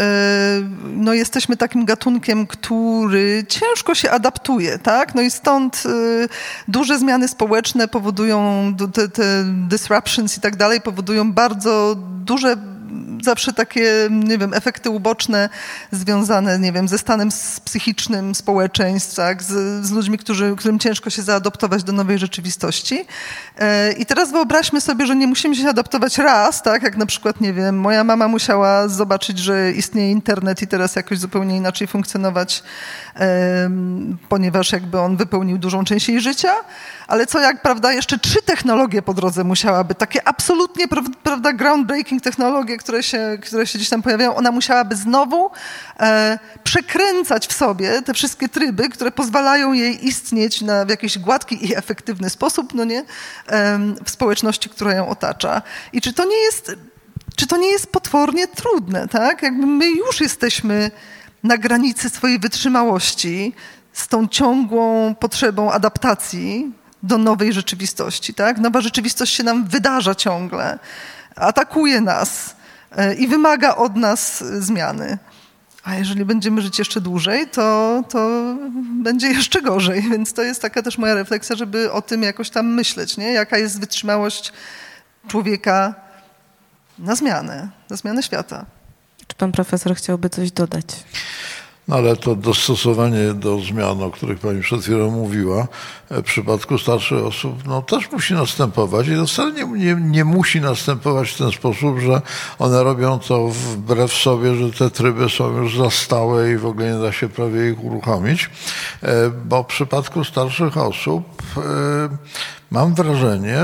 yy, 0.60 0.92
no 0.96 1.14
jesteśmy 1.14 1.58
takim 1.58 1.86
gatunkiem, 1.86 2.48
który 2.48 3.44
ciężko 3.50 3.96
się 3.96 4.12
adaptuje, 4.12 4.80
tak? 4.80 5.16
No 5.16 5.22
i 5.22 5.32
stąd 5.32 5.84
yy, 5.86 6.30
duże 6.68 7.00
zmiany 7.00 7.28
społeczne 7.28 7.88
powodują 7.88 8.42
te, 8.94 9.10
te 9.10 9.46
disruptions 9.68 10.38
i 10.38 10.42
tak 10.42 10.56
dalej 10.56 10.82
powodują 10.82 11.34
bardzo 11.34 11.96
duże 12.26 12.58
zawsze 13.24 13.54
takie, 13.54 14.08
nie 14.10 14.38
wiem, 14.38 14.54
efekty 14.54 14.90
uboczne 14.90 15.50
związane, 15.92 16.60
nie 16.60 16.72
wiem, 16.72 16.88
ze 16.88 16.98
stanem 16.98 17.30
psychicznym 17.66 18.36
społeczeństw, 18.36 19.16
tak, 19.16 19.44
z, 19.44 19.86
z 19.86 19.92
ludźmi, 19.92 20.18
którzy, 20.18 20.56
którym 20.58 20.80
ciężko 20.80 21.10
się 21.10 21.22
zaadoptować 21.22 21.84
do 21.84 21.94
nowej 21.94 22.20
rzeczywistości. 22.20 23.06
E, 23.58 23.92
I 23.92 24.06
teraz 24.06 24.32
wyobraźmy 24.32 24.82
sobie, 24.82 25.06
że 25.06 25.16
nie 25.16 25.28
musimy 25.28 25.56
się 25.56 25.70
adaptować 25.70 26.18
raz, 26.18 26.64
tak, 26.64 26.84
jak 26.84 26.98
na 26.98 27.06
przykład, 27.06 27.42
nie 27.42 27.54
wiem, 27.54 27.80
moja 27.80 28.04
mama 28.04 28.28
musiała 28.28 28.88
zobaczyć, 28.88 29.40
że 29.40 29.72
istnieje 29.72 30.12
internet 30.12 30.62
i 30.62 30.68
teraz 30.68 30.96
jakoś 30.96 31.20
zupełnie 31.20 31.58
inaczej 31.58 31.88
funkcjonować, 31.88 32.64
ponieważ 34.30 34.72
jakby 34.72 35.00
on 35.00 35.18
wypełnił 35.18 35.58
dużą 35.58 35.84
część 35.84 36.10
jej 36.10 36.22
życia, 36.22 36.52
ale 37.12 37.28
co 37.28 37.40
jak, 37.40 37.62
prawda, 37.62 37.94
jeszcze 37.94 38.20
trzy 38.20 38.42
technologie 38.42 39.02
po 39.02 39.14
drodze 39.14 39.44
musiałaby, 39.44 39.96
takie 39.96 40.28
absolutnie, 40.28 40.86
prawda, 41.24 41.54
groundbreaking 41.54 42.24
technologie, 42.24 42.78
które 42.78 43.04
się, 43.04 43.38
które 43.42 43.68
się 43.68 43.78
gdzieś 43.78 43.90
tam 43.90 44.02
pojawiają, 44.02 44.36
ona 44.36 44.52
musiałaby 44.52 44.96
znowu 44.96 45.52
e, 46.00 46.40
przekręcać 46.64 47.48
w 47.48 47.54
sobie 47.54 48.02
te 48.02 48.14
wszystkie 48.14 48.50
tryby, 48.50 48.90
które 48.90 49.12
pozwalają 49.12 49.74
jej 49.74 50.08
istnieć 50.08 50.62
na, 50.62 50.86
w 50.86 50.90
jakiś 50.90 51.20
gładki 51.20 51.70
i 51.70 51.76
efektywny 51.76 52.30
sposób, 52.30 52.74
no 52.74 52.84
nie, 52.84 53.00
e, 53.00 53.80
w 54.06 54.10
społeczności, 54.10 54.70
która 54.70 54.94
ją 54.94 55.10
otacza. 55.10 55.62
I 55.94 56.02
czy 56.02 56.14
to 56.14 56.26
nie 56.26 56.38
jest, 56.38 56.76
czy 57.36 57.48
to 57.48 57.58
nie 57.58 57.72
jest 57.72 57.88
potwornie 57.88 58.48
trudne, 58.48 59.08
tak? 59.08 59.44
Jakby 59.44 59.66
my 59.66 59.90
już 59.90 60.22
jesteśmy 60.22 60.92
na 61.44 61.58
granicy 61.58 62.10
swojej 62.10 62.40
wytrzymałości 62.40 63.54
z 63.94 64.08
tą 64.08 64.28
ciągłą 64.28 65.16
potrzebą 65.16 65.72
adaptacji 65.72 66.81
do 67.04 67.18
nowej 67.18 67.54
rzeczywistości. 67.54 68.34
Tak? 68.34 68.58
Nowa 68.58 68.82
rzeczywistość 68.82 69.36
się 69.36 69.44
nam 69.44 69.68
wydarza 69.68 70.16
ciągle, 70.16 70.80
atakuje 71.36 72.02
nas 72.02 72.56
e, 72.92 73.14
i 73.14 73.28
wymaga 73.28 73.76
od 73.76 73.96
nas 73.96 74.44
zmiany. 74.60 75.18
A 75.84 75.96
jeżeli 75.96 76.26
będziemy 76.26 76.62
żyć 76.62 76.80
jeszcze 76.80 77.02
dłużej, 77.02 77.48
to, 77.48 78.04
to 78.10 78.30
będzie 79.04 79.28
jeszcze 79.28 79.62
gorzej. 79.62 80.02
Więc 80.12 80.34
to 80.34 80.44
jest 80.44 80.62
taka 80.62 80.82
też 80.82 80.98
moja 80.98 81.14
refleksja, 81.14 81.56
żeby 81.56 81.92
o 81.92 82.02
tym 82.02 82.24
jakoś 82.24 82.50
tam 82.50 82.68
myśleć, 82.68 83.18
nie? 83.18 83.32
jaka 83.32 83.58
jest 83.58 83.80
wytrzymałość 83.80 84.54
człowieka 85.28 85.96
na 87.00 87.16
zmianę, 87.16 87.70
na 87.90 87.96
zmianę 87.96 88.24
świata. 88.24 88.66
Czy 89.28 89.36
pan 89.36 89.52
profesor 89.52 89.96
chciałby 89.96 90.30
coś 90.30 90.52
dodać? 90.52 90.86
No 91.88 91.96
ale 91.96 92.16
to 92.16 92.36
dostosowanie 92.36 93.34
do 93.34 93.60
zmian, 93.60 94.04
o 94.04 94.12
których 94.12 94.40
pani 94.40 94.62
przed 94.62 94.82
chwilą 94.82 95.12
mówiła, 95.12 95.68
w 96.10 96.24
przypadku 96.24 96.78
starszych 96.78 97.26
osób, 97.26 97.68
no 97.68 97.82
też 97.82 98.12
musi 98.12 98.34
następować 98.34 99.08
i 99.08 99.28
wcale 99.28 99.54
nie, 99.54 99.66
nie, 99.66 99.96
nie 99.96 100.26
musi 100.26 100.62
następować 100.62 101.30
w 101.30 101.38
ten 101.38 101.52
sposób, 101.52 102.00
że 102.00 102.22
one 102.60 102.84
robią 102.84 103.20
to 103.20 103.48
wbrew 103.48 104.14
sobie, 104.14 104.56
że 104.56 104.72
te 104.72 104.90
tryby 104.90 105.30
są 105.30 105.58
już 105.58 105.78
za 105.78 105.90
stałe 105.90 106.52
i 106.52 106.58
w 106.58 106.66
ogóle 106.66 106.94
nie 106.94 107.02
da 107.02 107.12
się 107.12 107.30
prawie 107.30 107.72
ich 107.72 107.84
uruchomić, 107.84 108.50
e, 109.04 109.30
bo 109.46 109.64
w 109.64 109.68
przypadku 109.68 110.24
starszych 110.24 110.78
osób 110.78 111.24
e, 111.58 111.62
mam 112.72 112.94
wrażenie, 112.94 113.58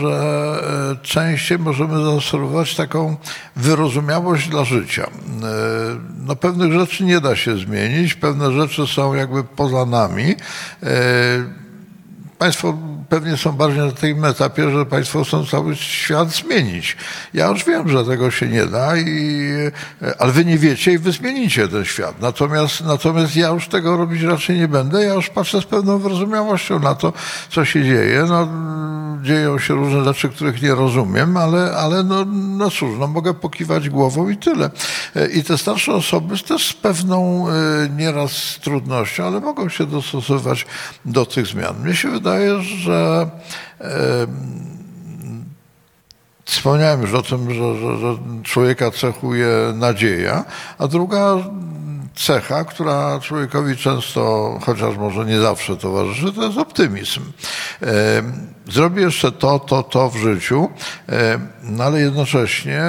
że 0.00 0.60
e, 0.92 1.04
częściej 1.04 1.58
możemy 1.58 2.04
zaobserwować 2.04 2.74
taką 2.74 3.16
wyrozumiałość 3.56 4.48
dla 4.48 4.64
życia. 4.64 5.10
No 6.26 6.36
pewnych 6.36 6.72
rzeczy 6.72 7.04
nie 7.04 7.20
da 7.20 7.36
się 7.36 7.56
zmienić, 7.56 8.14
pewne 8.14 8.52
rzeczy 8.52 8.86
są 8.86 9.14
jakby 9.14 9.44
poza 9.44 9.86
nami. 9.86 10.34
Państwo 12.38 12.78
pewnie 13.14 13.36
są 13.36 13.52
bardziej 13.52 13.86
na 13.86 13.92
tym 13.92 14.24
etapie, 14.24 14.70
że 14.70 14.86
Państwo 14.86 15.24
chcą 15.24 15.46
cały 15.46 15.76
świat 15.76 16.30
zmienić. 16.30 16.96
Ja 17.34 17.48
już 17.48 17.64
wiem, 17.64 17.88
że 17.88 18.04
tego 18.04 18.30
się 18.30 18.48
nie 18.48 18.66
da, 18.66 18.96
i, 18.96 19.50
ale 20.18 20.32
Wy 20.32 20.44
nie 20.44 20.58
wiecie 20.58 20.92
i 20.92 20.98
Wy 20.98 21.12
zmienicie 21.12 21.68
ten 21.68 21.84
świat. 21.84 22.20
Natomiast, 22.20 22.80
natomiast 22.80 23.36
ja 23.36 23.48
już 23.48 23.68
tego 23.68 23.96
robić 23.96 24.22
raczej 24.22 24.58
nie 24.58 24.68
będę. 24.68 25.04
Ja 25.04 25.14
już 25.14 25.30
patrzę 25.30 25.60
z 25.60 25.64
pewną 25.64 25.98
wyrozumiałością 25.98 26.78
na 26.78 26.94
to, 26.94 27.12
co 27.50 27.64
się 27.64 27.84
dzieje. 27.84 28.24
No, 28.28 28.48
dzieją 29.24 29.58
się 29.58 29.74
różne 29.74 30.04
rzeczy, 30.04 30.28
których 30.28 30.62
nie 30.62 30.74
rozumiem, 30.74 31.36
ale, 31.36 31.76
ale 31.76 32.04
no, 32.04 32.24
no 32.34 32.70
cóż, 32.70 32.98
no 32.98 33.06
mogę 33.06 33.34
pokiwać 33.34 33.88
głową 33.90 34.28
i 34.28 34.36
tyle. 34.36 34.70
I 35.34 35.44
te 35.44 35.58
starsze 35.58 35.94
osoby 35.94 36.38
też 36.38 36.68
z 36.68 36.72
pewną 36.72 37.48
e, 37.48 37.52
nieraz 37.96 38.58
trudnością, 38.62 39.26
ale 39.26 39.40
mogą 39.40 39.68
się 39.68 39.86
dostosować 39.86 40.66
do 41.04 41.26
tych 41.26 41.46
zmian. 41.46 41.80
Mnie 41.82 41.94
się 41.94 42.10
wydaje, 42.10 42.62
że 42.62 43.30
e, 43.80 44.26
Wspomniałem 46.44 47.02
już 47.02 47.14
o 47.14 47.22
tym, 47.22 47.54
że, 47.54 47.78
że, 47.78 47.98
że, 47.98 48.18
człowieka 48.42 48.90
cechuje 48.90 49.48
nadzieja, 49.74 50.44
a 50.78 50.88
druga 50.88 51.36
cecha, 52.14 52.64
która 52.64 53.20
człowiekowi 53.20 53.76
często, 53.76 54.58
chociaż 54.66 54.96
może 54.96 55.24
nie 55.24 55.40
zawsze 55.40 55.76
towarzyszy, 55.76 56.32
to 56.32 56.44
jest 56.44 56.58
optymizm. 56.58 57.20
Zrobię 58.68 59.02
jeszcze 59.02 59.32
to, 59.32 59.58
to, 59.58 59.82
to 59.82 60.10
w 60.10 60.16
życiu, 60.16 60.70
no 61.62 61.84
ale 61.84 62.00
jednocześnie 62.00 62.82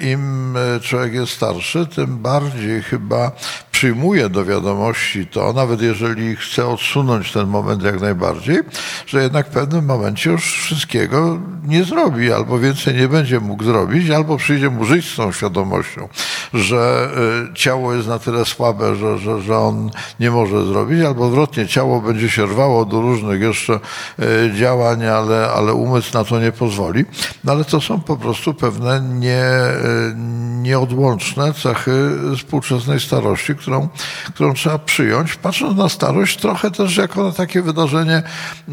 im 0.00 0.56
człowiek 0.82 1.14
jest 1.14 1.32
starszy, 1.32 1.86
tym 1.86 2.18
bardziej 2.18 2.82
chyba 2.82 3.32
przyjmuje 3.78 4.28
do 4.28 4.44
wiadomości 4.44 5.26
to, 5.26 5.52
nawet 5.52 5.82
jeżeli 5.82 6.36
chce 6.36 6.66
odsunąć 6.66 7.32
ten 7.32 7.46
moment 7.46 7.82
jak 7.82 8.00
najbardziej, 8.00 8.58
że 9.06 9.22
jednak 9.22 9.46
w 9.46 9.50
pewnym 9.50 9.84
momencie 9.84 10.30
już 10.30 10.52
wszystkiego 10.52 11.38
nie 11.64 11.84
zrobi, 11.84 12.32
albo 12.32 12.58
więcej 12.58 12.94
nie 12.94 13.08
będzie 13.08 13.40
mógł 13.40 13.64
zrobić, 13.64 14.10
albo 14.10 14.36
przyjdzie 14.36 14.70
mu 14.70 14.84
żyć 14.84 15.12
z 15.12 15.16
tą 15.16 15.32
świadomością, 15.32 16.08
że 16.54 17.10
ciało 17.54 17.94
jest 17.94 18.08
na 18.08 18.18
tyle 18.18 18.44
słabe, 18.44 18.96
że, 18.96 19.18
że, 19.18 19.42
że 19.42 19.58
on 19.58 19.90
nie 20.20 20.30
może 20.30 20.66
zrobić, 20.66 21.04
albo 21.04 21.26
odwrotnie, 21.26 21.66
ciało 21.66 22.00
będzie 22.00 22.30
się 22.30 22.46
rwało 22.46 22.84
do 22.84 23.00
różnych 23.00 23.40
jeszcze 23.40 23.80
e, 24.18 24.54
działań, 24.54 25.06
ale, 25.06 25.50
ale 25.50 25.74
umysł 25.74 26.14
na 26.14 26.24
to 26.24 26.40
nie 26.40 26.52
pozwoli. 26.52 27.04
No 27.44 27.52
ale 27.52 27.64
to 27.64 27.80
są 27.80 28.00
po 28.00 28.16
prostu 28.16 28.54
pewne 28.54 29.00
nie, 29.00 29.42
e, 29.42 30.14
nieodłączne 30.62 31.54
cechy 31.54 32.10
współczesnej 32.36 33.00
starości, 33.00 33.54
którą, 33.68 33.88
którą 34.34 34.54
trzeba 34.54 34.78
przyjąć, 34.78 35.34
patrząc 35.34 35.78
na 35.78 35.88
starość 35.88 36.36
trochę 36.36 36.70
też 36.70 36.96
jako 36.96 37.24
na 37.24 37.32
takie 37.32 37.62
wydarzenie 37.62 38.22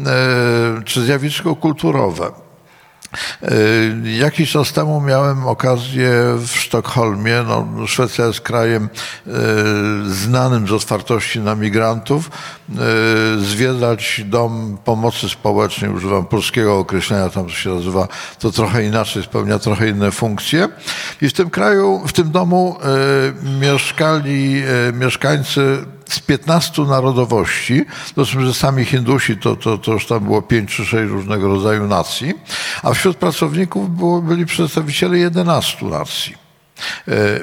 e, 0.06 0.10
czy 0.84 1.04
zjawisko 1.04 1.56
kulturowe. 1.56 2.45
Jakiś 4.18 4.50
czas 4.50 4.72
temu 4.72 5.00
miałem 5.00 5.46
okazję 5.46 6.10
w 6.38 6.50
Sztokholmie, 6.50 7.44
no, 7.48 7.86
Szwecja 7.86 8.26
jest 8.26 8.40
krajem 8.40 8.88
znanym 10.06 10.68
z 10.68 10.72
otwartości 10.72 11.40
na 11.40 11.54
migrantów, 11.54 12.30
zwiedzać 13.38 14.20
dom 14.24 14.78
pomocy 14.84 15.28
społecznej, 15.28 15.90
używam 15.90 16.26
polskiego 16.26 16.78
określenia, 16.78 17.30
tam 17.30 17.48
się 17.48 17.70
nazywa, 17.70 18.08
to 18.38 18.50
trochę 18.50 18.84
inaczej, 18.84 19.22
spełnia 19.22 19.58
trochę 19.58 19.88
inne 19.88 20.10
funkcje. 20.10 20.68
I 21.22 21.28
w 21.28 21.32
tym 21.32 21.50
kraju, 21.50 22.02
w 22.06 22.12
tym 22.12 22.30
domu 22.30 22.78
mieszkali 23.60 24.62
mieszkańcy 24.92 25.84
z 26.08 26.20
15 26.20 26.82
narodowości, 26.82 27.84
to 28.14 28.24
znaczy, 28.24 28.46
że 28.46 28.54
sami 28.54 28.84
Hindusi 28.84 29.36
to, 29.36 29.56
to, 29.56 29.78
to 29.78 29.92
już 29.92 30.06
tam 30.06 30.24
było 30.24 30.42
5 30.42 30.70
czy 30.70 30.84
6 30.84 31.10
różnego 31.12 31.48
rodzaju 31.48 31.86
nacji, 31.86 32.34
a 32.82 32.92
wśród 32.92 33.16
pracowników 33.16 33.96
było, 33.96 34.22
byli 34.22 34.46
przedstawiciele 34.46 35.18
11 35.18 35.86
nacji. 35.86 36.34
E, 37.08 37.40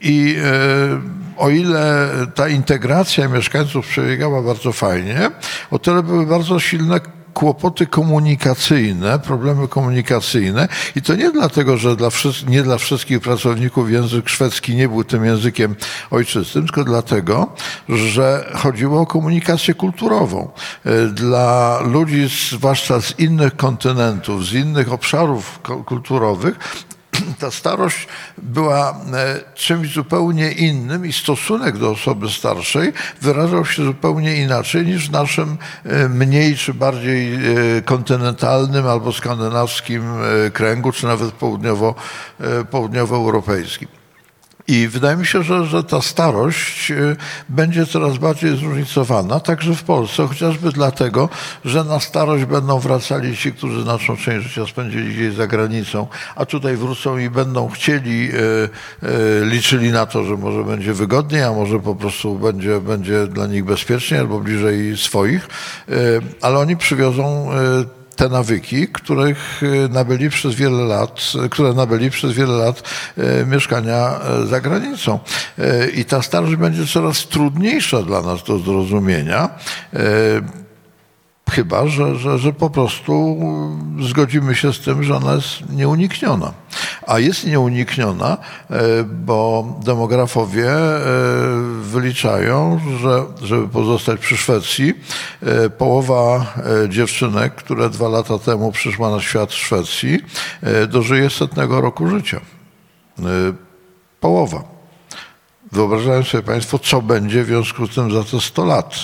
I 0.00 0.36
e, 0.38 1.24
o 1.36 1.50
ile 1.50 2.10
ta 2.34 2.48
integracja 2.48 3.28
mieszkańców 3.28 3.86
przebiegała 3.86 4.42
bardzo 4.42 4.72
fajnie, 4.72 5.30
o 5.70 5.78
tyle 5.78 6.02
były 6.02 6.26
bardzo 6.26 6.60
silne 6.60 7.00
kłopoty 7.34 7.86
komunikacyjne, 7.86 9.18
problemy 9.18 9.68
komunikacyjne 9.68 10.68
i 10.96 11.02
to 11.02 11.14
nie 11.14 11.30
dlatego, 11.30 11.76
że 11.76 11.96
dla 11.96 12.08
nie 12.48 12.62
dla 12.62 12.78
wszystkich 12.78 13.20
pracowników 13.20 13.90
język 13.90 14.28
szwedzki 14.28 14.74
nie 14.74 14.88
był 14.88 15.04
tym 15.04 15.24
językiem 15.24 15.74
ojczystym, 16.10 16.64
tylko 16.64 16.84
dlatego, 16.84 17.52
że 17.88 18.50
chodziło 18.54 19.00
o 19.00 19.06
komunikację 19.06 19.74
kulturową. 19.74 20.50
E, 20.84 21.06
dla 21.06 21.80
ludzi, 21.80 22.28
zwłaszcza 22.50 23.00
z 23.00 23.18
innych 23.18 23.56
kontynentów, 23.56 24.46
z 24.46 24.52
innych 24.52 24.92
obszarów 24.92 25.60
kulturowych, 25.86 26.58
ta 27.34 27.50
starość 27.50 28.08
była 28.38 28.90
e, 28.90 28.94
czymś 29.54 29.94
zupełnie 29.94 30.52
innym 30.52 31.06
i 31.06 31.12
stosunek 31.12 31.78
do 31.78 31.90
osoby 31.90 32.28
starszej 32.28 32.92
wyrażał 33.20 33.64
się 33.64 33.84
zupełnie 33.84 34.36
inaczej 34.36 34.86
niż 34.86 35.08
w 35.08 35.12
naszym 35.12 35.58
e, 35.84 36.08
mniej 36.08 36.56
czy 36.56 36.74
bardziej 36.74 37.34
e, 37.34 37.38
kontynentalnym 37.84 38.86
albo 38.86 39.12
skandynawskim 39.12 40.02
kręgu, 40.52 40.92
czy 40.92 41.06
nawet 41.06 41.32
południowo, 41.32 41.94
południowoeuropejskim. 42.70 44.03
I 44.68 44.88
wydaje 44.88 45.16
mi 45.16 45.26
się, 45.26 45.42
że, 45.42 45.66
że 45.66 45.84
ta 45.84 46.02
starość 46.02 46.90
y, 46.90 47.16
będzie 47.48 47.86
coraz 47.86 48.18
bardziej 48.18 48.56
zróżnicowana, 48.56 49.40
także 49.40 49.74
w 49.74 49.82
Polsce, 49.82 50.28
chociażby 50.28 50.72
dlatego, 50.72 51.28
że 51.64 51.84
na 51.84 52.00
starość 52.00 52.44
będą 52.44 52.78
wracali 52.78 53.36
ci, 53.36 53.52
którzy 53.52 53.82
znaczną 53.82 54.16
część 54.16 54.46
życia 54.46 54.66
spędzili 54.66 55.14
gdzieś 55.14 55.34
za 55.34 55.46
granicą, 55.46 56.06
a 56.36 56.46
tutaj 56.46 56.76
wrócą 56.76 57.18
i 57.18 57.30
będą 57.30 57.68
chcieli, 57.68 58.30
y, 58.30 58.36
y, 59.08 59.46
liczyli 59.46 59.92
na 59.92 60.06
to, 60.06 60.24
że 60.24 60.36
może 60.36 60.64
będzie 60.64 60.92
wygodniej, 60.92 61.42
a 61.42 61.52
może 61.52 61.80
po 61.80 61.94
prostu 61.94 62.38
będzie, 62.38 62.80
będzie 62.80 63.26
dla 63.26 63.46
nich 63.46 63.64
bezpieczniej 63.64 64.20
albo 64.20 64.40
bliżej 64.40 64.96
swoich, 64.96 65.48
ale 66.40 66.58
oni 66.58 66.76
przywiozą 66.76 67.50
te 68.16 68.28
nawyki, 68.28 68.88
których 68.88 69.62
e, 69.62 69.88
nabyli 69.88 70.30
przez 70.30 70.54
wiele 70.54 70.84
lat, 70.84 71.32
które 71.50 71.72
nabyli 71.72 72.10
przez 72.10 72.32
wiele 72.32 72.52
lat 72.52 72.82
e, 73.18 73.46
mieszkania 73.46 74.20
za 74.46 74.60
granicą. 74.60 75.18
I 75.94 76.04
ta 76.04 76.22
starość 76.22 76.56
będzie 76.56 76.86
coraz 76.86 77.26
trudniejsza 77.26 78.02
dla 78.02 78.22
nas 78.22 78.44
do 78.44 78.58
zrozumienia. 78.58 79.50
Chyba, 81.50 81.86
że, 81.86 82.16
że, 82.16 82.38
że 82.38 82.52
po 82.52 82.70
prostu 82.70 83.40
zgodzimy 84.00 84.54
się 84.54 84.72
z 84.72 84.80
tym, 84.80 85.02
że 85.02 85.16
ona 85.16 85.34
jest 85.34 85.70
nieunikniona. 85.70 86.52
A 87.06 87.18
jest 87.18 87.46
nieunikniona, 87.46 88.36
e, 88.70 89.04
bo 89.04 89.66
demografowie 89.84 90.70
e, 90.70 91.00
wyliczają, 91.80 92.80
że 93.00 93.24
żeby 93.42 93.68
pozostać 93.68 94.20
przy 94.20 94.36
Szwecji, 94.36 94.94
e, 95.42 95.70
połowa 95.70 96.54
dziewczynek, 96.88 97.54
które 97.54 97.90
dwa 97.90 98.08
lata 98.08 98.38
temu 98.38 98.72
przyszła 98.72 99.10
na 99.10 99.20
świat 99.20 99.50
w 99.50 99.54
Szwecji, 99.54 100.20
dożyje 100.88 101.30
setnego 101.30 101.80
roku 101.80 102.08
życia. 102.08 102.40
Połowa. 104.20 104.62
Wyobrażają 105.72 106.22
sobie 106.22 106.42
Państwo, 106.42 106.78
co 106.78 107.02
będzie 107.02 107.42
w 107.42 107.46
związku 107.46 107.86
z 107.86 107.94
tym 107.94 108.12
za 108.12 108.24
te 108.24 108.40
100 108.40 108.64
lat 108.64 108.94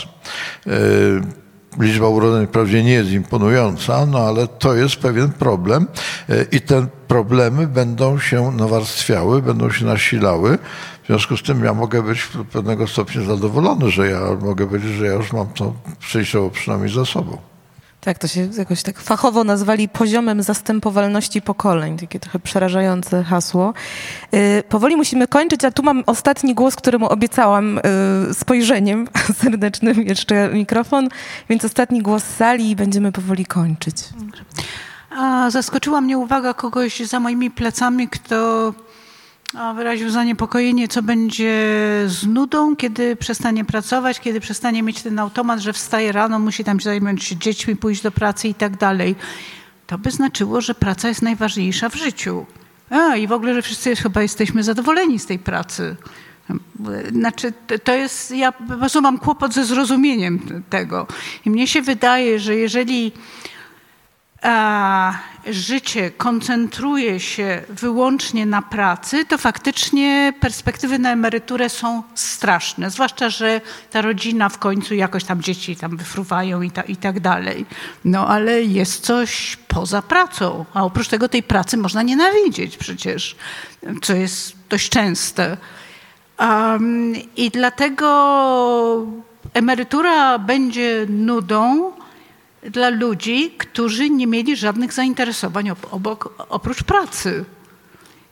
liczba 1.78 2.08
urodzeń 2.08 2.46
wprawdzie 2.46 2.84
nie 2.84 2.92
jest 2.92 3.10
imponująca, 3.10 4.06
no 4.06 4.18
ale 4.18 4.46
to 4.46 4.74
jest 4.74 4.96
pewien 4.96 5.32
problem 5.32 5.86
e, 6.28 6.42
i 6.42 6.60
te 6.60 6.86
problemy 7.08 7.66
będą 7.66 8.18
się 8.18 8.50
nawarstwiały, 8.50 9.42
będą 9.42 9.70
się 9.70 9.84
nasilały. 9.84 10.58
W 11.02 11.06
związku 11.06 11.36
z 11.36 11.42
tym 11.42 11.64
ja 11.64 11.74
mogę 11.74 12.02
być 12.02 12.28
do 12.34 12.44
pewnego 12.44 12.86
stopnia 12.86 13.22
zadowolony, 13.22 13.90
że 13.90 14.10
ja 14.10 14.20
mogę 14.40 14.66
powiedzieć, 14.66 14.90
że 14.90 15.06
ja 15.06 15.12
już 15.12 15.32
mam 15.32 15.46
to 15.46 15.72
przejściowo 16.00 16.50
przynajmniej 16.50 16.94
za 16.94 17.04
sobą. 17.04 17.49
Tak, 18.00 18.18
to 18.18 18.28
się 18.28 18.48
jakoś 18.58 18.82
tak 18.82 19.00
fachowo 19.00 19.44
nazwali 19.44 19.88
poziomem 19.88 20.42
zastępowalności 20.42 21.42
pokoleń. 21.42 21.98
Takie 21.98 22.20
trochę 22.20 22.38
przerażające 22.38 23.22
hasło. 23.22 23.74
Yy, 24.32 24.62
powoli 24.68 24.96
musimy 24.96 25.28
kończyć, 25.28 25.64
a 25.64 25.70
tu 25.70 25.82
mam 25.82 26.02
ostatni 26.06 26.54
głos, 26.54 26.76
któremu 26.76 27.08
obiecałam 27.08 27.80
yy, 28.28 28.34
spojrzeniem 28.34 29.08
serdecznym 29.42 30.02
jeszcze 30.02 30.48
mikrofon, 30.48 31.08
więc 31.48 31.64
ostatni 31.64 32.02
głos 32.02 32.24
z 32.24 32.36
sali 32.36 32.70
i 32.70 32.76
będziemy 32.76 33.12
powoli 33.12 33.46
kończyć. 33.46 33.96
A 35.10 35.50
zaskoczyła 35.50 36.00
mnie 36.00 36.18
uwaga 36.18 36.54
kogoś 36.54 37.00
za 37.00 37.20
moimi 37.20 37.50
plecami, 37.50 38.08
kto 38.08 38.72
wyraził 39.76 40.10
zaniepokojenie, 40.10 40.88
co 40.88 41.02
będzie 41.02 41.52
z 42.06 42.26
nudą, 42.26 42.76
kiedy 42.76 43.16
przestanie 43.16 43.64
pracować, 43.64 44.20
kiedy 44.20 44.40
przestanie 44.40 44.82
mieć 44.82 45.02
ten 45.02 45.18
automat, 45.18 45.60
że 45.60 45.72
wstaje 45.72 46.12
rano, 46.12 46.38
musi 46.38 46.64
tam 46.64 46.80
zająć 46.80 47.24
się 47.24 47.36
dziećmi, 47.36 47.76
pójść 47.76 48.02
do 48.02 48.10
pracy 48.10 48.48
i 48.48 48.54
tak 48.54 48.76
dalej. 48.76 49.16
To 49.86 49.98
by 49.98 50.10
znaczyło, 50.10 50.60
że 50.60 50.74
praca 50.74 51.08
jest 51.08 51.22
najważniejsza 51.22 51.88
w 51.88 51.94
życiu. 51.94 52.46
A, 52.90 53.16
i 53.16 53.26
w 53.26 53.32
ogóle, 53.32 53.54
że 53.54 53.62
wszyscy 53.62 53.96
chyba 53.96 54.22
jesteśmy 54.22 54.62
zadowoleni 54.62 55.18
z 55.18 55.26
tej 55.26 55.38
pracy. 55.38 55.96
Znaczy, 57.12 57.52
to 57.84 57.94
jest, 57.94 58.30
ja 58.30 58.52
po 58.52 58.76
prostu 58.76 59.02
mam 59.02 59.18
kłopot 59.18 59.54
ze 59.54 59.64
zrozumieniem 59.64 60.62
tego. 60.70 61.06
I 61.46 61.50
mnie 61.50 61.66
się 61.66 61.82
wydaje, 61.82 62.38
że 62.38 62.56
jeżeli 62.56 63.12
życie 65.46 66.10
koncentruje 66.10 67.20
się 67.20 67.62
wyłącznie 67.68 68.46
na 68.46 68.62
pracy, 68.62 69.24
to 69.24 69.38
faktycznie 69.38 70.32
perspektywy 70.40 70.98
na 70.98 71.12
emeryturę 71.12 71.68
są 71.68 72.02
straszne. 72.14 72.90
Zwłaszcza, 72.90 73.30
że 73.30 73.60
ta 73.90 74.02
rodzina 74.02 74.48
w 74.48 74.58
końcu 74.58 74.94
jakoś 74.94 75.24
tam 75.24 75.42
dzieci 75.42 75.76
tam 75.76 75.96
wyfruwają 75.96 76.62
i, 76.62 76.70
ta, 76.70 76.82
i 76.82 76.96
tak 76.96 77.20
dalej. 77.20 77.66
No 78.04 78.28
ale 78.28 78.62
jest 78.62 79.04
coś 79.04 79.58
poza 79.68 80.02
pracą, 80.02 80.64
a 80.74 80.84
oprócz 80.84 81.08
tego 81.08 81.28
tej 81.28 81.42
pracy 81.42 81.76
można 81.76 82.02
nienawidzieć 82.02 82.76
przecież, 82.76 83.36
co 84.02 84.14
jest 84.14 84.56
dość 84.68 84.88
częste. 84.88 85.56
Um, 86.38 87.14
I 87.36 87.50
dlatego 87.50 89.06
emerytura 89.54 90.38
będzie 90.38 91.06
nudą, 91.08 91.92
dla 92.62 92.88
ludzi, 92.88 93.50
którzy 93.58 94.10
nie 94.10 94.26
mieli 94.26 94.56
żadnych 94.56 94.92
zainteresowań 94.92 95.70
obok, 95.90 96.46
oprócz 96.48 96.82
pracy 96.82 97.44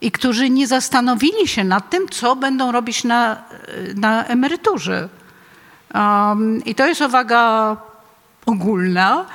i 0.00 0.12
którzy 0.12 0.50
nie 0.50 0.66
zastanowili 0.66 1.48
się 1.48 1.64
nad 1.64 1.90
tym, 1.90 2.08
co 2.08 2.36
będą 2.36 2.72
robić 2.72 3.04
na, 3.04 3.42
na 3.94 4.24
emeryturze. 4.24 5.08
Um, 5.94 6.64
I 6.64 6.74
to 6.74 6.86
jest 6.86 7.00
uwaga 7.00 7.76
ogólna. 8.46 9.26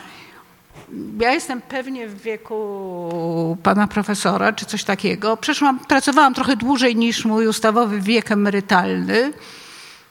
Ja 1.20 1.34
jestem 1.34 1.62
pewnie 1.62 2.08
w 2.08 2.22
wieku 2.22 3.58
pana 3.64 3.88
profesora, 3.88 4.54
czy 4.54 4.66
coś 4.66 4.84
takiego. 4.84 5.38
Przeszłam, 5.38 5.80
pracowałam 5.80 6.34
trochę 6.34 6.56
dłużej 6.56 6.96
niż 6.96 7.26
mój 7.26 7.48
ustawowy 7.48 8.02
wiek 8.02 8.32
emerytalny. 8.32 9.34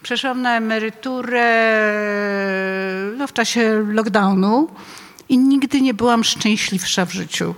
Przeszłam 0.03 0.43
na 0.43 0.57
emeryturę 0.57 1.47
no, 3.17 3.27
w 3.27 3.33
czasie 3.33 3.85
lockdownu 3.87 4.69
i 5.29 5.39
nigdy 5.39 5.81
nie 5.81 5.95
byłam 5.95 6.25
szczęśliwsza 6.25 7.07
w 7.07 7.13
życiu. 7.13 7.55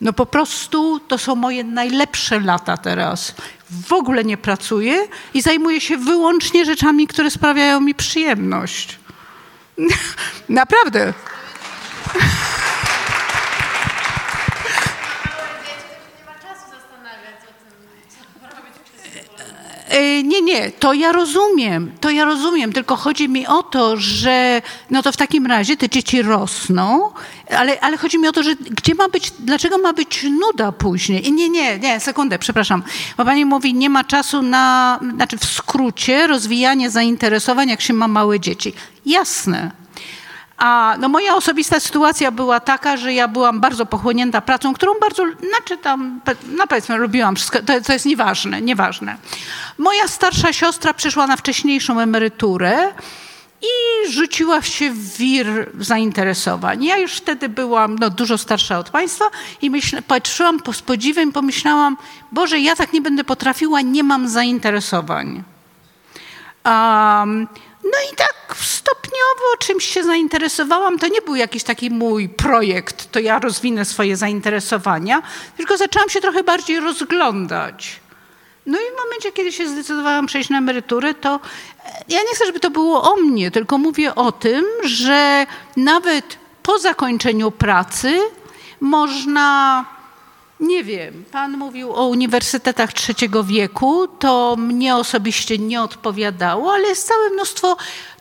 No 0.00 0.12
po 0.12 0.26
prostu 0.26 1.00
to 1.00 1.18
są 1.18 1.34
moje 1.34 1.64
najlepsze 1.64 2.40
lata 2.40 2.76
teraz. 2.76 3.34
W 3.70 3.92
ogóle 3.92 4.24
nie 4.24 4.36
pracuję 4.36 5.08
i 5.34 5.42
zajmuję 5.42 5.80
się 5.80 5.96
wyłącznie 5.96 6.64
rzeczami, 6.64 7.06
które 7.06 7.30
sprawiają 7.30 7.80
mi 7.80 7.94
przyjemność. 7.94 8.98
Naprawdę. 10.48 11.14
Nie, 20.24 20.42
nie, 20.42 20.70
to 20.70 20.92
ja 20.92 21.12
rozumiem, 21.12 21.92
to 22.00 22.10
ja 22.10 22.24
rozumiem, 22.24 22.72
tylko 22.72 22.96
chodzi 22.96 23.28
mi 23.28 23.46
o 23.46 23.62
to, 23.62 23.96
że 23.96 24.62
no 24.90 25.02
to 25.02 25.12
w 25.12 25.16
takim 25.16 25.46
razie 25.46 25.76
te 25.76 25.88
dzieci 25.88 26.22
rosną, 26.22 27.10
ale, 27.50 27.80
ale 27.80 27.96
chodzi 27.96 28.18
mi 28.18 28.28
o 28.28 28.32
to, 28.32 28.42
że 28.42 28.56
gdzie 28.56 28.94
ma 28.94 29.08
być, 29.08 29.32
dlaczego 29.38 29.78
ma 29.78 29.92
być 29.92 30.26
nuda 30.40 30.72
później? 30.72 31.28
I 31.28 31.32
nie, 31.32 31.48
nie, 31.48 31.78
nie, 31.78 32.00
sekundę, 32.00 32.38
przepraszam, 32.38 32.82
bo 33.16 33.24
pani 33.24 33.44
mówi, 33.44 33.74
nie 33.74 33.90
ma 33.90 34.04
czasu 34.04 34.42
na, 34.42 35.00
znaczy 35.14 35.38
w 35.38 35.44
skrócie, 35.44 36.26
rozwijanie 36.26 36.90
zainteresowań, 36.90 37.68
jak 37.68 37.80
się 37.80 37.92
ma 37.92 38.08
małe 38.08 38.40
dzieci. 38.40 38.72
Jasne, 39.06 39.70
a 40.58 40.96
no 41.00 41.08
moja 41.08 41.34
osobista 41.34 41.80
sytuacja 41.80 42.30
była 42.30 42.60
taka, 42.60 42.96
że 42.96 43.12
ja 43.12 43.28
byłam 43.28 43.60
bardzo 43.60 43.86
pochłonięta 43.86 44.40
pracą, 44.40 44.74
którą 44.74 44.92
bardzo, 45.00 45.24
znaczy 45.50 45.78
tam, 45.78 46.20
no 46.56 46.66
powiedzmy, 46.66 46.96
lubiłam 46.96 47.36
wszystko, 47.36 47.58
to, 47.62 47.80
to 47.80 47.92
jest 47.92 48.06
nieważne, 48.06 48.60
nieważne. 48.62 49.16
Moja 49.78 50.08
starsza 50.08 50.52
siostra 50.52 50.94
przeszła 50.94 51.26
na 51.26 51.36
wcześniejszą 51.36 52.00
emeryturę 52.00 52.92
i 53.62 54.10
rzuciła 54.10 54.62
się 54.62 54.90
w 54.90 55.16
wir 55.16 55.70
zainteresowań. 55.78 56.84
Ja 56.84 56.96
już 56.98 57.12
wtedy 57.12 57.48
byłam 57.48 57.96
no, 57.98 58.10
dużo 58.10 58.38
starsza 58.38 58.78
od 58.78 58.90
państwa 58.90 59.24
i 59.62 59.70
myśl, 59.70 60.02
patrzyłam 60.02 60.60
z 60.72 60.82
podziwem 60.82 61.32
pomyślałam, 61.32 61.96
Boże, 62.32 62.58
ja 62.58 62.76
tak 62.76 62.92
nie 62.92 63.00
będę 63.00 63.24
potrafiła, 63.24 63.80
nie 63.80 64.02
mam 64.02 64.28
zainteresowań. 64.28 65.42
Um, 66.64 67.46
no 67.92 68.12
i 68.12 68.16
tak 68.16 68.56
stopniowo 68.60 69.56
czymś 69.58 69.84
się 69.84 70.04
zainteresowałam. 70.04 70.98
To 70.98 71.08
nie 71.08 71.22
był 71.22 71.34
jakiś 71.34 71.62
taki 71.62 71.90
mój 71.90 72.28
projekt, 72.28 73.12
to 73.12 73.20
ja 73.20 73.38
rozwinę 73.38 73.84
swoje 73.84 74.16
zainteresowania, 74.16 75.22
tylko 75.56 75.76
zaczęłam 75.76 76.08
się 76.08 76.20
trochę 76.20 76.42
bardziej 76.42 76.80
rozglądać. 76.80 78.00
No 78.66 78.78
i 78.78 78.82
w 78.82 79.04
momencie, 79.04 79.32
kiedy 79.32 79.52
się 79.52 79.68
zdecydowałam 79.68 80.26
przejść 80.26 80.50
na 80.50 80.58
emeryturę, 80.58 81.14
to 81.14 81.34
e, 81.34 82.04
ja 82.08 82.18
nie 82.18 82.34
chcę, 82.34 82.46
żeby 82.46 82.60
to 82.60 82.70
było 82.70 83.12
o 83.12 83.16
mnie, 83.16 83.50
tylko 83.50 83.78
mówię 83.78 84.14
o 84.14 84.32
tym, 84.32 84.64
że 84.84 85.46
nawet 85.76 86.38
po 86.62 86.78
zakończeniu 86.78 87.50
pracy 87.50 88.18
można 88.80 89.84
nie 90.60 90.84
wiem. 90.84 91.24
Pan 91.32 91.56
mówił 91.56 91.92
o 91.92 92.06
uniwersytetach 92.06 92.92
trzeciego 92.92 93.44
wieku. 93.44 94.08
To 94.08 94.56
mnie 94.58 94.96
osobiście 94.96 95.58
nie 95.58 95.82
odpowiadało, 95.82 96.72
ale 96.72 96.88
jest 96.88 97.08
całe 97.08 97.30
mnóstwo 97.30 97.76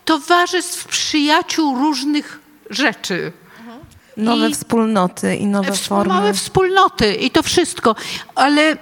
towarzystw, 0.06 0.88
przyjaciół 0.88 1.78
różnych 1.78 2.40
rzeczy. 2.70 3.32
Nowe 4.18 4.50
I 4.50 4.54
wspólnoty 4.54 5.36
i 5.36 5.46
nowe 5.46 5.74
formy. 5.74 6.14
Małe 6.14 6.34
wspólnoty 6.34 7.14
i 7.14 7.32
to 7.32 7.44
wszystko. 7.44 7.96
Ale 8.36 8.78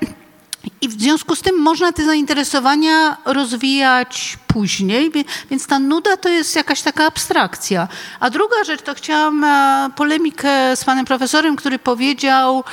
i 0.81 0.89
w 0.89 0.91
związku 1.01 1.35
z 1.35 1.41
tym 1.41 1.59
można 1.59 1.91
te 1.91 2.05
zainteresowania 2.05 3.17
rozwijać 3.25 4.37
później, 4.47 5.11
więc 5.49 5.67
ta 5.67 5.79
nuda 5.79 6.17
to 6.17 6.29
jest 6.29 6.55
jakaś 6.55 6.81
taka 6.81 7.05
abstrakcja. 7.05 7.87
A 8.19 8.29
druga 8.29 8.63
rzecz, 8.63 8.81
to 8.81 8.93
chciałam 8.93 9.43
e, 9.43 9.89
polemikę 9.95 10.75
z 10.75 10.83
panem 10.83 11.05
profesorem, 11.05 11.55
który 11.55 11.79
powiedział, 11.79 12.63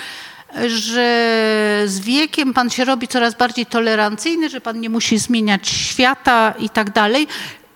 że 0.67 1.83
z 1.87 2.01
wiekiem 2.01 2.55
pan 2.55 2.71
się 2.71 2.85
robi 2.85 3.09
coraz 3.09 3.35
bardziej 3.35 3.67
tolerancyjny, 3.67 4.49
że 4.49 4.61
pan 4.61 4.81
nie 4.81 4.91
musi 4.91 5.19
zmieniać 5.19 5.69
świata 5.69 6.55
i 6.59 6.71
tak 6.71 6.91
dalej. 6.91 7.27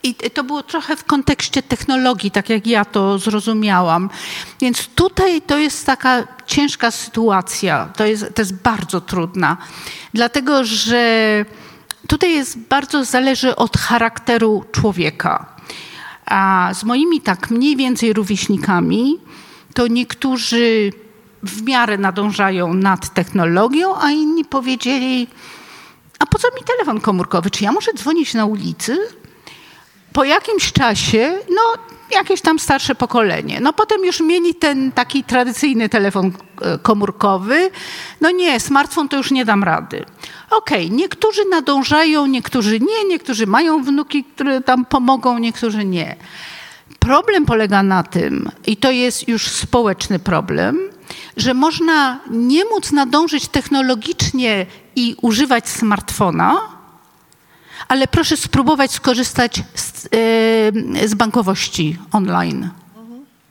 I 0.02 0.14
to 0.14 0.44
było 0.44 0.62
trochę 0.62 0.96
w 0.96 1.04
kontekście 1.04 1.62
technologii, 1.62 2.30
tak 2.30 2.50
jak 2.50 2.66
ja 2.66 2.84
to 2.84 3.18
zrozumiałam. 3.18 4.10
Więc 4.60 4.86
tutaj 4.86 5.42
to 5.42 5.58
jest 5.58 5.86
taka 5.86 6.26
ciężka 6.46 6.90
sytuacja. 6.90 7.88
To 7.96 8.06
jest, 8.06 8.34
to 8.34 8.42
jest 8.42 8.54
bardzo 8.54 9.00
trudna. 9.00 9.56
Dlatego, 10.14 10.64
że 10.64 11.44
tutaj 12.08 12.32
jest 12.32 12.58
bardzo 12.58 13.04
zależy 13.04 13.56
od 13.56 13.76
charakteru 13.76 14.64
człowieka. 14.72 15.46
A 16.26 16.70
z 16.74 16.84
moimi 16.84 17.20
tak 17.20 17.50
mniej 17.50 17.76
więcej 17.76 18.12
rówieśnikami, 18.12 19.18
to 19.74 19.86
niektórzy 19.86 20.92
w 21.44 21.62
miarę 21.62 21.98
nadążają 21.98 22.74
nad 22.74 23.14
technologią, 23.14 23.96
a 23.96 24.10
inni 24.10 24.44
powiedzieli, 24.44 25.28
a 26.18 26.26
po 26.26 26.38
co 26.38 26.48
mi 26.48 26.60
telefon 26.66 27.00
komórkowy? 27.00 27.50
Czy 27.50 27.64
ja 27.64 27.72
muszę 27.72 27.92
dzwonić 27.92 28.34
na 28.34 28.44
ulicy? 28.44 28.98
Po 30.12 30.24
jakimś 30.24 30.72
czasie, 30.72 31.38
no 31.50 31.62
jakieś 32.10 32.40
tam 32.40 32.58
starsze 32.58 32.94
pokolenie. 32.94 33.60
No 33.60 33.72
potem 33.72 34.04
już 34.04 34.20
mieli 34.20 34.54
ten 34.54 34.92
taki 34.92 35.24
tradycyjny 35.24 35.88
telefon 35.88 36.32
e, 36.60 36.78
komórkowy. 36.78 37.70
No 38.20 38.30
nie, 38.30 38.60
smartfon 38.60 39.08
to 39.08 39.16
już 39.16 39.30
nie 39.30 39.44
dam 39.44 39.64
rady. 39.64 40.04
Okej, 40.50 40.86
okay, 40.86 40.96
niektórzy 40.96 41.44
nadążają, 41.50 42.26
niektórzy 42.26 42.80
nie, 42.80 43.08
niektórzy 43.08 43.46
mają 43.46 43.82
wnuki, 43.82 44.24
które 44.24 44.60
tam 44.60 44.84
pomogą, 44.84 45.38
niektórzy 45.38 45.84
nie. 45.84 46.16
Problem 46.98 47.46
polega 47.46 47.82
na 47.82 48.02
tym, 48.02 48.50
i 48.66 48.76
to 48.76 48.90
jest 48.90 49.28
już 49.28 49.48
społeczny 49.48 50.18
problem, 50.18 50.78
że 51.36 51.54
można 51.54 52.20
nie 52.30 52.64
móc 52.64 52.92
nadążyć 52.92 53.48
technologicznie 53.48 54.66
i 54.96 55.16
używać 55.22 55.68
smartfona, 55.68 56.54
ale 57.88 58.08
proszę 58.08 58.36
spróbować 58.36 58.92
skorzystać 58.92 59.62
z, 59.74 60.08
yy, 60.94 61.08
z 61.08 61.14
bankowości 61.14 61.98
online 62.12 62.70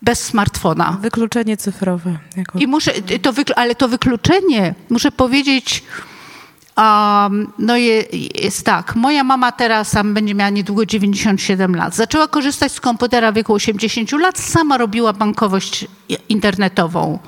bez 0.03 0.23
smartfona. 0.23 0.97
Wykluczenie 1.01 1.57
cyfrowe. 1.57 2.17
Jako... 2.37 2.59
I 2.59 2.67
muszę, 2.67 2.91
to 3.21 3.33
wyklu, 3.33 3.55
ale 3.57 3.75
to 3.75 3.87
wykluczenie, 3.87 4.75
muszę 4.89 5.11
powiedzieć, 5.11 5.83
um, 6.77 7.53
no 7.59 7.77
je, 7.77 8.03
jest 8.35 8.65
tak. 8.65 8.95
Moja 8.95 9.23
mama 9.23 9.51
teraz 9.51 9.91
tam 9.91 10.13
będzie 10.13 10.35
miała 10.35 10.49
niedługo 10.49 10.85
97 10.85 11.75
lat. 11.75 11.95
Zaczęła 11.95 12.27
korzystać 12.27 12.71
z 12.71 12.81
komputera 12.81 13.31
w 13.31 13.35
wieku 13.35 13.53
80 13.53 14.11
lat, 14.11 14.39
sama 14.39 14.77
robiła 14.77 15.13
bankowość 15.13 15.87
internetową 16.29 17.19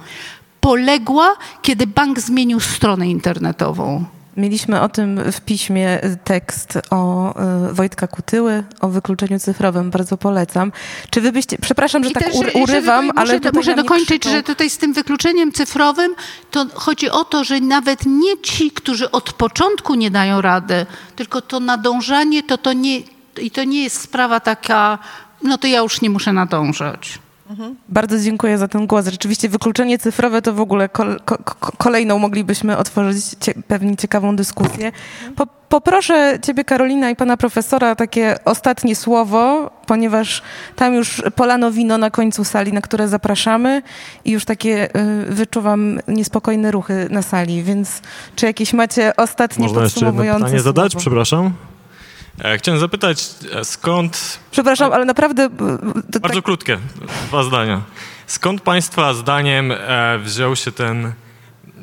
poległa, 0.66 1.36
kiedy 1.62 1.88
bank 1.88 2.20
zmienił 2.20 2.60
stronę 2.60 3.08
internetową. 3.08 4.06
Mieliśmy 4.38 4.82
o 4.82 4.90
tym 4.90 5.32
w 5.32 5.42
piśmie 5.42 6.00
tekst 6.24 6.80
o 6.90 7.34
y, 7.70 7.74
Wojtka 7.74 8.08
Kutyły, 8.08 8.64
o 8.82 8.88
wykluczeniu 8.88 9.40
cyfrowym. 9.40 9.92
Bardzo 9.92 10.18
polecam. 10.18 10.72
Czy 11.10 11.22
wy 11.22 11.32
byście, 11.32 11.58
przepraszam, 11.58 12.04
że 12.04 12.10
I 12.10 12.14
tak 12.14 12.24
też, 12.24 12.36
urywam, 12.36 13.06
muszę, 13.06 13.20
ale 13.20 13.40
muszę 13.54 13.76
dokończyć, 13.76 14.24
że 14.24 14.44
tutaj 14.44 14.70
z 14.70 14.78
tym 14.78 14.94
wykluczeniem 14.94 15.52
cyfrowym 15.52 16.16
to 16.52 16.66
chodzi 16.74 17.10
o 17.10 17.24
to, 17.26 17.44
że 17.44 17.60
nawet 17.60 18.06
nie 18.06 18.38
ci, 18.42 18.72
którzy 18.72 19.12
od 19.12 19.34
początku 19.34 19.96
nie 19.96 20.12
dają 20.12 20.42
rady, 20.42 20.86
tylko 21.16 21.42
to 21.42 21.60
nadążanie, 21.60 22.44
to, 22.44 22.58
to 22.58 22.74
nie, 22.74 23.02
i 23.42 23.52
to 23.52 23.64
nie 23.64 23.84
jest 23.84 24.02
sprawa 24.02 24.40
taka, 24.40 24.98
no 25.44 25.58
to 25.58 25.68
ja 25.68 25.80
już 25.80 26.02
nie 26.02 26.10
muszę 26.10 26.34
nadążać. 26.34 27.25
Mhm. 27.50 27.76
Bardzo 27.90 28.20
dziękuję 28.20 28.58
za 28.58 28.68
ten 28.68 28.88
głos. 28.88 29.08
Rzeczywiście 29.08 29.50
wykluczenie 29.50 29.98
cyfrowe 29.98 30.42
to 30.42 30.54
w 30.54 30.60
ogóle 30.60 30.90
kol, 30.90 31.20
ko, 31.26 31.38
kolejną 31.78 32.20
moglibyśmy 32.20 32.78
otworzyć 32.78 33.26
cie, 33.40 33.54
pewnie 33.68 33.98
ciekawą 33.98 34.36
dyskusję. 34.36 34.92
Po, 35.36 35.48
poproszę 35.70 36.40
ciebie 36.42 36.64
Karolina 36.64 37.10
i 37.10 37.16
pana 37.16 37.38
profesora 37.38 37.96
takie 37.96 38.36
ostatnie 38.46 38.96
słowo, 38.96 39.72
ponieważ 39.86 40.42
tam 40.76 40.94
już 40.94 41.22
polano 41.36 41.72
wino 41.72 41.98
na 41.98 42.12
końcu 42.12 42.44
sali, 42.44 42.74
na 42.74 42.82
które 42.82 43.08
zapraszamy 43.08 43.82
i 44.26 44.32
już 44.32 44.46
takie 44.46 44.96
y, 44.96 45.26
wyczuwam 45.30 46.00
niespokojne 46.08 46.72
ruchy 46.72 47.08
na 47.10 47.22
sali, 47.22 47.64
więc 47.64 48.02
czy 48.36 48.46
jakieś 48.46 48.74
macie 48.74 49.16
ostatnie 49.16 49.64
Można 49.68 49.82
podsumowujące 49.82 50.24
jeszcze 50.24 50.34
jedno 50.36 50.46
pytanie 50.46 50.64
słowo? 50.64 50.82
zadać? 50.82 50.96
Przepraszam. 50.96 51.54
E, 52.44 52.58
chciałem 52.58 52.80
zapytać, 52.80 53.26
e, 53.52 53.66
skąd. 53.66 54.40
Przepraszam, 54.52 54.94
ale 54.94 55.06
naprawdę. 55.06 55.44
E, 55.44 55.50
to 56.12 56.20
Bardzo 56.20 56.36
tak... 56.36 56.46
krótkie, 56.46 56.78
dwa 57.28 57.44
zdania. 57.44 57.82
Skąd 58.28 58.62
Państwa 58.62 59.14
zdaniem 59.14 59.74
wziął 60.20 60.56
się 60.56 60.72
ten 60.72 61.14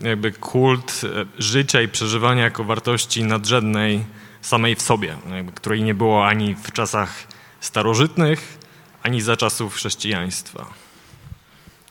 jakby 0.03 0.33
kult 0.33 1.01
życia 1.39 1.83
i 1.83 1.89
przeżywania 1.89 2.43
jako 2.43 2.65
wartości 2.65 3.25
nadrzędnej 3.25 4.05
samej 4.41 4.77
w 4.77 4.83
sobie, 4.83 5.17
jakby, 5.35 5.53
której 5.53 5.83
nie 5.83 5.95
było 5.95 6.27
ani 6.27 6.55
w 6.55 6.73
czasach 6.73 7.13
starożytnych, 7.61 8.59
ani 9.03 9.21
za 9.21 9.37
czasów 9.37 9.75
chrześcijaństwa? 9.75 10.67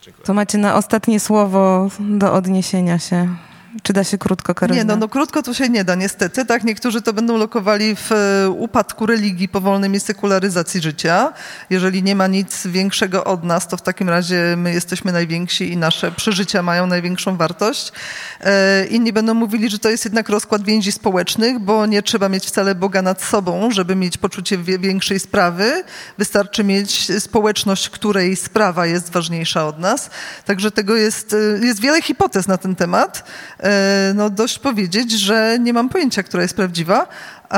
Dziękuję. 0.02 0.26
To 0.26 0.34
macie 0.34 0.58
na 0.58 0.74
ostatnie 0.74 1.20
słowo 1.20 1.88
do 2.00 2.32
odniesienia 2.32 2.98
się. 2.98 3.36
Czy 3.82 3.92
da 3.92 4.04
się 4.04 4.18
krótko, 4.18 4.54
Karolina? 4.54 4.82
Nie, 4.82 4.88
no, 4.88 4.96
no 4.96 5.08
krótko 5.08 5.42
to 5.42 5.54
się 5.54 5.68
nie 5.68 5.84
da, 5.84 5.94
niestety. 5.94 6.44
Tak, 6.44 6.64
niektórzy 6.64 7.02
to 7.02 7.12
będą 7.12 7.36
lokowali 7.36 7.96
w 7.96 8.12
e, 8.12 8.50
upadku 8.50 9.06
religii 9.06 9.48
powolnym 9.48 9.94
i 9.94 10.00
sekularyzacji 10.00 10.80
życia. 10.80 11.32
Jeżeli 11.70 12.02
nie 12.02 12.16
ma 12.16 12.26
nic 12.26 12.66
większego 12.66 13.24
od 13.24 13.44
nas, 13.44 13.68
to 13.68 13.76
w 13.76 13.82
takim 13.82 14.08
razie 14.08 14.54
my 14.56 14.72
jesteśmy 14.72 15.12
najwięksi 15.12 15.72
i 15.72 15.76
nasze 15.76 16.12
przeżycia 16.12 16.62
mają 16.62 16.86
największą 16.86 17.36
wartość. 17.36 17.92
E, 18.40 18.86
inni 18.86 19.12
będą 19.12 19.34
mówili, 19.34 19.70
że 19.70 19.78
to 19.78 19.90
jest 19.90 20.04
jednak 20.04 20.28
rozkład 20.28 20.62
więzi 20.62 20.92
społecznych, 20.92 21.58
bo 21.58 21.86
nie 21.86 22.02
trzeba 22.02 22.28
mieć 22.28 22.46
wcale 22.46 22.74
Boga 22.74 23.02
nad 23.02 23.22
sobą, 23.22 23.70
żeby 23.70 23.96
mieć 23.96 24.16
poczucie 24.18 24.58
większej 24.58 25.20
sprawy. 25.20 25.84
Wystarczy 26.18 26.64
mieć 26.64 27.22
społeczność, 27.22 27.88
której 27.88 28.36
sprawa 28.36 28.86
jest 28.86 29.10
ważniejsza 29.10 29.66
od 29.66 29.78
nas. 29.78 30.10
Także 30.44 30.70
tego 30.70 30.96
jest, 30.96 31.34
e, 31.62 31.66
jest 31.66 31.80
wiele 31.80 32.02
hipotez 32.02 32.48
na 32.48 32.58
ten 32.58 32.76
temat. 32.76 33.24
E, 33.62 34.12
no 34.14 34.30
dość 34.30 34.58
powiedzieć, 34.58 35.10
że 35.12 35.58
nie 35.60 35.72
mam 35.72 35.88
pojęcia, 35.88 36.22
która 36.22 36.42
jest 36.42 36.56
prawdziwa, 36.56 37.02
e, 37.02 37.54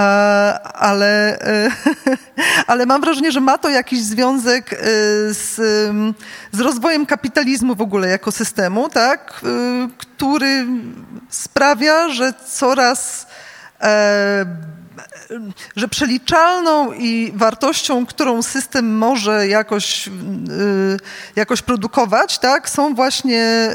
ale, 0.62 1.40
e, 1.40 1.70
ale 2.66 2.86
mam 2.86 3.00
wrażenie, 3.00 3.32
że 3.32 3.40
ma 3.40 3.58
to 3.58 3.68
jakiś 3.68 4.02
związek 4.02 4.80
z, 5.30 5.54
z 6.52 6.60
rozwojem 6.60 7.06
kapitalizmu 7.06 7.74
w 7.74 7.80
ogóle 7.80 8.08
jako 8.08 8.32
systemu, 8.32 8.88
tak, 8.88 9.40
który 9.98 10.66
sprawia, 11.30 12.08
że 12.08 12.32
coraz 12.52 13.26
że 15.76 15.88
przeliczalną 15.88 16.92
i 16.92 17.32
wartością, 17.34 18.06
którą 18.06 18.42
system 18.42 18.98
może 18.98 19.48
jakoś, 19.48 20.08
y, 20.08 20.10
jakoś 21.36 21.62
produkować, 21.62 22.38
tak, 22.38 22.70
są 22.70 22.94
właśnie 22.94 23.70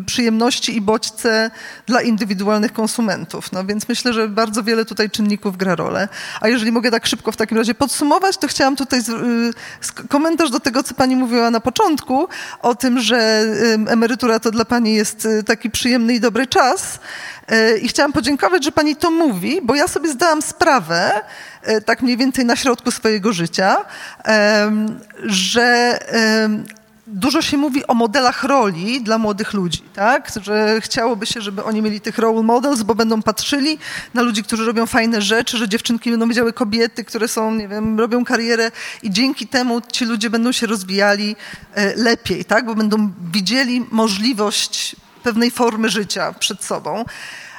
y, 0.00 0.04
przyjemności 0.04 0.76
i 0.76 0.80
bodźce 0.80 1.50
dla 1.86 2.02
indywidualnych 2.02 2.72
konsumentów. 2.72 3.52
No 3.52 3.64
więc 3.64 3.88
myślę, 3.88 4.12
że 4.12 4.28
bardzo 4.28 4.62
wiele 4.62 4.84
tutaj 4.84 5.10
czynników 5.10 5.56
gra 5.56 5.74
rolę. 5.74 6.08
A 6.40 6.48
jeżeli 6.48 6.72
mogę 6.72 6.90
tak 6.90 7.06
szybko 7.06 7.32
w 7.32 7.36
takim 7.36 7.58
razie 7.58 7.74
podsumować, 7.74 8.36
to 8.36 8.48
chciałam 8.48 8.76
tutaj 8.76 9.00
y, 9.00 10.08
komentarz 10.08 10.50
do 10.50 10.60
tego, 10.60 10.82
co 10.82 10.94
pani 10.94 11.16
mówiła 11.16 11.50
na 11.50 11.60
początku, 11.60 12.28
o 12.62 12.74
tym, 12.74 13.00
że 13.00 13.44
emerytura 13.88 14.40
to 14.40 14.50
dla 14.50 14.64
pani 14.64 14.94
jest 14.94 15.28
taki 15.46 15.70
przyjemny 15.70 16.14
i 16.14 16.20
dobry 16.20 16.46
czas. 16.46 16.98
E, 17.48 17.78
I 17.78 17.88
chciałam 17.88 18.12
podziękować, 18.12 18.64
że 18.64 18.72
pani 18.72 18.96
to 18.96 19.10
mówi, 19.10 19.60
bo 19.62 19.74
ja 19.74 19.88
sobie 19.88 20.12
zdałam 20.12 20.42
sprawę, 20.42 21.22
e, 21.62 21.80
tak 21.80 22.02
mniej 22.02 22.16
więcej 22.16 22.44
na 22.44 22.56
środku 22.56 22.90
swojego 22.90 23.32
życia, 23.32 23.76
że 25.24 25.98
dużo 27.06 27.42
się 27.42 27.56
mówi 27.56 27.86
o 27.86 27.94
modelach 27.94 28.44
roli 28.44 29.02
dla 29.02 29.18
młodych 29.18 29.52
ludzi, 29.52 29.82
tak? 29.94 30.32
Że 30.42 30.80
chciałoby 30.80 31.26
się, 31.26 31.40
żeby 31.40 31.64
oni 31.64 31.82
mieli 31.82 32.00
tych 32.00 32.18
role 32.18 32.42
models, 32.42 32.82
bo 32.82 32.94
będą 32.94 33.22
patrzyli 33.22 33.78
na 34.14 34.22
ludzi, 34.22 34.42
którzy 34.42 34.64
robią 34.64 34.86
fajne 34.86 35.22
rzeczy, 35.22 35.58
że 35.58 35.68
dziewczynki 35.68 36.10
będą 36.10 36.28
widziały 36.28 36.52
kobiety, 36.52 37.04
które 37.04 37.28
są, 37.28 37.54
nie 37.54 37.68
wiem, 37.68 38.00
robią 38.00 38.24
karierę 38.24 38.70
i 39.02 39.10
dzięki 39.10 39.46
temu 39.46 39.80
ci 39.92 40.04
ludzie 40.04 40.30
będą 40.30 40.52
się 40.52 40.66
rozwijali 40.66 41.36
e, 41.74 41.96
lepiej, 41.96 42.44
tak? 42.44 42.66
Bo 42.66 42.74
będą 42.74 43.12
widzieli 43.32 43.86
możliwość 43.90 44.96
pewnej 45.24 45.50
formy 45.50 45.88
życia 45.88 46.34
przed 46.38 46.64
sobą. 46.64 47.04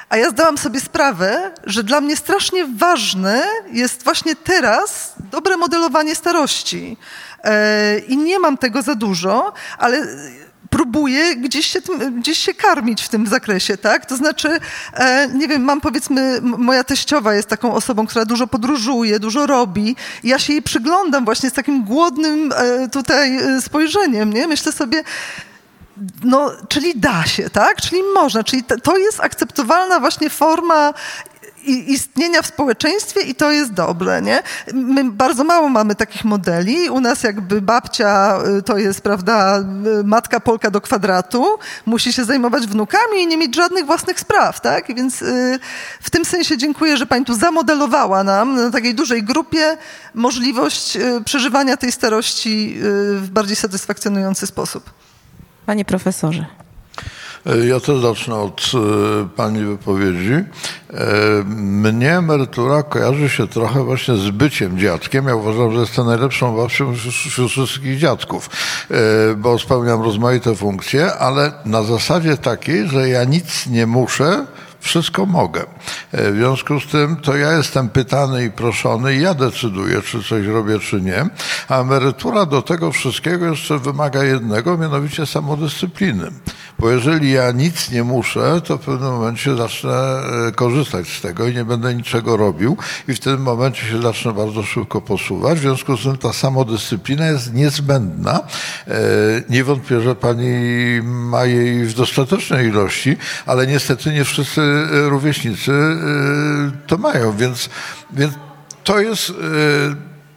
A 0.08 0.16
ja 0.16 0.30
zdałam 0.30 0.58
sobie 0.58 0.80
sprawę, 0.80 1.54
że 1.64 1.84
dla 1.84 2.00
mnie 2.00 2.16
strasznie 2.16 2.66
ważne 2.76 3.42
jest 3.72 4.04
właśnie 4.04 4.36
teraz 4.36 5.14
dobre 5.30 5.56
modelowanie 5.56 6.14
starości. 6.14 6.96
E, 7.44 7.98
I 7.98 8.16
nie 8.16 8.38
mam 8.38 8.58
tego 8.58 8.82
za 8.82 8.94
dużo, 8.94 9.52
ale 9.78 10.06
próbuję 10.70 11.36
gdzieś 11.36 11.66
się, 11.66 11.80
gdzieś 12.18 12.38
się 12.38 12.54
karmić 12.54 13.02
w 13.02 13.08
tym 13.08 13.26
zakresie, 13.26 13.76
tak? 13.76 14.06
To 14.06 14.16
znaczy, 14.16 14.58
e, 14.94 15.28
nie 15.34 15.48
wiem, 15.48 15.62
mam 15.62 15.80
powiedzmy, 15.80 16.40
moja 16.42 16.84
teściowa 16.84 17.34
jest 17.34 17.48
taką 17.48 17.74
osobą, 17.74 18.06
która 18.06 18.24
dużo 18.24 18.46
podróżuje, 18.46 19.20
dużo 19.20 19.46
robi. 19.46 19.96
Ja 20.24 20.38
się 20.38 20.52
jej 20.52 20.62
przyglądam 20.62 21.24
właśnie 21.24 21.50
z 21.50 21.52
takim 21.52 21.84
głodnym 21.84 22.52
e, 22.52 22.88
tutaj 22.88 23.38
spojrzeniem, 23.60 24.32
nie? 24.32 24.46
Myślę 24.46 24.72
sobie, 24.72 25.02
no, 26.24 26.50
czyli 26.68 27.00
da 27.00 27.26
się, 27.26 27.50
tak? 27.50 27.80
Czyli 27.80 28.02
można, 28.14 28.44
czyli 28.44 28.64
to- 28.64 28.96
jest 28.96 29.20
akceptowalna 29.20 30.00
właśnie 30.00 30.30
forma 30.30 30.92
istnienia 31.66 32.42
w 32.42 32.46
społeczeństwie 32.46 33.20
i 33.20 33.34
to 33.34 33.50
jest 33.52 33.72
dobre, 33.72 34.22
nie? 34.22 34.42
My 34.74 35.04
bardzo 35.04 35.44
mało 35.44 35.68
mamy 35.68 35.94
takich 35.94 36.24
modeli. 36.24 36.90
U 36.90 37.00
nas 37.00 37.22
jakby 37.22 37.62
babcia 37.62 38.38
y, 38.58 38.62
to 38.62 38.78
jest, 38.78 39.00
prawda, 39.00 39.58
y, 40.00 40.04
matka 40.04 40.40
Polka 40.40 40.70
do 40.70 40.80
kwadratu, 40.80 41.58
musi 41.86 42.12
się 42.12 42.24
zajmować 42.24 42.66
wnukami 42.66 43.22
i 43.22 43.26
nie 43.26 43.36
mieć 43.36 43.56
żadnych 43.56 43.86
własnych 43.86 44.20
spraw, 44.20 44.60
tak? 44.60 44.94
Więc 44.94 45.22
y, 45.22 45.58
w 46.00 46.10
tym 46.10 46.24
sensie 46.24 46.56
dziękuję, 46.56 46.96
że 46.96 47.06
pani 47.06 47.24
tu 47.24 47.34
zamodelowała 47.34 48.24
nam 48.24 48.54
na 48.54 48.70
takiej 48.70 48.94
dużej 48.94 49.22
grupie 49.22 49.76
możliwość 50.14 50.98
przeżywania 51.24 51.76
tej 51.76 51.92
starości 51.92 52.76
w 53.14 53.28
bardziej 53.30 53.56
satysfakcjonujący 53.56 54.46
sposób. 54.46 54.90
Panie 55.66 55.84
profesorze. 55.84 56.46
E, 57.46 57.66
Ja 57.66 57.80
też 57.80 58.00
zacznę 58.00 58.34
od 58.36 58.70
e, 58.74 59.28
Pani 59.36 59.64
wypowiedzi. 59.64 60.32
E, 60.32 60.44
Mnie 61.46 62.16
emerytura 62.18 62.82
kojarzy 62.82 63.28
się 63.28 63.48
trochę 63.48 63.84
właśnie 63.84 64.16
z 64.16 64.30
byciem 64.30 64.78
dziadkiem. 64.78 65.28
Ja 65.28 65.34
uważam, 65.34 65.72
że 65.72 65.80
jestem 65.80 66.06
najlepszą 66.06 66.56
babcią 66.56 66.94
wśród 66.94 67.50
wszystkich 67.50 67.98
dziadków, 67.98 68.50
bo 69.36 69.58
spełniam 69.58 70.02
rozmaite 70.02 70.54
funkcje, 70.56 71.14
ale 71.14 71.52
na 71.64 71.82
zasadzie 71.82 72.36
takiej, 72.36 72.88
że 72.88 73.08
ja 73.08 73.24
nic 73.24 73.66
nie 73.66 73.86
muszę, 73.86 74.46
wszystko 74.86 75.26
mogę. 75.26 75.60
E, 76.12 76.32
W 76.32 76.36
związku 76.36 76.80
z 76.80 76.86
tym 76.86 77.16
to 77.16 77.36
ja 77.36 77.52
jestem 77.52 77.88
pytany 77.88 78.44
i 78.44 78.50
proszony 78.50 79.16
ja 79.16 79.34
decyduję, 79.34 80.02
czy 80.02 80.22
coś 80.22 80.46
robię, 80.46 80.78
czy 80.78 81.00
nie. 81.00 81.26
A 81.68 81.80
emerytura 81.80 82.46
do 82.46 82.62
tego 82.62 82.92
wszystkiego 82.92 83.46
jeszcze 83.46 83.78
wymaga 83.78 84.24
jednego, 84.24 84.78
mianowicie 84.78 85.26
samodyscypliny. 85.26 86.30
Bo 86.78 86.90
jeżeli 86.90 87.32
ja 87.32 87.52
nic 87.52 87.90
nie 87.90 88.04
muszę, 88.04 88.60
to 88.64 88.78
w 88.78 88.80
pewnym 88.80 89.10
momencie 89.10 89.56
zacznę 89.56 89.92
e, 90.48 90.52
korzystać 90.52 91.08
z 91.08 91.20
tego 91.20 91.46
i 91.48 91.54
nie 91.54 91.64
będę 91.64 91.94
niczego 91.94 92.36
robił 92.36 92.76
i 93.08 93.14
w 93.14 93.20
tym 93.20 93.42
momencie 93.42 93.86
się 93.86 94.02
zacznę 94.02 94.32
bardzo 94.32 94.62
szybko 94.62 95.00
posuwać. 95.00 95.58
W 95.58 95.62
związku 95.62 95.96
z 95.96 96.02
tym 96.02 96.16
ta 96.16 96.32
samodyscyplina 96.32 97.26
jest 97.26 97.54
niezbędna. 97.54 98.40
E, 98.88 98.92
Nie 99.48 99.64
wątpię, 99.64 100.00
że 100.00 100.14
pani 100.14 100.50
ma 101.02 101.44
jej 101.44 101.84
w 101.84 101.94
dostatecznej 101.94 102.68
ilości, 102.68 103.16
ale 103.46 103.66
niestety 103.66 104.12
nie 104.12 104.24
wszyscy 104.24 104.60
e, 104.60 105.08
rówieśnicy 105.08 105.72
to 106.86 106.98
mają, 106.98 107.36
więc, 107.36 107.68
więc 108.12 108.34
to 108.84 109.00
jest... 109.00 109.32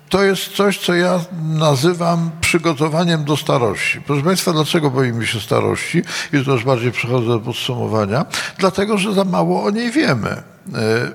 to 0.10 0.24
jest 0.24 0.56
coś, 0.56 0.80
co 0.80 0.94
ja 0.94 1.20
nazywam 1.44 2.32
przygotowaniem 2.42 3.24
do 3.24 3.38
starości. 3.38 4.02
Proszę 4.02 4.24
Państwa, 4.24 4.54
dlaczego 4.54 4.92
boimy 4.92 5.28
się 5.28 5.40
starości? 5.40 6.02
I 6.34 6.46
to 6.46 6.52
już 6.52 6.64
bardziej 6.64 6.92
przechodzę 6.92 7.28
do 7.28 7.40
podsumowania. 7.40 8.26
Dlatego, 8.58 8.98
że 8.98 9.14
za 9.14 9.24
mało 9.24 9.64
o 9.64 9.70
niej 9.70 9.92
wiemy. 9.92 10.30
E, 10.30 11.12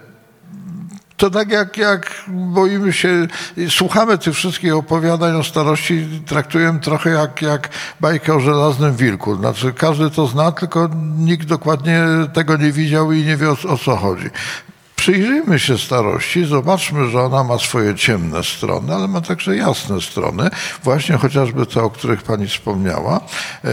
To 1.17 1.31
tak 1.31 1.51
jak, 1.51 1.79
jak 1.79 2.25
boimy 2.29 2.93
się, 2.93 3.27
słuchamy 3.69 4.19
tych 4.19 4.35
wszystkich 4.35 4.75
opowiadań 4.75 5.37
o 5.37 5.45
starości, 5.45 6.23
traktujemy 6.27 6.81
trochę 6.81 7.11
jak, 7.11 7.43
jak 7.43 7.69
bajkę 8.01 8.35
o 8.35 8.41
żelaznym 8.41 8.97
wilku. 8.97 9.37
Znaczy 9.37 9.73
każdy 9.73 10.11
to 10.11 10.27
zna, 10.27 10.53
tylko 10.53 10.89
nikt 11.19 11.47
dokładnie 11.47 12.03
tego 12.33 12.57
nie 12.57 12.73
widział 12.73 13.13
i 13.13 13.25
nie 13.25 13.37
wie 13.37 13.51
o, 13.51 13.57
o 13.69 13.79
co 13.79 13.97
chodzi. 13.97 14.31
Przyjrzyjmy 15.05 15.59
się 15.59 15.79
starości, 15.79 16.45
zobaczmy, 16.45 17.09
że 17.09 17.23
ona 17.23 17.45
ma 17.45 17.59
swoje 17.59 17.95
ciemne 17.95 18.45
strony, 18.45 18.95
ale 18.95 19.09
ma 19.09 19.21
także 19.21 19.57
jasne 19.57 20.01
strony, 20.01 20.51
właśnie 20.85 21.17
chociażby 21.17 21.67
te, 21.67 21.83
o 21.83 21.91
których 21.91 22.23
Pani 22.23 22.49
wspomniała. 22.49 23.21
E, 23.65 23.69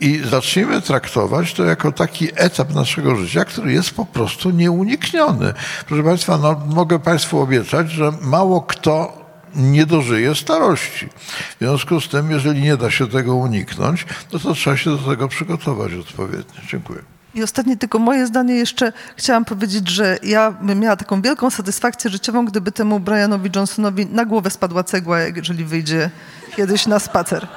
I 0.00 0.20
zacznijmy 0.24 0.82
traktować 0.82 1.54
to 1.54 1.64
jako 1.64 1.92
taki 1.92 2.28
etap 2.34 2.74
naszego 2.74 3.16
życia, 3.16 3.44
który 3.44 3.72
jest 3.72 3.90
po 3.90 4.04
prostu 4.04 4.50
nieunikniony. 4.50 5.54
Proszę 5.86 6.02
Państwa, 6.02 6.38
no, 6.38 6.62
mogę 6.66 6.98
Państwu 6.98 7.40
obiecać, 7.40 7.90
że 7.90 8.12
mało 8.22 8.62
kto 8.62 9.12
nie 9.54 9.86
dożyje 9.86 10.34
starości. 10.34 11.08
W 11.56 11.58
związku 11.58 12.00
z 12.00 12.08
tym, 12.08 12.30
jeżeli 12.30 12.62
nie 12.62 12.76
da 12.76 12.90
się 12.90 13.06
tego 13.06 13.34
uniknąć, 13.34 14.06
no 14.32 14.38
to 14.38 14.54
trzeba 14.54 14.76
się 14.76 14.90
do 14.90 14.98
tego 14.98 15.28
przygotować 15.28 15.92
odpowiednio. 15.92 16.60
Dziękuję. 16.70 17.17
I 17.38 17.42
ostatnie 17.42 17.76
tylko 17.76 17.98
moje 17.98 18.26
zdanie 18.26 18.54
jeszcze 18.54 18.92
chciałam 19.16 19.44
powiedzieć, 19.44 19.88
że 19.88 20.18
ja 20.22 20.50
bym 20.50 20.80
miała 20.80 20.96
taką 20.96 21.22
wielką 21.22 21.50
satysfakcję 21.50 22.10
życiową, 22.10 22.44
gdyby 22.44 22.72
temu 22.72 23.00
Brianowi 23.00 23.50
Johnsonowi 23.56 24.06
na 24.06 24.24
głowę 24.24 24.50
spadła 24.50 24.84
cegła, 24.84 25.20
jeżeli 25.20 25.64
wyjdzie 25.64 26.10
kiedyś 26.56 26.86
na 26.86 26.98
spacer. 26.98 27.48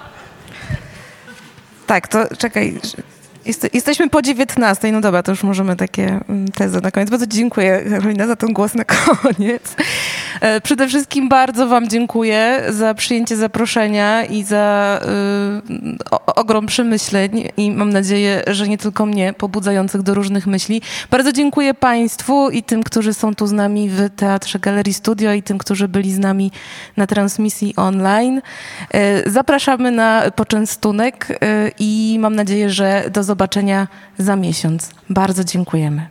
Tak, 1.88 2.08
to 2.08 2.36
czekaj. 2.36 2.82
Jest, 3.46 3.74
jesteśmy 3.74 4.10
po 4.10 4.22
19. 4.22 4.92
No 4.92 5.02
dobra, 5.02 5.24
to 5.24 5.32
już 5.32 5.44
możemy 5.44 5.76
takie 5.76 6.20
mm, 6.30 6.48
tezy 6.48 6.82
na 6.82 6.92
koniec. 6.92 7.10
Bardzo 7.10 7.28
dziękuję, 7.28 7.84
Karolina, 7.90 8.28
za 8.28 8.36
ten 8.36 8.54
głos 8.54 8.74
na 8.76 8.84
koniec. 9.24 9.76
E, 10.42 10.62
Przede 10.62 10.88
wszystkim 10.88 11.30
bardzo 11.30 11.68
Wam 11.68 11.90
dziękuję 11.90 12.64
za 12.70 12.94
przyjęcie 12.94 13.36
zaproszenia 13.38 14.26
i 14.26 14.44
za 14.44 15.00
y, 15.70 16.12
o, 16.12 16.36
ogrom 16.36 16.66
przemyśleń 16.66 17.50
i 17.58 17.72
mam 17.72 17.90
nadzieję, 17.90 18.44
że 18.48 18.68
nie 18.68 18.78
tylko 18.78 19.06
mnie, 19.06 19.34
pobudzających 19.34 20.02
do 20.02 20.14
różnych 20.14 20.48
myśli. 20.48 20.82
Bardzo 21.12 21.32
dziękuję 21.32 21.74
Państwu 21.74 22.50
i 22.50 22.64
tym, 22.64 22.84
którzy 22.84 23.14
są 23.14 23.36
tu 23.36 23.48
z 23.48 23.52
nami 23.52 23.90
w 23.90 24.10
Teatrze 24.16 24.60
Galerii 24.60 24.94
Studio 24.94 25.34
i 25.34 25.44
tym, 25.44 25.58
którzy 25.58 25.88
byli 25.88 26.14
z 26.14 26.20
nami 26.20 26.52
na 26.98 27.08
transmisji 27.08 27.76
online. 27.76 28.42
E, 28.94 29.30
Zapraszamy 29.30 29.92
na 29.92 30.24
poczęstunek 30.36 31.28
e, 31.42 31.72
i 31.80 32.18
mam 32.20 32.36
nadzieję, 32.36 32.70
że 32.70 33.04
do 33.12 33.24
zobaczenia 33.24 33.31
za 34.18 34.36
miesiąc. 34.36 34.90
Bardzo 35.10 35.44
dziękujemy. 35.44 36.10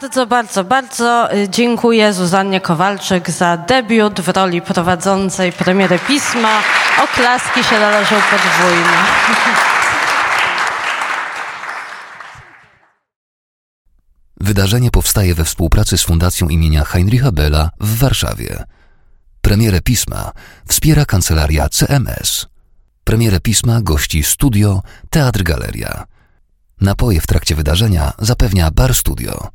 bardzo, 0.00 0.26
bardzo, 0.26 0.64
bardzo 0.64 1.34
y, 1.34 1.48
dziękuję 1.48 2.12
Zuzannie 2.12 2.60
Kowalczyk 2.60 3.30
za 3.30 3.56
debiut 3.56 4.20
w 4.20 4.28
roli 4.28 4.62
prowadzącej 4.62 5.52
premierę 5.52 5.98
pisma. 5.98 6.58
Oklaski 7.04 7.64
się 7.64 7.80
należą 7.80 8.16
podwójne. 8.30 8.96
Wydarzenie 14.40 14.90
powstaje 14.90 15.34
we 15.34 15.44
współpracy 15.44 15.98
z 15.98 16.02
Fundacją 16.02 16.48
imienia 16.48 16.84
Heinricha 16.84 17.32
Bella 17.32 17.70
w 17.80 17.98
Warszawie. 17.98 18.64
Premierę 19.46 19.80
pisma 19.80 20.32
wspiera 20.68 21.04
kancelaria 21.04 21.68
CMS. 21.68 22.46
Premierę 23.04 23.40
pisma 23.40 23.80
gości 23.80 24.22
studio 24.22 24.82
Teatr 25.10 25.42
Galeria. 25.42 26.04
Napoje 26.80 27.20
w 27.20 27.26
trakcie 27.26 27.54
wydarzenia 27.54 28.12
zapewnia 28.18 28.70
Bar 28.70 28.94
Studio. 28.94 29.48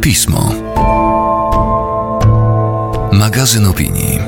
Pismo. 0.00 0.52
Magazyn 3.12 3.66
opinii. 3.66 4.18